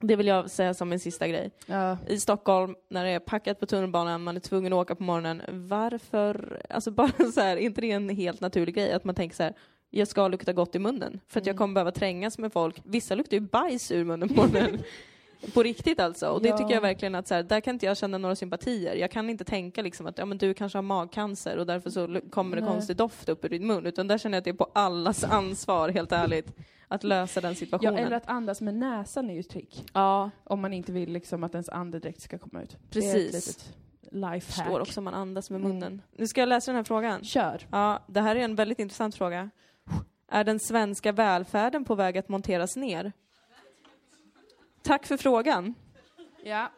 Det 0.00 0.16
vill 0.16 0.26
jag 0.26 0.50
säga 0.50 0.74
som 0.74 0.92
en 0.92 1.00
sista 1.00 1.28
grej. 1.28 1.50
Ja. 1.66 1.98
I 2.08 2.20
Stockholm, 2.20 2.74
när 2.90 3.04
det 3.04 3.10
är 3.10 3.18
packat 3.18 3.60
på 3.60 3.66
tunnelbanan, 3.66 4.22
man 4.22 4.36
är 4.36 4.40
tvungen 4.40 4.72
att 4.72 4.76
åka 4.76 4.94
på 4.94 5.02
morgonen. 5.02 5.42
Varför, 5.48 6.62
alltså 6.70 6.90
bara 6.90 7.30
så 7.34 7.40
här, 7.40 7.56
inte 7.56 7.80
det 7.80 7.92
är 7.92 7.96
en 7.96 8.08
helt 8.08 8.40
naturlig 8.40 8.74
grej 8.74 8.92
att 8.92 9.04
man 9.04 9.14
tänker 9.14 9.36
så 9.36 9.42
här, 9.42 9.54
jag 9.90 10.08
ska 10.08 10.28
lukta 10.28 10.52
gott 10.52 10.74
i 10.74 10.78
munnen. 10.78 11.20
För 11.28 11.40
att 11.40 11.46
jag 11.46 11.52
Mm. 11.54 11.58
kommer 11.58 11.74
behöva 11.74 11.90
trängas 11.90 12.38
med 12.38 12.52
folk. 12.52 12.80
Vissa 12.84 13.14
luktar 13.14 13.36
ju 13.36 13.40
bajs 13.40 13.90
ur 13.92 14.04
munnen 14.04 14.28
på 14.28 14.34
morgonen. 14.34 14.78
På 15.54 15.62
riktigt 15.62 16.00
alltså. 16.00 16.28
Och 16.28 16.42
det 16.42 16.48
Ja. 16.48 16.58
tycker 16.58 16.74
jag 16.74 16.80
verkligen 16.80 17.14
att 17.14 17.28
så 17.28 17.34
här, 17.34 17.42
där 17.42 17.60
kan 17.60 17.74
inte 17.74 17.86
jag 17.86 17.96
känna 17.96 18.18
några 18.18 18.36
sympatier. 18.36 18.94
Jag 18.94 19.10
kan 19.10 19.30
inte 19.30 19.44
tänka 19.44 19.82
liksom 19.82 20.06
att 20.06 20.18
ja, 20.18 20.24
men 20.24 20.38
du 20.38 20.54
kanske 20.54 20.78
har 20.78 20.82
magcancer 20.82 21.56
och 21.56 21.66
därför 21.66 21.90
så 21.90 22.20
kommer 22.30 22.56
det 22.56 22.62
Nej. 22.62 22.70
konstig 22.72 22.96
doft 22.96 23.28
upp 23.28 23.44
ur 23.44 23.48
din 23.48 23.66
mun. 23.66 23.86
Utan 23.86 24.06
där 24.08 24.18
känner 24.18 24.36
jag 24.36 24.40
att 24.40 24.44
det 24.44 24.50
är 24.50 24.54
på 24.54 24.70
allas 24.72 25.24
ansvar, 25.24 25.88
helt 25.88 26.12
ärligt, 26.12 26.52
att 26.88 27.04
lösa 27.04 27.40
den 27.40 27.50
ja, 27.50 27.54
situationen. 27.54 27.98
eller 27.98 28.16
att 28.16 28.28
andas 28.28 28.60
med 28.60 28.74
näsan 28.74 29.30
är 29.30 29.34
ju 29.34 29.40
ett 29.40 29.48
trick. 29.48 29.84
Ja, 29.92 30.30
Om 30.44 30.60
man 30.60 30.72
inte 30.72 30.92
vill 30.92 31.12
liksom 31.12 31.44
att 31.44 31.52
ens 31.54 31.68
andedräkt 31.68 32.20
ska 32.20 32.38
komma 32.38 32.62
ut. 32.62 32.76
Det 32.90 32.98
är 32.98 33.02
Precis. 33.02 33.34
ett 33.34 33.46
litet 33.48 33.74
lifehack. 34.12 34.42
förstår 34.42 34.80
också 34.80 35.00
om 35.00 35.04
man 35.04 35.14
andas 35.14 35.50
med 35.50 35.60
Mm. 35.60 35.72
munnen. 35.72 36.02
Nu 36.16 36.26
ska 36.26 36.40
jag 36.40 36.48
läsa 36.48 36.70
den 36.70 36.76
här 36.76 36.84
frågan. 36.84 37.24
Kör. 37.24 37.66
Ja, 37.70 38.02
det 38.06 38.20
här 38.20 38.36
är 38.36 38.40
en 38.40 38.54
väldigt 38.54 38.78
intressant 38.78 39.14
fråga. 39.14 39.50
Är 40.28 40.44
den 40.44 40.58
svenska 40.60 41.12
välfärden 41.12 41.84
på 41.84 41.94
väg 41.94 42.18
att 42.18 42.28
monteras 42.28 42.76
ner? 42.76 43.12
Tack 44.82 45.06
för 45.06 45.16
frågan. 45.16 45.74
Ja. 46.44 46.70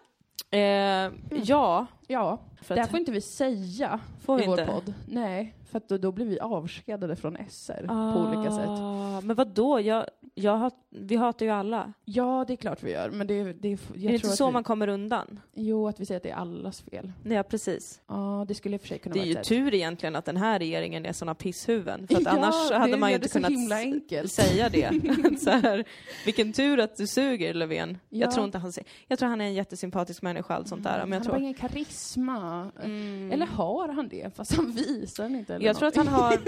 Eh, 0.51 1.13
ja, 1.45 1.87
Ja, 2.07 2.39
att, 2.69 2.91
får 2.91 2.99
inte 2.99 3.13
vi 3.13 3.21
säga 3.21 4.01
får 4.25 4.37
vi 4.37 4.45
i 4.45 4.47
vår 4.47 4.61
inte. 4.61 4.73
podd. 4.73 4.95
Nej, 5.09 5.55
för 5.71 5.83
då, 5.89 5.99
då 5.99 6.13
blir 6.13 6.27
vi 6.27 6.41
avskedade 6.41 7.17
från 7.17 7.37
SR 7.49 7.87
på 7.87 8.21
olika 8.21 8.51
sätt. 8.51 8.69
Ah, 8.69 9.21
Men 9.21 9.37
vad 9.37 9.49
då? 9.49 9.81
Jag, 9.81 10.07
jag 10.35 10.57
hat, 10.57 10.75
vi 10.91 11.17
hatar 11.17 11.47
ju 11.47 11.53
alla. 11.53 11.93
Ja, 12.05 12.45
det 12.49 12.55
är 12.55 12.57
klart 12.57 12.83
vi 12.83 12.91
gör, 12.93 13.11
men 13.11 13.27
det, 13.27 13.53
det, 13.53 13.69
jag 13.69 14.05
är 14.05 14.09
det 14.09 14.15
inte 14.15 14.29
så 14.29 14.47
vi, 14.47 14.53
man 14.53 14.65
kommer 14.65 14.89
undan? 14.89 15.41
Jo, 15.55 15.89
att 15.89 16.01
vi 16.01 16.07
säger 16.07 16.17
att 16.17 16.23
det 16.23 16.31
är 16.31 16.35
allas 16.35 16.83
fel. 16.83 17.13
Ja, 17.25 17.43
precis. 17.43 18.01
Ja, 18.09 18.45
det 18.49 18.55
skulle 18.55 18.75
i 18.75 18.79
och 18.79 18.81
för 18.81 18.89
sig 18.89 18.99
kunna 18.99 19.13
Det 19.13 19.19
är 19.19 19.21
vara 19.21 19.29
ju 19.29 19.43
tur 19.43 19.75
egentligen 19.75 20.17
att 20.17 20.25
den 20.25 20.37
här 20.37 20.59
regeringen 20.59 21.07
är 21.07 21.13
såna 21.13 21.35
pisshuvuden. 21.35 22.07
För 22.07 22.15
Ja, 22.25 22.31
annars 22.31 22.71
hade 22.73 22.97
man 22.97 23.11
ju 23.11 23.15
inte 23.15 23.29
kunnat 23.29 24.31
säga 24.31 24.69
det. 24.69 24.91
så 25.41 25.51
här, 25.51 25.85
vilken 26.25 26.53
tur 26.53 26.81
att 26.81 26.97
du 26.97 27.07
suger 27.07 27.55
Löfven. 27.55 27.99
Ja. 28.09 28.19
Jag 28.19 28.35
tror 28.35 28.45
inte 28.45 28.59
han 28.59 28.73
säger, 28.73 28.89
jag 29.07 29.19
tror 29.19 29.29
han 29.29 29.41
är 29.41 29.45
en 29.45 29.55
jättesympatisk 29.55 30.23
människa 30.23 30.55
allt 30.55 30.69
sånt 30.69 30.85
där. 30.85 30.91
Men 30.91 30.99
jag 30.99 31.05
han 31.07 31.13
har 31.13 31.21
tror, 31.21 31.33
bara 31.33 31.41
ingen 31.41 31.55
karisma. 31.55 32.71
Mm. 32.85 33.33
Eller 33.33 33.47
har 33.47 33.89
han 33.89 34.09
det? 34.09 34.37
Fast 34.37 34.57
han 34.57 34.71
visar 34.71 35.23
den 35.23 35.35
inte. 35.37 35.58
Eller 35.59 35.67
jag 35.67 35.77
tror 35.77 35.89
att 35.89 35.97
han 35.97 36.09
har 36.09 36.39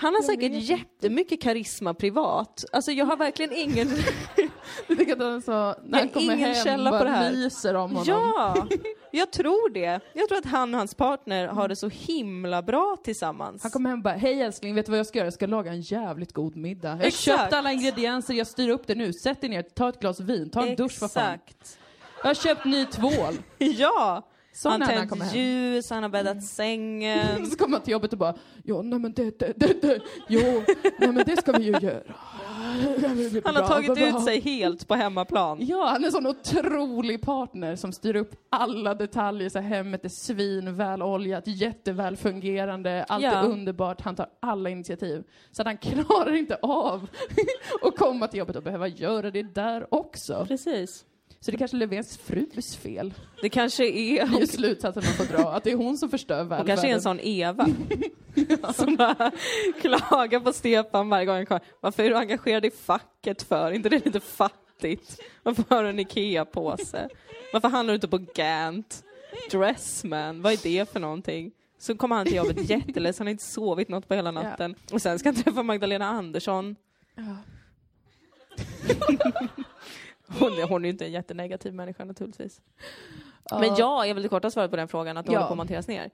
Han 0.00 0.14
har 0.14 0.22
säkert 0.22 0.52
jättemycket 0.52 1.42
karisma 1.42 1.94
privat. 1.94 2.64
Alltså 2.72 2.92
jag 2.92 3.06
har 3.06 3.16
verkligen 3.16 3.52
ingen... 3.52 3.88
Jag 4.86 4.98
tycker 4.98 5.12
att 5.12 5.18
han 5.18 5.42
så, 5.42 5.74
när 5.84 5.98
han 5.98 6.08
kommer 6.08 6.34
ingen 6.34 6.54
hem, 6.54 6.64
källa 6.64 6.90
på 6.90 6.98
bara 6.98 7.04
det 7.04 7.10
här. 7.10 7.32
myser 7.32 7.74
om 7.74 7.90
honom. 7.90 8.04
Ja! 8.06 8.66
Jag 9.10 9.30
tror 9.30 9.70
det. 9.70 10.00
Jag 10.12 10.28
tror 10.28 10.38
att 10.38 10.46
han 10.46 10.74
och 10.74 10.78
hans 10.78 10.94
partner 10.94 11.46
har 11.46 11.68
det 11.68 11.76
så 11.76 11.88
himla 11.88 12.62
bra 12.62 12.96
tillsammans. 13.04 13.62
Han 13.62 13.72
kommer 13.72 13.90
hem 13.90 13.98
och 13.98 14.02
bara, 14.02 14.14
hej 14.14 14.42
älskling, 14.42 14.74
vet 14.74 14.86
du 14.86 14.90
vad 14.90 14.98
jag 14.98 15.06
ska 15.06 15.18
göra? 15.18 15.26
Jag 15.26 15.34
ska 15.34 15.46
laga 15.46 15.72
en 15.72 15.80
jävligt 15.80 16.32
god 16.32 16.56
middag. 16.56 16.88
Jag 16.88 16.96
har 16.96 17.04
Exakt. 17.04 17.40
köpt 17.40 17.52
alla 17.52 17.72
ingredienser, 17.72 18.34
jag 18.34 18.46
styr 18.46 18.68
upp 18.68 18.86
det 18.86 18.94
nu. 18.94 19.12
Sätt 19.12 19.40
dig 19.40 19.50
ner, 19.50 19.62
ta 19.62 19.88
ett 19.88 20.00
glas 20.00 20.20
vin, 20.20 20.50
ta 20.50 20.66
en 20.66 20.76
dusch 20.76 20.98
vad 21.00 21.12
fan. 21.12 21.34
Exakt. 21.34 21.78
Jag 22.22 22.28
har 22.28 22.34
köpt 22.34 22.64
ny 22.64 22.86
tvål. 22.86 23.34
Ja! 23.58 24.22
Sån 24.52 24.72
han 24.72 25.08
tänt 25.08 25.34
ljus, 25.34 25.90
han 25.90 26.02
har 26.02 26.10
bäddat 26.10 26.44
sängen. 26.44 27.46
Så 27.50 27.56
kommer 27.56 27.76
han 27.76 27.82
till 27.84 27.92
jobbet 27.92 28.12
och 28.12 28.18
bara, 28.18 28.34
ja 28.64 28.82
nej 28.82 28.98
men 28.98 29.12
det, 29.12 29.38
det, 29.38 29.52
det, 29.56 29.82
det, 29.82 30.00
jo, 30.28 30.62
nej 30.98 31.12
men 31.12 31.24
det 31.26 31.36
ska 31.36 31.52
vi 31.52 31.64
ju 31.64 31.78
göra. 31.80 32.02
Han 33.44 33.56
har 33.56 33.68
tagit 33.68 33.98
ut 33.98 34.24
sig 34.24 34.40
helt 34.40 34.88
på 34.88 34.94
hemmaplan. 34.94 35.58
Ja, 35.60 35.86
han 35.86 36.02
är 36.02 36.06
en 36.06 36.12
sån 36.12 36.26
otrolig 36.26 37.22
partner 37.22 37.76
som 37.76 37.92
styr 37.92 38.16
upp 38.16 38.34
alla 38.50 38.94
detaljer 38.94 39.48
så 39.48 39.58
hemmet 39.58 40.04
är 40.04 40.08
svinväloljat, 40.08 41.46
jätteväl 41.46 42.16
fungerande, 42.16 43.04
allt 43.08 43.22
Ja. 43.24 43.30
är 43.30 43.44
underbart, 43.48 44.00
han 44.00 44.14
tar 44.16 44.26
alla 44.40 44.70
initiativ. 44.70 45.24
Så 45.52 45.62
att 45.62 45.66
han 45.66 45.76
klarar 46.06 46.34
inte 46.34 46.56
av 46.62 47.08
att 47.82 47.96
komma 47.96 48.28
till 48.28 48.38
jobbet 48.38 48.56
och 48.56 48.62
behöva 48.62 48.88
göra 48.88 49.30
det 49.30 49.42
där 49.42 49.94
också. 49.94 50.44
Precis. 50.48 51.04
Så 51.40 51.50
det 51.50 51.56
är 51.56 51.58
kanske 51.58 51.76
Löfvens 51.76 52.18
frus 52.18 52.76
fel. 52.76 53.14
Det 53.42 53.48
kanske 53.48 53.84
är... 53.84 54.26
Det 54.26 54.36
är 54.36 54.40
ju 54.40 54.46
slutsatsen 54.46 55.02
man 55.06 55.26
får 55.26 55.36
dra, 55.36 55.52
att 55.52 55.64
det 55.64 55.70
är 55.72 55.76
hon 55.76 55.98
som 55.98 56.10
förstör 56.10 56.38
Hon 56.38 56.48
välfärden. 56.48 56.66
kanske 56.66 56.88
är 56.88 56.94
en 56.94 57.02
sån 57.02 57.20
Eva. 57.20 57.68
som 58.74 58.96
bara 58.96 59.30
klagar 59.80 60.40
på 60.40 60.52
Stefan 60.52 61.08
varje 61.08 61.26
gång 61.26 61.36
han 61.36 61.46
kommer. 61.46 61.62
Varför 61.80 62.02
är 62.02 62.10
du 62.10 62.16
engagerad 62.16 62.64
i 62.64 62.70
facket 62.70 63.42
för? 63.42 63.72
inte 63.72 63.88
det 63.88 64.04
lite 64.04 64.20
fattigt? 64.20 65.20
Varför 65.42 65.64
har 65.68 65.82
du 65.82 65.88
en 65.88 65.98
IKEA-påse? 65.98 67.08
Varför 67.52 67.68
handlar 67.68 67.92
du 67.92 67.94
inte 67.94 68.08
på 68.08 68.26
Gant? 68.34 69.04
Dressman, 69.50 70.42
vad 70.42 70.52
är 70.52 70.58
det 70.62 70.92
för 70.92 71.00
någonting? 71.00 71.52
Så 71.78 71.96
kommer 71.96 72.16
han 72.16 72.26
till 72.26 72.36
jobbet 72.36 72.70
jätteledsen, 72.70 73.22
han 73.22 73.26
har 73.26 73.32
inte 73.32 73.44
sovit 73.44 73.88
något 73.88 74.08
på 74.08 74.14
hela 74.14 74.30
natten. 74.30 74.74
Och 74.92 75.02
sen 75.02 75.18
ska 75.18 75.28
han 75.28 75.36
träffa 75.36 75.62
Magdalena 75.62 76.06
Andersson. 76.08 76.76
Ja. 77.14 77.36
Hon, 80.38 80.52
är- 80.52 80.68
hon 80.68 80.82
är 80.84 80.86
ju 80.88 80.92
inte 80.92 81.04
en 81.06 81.12
jättenegativ 81.12 81.74
människa 81.74 82.04
naturligtvis. 82.04 82.60
Men 83.50 83.74
ja, 83.78 84.06
är 84.06 84.14
väl 84.14 84.22
det 84.22 84.28
korta 84.28 84.50
svaret 84.50 84.70
på 84.70 84.76
den 84.76 84.88
frågan, 84.88 85.16
att 85.16 85.26
det 85.26 85.32
Ja. 85.32 85.38
håller 85.38 85.46
på 85.48 85.52
att 85.52 85.56
monteras 85.56 85.88
ner. 85.88 86.10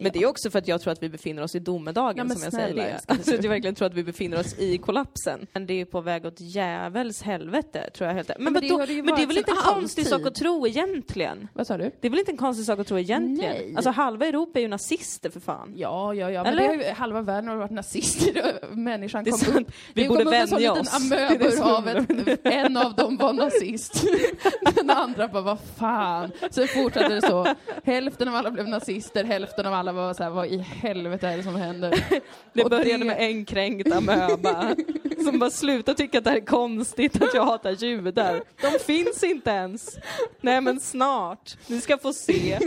Men 0.00 0.12
det 0.12 0.18
är 0.18 0.26
också 0.26 0.50
för 0.50 0.58
att 0.58 0.68
jag 0.68 0.80
tror 0.80 0.92
att 0.92 1.02
vi 1.02 1.08
befinner 1.08 1.42
oss 1.42 1.54
i 1.54 1.58
domedagen 1.58 2.28
Ja, 2.28 2.34
som 2.34 2.42
jag 2.42 2.52
snälla, 2.52 2.82
säger 2.82 2.92
det. 2.92 3.00
Alltså, 3.12 3.34
att 3.34 3.44
jag 3.44 3.50
verkligen 3.50 3.74
tror 3.74 3.86
att 3.86 3.94
vi 3.94 4.04
befinner 4.04 4.40
oss 4.40 4.58
i 4.58 4.78
kollapsen. 4.78 5.46
Men 5.52 5.66
det 5.66 5.80
är 5.80 5.84
på 5.84 6.00
väg 6.00 6.24
åt 6.24 6.34
jävels 6.40 7.22
helvete, 7.22 7.90
tror 7.96 8.08
jag 8.08 8.14
helt 8.14 8.30
Men, 8.38 8.52
men 8.52 8.62
det 8.62 8.68
har 8.68 8.86
det 8.86 8.92
ju 8.92 9.02
men 9.02 9.14
det 9.14 9.22
är 9.22 9.26
väl 9.26 9.38
inte 9.38 9.50
en 9.50 9.74
konstig 9.74 10.06
sak 10.06 10.26
att 10.26 10.34
tro 10.34 10.66
egentligen? 10.66 11.48
Vad 11.52 11.66
sa 11.66 11.76
du? 11.76 11.90
Det 12.00 12.08
är 12.08 12.10
väl 12.10 12.18
inte 12.18 12.32
en 12.32 12.36
konstig 12.36 12.66
sak 12.66 12.78
att 12.78 12.86
tro 12.86 12.98
egentligen? 12.98 13.52
Nej. 13.52 13.74
Alltså 13.76 13.90
halva 13.90 14.26
Europa 14.26 14.58
är 14.58 14.62
ju 14.62 14.68
nazister 14.68 15.30
för 15.30 15.40
fan. 15.40 15.72
Ja, 15.76 16.14
ja, 16.14 16.30
ja. 16.30 16.42
Men 16.42 16.52
Eller? 16.52 16.62
det 16.62 16.68
har 16.68 16.74
ju, 16.74 16.90
halva 16.90 17.20
världen 17.20 17.48
har 17.48 17.56
varit 17.56 17.70
nazister. 17.70 18.58
Människan 18.74 19.24
kom 19.24 19.38
sant. 19.38 19.56
upp. 19.56 19.74
Vi 19.94 20.02
det 20.02 20.08
borde 20.08 20.24
vänja 20.24 20.72
oss. 20.72 20.90
Det 20.90 20.96
amöba 20.96 21.34
det 21.34 21.46
är 21.46 21.62
havet. 21.62 22.40
En 22.42 22.76
av 22.76 22.94
dem 22.94 23.16
var 23.16 23.32
nazist. 23.32 24.04
Den 24.74 24.90
andra 24.90 25.28
bara, 25.28 25.42
vad 25.42 25.58
fan. 25.76 26.30
Sen 26.50 26.68
fortsatte 26.68 27.14
det 27.14 27.22
så. 27.22 27.54
Hälften 27.84 28.28
av 28.28 28.34
alla 28.34 28.50
blev 28.50 28.68
nazister, 28.68 29.24
hälften 29.24 29.66
av 29.66 29.74
alla 29.74 29.83
var 29.92 30.14
så 30.14 30.22
här, 30.22 30.30
vad 30.30 30.46
i 30.46 30.58
helvete 30.58 31.28
är 31.28 31.36
det 31.36 31.42
som 31.42 31.56
händer? 31.56 32.04
Det 32.52 32.64
började 32.70 32.98
det- 32.98 33.04
med 33.04 33.16
en 33.20 33.44
kränkt 33.44 33.92
amöba 33.92 34.74
som 35.24 35.38
bara 35.38 35.50
sluta 35.50 35.94
tycka 35.94 36.18
att 36.18 36.24
det 36.24 36.30
här 36.30 36.36
är 36.36 36.46
konstigt 36.46 37.22
att 37.22 37.34
jag 37.34 37.44
hatar 37.44 37.70
judar. 37.70 38.42
De 38.60 38.78
finns 38.78 39.22
inte 39.24 39.50
ens. 39.50 39.96
Nej 40.40 40.60
men 40.60 40.80
snart. 40.80 41.56
Ni 41.66 41.80
ska 41.80 41.98
få 41.98 42.12
se. 42.12 42.58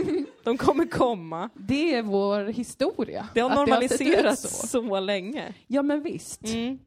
De 0.44 0.56
kommer 0.58 0.86
komma. 0.86 1.50
Det 1.54 1.94
är 1.94 2.02
vår 2.02 2.44
historia. 2.44 3.28
Det 3.34 3.40
har 3.40 3.50
Att 3.50 3.56
sett 3.56 3.62
ut 3.62 3.68
normaliserats 3.70 4.60
så. 4.60 4.66
så. 4.66 5.00
länge. 5.00 5.54
Ja, 5.66 5.82
men 5.82 6.02
visst. 6.02 6.44
Mm. 6.44 6.78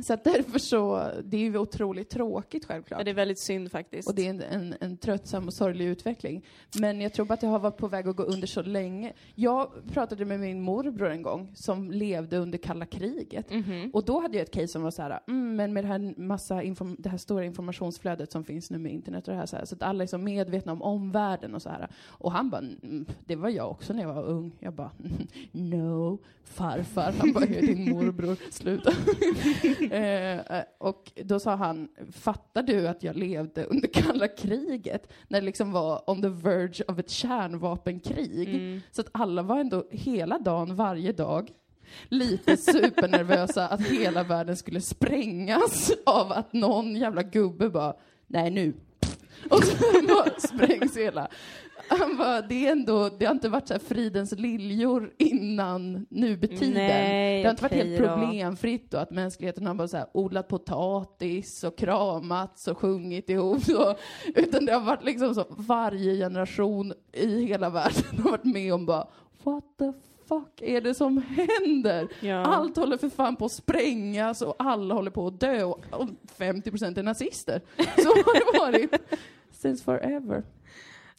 Så 0.00 0.12
att 0.12 0.24
därför 0.24 0.58
så, 0.58 1.10
det 1.24 1.36
är 1.36 1.40
ju 1.40 1.58
otroligt 1.58 2.10
tråkigt 2.10 2.64
självklart. 2.64 3.00
Ja, 3.00 3.04
det 3.04 3.10
är 3.10 3.14
väldigt 3.14 3.38
synd 3.38 3.70
faktiskt. 3.70 4.08
Och 4.08 4.14
det 4.14 4.26
är 4.26 4.30
en, 4.30 4.42
en, 4.42 4.74
en 4.80 4.96
tröttsam 4.96 5.46
och 5.46 5.54
sorglig 5.54 5.84
utveckling. 5.86 6.44
Men 6.80 7.00
jag 7.00 7.12
tror 7.12 7.26
bara 7.26 7.34
att 7.34 7.40
det 7.40 7.46
har 7.46 7.58
varit 7.58 7.76
på 7.76 7.88
väg 7.88 8.08
att 8.08 8.16
gå 8.16 8.22
under 8.22 8.46
så 8.46 8.62
länge. 8.62 9.12
Jag 9.34 9.70
pratade 9.92 10.24
med 10.24 10.40
min 10.40 10.60
morbror 10.62 11.10
en 11.10 11.22
gång 11.22 11.50
som 11.54 11.90
levde 11.90 12.36
under 12.38 12.58
kalla 12.58 12.86
kriget. 12.86 13.50
Mhm. 13.50 13.90
Och 13.94 14.04
då 14.04 14.20
hade 14.20 14.36
jag 14.38 14.42
ett 14.42 14.50
case 14.54 14.68
som 14.68 14.82
var 14.82 14.90
så 14.90 15.02
här, 15.02 15.20
mm, 15.28 15.56
men 15.56 15.72
med 15.72 15.84
det 15.84 15.88
här, 15.88 16.14
massa 16.20 16.62
inform- 16.62 16.96
det 16.98 17.08
här 17.08 17.18
stora 17.18 17.44
informationsflödet 17.44 18.32
som 18.32 18.44
finns 18.44 18.70
nu 18.70 18.78
med 18.78 18.92
internet 18.92 19.28
och 19.28 19.34
det 19.34 19.38
här, 19.40 19.46
så, 19.46 19.56
här, 19.56 19.64
så 19.64 19.74
att 19.74 19.82
alla 19.82 20.02
är 20.04 20.06
så 20.06 20.18
medvetna 20.18 20.72
om 20.72 20.82
omvärlden 20.82 21.54
och 21.54 21.62
så 21.62 21.68
här. 21.68 21.88
Och 22.06 22.32
han 22.32 22.50
bara, 22.50 22.58
mm, 22.60 23.06
det 23.26 23.36
var 23.36 23.48
jag 23.48 23.70
också 23.70 23.92
när 23.92 24.02
jag 24.02 24.14
var 24.14 24.24
ung. 24.24 24.52
Jag 24.58 24.72
bara, 24.72 24.90
no, 25.52 26.18
farfar. 26.44 27.14
Han 27.18 27.32
bara, 27.32 27.44
jag 27.46 27.56
är 27.56 27.66
din 27.66 27.90
morbror, 27.90 28.36
sluta. 28.50 28.92
Eh, 29.98 30.62
och 30.78 31.12
då 31.24 31.40
sa 31.40 31.54
han, 31.54 31.88
fattar 32.12 32.62
du 32.62 32.88
att 32.88 33.02
jag 33.02 33.16
levde 33.16 33.64
under 33.64 33.88
kalla 33.88 34.28
kriget? 34.28 35.12
När 35.28 35.40
det 35.40 35.46
liksom 35.46 35.72
var 35.72 36.10
on 36.10 36.22
the 36.22 36.28
verge 36.28 36.84
of 36.88 36.98
ett 36.98 37.10
kärnvapenkrig. 37.10 38.48
Mm. 38.48 38.80
Så 38.90 39.00
att 39.00 39.08
alla 39.12 39.42
var 39.42 39.60
ändå 39.60 39.84
hela 39.90 40.38
dagen, 40.38 40.76
varje 40.76 41.12
dag, 41.12 41.50
lite 42.08 42.56
supernervösa 42.56 43.68
att 43.68 43.80
hela 43.80 44.22
världen 44.22 44.56
skulle 44.56 44.80
sprängas 44.80 45.92
av 46.06 46.32
att 46.32 46.52
någon 46.52 46.96
jävla 46.96 47.22
gubbe 47.22 47.68
bara, 47.68 47.94
nej 48.26 48.50
nu. 48.50 48.74
Och 49.50 49.64
så 49.64 49.76
bara 50.08 50.30
sprängs 50.40 50.96
hela. 50.96 51.28
Han 51.88 52.16
bara, 52.16 52.42
det 52.42 52.66
är 52.66 52.72
ändå, 52.72 53.08
det 53.18 53.26
har 53.26 53.32
inte 53.32 53.48
varit 53.48 53.68
så 53.68 53.74
här 53.74 53.80
fridens 53.80 54.32
liljor 54.32 55.12
innan 55.18 56.06
nubetiden. 56.10 56.74
Nej, 56.74 57.42
det 57.42 57.48
har 57.48 57.50
inte 57.50 57.62
varit 57.62 57.72
helt 57.72 57.98
problemfritt 57.98 58.94
och 58.94 59.00
att 59.00 59.10
mänskligheten 59.10 59.66
har 59.66 59.74
bara 59.74 59.88
så 59.88 59.96
här 59.96 60.06
odlat 60.14 60.48
potatis 60.48 61.64
och 61.64 61.78
kramats 61.78 62.68
och 62.68 62.78
sjungit 62.78 63.30
ihop. 63.30 63.62
Så, 63.64 63.96
utan 64.34 64.66
det 64.66 64.72
har 64.72 64.80
varit 64.80 65.04
liksom 65.04 65.34
så, 65.34 65.44
varje 65.48 66.16
generation 66.16 66.92
i 67.12 67.44
hela 67.44 67.70
världen 67.70 68.18
har 68.22 68.30
varit 68.30 68.44
med 68.44 68.74
om 68.74 68.86
bara, 68.86 69.06
what 69.42 69.64
the 69.78 69.92
fuck 70.28 70.62
är 70.62 70.80
det 70.80 70.94
som 70.94 71.22
händer? 71.22 72.08
Ja. 72.20 72.36
Allt 72.36 72.76
håller 72.76 72.96
för 72.96 73.08
fan 73.08 73.36
på 73.36 73.44
att 73.44 73.52
sprängas 73.52 74.42
och 74.42 74.54
alla 74.58 74.94
håller 74.94 75.10
på 75.10 75.26
att 75.26 75.40
dö 75.40 75.64
och 75.64 75.84
och 75.90 76.08
50% 76.38 76.98
är 76.98 77.02
nazister. 77.02 77.60
Så 77.76 78.08
har 78.08 78.34
det 78.34 78.58
varit 78.58 79.02
since 79.52 79.84
forever. 79.84 80.42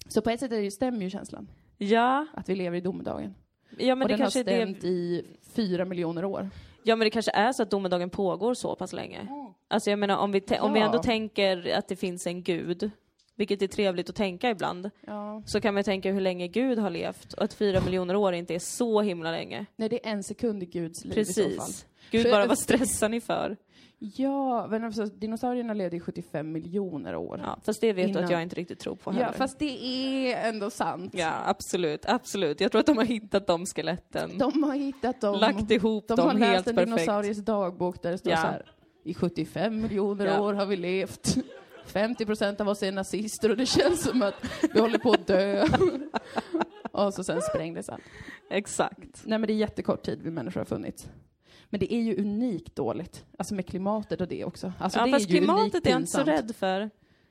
Så 0.09 0.21
på 0.21 0.29
ett 0.29 0.39
sätt 0.39 0.51
är 0.51 0.61
det 0.61 0.71
stämmer 0.71 1.01
ju 1.03 1.09
känslan 1.09 1.49
Ja, 1.77 2.25
att 2.33 2.49
vi 2.49 2.55
lever 2.55 2.77
i 2.77 2.81
domedagen. 2.81 3.35
ja 3.77 3.95
men 3.95 4.01
och 4.05 4.07
det 4.09 4.13
den 4.13 4.21
har 4.21 4.25
kanske 4.25 4.39
är 4.39 4.43
det 4.43 4.51
stämt 4.73 4.83
i 4.83 5.25
fyra 5.55 5.85
miljoner 5.85 6.25
år. 6.25 6.49
Ja 6.83 6.95
men 6.95 7.05
det 7.05 7.09
kanske 7.09 7.31
är 7.31 7.51
så 7.51 7.63
att 7.63 7.71
domedagen 7.71 8.09
pågår 8.09 8.53
så 8.53 8.75
pass 8.75 8.93
länge. 8.93 9.27
Alltså 9.67 9.89
jag 9.89 9.99
menar 9.99 10.17
om 10.17 10.31
vi, 10.31 10.41
om 10.61 10.73
vi 10.73 10.79
Ja. 10.79 10.85
ändå 10.85 11.03
tänker 11.03 11.77
att 11.77 11.87
det 11.87 11.95
finns 11.95 12.27
en 12.27 12.43
gud, 12.43 12.91
vilket 13.35 13.61
är 13.61 13.67
trevligt 13.67 14.09
att 14.09 14.15
tänka 14.15 14.49
ibland, 14.49 14.89
Ja. 15.07 15.43
så 15.45 15.61
kan 15.61 15.73
man 15.73 15.83
tänka 15.83 16.11
hur 16.11 16.21
länge 16.21 16.47
Gud 16.47 16.79
har 16.79 16.89
levt 16.89 17.33
och 17.33 17.43
att 17.43 17.53
fyra 17.53 17.81
miljoner 17.81 18.15
år 18.15 18.33
inte 18.33 18.55
är 18.55 18.59
så 18.59 19.01
himla 19.01 19.31
länge. 19.31 19.65
Nej, 19.75 19.89
det 19.89 20.07
är 20.07 20.11
en 20.11 20.23
sekund 20.23 20.63
i 20.63 20.65
Guds 20.65 21.05
liv 21.05 21.17
i 21.17 21.25
så 21.25 21.41
fall. 21.41 21.51
Precis. 21.51 21.85
Gud 22.11 22.31
bara, 22.31 22.45
vad 22.45 22.59
stressar 22.59 23.09
ni 23.09 23.21
för? 23.21 23.57
Ja, 24.01 24.69
alltså, 24.85 25.05
dinosaurierna 25.05 25.73
levde 25.73 25.97
i 25.97 25.99
75 25.99 26.51
miljoner 26.51 27.15
år. 27.15 27.41
Ja, 27.43 27.57
fast 27.63 27.81
det 27.81 27.93
vet 27.93 28.05
du 28.05 28.11
att 28.11 28.17
Innan. 28.19 28.31
jag 28.31 28.41
inte 28.41 28.55
riktigt 28.55 28.79
tror 28.79 28.95
på 28.95 29.11
Ja, 29.11 29.15
heller. 29.15 29.31
fast 29.37 29.59
det 29.59 29.85
är 30.33 30.49
ändå 30.49 30.69
sant. 30.69 31.13
Ja, 31.15 31.31
absolut, 31.45 32.05
absolut. 32.05 32.61
Jag 32.61 32.71
tror 32.71 32.79
att 32.79 32.85
de 32.85 32.97
har 32.97 33.05
hittat 33.05 33.47
de 33.47 33.65
skeletten. 33.65 34.37
De 34.37 34.63
har 34.63 34.75
hittat 34.75 35.21
dem. 35.21 35.39
Lagt 35.39 35.71
ihop 35.71 36.07
de 36.07 36.15
dem 36.15 36.27
har 36.27 36.33
läst 36.33 36.51
helt 36.53 36.67
en 36.67 36.75
perfekt. 36.75 36.95
dinosauries 36.97 37.37
dagbok 37.37 38.01
där 38.01 38.11
det 38.11 38.17
står 38.17 38.31
Ja. 38.31 38.37
så 38.37 38.47
här. 38.47 38.71
I 39.03 39.13
75 39.13 39.81
miljoner 39.81 40.25
Ja. 40.25 40.41
år 40.41 40.53
har 40.53 40.65
vi 40.65 40.75
levt. 40.77 41.37
50 41.85 42.25
procent 42.25 42.61
av 42.61 42.69
oss 42.69 42.83
är 42.83 42.91
nazister 42.91 43.51
och 43.51 43.57
det 43.57 43.65
känns 43.65 44.01
som 44.03 44.21
att 44.21 44.35
vi 44.73 44.79
håller 44.79 44.97
på 44.97 45.11
att 45.11 45.27
dö. 45.27 45.65
och 46.91 47.13
så 47.13 47.23
sen 47.23 47.41
sprängdes 47.41 47.89
allt. 47.89 48.03
Exakt. 48.49 49.21
Nej 49.25 49.39
men 49.39 49.47
det 49.47 49.53
är 49.53 49.55
jättekort 49.57 50.03
tid 50.03 50.19
vi 50.23 50.31
människor 50.31 50.59
har 50.61 50.65
funnits. 50.65 51.07
Men 51.69 51.79
det 51.79 51.93
är 51.93 52.01
ju 52.01 52.17
unikt 52.21 52.75
dåligt. 52.75 53.25
Alltså 53.37 53.55
med 53.55 53.67
klimatet 53.67 54.21
och 54.21 54.27
det 54.27 54.45
också. 54.45 54.73
Alltså 54.79 54.99
ja, 54.99 55.05
det 55.05 55.11
fast 55.11 55.25
är 55.25 55.29
klimatet 55.29 55.85
är 55.85 55.91
jag 55.91 55.99
inte 55.99 56.11
så 56.11 56.23
rädd 56.23 56.55
för. 56.55 56.89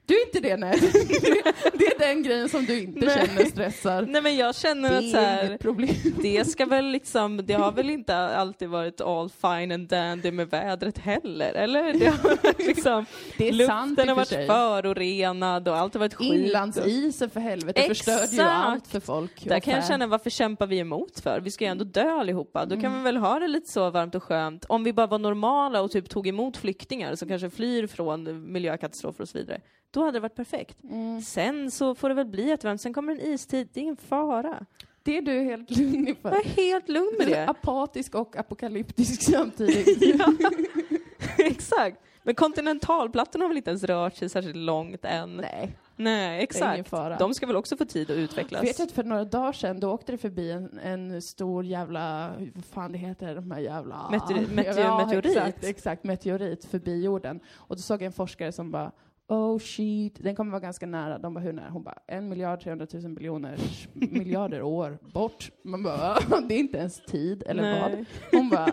Du 0.09 0.15
är 0.15 0.27
inte 0.27 0.41
det 0.41 0.57
nej. 0.57 0.79
det 1.73 1.87
är 1.87 1.99
den 1.99 2.23
grejen 2.23 2.49
som 2.49 2.65
du 2.65 2.81
inte 2.81 3.07
Nej. 3.07 3.27
känner 3.27 3.45
stressar. 3.45 4.03
Nej 4.09 4.23
men 4.23 4.37
jag 4.37 4.55
känner 4.55 4.91
Det 4.91 4.99
att 4.99 5.11
så 5.11 5.17
är 5.17 5.23
här, 5.23 6.23
det 6.23 6.45
ska 6.45 6.67
väl 6.67 6.85
liksom, 6.87 7.41
det 7.45 7.55
har 7.55 7.73
väl 7.73 7.91
inte 7.91 8.17
alltid 8.17 8.69
varit 8.69 9.01
all 9.01 9.31
fine 9.31 9.73
and 9.73 9.89
dandy 9.89 10.31
med 10.33 10.51
vädret 10.51 10.99
heller, 10.99 11.53
eller? 11.55 11.93
Det 11.93 12.07
har 12.07 12.67
liksom, 12.67 13.07
Det 13.39 13.49
är 13.49 13.53
luften 13.53 13.77
sant 13.77 13.99
har 13.99 14.07
för 14.07 14.15
varit 14.15 14.47
förorenad 14.47 15.69
och 15.69 15.77
allt 15.77 15.95
har 15.95 15.99
varit 15.99 16.15
skit. 16.15 16.33
Inlandsisen 16.35 17.31
för 17.31 17.41
helvete 17.41 17.83
förstörde 17.89 18.19
ju 18.19 18.25
Exakt. 18.25 18.51
allt 18.67 18.87
för 18.87 19.01
folk. 19.01 19.45
Där 19.45 19.61
kan 19.61 19.75
jag 19.75 19.87
känna, 19.87 20.07
varför 20.07 20.31
kämpar 20.31 20.67
vi 20.67 20.79
emot 20.79 21.21
för? 21.21 21.41
Vi 21.41 21.51
ska 21.51 21.65
ju 21.65 21.71
ändå 21.71 21.85
dö 21.85 22.11
allihopa. 22.11 22.65
Då 22.67 22.75
Mm. 22.75 22.83
kan 22.83 22.97
vi 22.99 23.03
väl 23.05 23.17
ha 23.17 23.39
det 23.39 23.49
lite 23.49 23.71
så 23.71 23.91
varmt 23.91 24.15
och 24.15 24.23
skönt. 24.23 24.65
Om 24.69 24.85
vi 24.85 24.93
bara 24.93 25.07
var 25.07 25.19
normala 25.19 25.81
och 25.83 25.91
typ 25.91 26.09
tog 26.11 26.27
emot 26.29 26.57
flyktingar 26.57 27.15
som 27.15 27.29
kanske 27.29 27.51
flyr 27.51 27.87
från 27.87 28.53
miljökatastrofer 28.53 29.23
och 29.23 29.29
så 29.29 29.39
vidare. 29.39 29.61
Då 29.91 30.01
hade 30.01 30.13
det 30.13 30.21
varit 30.21 30.35
perfekt. 30.35 30.77
Mm. 30.85 31.23
Sen 31.23 31.71
så 31.71 31.95
får 31.95 32.09
det 32.09 32.15
väl 32.15 32.27
bli 32.27 32.51
ett 32.51 32.65
varmt, 32.65 32.81
sen 32.81 32.93
kommer 32.95 33.13
en 33.13 33.21
istid, 33.21 33.69
det 33.73 33.81
är 33.81 33.83
ingen 33.83 33.97
fara. 33.97 34.67
Det 35.03 35.17
är 35.19 35.23
du 35.23 35.33
helt 35.41 35.71
lugn 35.77 36.09
inför. 36.09 36.31
Jag 36.31 36.47
är 36.47 36.51
helt 36.51 36.89
lugn 36.89 37.15
med 37.19 37.29
det. 37.29 37.49
apatisk 37.49 38.15
och 38.15 38.37
apokalyptisk 38.37 39.23
samtidigt. 39.33 40.03
Exakt. 41.39 42.01
Men 42.23 42.35
kontinentalplattorna 42.35 43.45
har 43.45 43.49
väl 43.49 43.57
inte 43.57 43.71
ens 43.71 43.85
rört 43.85 44.17
sig 44.17 44.29
särskilt 44.29 44.57
långt 44.57 45.05
än? 45.05 45.37
Nej, 45.37 45.77
Nej, 45.97 46.43
exakt. 46.43 46.91
De 47.19 47.35
ska 47.35 47.47
väl 47.47 47.57
också 47.57 47.77
få 47.77 47.85
tid 47.85 48.11
att 48.11 48.17
utvecklas? 48.17 48.63
Vet 48.65 48.81
att 48.81 48.93
för 48.93 49.05
några 49.05 49.25
dagar 49.25 49.53
sedan 49.53 49.81
då 49.81 49.91
åkte 49.93 50.13
det 50.13 50.19
förbi 50.19 50.51
en, 50.51 50.79
en 50.85 51.23
stor 51.23 51.65
jävla, 51.65 52.31
vad 52.55 52.65
fan 52.65 52.93
det 52.93 52.99
heter, 52.99 53.35
de 53.35 53.51
här 53.51 53.61
jävla... 53.61 53.95
Meteor- 54.13 54.47
meteor- 54.55 54.81
ja, 54.81 55.07
meteorit. 55.07 55.37
Exakt, 55.37 55.65
exakt, 55.65 56.05
meteorit 56.05 56.65
förbi 56.65 57.05
jorden. 57.05 57.41
Och 57.55 57.77
då 57.77 57.83
såg 57.83 58.03
jag 58.03 58.07
en 58.07 58.13
forskare 58.13 58.53
som 58.53 58.71
bara 58.71 58.93
Oh 59.29 59.59
shit, 59.59 60.19
den 60.23 60.37
kommer 60.37 60.51
vara 60.51 60.61
ganska 60.61 60.87
nära. 60.87 61.19
De 61.19 61.35
bara, 61.35 61.41
hur 61.41 61.53
nära? 61.53 61.71
Hon 61.71 61.83
bara, 61.83 61.99
en 62.07 62.29
miljard 62.29 62.61
300 62.61 62.87
000 62.93 63.13
biljoner 63.15 63.57
miljarder 63.95 64.63
år 64.63 64.99
bort. 65.13 65.51
Man 65.63 65.83
bara, 65.83 66.15
det 66.49 66.55
är 66.55 66.59
inte 66.59 66.79
ens 66.79 67.05
tid, 67.07 67.43
eller 67.47 67.63
Nej. 67.63 67.81
vad? 67.81 68.41
Hon 68.41 68.49
bara, 68.51 68.69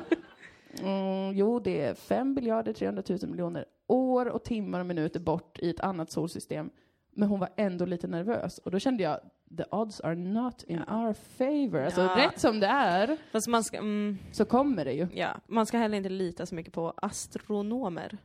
mm, 0.82 1.36
jo 1.38 1.60
det 1.60 1.82
är 1.82 1.94
5 1.94 2.34
miljarder 2.34 2.74
300 2.74 3.04
000 3.10 3.20
miljoner 3.30 3.66
år 3.88 4.26
och 4.26 4.44
timmar 4.44 4.80
och 4.80 4.86
minuter 4.86 5.20
bort 5.20 5.60
i 5.60 5.70
ett 5.70 5.80
annat 5.80 6.12
solsystem. 6.12 6.70
Men 7.12 7.30
hon 7.30 7.40
var 7.40 7.50
ändå 7.58 7.86
lite 7.86 8.08
nervös. 8.08 8.58
Och 8.58 8.72
då 8.72 8.80
kände 8.80 9.04
jag, 9.04 9.20
the 9.58 9.64
odds 9.72 10.02
are 10.02 10.16
not 10.16 10.64
in 10.64 10.80
our 10.80 11.14
favor. 11.14 11.86
Alltså 11.86 12.02
Ja. 12.02 12.16
rätt 12.18 12.40
som 12.40 12.60
det 12.60 12.68
är, 12.68 13.62
ska, 13.62 13.78
mm, 13.78 14.18
så 14.32 14.46
kommer 14.46 14.86
det 14.86 14.94
ju. 14.94 15.08
ja, 15.14 15.30
man 15.48 15.66
ska 15.66 15.78
heller 15.78 15.98
inte 15.98 16.10
lita 16.10 16.46
så 16.46 16.56
mycket 16.56 16.74
på 16.74 16.94
astronomer. 16.98 18.18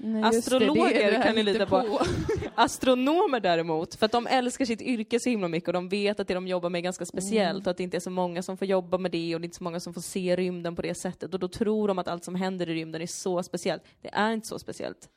Nej, 0.00 0.22
det, 0.22 0.30
det 0.30 0.38
Astrologer 0.38 1.10
det 1.10 1.16
här 1.18 1.22
kan 1.26 1.34
ni 1.34 1.42
lita 1.42 1.66
på. 1.66 2.00
Astronomer 2.54 3.40
däremot, 3.40 3.94
för 3.94 4.06
att 4.06 4.12
de 4.12 4.26
älskar 4.26 4.64
sitt 4.64 4.82
yrke 4.82 5.20
så 5.20 5.30
himla 5.30 5.48
mycket 5.48 5.68
och 5.68 5.72
de 5.72 5.88
vet 5.88 6.20
att 6.20 6.28
det 6.28 6.34
de 6.34 6.46
jobbar 6.48 6.70
med 6.70 6.78
är 6.78 6.82
ganska 6.82 7.06
speciellt 7.06 7.50
Mm. 7.56 7.62
och 7.66 7.70
att 7.70 7.76
det 7.76 7.82
inte 7.82 7.96
är 7.96 8.00
så 8.00 8.10
många 8.10 8.42
som 8.42 8.56
får 8.56 8.68
jobba 8.68 8.98
med 8.98 9.10
det 9.10 9.34
och 9.34 9.40
det 9.40 9.44
är 9.44 9.46
inte 9.46 9.56
så 9.56 9.64
många 9.64 9.80
som 9.80 9.94
får 9.94 10.00
se 10.00 10.36
rymden 10.36 10.76
på 10.76 10.82
det 10.82 10.94
sättet 10.94 11.34
och 11.34 11.40
då 11.40 11.48
tror 11.48 11.88
de 11.88 11.98
att 11.98 12.08
allt 12.08 12.24
som 12.24 12.34
händer 12.34 12.70
i 12.70 12.74
rymden 12.74 13.02
är 13.02 13.06
så 13.06 13.42
speciellt. 13.42 13.82
Det 14.02 14.08
är 14.12 14.32
inte 14.32 14.46
så 14.46 14.58
speciellt. 14.58 15.08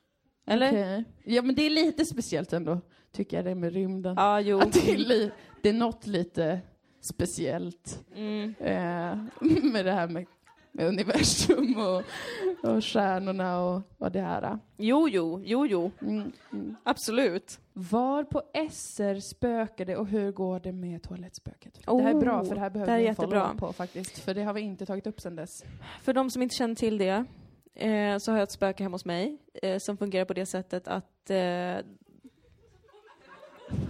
Eller? 0.48 0.68
Okej. 0.70 1.04
Ja 1.24 1.42
men 1.42 1.56
det 1.56 1.66
är 1.66 1.70
lite 1.70 2.06
speciellt 2.06 2.54
ändå, 2.54 2.82
tycker 3.16 3.38
jag 3.38 3.46
det 3.46 3.56
med 3.56 3.74
rymden. 3.74 4.16
Ja, 4.18 4.40
jo. 4.42 4.60
Att 4.60 4.74
det, 4.74 4.92
är 4.92 4.98
li- 4.98 5.32
det 5.62 5.70
är 5.70 5.74
något 5.74 6.08
lite 6.08 6.60
speciellt 7.02 8.00
Mm. 8.16 8.54
eh, 8.60 9.18
med 9.64 9.86
det 9.86 9.92
här 9.92 10.08
med, 10.08 10.26
med 10.72 10.88
universum 10.88 11.78
och, 11.78 12.04
och 12.70 12.86
stjärnorna 12.86 13.60
och, 13.60 13.82
och 13.98 14.12
det 14.12 14.22
här. 14.22 14.60
Jo, 14.78 15.10
jo, 15.10 15.42
jo, 15.46 15.68
jo. 15.68 15.92
Mm, 16.02 16.32
mm. 16.52 16.76
Absolut. 16.84 17.60
Var 17.74 18.24
på 18.24 18.42
SR 18.72 19.20
spökade 19.20 19.96
och 19.96 20.08
hur 20.08 20.32
går 20.32 20.60
det 20.60 20.72
med 20.72 21.04
toalettspöket? 21.04 21.80
det 21.86 22.02
här 22.02 22.16
är 22.16 22.20
bra, 22.20 22.42
Oh, 22.42 22.48
för 22.48 22.56
det 22.56 22.62
här 22.62 22.70
det 22.70 22.74
behöver 22.74 23.00
är 23.00 23.10
vi 23.10 23.16
follow-up 23.16 23.58
på 23.58 23.74
faktiskt. 23.74 24.20
För 24.20 24.34
det 24.34 24.44
har 24.44 24.54
vi 24.54 24.62
inte 24.62 24.86
tagit 24.86 25.08
upp 25.08 25.22
sedan 25.22 25.36
dess. 25.36 25.64
För 26.02 26.14
de 26.14 26.30
som 26.30 26.42
inte 26.42 26.56
känner 26.56 26.76
till 26.76 26.98
det, 26.98 27.26
eh, 27.76 28.18
så 28.18 28.32
har 28.32 28.38
jag 28.38 28.44
ett 28.44 28.52
spöke 28.52 28.84
hemma 28.84 28.96
hos 28.96 29.06
mig 29.06 29.38
eh, 29.62 29.78
som 29.78 29.98
fungerar 29.98 30.26
på 30.26 30.34
det 30.34 30.46
sättet 30.46 30.88
att 30.88 31.30
eh, 31.30 31.38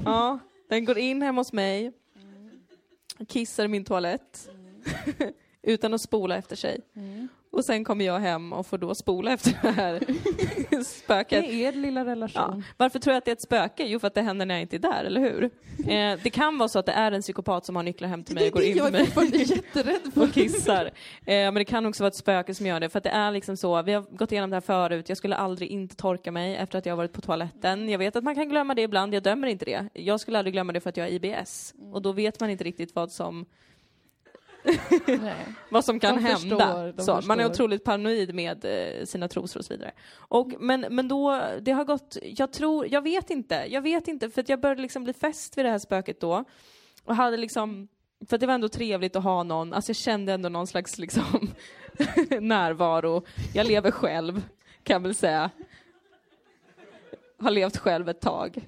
Ja, 0.06 0.40
den 0.70 0.86
går 0.86 0.98
in 0.98 1.22
hemma 1.22 1.40
hos 1.40 1.54
mig, 1.54 1.92
kissar 3.28 3.66
i 3.66 3.68
min 3.68 3.86
toalett 3.86 4.50
utan 5.64 5.94
att 5.94 6.02
spola 6.02 6.36
efter 6.38 6.56
sig. 6.56 6.80
Och 7.54 7.66
sen 7.66 7.84
kommer 7.84 8.06
jag 8.06 8.20
hem 8.20 8.54
och 8.54 8.68
får 8.68 8.78
då 8.78 8.96
spola 8.96 9.32
efter 9.34 9.60
det 9.62 9.72
här 9.72 10.00
spöket. 10.84 11.44
Det 11.44 11.54
är 11.54 11.68
er 11.68 11.72
lilla 11.72 12.00
Ja. 12.00 12.06
relation. 12.06 12.64
Varför 12.78 13.00
tror 13.00 13.12
jag 13.14 13.18
att 13.18 13.26
det 13.26 13.32
är 13.32 13.36
ett 13.36 13.42
spöke? 13.42 13.84
Jo, 13.88 14.00
för 14.00 14.08
att 14.08 14.14
det 14.14 14.22
händer 14.22 14.46
när 14.46 14.56
jag 14.56 14.62
inte 14.62 14.76
är 14.76 14.80
där, 14.80 15.04
eller 15.04 15.22
hur? 15.22 15.50
Eh, 15.88 16.20
det 16.24 16.30
kan 16.30 16.58
vara 16.58 16.70
så 16.70 16.80
att 16.80 16.86
det 16.86 16.92
är 16.92 17.12
en 17.12 17.22
psykopat 17.22 17.66
som 17.66 17.76
har 17.76 17.84
nycklar 17.84 18.08
hem 18.10 18.24
till 18.24 18.36
mig 18.36 18.48
och 18.48 18.54
går 18.54 18.64
in 18.66 18.74
till 18.74 18.82
är 18.86 18.92
mig 18.92 19.06
fortfarande 19.06 19.38
jätterädd 19.38 20.14
för 20.14 20.22
och 20.24 20.32
kissar. 20.34 20.86
Eh, 20.86 20.92
men 21.26 21.54
det 21.54 21.66
kan 21.66 21.86
också 21.86 22.04
vara 22.04 22.08
ett 22.08 22.16
spöke 22.16 22.54
som 22.56 22.66
gör 22.66 22.80
det, 22.80 22.90
för 22.90 22.98
att 22.98 23.04
det 23.04 23.10
är 23.10 23.32
liksom 23.32 23.58
så, 23.58 23.82
vi 23.82 23.94
har 23.94 24.02
gått 24.02 24.32
igenom 24.32 24.50
det 24.50 24.56
här 24.56 24.62
förut, 24.62 25.10
jag 25.10 25.18
skulle 25.18 25.36
aldrig 25.36 25.70
inte 25.70 25.96
torka 25.96 26.32
mig 26.32 26.56
efter 26.56 26.78
att 26.78 26.86
jag 26.86 26.94
har 26.94 26.98
varit 26.98 27.14
på 27.14 27.22
toaletten. 27.22 27.90
Jag 27.90 28.00
vet 28.00 28.16
att 28.16 28.24
man 28.24 28.36
kan 28.36 28.50
glömma 28.50 28.76
det 28.76 28.82
ibland, 28.82 29.14
jag 29.14 29.24
dömer 29.24 29.48
inte 29.48 29.66
det. 29.66 29.88
Jag 29.94 30.20
skulle 30.20 30.38
aldrig 30.38 30.54
glömma 30.54 30.74
det 30.74 30.80
för 30.80 30.90
att 30.90 30.98
jag 30.98 31.04
har 31.06 31.12
IBS. 31.12 31.74
Och 31.94 32.02
då 32.02 32.12
vet 32.12 32.40
man 32.40 32.50
inte 32.50 32.64
riktigt 32.64 32.96
vad 32.96 33.12
som. 33.12 33.46
Vad 35.70 35.86
som 35.86 36.00
kan 36.00 36.16
De 36.16 36.22
hända. 36.22 36.38
förstår, 36.40 37.22
så, 37.22 37.28
man 37.28 37.40
är 37.40 37.46
otroligt 37.46 37.84
paranoid 37.84 38.36
med 38.36 38.66
eh, 38.66 39.06
sina 39.06 39.28
trosor 39.28 39.60
och 39.60 39.66
så 39.66 39.74
vidare. 39.74 39.92
Och, 40.18 40.54
men, 40.60 40.86
men 40.90 41.08
då, 41.08 41.44
det 41.62 41.72
har 41.72 41.84
gått, 41.84 42.18
jag 42.24 42.52
tror, 42.54 42.88
jag 42.88 43.02
vet 43.02 43.30
inte, 43.30 43.66
jag 43.70 43.82
vet 43.82 44.08
inte, 44.08 44.30
för 44.30 44.46
jag 44.48 44.62
började 44.62 44.82
liksom 44.82 45.04
bli 45.04 45.14
fäst 45.14 45.58
vid 45.58 45.66
det 45.66 45.70
här 45.70 45.80
spöket 45.80 46.20
då. 46.20 46.44
Och 47.04 47.16
hade 47.16 47.38
liksom, 47.38 47.88
för 48.30 48.36
att 48.36 48.42
det 48.42 48.48
var 48.48 48.54
ändå 48.54 48.70
trevligt 48.70 49.16
att 49.16 49.24
ha 49.24 49.44
någon, 49.44 49.74
alltså 49.74 49.90
jag 49.90 49.98
kände 49.98 50.34
ändå 50.34 50.50
någon 50.50 50.68
slags 50.68 50.98
liksom 50.98 51.24
närvaro. 52.40 53.24
Jag 53.54 53.68
lever 53.68 53.92
själv, 53.92 54.42
kan 54.84 54.94
jag 54.94 55.00
väl 55.00 55.16
säga. 55.16 55.50
Har 57.40 57.52
levt 57.52 57.78
själv 57.78 58.10
ett 58.10 58.22
tag. 58.22 58.68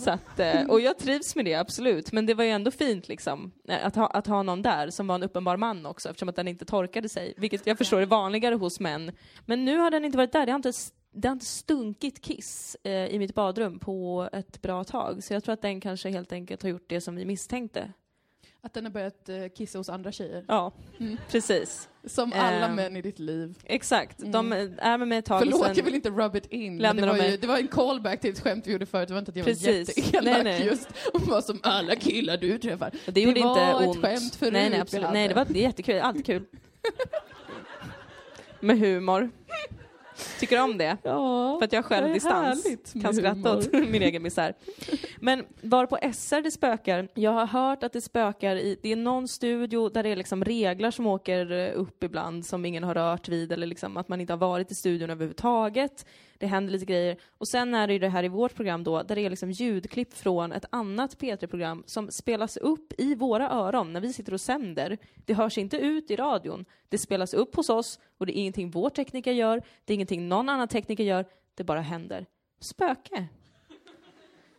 Så 0.00 0.10
att, 0.10 0.40
eh, 0.40 0.62
och 0.68 0.80
jag 0.80 0.98
trivs 0.98 1.36
med 1.36 1.44
det, 1.44 1.54
absolut. 1.54 2.12
Men 2.12 2.26
det 2.26 2.34
var 2.34 2.44
ju 2.44 2.50
ändå 2.50 2.70
fint 2.70 3.08
liksom, 3.08 3.52
eh, 3.68 3.86
att 3.86 3.96
ha, 3.96 4.06
att 4.06 4.26
ha 4.26 4.42
någon 4.42 4.62
där 4.62 4.90
som 4.90 5.06
var 5.06 5.14
en 5.14 5.22
uppenbar 5.22 5.56
man 5.56 5.86
också, 5.86 6.08
eftersom 6.08 6.28
att 6.28 6.36
den 6.36 6.48
inte 6.48 6.64
torkade 6.64 7.08
sig. 7.08 7.34
Vilket 7.36 7.66
jag 7.66 7.78
förstår 7.78 8.00
är 8.00 8.06
vanligare 8.06 8.54
hos 8.54 8.80
män. 8.80 9.12
Men 9.46 9.64
nu 9.64 9.78
har 9.78 9.90
den 9.90 10.04
inte 10.04 10.18
varit 10.18 10.32
där. 10.32 10.46
Det 10.46 10.52
har 10.52 10.58
inte, 10.58 10.72
det 11.12 11.28
har 11.28 11.32
inte 11.32 11.46
stunkit 11.46 12.22
kiss 12.22 12.76
eh, 12.84 13.06
i 13.06 13.18
mitt 13.18 13.34
badrum 13.34 13.78
på 13.78 14.28
ett 14.32 14.62
bra 14.62 14.84
tag. 14.84 15.24
Så 15.24 15.32
jag 15.32 15.44
tror 15.44 15.52
att 15.52 15.62
den 15.62 15.80
kanske 15.80 16.10
helt 16.10 16.32
enkelt 16.32 16.62
har 16.62 16.70
gjort 16.70 16.88
det 16.88 17.00
som 17.00 17.16
vi 17.16 17.24
misstänkte. 17.24 17.92
Att 18.64 18.72
den 18.74 18.84
har 18.84 18.90
börjat 18.92 19.28
eh, 19.28 19.36
kissa 19.56 19.78
hos 19.78 19.88
andra 19.88 20.12
tjejer. 20.12 20.44
Ja, 20.48 20.72
Mm. 21.00 21.16
precis. 21.30 21.88
Som 22.06 22.32
alla 22.32 22.66
Ehm, 22.66 22.74
män 22.74 22.96
i 22.96 23.02
ditt 23.02 23.18
liv. 23.18 23.54
Exakt. 23.64 24.18
De 24.18 24.52
är 24.52 24.98
med 24.98 25.08
mig 25.08 25.18
ett 25.18 25.24
tag 25.24 25.42
Mm. 25.42 25.52
Förlåt, 25.52 25.66
sen... 25.66 25.76
jag 25.76 25.84
vill 25.84 25.94
inte 25.94 26.10
rub 26.10 26.36
it 26.36 26.46
in. 26.46 26.78
Det, 26.78 26.92
var 26.92 27.06
de 27.18 27.24
ju, 27.30 27.36
det 27.36 27.46
var 27.46 27.56
en 27.58 27.68
callback 27.68 28.20
till 28.20 28.30
ett 28.30 28.40
skämt 28.40 28.66
vi 28.66 28.72
gjorde 28.72 28.86
förut. 28.86 29.08
Det 29.08 29.14
var 29.14 29.18
inte 29.18 29.30
att 29.30 29.36
jag 29.36 29.46
Precis. 29.46 29.96
var 29.96 30.04
jätteelak 30.04 30.34
Nej, 30.34 30.44
nej. 30.44 30.66
just. 30.66 30.88
Och 31.14 31.20
var 31.22 31.40
som 31.40 31.60
alla 31.62 31.96
killar 31.96 32.36
du 32.36 32.58
träffar. 32.58 32.90
Det 33.06 33.20
gjorde 33.20 33.40
var 33.40 33.80
inte 33.84 34.00
ett 34.00 34.04
skämt 34.04 34.34
förut 34.34 34.52
nej, 34.52 34.70
nej, 34.70 34.80
absolut. 34.80 35.08
nej, 35.12 35.28
det 35.28 35.34
var 35.34 35.44
det 35.44 35.58
jättekul. 35.58 35.98
Alltid 36.00 36.26
kul. 36.26 36.44
Med 38.60 38.78
humor. 38.78 39.30
Tycker 40.40 40.56
du 40.56 40.62
om 40.62 40.78
det? 40.78 40.96
Ja, 41.02 41.58
För 41.58 41.64
att 41.64 41.72
jag 41.72 41.84
själv 41.84 42.12
distans. 42.14 42.66
Kan 43.02 43.14
skratta 43.14 43.56
åt 43.56 43.72
min 43.72 44.02
egen 44.02 44.22
misär. 44.22 44.54
Men 45.20 45.44
var 45.60 45.86
på 45.86 45.98
SR 46.12 46.42
det 46.42 46.50
spökar, 46.50 47.08
jag 47.14 47.30
har 47.30 47.46
hört 47.46 47.82
att 47.82 47.92
det 47.92 48.00
spökar 48.00 48.56
i, 48.56 48.78
det 48.82 48.92
är 48.92 48.96
någon 48.96 49.28
studio 49.28 49.88
där 49.88 50.02
det 50.02 50.08
är 50.08 50.16
liksom 50.16 50.44
reglar 50.44 50.90
som 50.90 51.06
åker 51.06 51.72
upp 51.72 52.04
ibland 52.04 52.46
som 52.46 52.64
ingen 52.64 52.84
har 52.84 52.94
rört 52.94 53.28
vid 53.28 53.52
eller 53.52 53.66
liksom 53.66 53.96
att 53.96 54.08
man 54.08 54.20
inte 54.20 54.32
har 54.32 54.38
varit 54.38 54.70
i 54.70 54.74
studion 54.74 55.10
överhuvudtaget. 55.10 56.06
Det 56.44 56.48
händer 56.48 56.72
lite 56.72 56.84
grejer. 56.84 57.16
Och 57.38 57.48
sen 57.48 57.74
är 57.74 57.86
det 57.86 57.92
ju 57.92 57.98
det 57.98 58.08
här 58.08 58.24
i 58.24 58.28
vårt 58.28 58.54
program 58.54 58.84
då, 58.84 59.02
där 59.02 59.14
det 59.14 59.20
är 59.20 59.30
liksom 59.30 59.50
ljudklipp 59.50 60.14
från 60.14 60.52
ett 60.52 60.64
annat 60.70 61.18
P3-program 61.18 61.82
som 61.86 62.10
spelas 62.10 62.56
upp 62.56 62.92
i 62.98 63.14
våra 63.14 63.50
öron 63.50 63.92
när 63.92 64.00
vi 64.00 64.12
sitter 64.12 64.34
och 64.34 64.40
sänder. 64.40 64.98
Det 65.24 65.34
hörs 65.34 65.58
inte 65.58 65.76
ut 65.76 66.10
i 66.10 66.16
radion. 66.16 66.64
Det 66.88 66.98
spelas 66.98 67.34
upp 67.34 67.56
hos 67.56 67.70
oss 67.70 68.00
och 68.18 68.26
det 68.26 68.38
är 68.38 68.40
ingenting 68.40 68.70
vår 68.70 68.90
tekniker 68.90 69.32
gör, 69.32 69.62
det 69.84 69.92
är 69.92 69.94
ingenting 69.94 70.28
någon 70.28 70.48
annan 70.48 70.68
tekniker 70.68 71.04
gör, 71.04 71.26
det 71.54 71.64
bara 71.64 71.80
händer. 71.80 72.26
Spöke. 72.60 73.26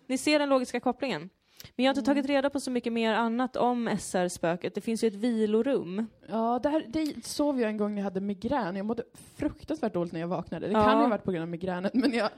Ni 0.08 0.18
ser 0.18 0.40
den 0.40 0.50
logiska 0.50 0.80
kopplingen. 0.80 1.30
Men 1.76 1.86
jag 1.86 1.94
har 1.94 1.98
inte 1.98 2.06
tagit 2.12 2.26
reda 2.26 2.50
på 2.50 2.60
så 2.60 2.72
mycket 2.72 2.94
mer 2.94 3.14
annat 3.14 3.56
om 3.56 3.90
SR-spöket. 4.00 4.76
Det 4.76 4.82
finns 4.82 5.04
ju 5.04 5.08
ett 5.08 5.14
vilorum. 5.16 6.06
Ja, 6.30 6.60
där, 6.64 6.86
det 6.88 7.26
sov 7.26 7.60
jag 7.62 7.70
en 7.70 7.78
gång 7.78 7.92
när 7.96 8.02
jag 8.02 8.04
hade 8.04 8.22
migrän. 8.22 8.76
Jag 8.76 8.86
mådde 8.86 9.04
fruktansvärt 9.36 9.94
dåligt 9.94 10.14
när 10.14 10.20
jag 10.20 10.28
vaknade. 10.28 10.68
Det 10.68 10.74
Ja. 10.74 10.84
kan 10.84 10.98
ju 10.98 11.04
ha 11.04 11.10
varit 11.10 11.24
på 11.24 11.32
grund 11.32 11.42
av 11.44 11.50
migränen, 11.50 11.92
men 11.94 12.14
jag 12.14 12.30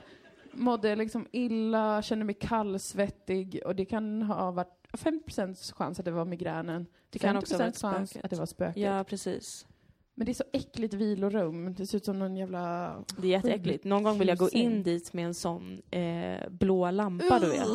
mådde 0.52 0.96
liksom 0.96 1.26
illa, 1.32 2.02
kände 2.02 2.24
mig 2.24 2.34
kallsvettig 2.34 3.60
och 3.66 3.76
det 3.76 3.84
kan 3.84 4.22
ha 4.22 4.50
varit 4.50 4.74
50% 4.92 5.72
chans 5.74 5.98
att 5.98 6.04
det 6.04 6.10
var 6.10 6.24
migränen. 6.24 6.86
Det 7.10 7.18
kan 7.18 7.36
50% 7.36 7.38
också 7.38 7.58
vara 7.58 7.72
chans 7.72 8.10
spöket. 8.10 8.24
att 8.24 8.30
det 8.30 8.36
var 8.36 8.46
spöket. 8.46 8.82
Ja, 8.82 9.04
precis. 9.04 9.66
Men 10.14 10.24
det 10.24 10.32
är 10.32 10.34
så 10.34 10.44
äckligt 10.52 10.94
vilorum. 10.94 11.74
Det 11.74 11.86
ser 11.86 11.96
ut 11.96 12.04
som 12.04 12.18
någon 12.18 12.36
jävla... 12.36 12.94
Det 13.18 13.26
är 13.26 13.30
jätteäckligt. 13.30 13.84
Någon 13.84 14.02
gång 14.02 14.18
vill 14.18 14.28
jag 14.28 14.38
gå 14.38 14.48
in 14.50 14.82
dit 14.82 15.12
med 15.12 15.24
en 15.24 15.34
sån 15.34 15.82
eh, 15.90 16.48
blå 16.50 16.90
lampa, 16.90 17.38
du 17.38 17.46
vet. 17.50 17.66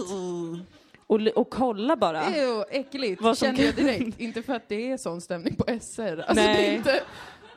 Och, 1.07 1.19
och 1.35 1.49
kolla 1.49 1.95
bara. 1.95 2.23
Ew, 2.25 2.63
äckligt. 2.69 3.21
Vad 3.21 3.37
som 3.37 3.45
Kände 3.45 3.63
jag 3.65 3.75
direkt. 3.75 4.19
inte 4.19 4.41
för 4.41 4.53
att 4.55 4.69
det 4.69 4.91
är 4.91 4.97
sån 4.97 5.21
stämning 5.21 5.55
på 5.55 5.63
SR. 5.81 6.17
Alltså, 6.19 6.33
Nej. 6.33 6.55
Det, 6.57 6.67
är 6.67 6.75
inte, 6.75 7.03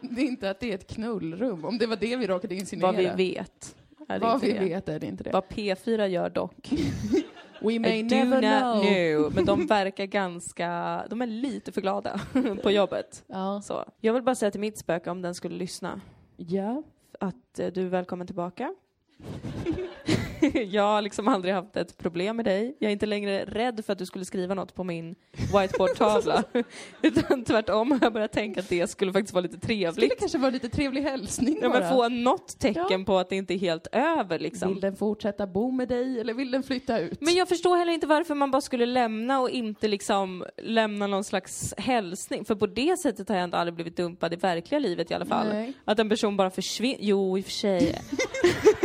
det 0.00 0.20
är 0.20 0.24
inte 0.26 0.50
att 0.50 0.60
det 0.60 0.70
är 0.70 0.74
ett 0.74 0.86
knullrum. 0.94 1.64
Om 1.64 1.78
det 1.78 1.86
var 1.86 1.96
det 1.96 2.16
vi 2.16 2.26
råkade 2.26 2.54
insinuera. 2.54 2.92
Vad 2.92 3.16
vi 3.16 3.30
vet. 3.34 3.76
Är 4.08 4.18
Vad 4.20 4.40
vi 4.40 4.52
det. 4.52 4.58
vet 4.58 4.88
är 4.88 4.98
det 5.00 5.06
inte 5.06 5.24
det. 5.24 5.30
Vad 5.32 5.44
P4 5.44 6.06
gör 6.06 6.30
dock. 6.30 6.70
We 7.60 7.78
may 7.78 7.98
I 7.98 8.02
never 8.02 8.40
know. 8.40 8.82
know. 8.82 9.34
Men 9.34 9.44
de 9.44 9.66
verkar 9.66 10.04
ganska, 10.06 11.02
de 11.10 11.22
är 11.22 11.26
lite 11.26 11.72
för 11.72 11.80
glada 11.80 12.20
på 12.62 12.70
jobbet. 12.70 13.24
Ja. 13.26 13.62
Så. 13.64 13.84
Jag 14.00 14.12
vill 14.12 14.22
bara 14.22 14.34
säga 14.34 14.50
till 14.50 14.60
mitt 14.60 14.78
spöke 14.78 15.10
om 15.10 15.22
den 15.22 15.34
skulle 15.34 15.56
lyssna. 15.56 16.00
ja. 16.36 16.82
att 17.20 17.58
eh, 17.58 17.66
du 17.66 17.82
är 17.82 17.88
välkommen 17.88 18.26
tillbaka. 18.26 18.74
jag 20.70 20.82
har 20.82 21.02
liksom 21.02 21.28
aldrig 21.28 21.54
haft 21.54 21.76
ett 21.76 21.98
problem 21.98 22.36
med 22.36 22.44
dig. 22.44 22.76
Jag 22.78 22.88
är 22.88 22.92
inte 22.92 23.06
längre 23.06 23.44
rädd 23.44 23.84
för 23.84 23.92
att 23.92 23.98
du 23.98 24.06
skulle 24.06 24.24
skriva 24.24 24.54
något 24.54 24.74
på 24.74 24.84
min 24.84 25.14
whiteboardtavla. 25.54 26.42
Utan 27.02 27.44
tvärtom 27.44 27.90
har 27.92 27.98
jag 28.02 28.12
börjat 28.12 28.32
tänka 28.32 28.60
att 28.60 28.68
det 28.68 28.90
skulle 28.90 29.12
faktiskt 29.12 29.34
vara 29.34 29.42
lite 29.42 29.56
Skulle 29.56 29.66
trevligt. 29.92 30.18
kanske 30.20 30.38
vara 30.38 30.50
lite 30.50 30.68
trevlig 30.68 31.02
hälsning 31.02 31.58
Ja, 31.62 31.68
bara. 31.68 31.80
men 31.80 31.90
få 31.90 32.08
något 32.08 32.58
tecken 32.58 32.86
Ja. 32.90 33.04
på 33.06 33.18
att 33.18 33.28
det 33.30 33.36
inte 33.36 33.54
är 33.54 33.58
helt 33.58 33.86
över 33.92 34.38
liksom. 34.38 34.68
Vill 34.72 34.80
den 34.80 34.96
fortsätta 34.96 35.46
bo 35.46 35.70
med 35.70 35.88
dig 35.88 36.20
eller 36.20 36.34
vill 36.34 36.50
den 36.50 36.62
flytta 36.62 36.98
ut? 36.98 37.20
Men 37.20 37.34
jag 37.34 37.48
förstår 37.48 37.76
heller 37.76 37.92
inte 37.92 38.06
varför 38.06 38.34
man 38.34 38.50
bara 38.50 38.60
skulle 38.62 38.86
lämna 38.86 39.40
och 39.40 39.50
inte 39.50 39.88
liksom 39.88 40.44
lämna 40.62 41.06
någon 41.06 41.24
slags 41.24 41.74
hälsning. 41.78 42.44
För 42.44 42.54
på 42.54 42.66
det 42.66 42.96
sättet 42.98 43.28
har 43.28 43.36
jag 43.36 43.44
inte 43.44 43.56
aldrig 43.56 43.74
blivit 43.74 43.96
dumpad 43.96 44.32
i 44.32 44.36
verkliga 44.36 44.78
livet 44.78 45.10
i 45.10 45.14
alla 45.14 45.26
fall. 45.26 45.48
Nej. 45.48 45.72
Att 45.84 45.98
en 45.98 46.08
person 46.08 46.36
bara 46.36 46.50
försvinner. 46.50 46.98
Jo, 47.00 47.38
i 47.38 47.40
och 47.40 47.44
för 47.44 47.52
sig. 47.52 48.00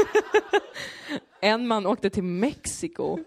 en 1.41 1.67
man 1.67 1.85
åkte 1.85 2.09
till 2.09 2.23
Mexiko 2.23 3.19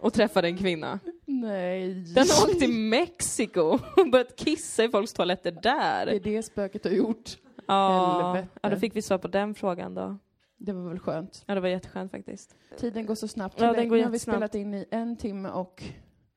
och 0.00 0.12
träffade 0.12 0.48
en 0.48 0.58
kvinna. 0.58 1.00
Nej. 1.24 1.94
Den 1.94 2.24
åkte 2.24 2.54
till 2.54 2.72
Mexiko 2.72 3.78
och 3.96 4.10
börjat 4.12 4.36
kissa 4.36 4.84
i 4.84 4.88
folks 4.88 5.12
toaletter 5.12 5.50
Det 5.62 5.68
är 5.68 6.06
där. 6.06 6.20
det 6.20 6.42
spöket 6.42 6.84
har 6.84 6.90
gjort. 6.90 7.30
Ja, 7.66 8.42
ja, 8.62 8.70
då 8.70 8.76
fick 8.76 8.96
vi 8.96 9.02
svar 9.02 9.18
på 9.18 9.28
den 9.28 9.54
frågan 9.54 9.94
då. 9.94 10.18
Det 10.58 10.72
var 10.72 10.88
väl 10.88 10.98
skönt. 10.98 11.44
Ja, 11.46 11.54
det 11.54 11.60
var 11.60 11.68
jätteskönt 11.68 12.10
faktiskt. 12.10 12.54
Tiden 12.78 13.06
går 13.06 13.14
så 13.14 13.28
snabbt. 13.28 13.60
Ja, 13.60 13.72
den 13.72 13.88
går 13.88 13.96
nu 13.96 14.02
har 14.04 14.10
vi 14.10 14.18
spelat 14.18 14.54
in 14.54 14.74
i 14.74 14.84
en 14.90 15.16
timme 15.16 15.48
och... 15.48 15.84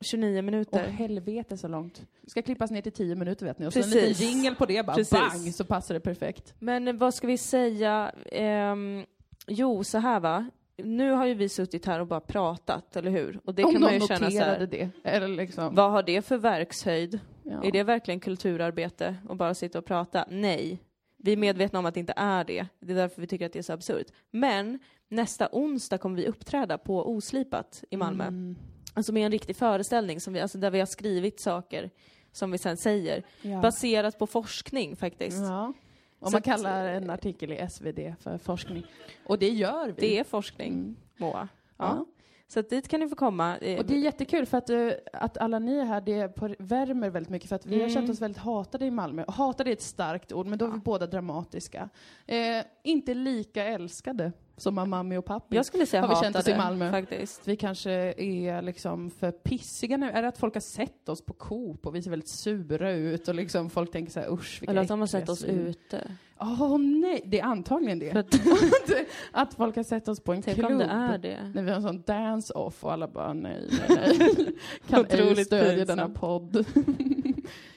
29 0.02 0.38
Åh 0.38 0.42
minuter. 0.42 0.88
helvete 0.88 1.58
så 1.58 1.68
långt. 1.68 2.02
Ska 2.28 2.42
klippas 2.42 2.72
ner 2.72 2.82
till 2.82 2.92
10 2.92 3.16
minuter 3.16 3.46
vet 3.46 3.60
ni. 3.60 3.68
Och 3.68 3.74
så 3.74 3.80
en 3.80 3.84
Precis. 3.84 4.20
liten 4.20 4.28
jingle 4.36 4.56
på 4.56 4.66
det 4.66 4.86
bara. 4.86 4.96
Precis. 4.96 5.20
Bang! 5.20 5.54
Så 5.54 5.66
passar 5.66 5.94
det 5.94 6.00
perfekt. 6.00 6.54
Men 6.60 6.98
vad 6.98 7.14
ska 7.14 7.28
vi 7.28 7.38
säga? 7.38 8.12
Ehm, 8.32 9.06
jo, 9.48 9.84
så 9.84 9.98
här 9.98 10.20
va. 10.20 10.50
Nu 10.84 11.12
har 11.12 11.26
ju 11.26 11.34
vi 11.34 11.50
suttit 11.50 11.86
här 11.86 12.00
och 12.00 12.08
bara 12.08 12.20
pratat, 12.20 12.96
eller 12.96 13.12
hur? 13.12 13.40
Och 13.44 13.56
det 13.56 13.64
Om 13.64 13.72
kan 13.72 13.82
man 13.82 13.94
ju 13.94 14.00
känna 14.00 14.32
så 14.32 14.40
här. 14.40 14.68
det. 14.68 14.90
Eller 15.04 15.28
liksom. 15.28 15.76
Vad 15.76 15.92
har 15.92 16.04
det 16.04 16.22
för 16.22 16.38
verkshöjd? 16.38 17.20
Ja. 17.44 17.64
Är 17.64 17.72
det 17.72 17.84
verkligen 17.84 18.20
kulturarbete 18.20 19.16
att 19.30 19.38
bara 19.38 19.54
sitta 19.54 19.80
och 19.80 19.86
prata? 19.86 20.26
Nej. 20.30 20.80
Vi 21.18 21.34
är 21.34 21.38
medvetna 21.38 21.80
om 21.80 21.86
att 21.86 21.94
det 21.94 22.00
inte 22.00 22.14
är 22.16 22.44
det. 22.44 22.68
Det 22.80 22.92
är 22.92 22.96
därför 22.96 23.22
vi 23.22 23.28
tycker 23.28 23.46
att 23.46 23.54
det 23.54 23.60
är 23.60 23.64
så 23.64 23.74
absurt. 23.74 24.08
Men 24.32 24.80
nästa 25.08 25.50
onsdag 25.52 25.98
kommer 25.98 26.16
vi 26.16 26.28
uppträda 26.28 26.78
på 26.78 27.10
Oslipat 27.10 27.84
i 27.90 27.98
Malmö. 27.98 28.24
Mm. 28.28 28.56
Alltså 28.94 29.14
med 29.14 29.26
en 29.26 29.32
riktig 29.32 29.56
föreställning 29.56 30.20
som 30.20 30.34
vi, 30.34 30.40
alltså 30.40 30.58
där 30.58 30.72
vi 30.72 30.80
har 30.80 30.86
skrivit 30.86 31.40
saker 31.40 31.90
som 32.32 32.52
vi 32.52 32.58
sen 32.58 32.78
säger. 32.78 33.24
Ja. 33.42 33.62
Baserat 33.62 34.20
på 34.20 34.28
forskning 34.28 34.96
faktiskt. 34.96 35.38
Ja. 35.38 35.74
Om 36.20 36.32
man 36.32 36.42
kallar 36.42 36.86
en 36.86 37.10
artikel 37.10 37.52
i 37.52 37.68
SvD 37.70 38.16
för 38.20 38.38
forskning. 38.38 38.86
Och 39.26 39.40
det 39.40 39.50
gör 39.50 39.88
vi. 39.88 39.94
Det 40.02 40.20
är 40.20 40.24
forskning. 40.24 40.96
Moa. 41.18 41.48
Ja. 41.78 42.06
Så 42.52 42.60
att 42.60 42.70
dit 42.70 42.88
kan 42.88 43.00
ni 43.00 43.10
få 43.10 43.16
komma. 43.16 43.58
Eh, 43.58 43.80
Och 43.80 43.86
det 43.86 43.94
är 43.94 43.98
jättekul 44.00 44.46
för 44.46 44.58
att, 44.58 44.70
eh, 44.70 44.90
att 45.14 45.38
alla 45.38 45.60
ni 45.60 45.78
är 45.78 45.86
här, 45.86 46.02
det 46.02 46.34
värmer 46.60 47.10
väldigt 47.10 47.30
mycket 47.30 47.50
för 47.50 47.56
att 47.56 47.66
vi 47.66 47.74
har 47.76 47.82
Mm. 47.82 47.94
känt 47.94 48.10
oss 48.10 48.22
väldigt 48.22 48.42
hatade 48.42 48.86
i 48.86 48.92
Malmö. 48.92 49.26
Hatade 49.28 49.70
är 49.70 49.74
ett 49.74 49.82
starkt 49.82 50.32
ord, 50.32 50.46
men 50.48 50.60
då 50.60 50.66
är 50.66 50.70
vi 50.70 50.78
båda 50.80 51.08
dramatiska. 51.08 51.90
Eh, 52.26 52.38
inte 52.84 53.14
lika 53.14 53.64
älskade 53.66 54.32
som 54.58 54.76
Mamami 54.76 55.18
och 55.18 55.26
Pappi. 55.26 55.56
Jag 55.56 55.66
skulle 55.66 55.86
säga 55.86 56.02
har 56.02 56.08
vi 56.08 56.14
hatade, 56.14 56.34
känt 56.34 56.48
oss 56.48 56.54
i 56.54 56.58
Malmö. 56.58 56.92
faktiskt. 56.92 57.48
Vi 57.48 57.56
kanske 57.56 57.92
är 58.18 58.62
liksom 58.62 59.10
för 59.12 59.32
pissiga 59.32 59.98
nu. 59.98 60.10
Är 60.10 60.22
det 60.22 60.28
att 60.28 60.38
folk 60.38 60.54
har 60.54 60.62
sett 60.62 61.10
oss 61.10 61.22
på 61.26 61.34
Coop 61.34 61.86
och 61.88 61.96
vi 61.96 62.02
ser 62.02 62.10
väldigt 62.10 62.30
sura 62.30 62.92
ut 62.92 63.28
och 63.28 63.36
liksom 63.36 63.70
folk 63.70 63.92
tänker 63.92 64.12
så 64.12 64.20
här 64.20 64.34
usch 64.34 64.58
vilka 64.62 64.72
Eller 64.72 64.82
att 64.82 64.88
de 64.88 65.00
har 65.00 65.08
sett 65.08 65.30
oss 65.30 65.40
svin." 65.40 65.68
ute. 65.68 66.12
Åh 66.42 66.78
nej, 66.78 67.22
det 67.26 67.40
är 67.40 67.44
antagligen 67.44 68.00
det. 68.00 68.12
Att, 68.12 68.40
att 69.32 69.54
folk 69.54 69.76
har 69.76 69.84
sett 69.84 70.08
oss 70.08 70.20
på 70.20 70.34
en 70.34 70.42
tänk 70.42 70.58
klubb. 70.58 70.72
om 70.72 70.78
det 70.78 70.86
är 70.86 71.18
det. 71.18 71.52
När 71.56 71.64
vi 71.64 71.70
har 71.70 71.78
en 71.78 71.84
sån 71.84 72.02
dance-off 72.02 72.84
och 72.84 72.94
alla 72.94 73.08
bara 73.08 73.34
nej, 73.34 73.70
nej, 73.90 73.98
nej. 74.38 74.56
kan 74.90 75.06
ej 75.10 75.46
stödja 75.46 75.70
pinsamt. 75.70 75.88
denna 75.88 76.10
podd. 76.10 76.66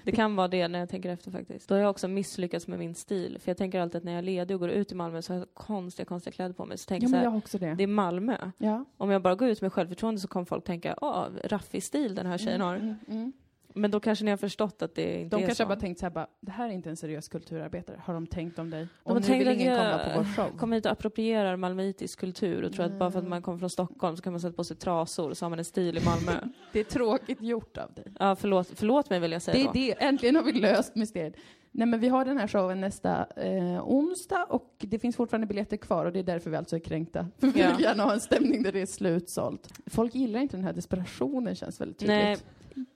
Det 0.05 0.13
kan 0.13 0.37
vara 0.37 0.49
det 0.49 0.69
när 0.69 0.79
jag 0.79 0.89
tänker 0.89 1.09
efter 1.11 1.31
faktiskt. 1.31 1.69
Då 1.69 1.75
har 1.75 1.81
jag 1.81 1.91
också 1.91 2.09
misslyckats 2.09 2.69
med 2.69 2.79
min 2.79 2.95
stil. 2.95 3.39
För 3.41 3.51
jag 3.51 3.57
tänker 3.59 3.81
alltid 3.81 3.97
att 3.99 4.05
när 4.05 4.13
jag 4.13 4.19
är 4.19 4.23
ledig 4.23 4.55
och 4.57 4.61
går 4.61 4.71
ut 4.71 4.93
i 4.93 4.95
Malmö 4.95 5.23
så 5.23 5.33
har 5.33 5.39
jag 5.39 5.49
konstiga, 5.55 6.07
konstiga 6.07 6.33
kläder 6.33 6.53
på 6.55 6.65
mig. 6.65 6.79
Så 6.79 6.89
tänker 6.89 7.09
Ja, 7.09 7.17
jag 7.17 7.25
men 7.33 7.39
också 7.39 7.59
det. 7.59 7.75
det 7.75 7.83
är 7.83 7.87
Malmö. 7.87 8.37
Ja. 8.59 8.85
Om 8.97 9.11
jag 9.11 9.23
bara 9.23 9.35
går 9.35 9.49
ut 9.49 9.63
med 9.63 9.73
självförtroende 9.73 10.21
så 10.21 10.29
kommer 10.29 10.45
folk 10.45 10.65
tänka, 10.65 10.95
åh, 11.01 11.25
raffig 11.45 11.83
stil 11.83 12.15
den 12.15 12.27
här 12.27 12.39
tjejen 12.39 12.61
har. 12.61 12.75
Mm, 12.77 12.95
mm. 13.09 13.33
Men 13.75 13.91
då 13.91 14.01
kanske 14.01 14.25
ni 14.25 14.31
har 14.31 14.39
förstått 14.39 14.83
att 14.83 14.95
det 14.95 15.21
inte 15.21 15.37
De 15.37 15.43
är 15.43 15.47
kanske 15.47 15.55
så. 15.55 15.63
har 15.63 15.69
bara 15.69 15.81
tänkt 15.81 15.99
så 15.99 16.07
här, 16.07 16.11
bara, 16.11 16.27
det 16.41 16.51
här 16.53 16.69
är 16.69 16.73
inte 16.73 16.91
en 16.91 16.97
seriös 16.97 17.29
kulturarbetare. 17.29 18.01
Har 18.05 18.15
de 18.15 18.27
tänkt 18.27 18.59
om 18.59 18.71
dig? 18.71 18.89
De 19.05 19.11
Och 19.13 19.21
nu 19.29 19.39
vill 19.39 19.49
ingen 19.49 19.77
komma 19.77 19.99
på 19.99 20.11
vår 20.17 20.25
show. 20.25 20.57
kommer 20.59 20.77
hit 20.77 20.87
och 20.87 20.93
approprierar 20.93 21.57
malmöitisk 21.57 22.19
kultur 22.21 22.63
och 22.63 22.73
tror 22.73 22.85
att 22.85 22.99
bara 22.99 23.11
för 23.11 23.19
att 23.19 23.23
Mm. 23.23 23.31
man 23.31 23.43
kommer 23.43 23.59
från 23.59 23.71
Stockholm 23.71 24.17
så 24.17 24.23
kan 24.23 24.33
man 24.33 24.41
sätta 24.41 24.55
på 24.57 24.65
sig 24.65 24.77
trasor 24.77 25.35
så 25.35 25.45
har 25.45 25.51
man 25.51 25.59
en 25.59 25.65
stil 25.65 25.99
i 25.99 26.05
Malmö. 26.05 26.33
Det 26.73 26.81
är 26.81 26.85
tråkigt 26.85 27.41
gjort 27.43 27.77
av 27.79 27.93
dig. 27.95 28.05
ja, 28.19 28.37
förlåt, 28.37 28.69
förlåt 28.75 29.11
mig 29.11 29.21
vill 29.21 29.33
jag 29.33 29.43
säga 29.43 29.55
Det 29.55 29.63
är 29.63 29.67
då. 29.67 29.73
det. 29.99 30.05
Äntligen 30.05 30.37
har 30.37 30.43
vi 30.43 30.53
löst 30.53 30.95
mysteriet. 30.95 31.35
Nej, 31.75 31.87
men 31.87 32.01
vi 32.01 32.09
har 32.09 32.25
den 32.25 32.39
här 32.39 32.49
showen 32.49 32.81
nästa 32.81 33.27
eh, 33.37 33.89
onsdag 33.89 34.45
och 34.49 34.75
det 34.79 34.99
finns 34.99 35.17
fortfarande 35.17 35.47
biljetter 35.47 35.77
kvar 35.77 36.07
och 36.07 36.13
det 36.13 36.19
är 36.19 36.23
därför 36.23 36.51
vi 36.51 36.57
alltså 36.57 36.77
är 36.77 36.81
kränkta. 36.81 37.27
För 37.39 37.47
vi 37.55 37.61
Ja. 37.61 37.71
vill 37.77 37.85
gärna 37.85 38.03
ha 38.03 38.13
en 38.13 38.21
stämning 38.21 38.63
där 38.63 38.73
det 38.73 38.81
är 38.81 38.87
slutsålt. 38.87 39.69
Folk 39.87 40.15
gillar 40.15 40.41
inte 40.41 40.57
den 40.57 40.65
här 40.65 40.73
desperationen 40.73 41.55
känns 41.55 41.81
väldigt 41.81 41.99
tydligt. 41.99 42.17
Nej, 42.17 42.37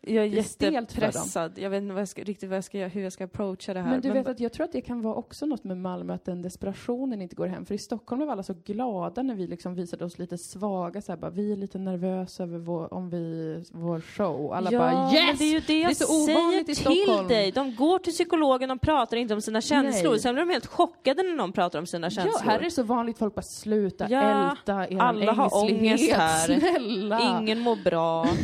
jag 0.00 0.24
är 0.24 0.30
Det 0.58 0.66
är 0.66 0.70
jättepressad. 0.70 1.58
Jag 1.58 1.70
vet 1.70 1.82
inte 1.82 1.94
vad 1.94 2.00
jag 2.00 2.08
ska, 2.08 2.22
riktigt 2.24 2.48
vad 2.48 2.56
jag 2.56 2.64
ska, 2.64 2.78
hur 2.86 3.02
jag 3.02 3.12
ska 3.12 3.24
approacha 3.24 3.74
det 3.74 3.80
här. 3.80 3.90
Men 3.90 4.00
du 4.00 4.10
vet 4.10 4.26
att 4.26 4.40
jag 4.40 4.52
tror 4.52 4.64
att 4.64 4.72
det 4.72 4.80
kan 4.80 5.02
vara 5.02 5.14
också 5.14 5.46
något 5.46 5.64
med 5.64 5.76
Malmö, 5.76 6.14
att 6.14 6.24
den 6.24 6.42
desperationen 6.42 7.22
inte 7.22 7.36
går 7.36 7.46
hem. 7.46 7.66
För 7.66 7.74
i 7.74 7.78
Stockholm 7.78 8.18
blev 8.18 8.30
alla 8.30 8.42
så 8.42 8.54
glada 8.64 9.22
när 9.22 9.34
vi 9.34 9.46
liksom 9.46 9.74
visade 9.74 10.04
oss 10.04 10.18
lite 10.18 10.38
svaga, 10.38 11.02
så 11.02 11.12
här, 11.12 11.16
bara, 11.16 11.30
vi 11.30 11.52
är 11.52 11.56
lite 11.56 11.78
nervösa 11.78 12.42
över 12.42 12.58
vår, 12.58 12.94
om 12.94 13.10
vi, 13.10 13.64
vår 13.72 14.00
show. 14.00 14.52
Alla 14.52 14.72
ja, 14.72 14.78
bara 14.78 14.92
men 14.92 15.14
yes! 15.14 15.38
det 15.38 15.44
är 15.44 15.52
ju 15.52 15.60
det 15.60 15.80
jag 15.80 15.90
är 15.90 15.94
så 15.94 16.22
ovanligt 16.22 16.30
säger 16.32 16.60
i 16.60 16.64
till 16.64 16.76
Stockholm. 16.76 17.28
dig. 17.28 17.52
De 17.52 17.74
går 17.74 17.98
till 17.98 18.12
psykologen, 18.12 18.68
de 18.68 18.78
pratar 18.78 19.16
inte 19.16 19.34
om 19.34 19.40
sina 19.40 19.60
känslor. 19.60 20.10
Nej. 20.10 20.20
Sen 20.20 20.34
blir 20.34 20.44
de 20.46 20.52
helt 20.52 20.66
chockade 20.66 21.22
när 21.22 21.34
någon 21.34 21.52
pratar 21.52 21.78
om 21.78 21.86
sina 21.86 22.06
Ja, 22.06 22.10
känslor. 22.10 22.50
här 22.50 22.58
är 22.58 22.62
det 22.62 22.70
så 22.70 22.82
vanligt, 22.82 23.18
folk 23.18 23.34
bara 23.34 23.42
sluta 23.42 24.06
Ja, 24.10 24.50
älta 24.50 24.86
eran 24.88 25.00
alla 25.00 25.32
har 25.32 25.64
ångest 25.64 26.12
här. 26.12 26.46
Snälla! 26.58 27.38
Ingen 27.40 27.60
mår 27.60 27.76
bra. 27.84 28.26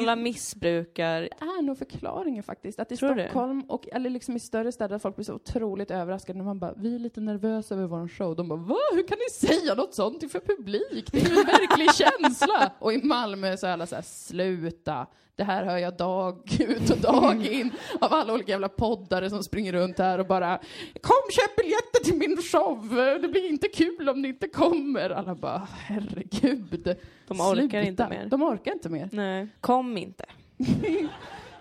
Alla 0.00 0.16
missbrukar. 0.16 1.20
Det 1.20 1.28
är 1.40 1.62
nog 1.62 1.78
förklaringen 1.78 2.42
faktiskt. 2.42 2.80
Att 2.80 2.92
i 2.92 2.96
Tror 2.96 3.14
du? 3.14 3.22
Stockholm, 3.22 3.60
och, 3.68 3.88
eller 3.92 4.10
liksom 4.10 4.36
i 4.36 4.40
större 4.40 4.72
städer, 4.72 4.98
folk 4.98 5.16
blir 5.16 5.24
så 5.24 5.34
otroligt 5.34 5.90
överraskade 5.90 6.38
när 6.38 6.44
man 6.44 6.58
bara, 6.58 6.74
vi 6.76 6.94
är 6.94 6.98
lite 6.98 7.20
nervösa 7.20 7.74
över 7.74 7.86
vår 7.86 8.08
show. 8.08 8.36
De 8.36 8.48
bara, 8.48 8.58
va? 8.58 8.76
Hur 8.94 9.08
kan 9.08 9.18
ni 9.18 9.48
säga 9.48 9.74
något 9.74 9.94
sånt 9.94 10.22
inför 10.22 10.40
publik? 10.40 11.12
Det 11.12 11.18
är 11.18 11.30
ju 11.30 11.36
en 11.40 11.46
verklig 11.46 11.88
känsla! 11.94 12.72
Och 12.78 12.92
i 12.92 13.02
Malmö 13.02 13.56
så 13.56 13.66
är 13.66 13.70
alla 13.70 13.86
så 13.86 13.94
här, 13.94 14.02
sluta. 14.02 15.06
Det 15.40 15.44
här 15.44 15.64
hör 15.64 15.78
jag 15.78 15.96
dag 15.96 16.56
ut 16.60 16.90
och 16.90 16.98
dag 16.98 17.46
in 17.46 17.72
av 18.00 18.12
alla 18.14 18.34
olika 18.34 18.52
jävla 18.52 18.68
poddare 18.68 19.30
som 19.30 19.42
springer 19.42 19.72
runt 19.72 19.98
här 19.98 20.18
och 20.18 20.26
bara 20.26 20.58
Kom 21.00 21.30
köp 21.30 21.56
biljetter 21.56 22.04
till 22.04 22.14
min 22.14 22.36
show! 22.42 22.88
Det 23.22 23.28
blir 23.28 23.48
inte 23.48 23.68
kul 23.68 24.08
om 24.08 24.22
ni 24.22 24.28
inte 24.28 24.48
kommer! 24.48 25.10
Alla 25.10 25.34
bara, 25.34 25.68
herregud. 25.70 26.96
De 27.28 27.40
orkar 27.40 27.54
sluta. 27.54 27.80
inte 27.80 28.08
mer. 28.08 28.26
De 28.26 28.42
orkar 28.42 28.72
inte 28.72 28.88
mer. 28.88 29.08
Nej. 29.12 29.48
Kom 29.60 29.98
inte. 29.98 30.24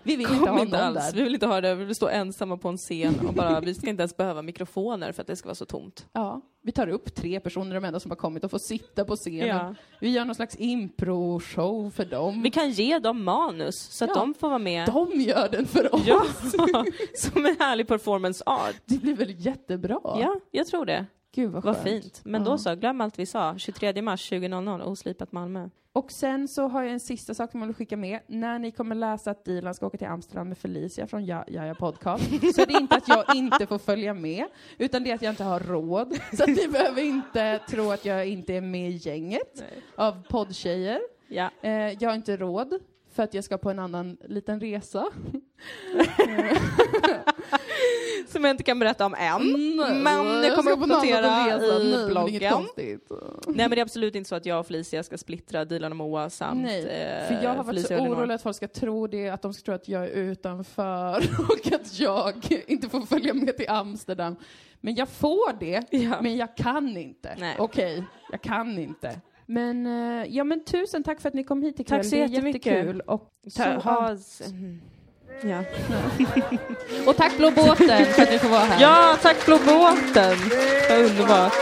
Vi 0.10 0.15
vill 0.15 0.34
inte 0.34 0.49
ha 0.49 0.60
inte 0.61 0.77
någon 0.77 0.86
alls. 0.98 1.06
där. 1.11 1.14
Vi 1.18 1.22
vill 1.23 1.34
inte 1.34 1.45
ha 1.45 1.61
det. 1.61 1.76
Vi 1.76 1.86
vill 1.86 1.95
stå 1.95 2.07
ensamma 2.07 2.57
på 2.57 2.69
en 2.69 2.77
scen 2.77 3.15
och 3.27 3.34
bara, 3.34 3.60
vi 3.60 3.73
ska 3.73 3.90
inte 3.90 4.02
ens 4.02 4.18
behöva 4.18 4.41
mikrofoner 4.41 5.11
för 5.11 5.22
att 5.22 5.27
det 5.27 5.36
ska 5.36 5.48
vara 5.48 5.56
så 5.56 5.65
tomt. 5.65 6.06
Ja, 6.14 6.41
vi 6.64 6.72
tar 6.72 6.88
upp 6.88 7.15
tre 7.15 7.40
personer, 7.40 7.76
de 7.76 7.86
enda 7.86 7.99
som 7.99 8.11
har 8.11 8.15
kommit, 8.15 8.44
och 8.44 8.52
får 8.52 8.60
sitta 8.60 9.06
på 9.06 9.15
scenen. 9.15 9.48
Ja. 9.57 9.76
Vi 9.99 10.10
gör 10.10 10.26
någon 10.26 10.36
slags 10.36 10.56
impro-show 10.60 11.90
för 11.91 12.06
dem. 12.06 12.41
Vi 12.41 12.52
kan 12.52 12.72
ge 12.72 12.99
dem 12.99 13.23
manus 13.23 13.76
så 13.80 14.06
att 14.06 14.10
Ja. 14.15 14.19
de 14.19 14.34
får 14.34 14.48
vara 14.49 14.60
med. 14.60 14.86
De 14.88 15.22
gör 15.22 15.49
den 15.52 15.65
för 15.65 15.95
oss! 15.95 16.02
Ja, 16.06 16.23
som 17.15 17.45
en 17.45 17.56
härlig 17.60 17.88
performance 17.88 18.44
art. 18.45 18.76
Det 18.86 18.98
blir 18.98 19.15
väl 19.15 19.45
jättebra? 19.45 19.99
Ja, 20.03 20.36
jag 20.52 20.68
tror 20.68 20.86
det. 20.86 21.06
Gud 21.36 21.52
vad 21.52 21.64
Vad 21.64 21.77
fint. 21.77 22.22
Men 22.23 22.44
Ja. 22.44 22.49
då 22.52 22.57
så, 22.57 22.76
glöm 22.76 23.02
allt 23.02 23.19
vi 23.19 23.26
sa. 23.26 23.57
23 23.57 24.02
mars 24.02 24.31
20.00, 24.31 24.81
oslipat 24.84 25.31
Malmö. 25.31 25.69
Och 25.94 26.11
sen 26.11 26.48
så 26.48 26.68
har 26.68 26.84
jag 26.84 26.91
en 26.94 26.99
sista 26.99 27.34
sak 27.34 27.52
som 27.52 27.60
jag 27.60 27.68
vill 27.68 27.76
skicka 27.76 27.98
med. 27.98 28.20
När 28.28 28.60
ni 28.60 28.72
kommer 28.72 28.95
läsa 28.95 29.32
att 29.32 29.45
Dilan 29.45 29.74
ska 29.74 29.88
åka 29.88 29.98
till 29.98 30.07
Amsterdam 30.07 30.48
med 30.49 30.57
Felicia 30.57 31.07
från 31.07 31.26
Ja- 31.26 31.45
Jaja 31.48 31.76
Podcast, 31.76 32.24
så 32.56 32.61
är 32.61 32.66
det 32.66 32.74
inte 32.74 32.95
att 32.95 33.07
jag 33.07 33.36
inte 33.36 33.66
får 33.68 33.78
följa 33.78 34.14
med, 34.14 34.45
utan 34.78 35.03
det 35.03 35.11
är 35.11 35.16
att 35.16 35.22
jag 35.22 35.32
inte 35.32 35.44
har 35.44 35.60
råd. 35.60 36.18
Så 36.38 36.44
att 36.44 36.49
ni 36.49 36.68
behöver 36.68 37.02
inte 37.02 37.60
tro 37.70 37.91
att 37.91 38.06
jag 38.06 38.28
inte 38.28 38.53
är 38.53 38.61
med 38.61 38.90
i 38.90 38.95
gänget 38.95 39.64
av 39.95 40.24
poddtjejer. 40.30 40.99
Ja. 41.28 41.49
Eh, 41.61 41.72
jag 41.72 42.10
har 42.10 42.16
inte 42.16 42.38
råd 42.38 42.74
för 43.19 43.23
att 43.23 43.33
jag 43.33 43.43
ska 43.43 43.57
på 43.57 43.69
en 43.69 43.79
annan 43.79 44.17
liten 44.25 44.59
resa. 44.59 45.05
Som 48.27 48.43
jag 48.43 48.51
inte 48.51 48.63
kan 48.63 48.79
berätta 48.79 49.05
om 49.05 49.13
än. 49.13 49.41
Mm, 49.41 50.03
Men 50.03 50.43
jag 50.43 50.55
kommer 50.55 50.71
annan 50.71 50.91
uppdatera 50.91 51.57
i 51.57 51.91
det 51.91 52.07
bloggen. 52.07 52.53
konstigt. 52.53 53.09
Nej 53.47 53.55
men 53.55 53.69
det 53.69 53.77
är 53.77 53.81
absolut 53.81 54.15
inte 54.15 54.27
så 54.29 54.35
att 54.35 54.45
jag 54.45 54.59
och 54.59 54.67
Felicia 54.67 55.03
ska 55.03 55.17
splittra 55.17 55.65
Dilan 55.65 55.91
och 55.91 55.95
Moa 55.97 56.29
samt 56.29 56.61
Nej, 56.61 56.79
eh, 56.85 57.27
för 57.27 57.43
jag 57.43 57.49
har 57.49 57.55
varit 57.55 57.65
Felicia 57.67 57.97
så 57.97 58.03
orolig 58.03 58.35
att 58.35 58.41
folk 58.41 58.55
ska 58.55 58.67
tro 58.67 59.07
det, 59.07 59.29
att 59.29 59.41
de 59.41 59.53
ska 59.53 59.65
tro 59.65 59.73
att 59.75 59.87
jag 59.87 60.03
är 60.03 60.07
utanför 60.09 61.17
och 61.49 61.73
att 61.73 61.99
jag 61.99 62.63
inte 62.67 62.89
får 62.89 63.01
följa 63.01 63.33
med 63.33 63.57
till 63.57 63.69
Amsterdam. 63.69 64.35
Men 64.81 64.95
jag 64.95 65.09
får 65.09 65.59
det, 65.59 65.83
Ja. 65.91 66.21
men 66.21 66.37
jag 66.37 66.57
kan 66.57 66.97
inte. 66.97 67.55
Okej, 67.57 68.03
jag 68.31 68.41
kan 68.41 68.79
inte. 68.79 69.21
Men, 69.51 69.85
eh, 69.85 70.35
ja, 70.35 70.43
men 70.43 70.63
tusen 70.63 71.03
tack 71.03 71.21
för 71.21 71.27
att 71.27 71.34
ni 71.34 71.43
kom 71.43 71.63
hit 71.63 71.80
ikväll. 71.80 71.99
Tack 71.99 72.05
så 72.09 72.15
det 72.15 72.21
är 72.21 72.27
jättemycket. 72.27 72.65
jättekul. 72.65 73.01
Och, 73.01 73.30
så, 73.47 73.61
ja. 75.41 75.63
och 77.07 77.15
tack 77.17 77.38
Blå 77.38 77.51
båten 77.51 78.05
för 78.05 78.21
att 78.21 78.31
ni 78.31 78.39
får 78.39 78.49
vara 78.49 78.59
här. 78.59 78.81
Ja, 78.81 79.17
tack 79.21 79.45
Blå 79.45 79.57
båten. 79.57 80.38
Vad 80.89 81.01
underbart. 81.01 81.53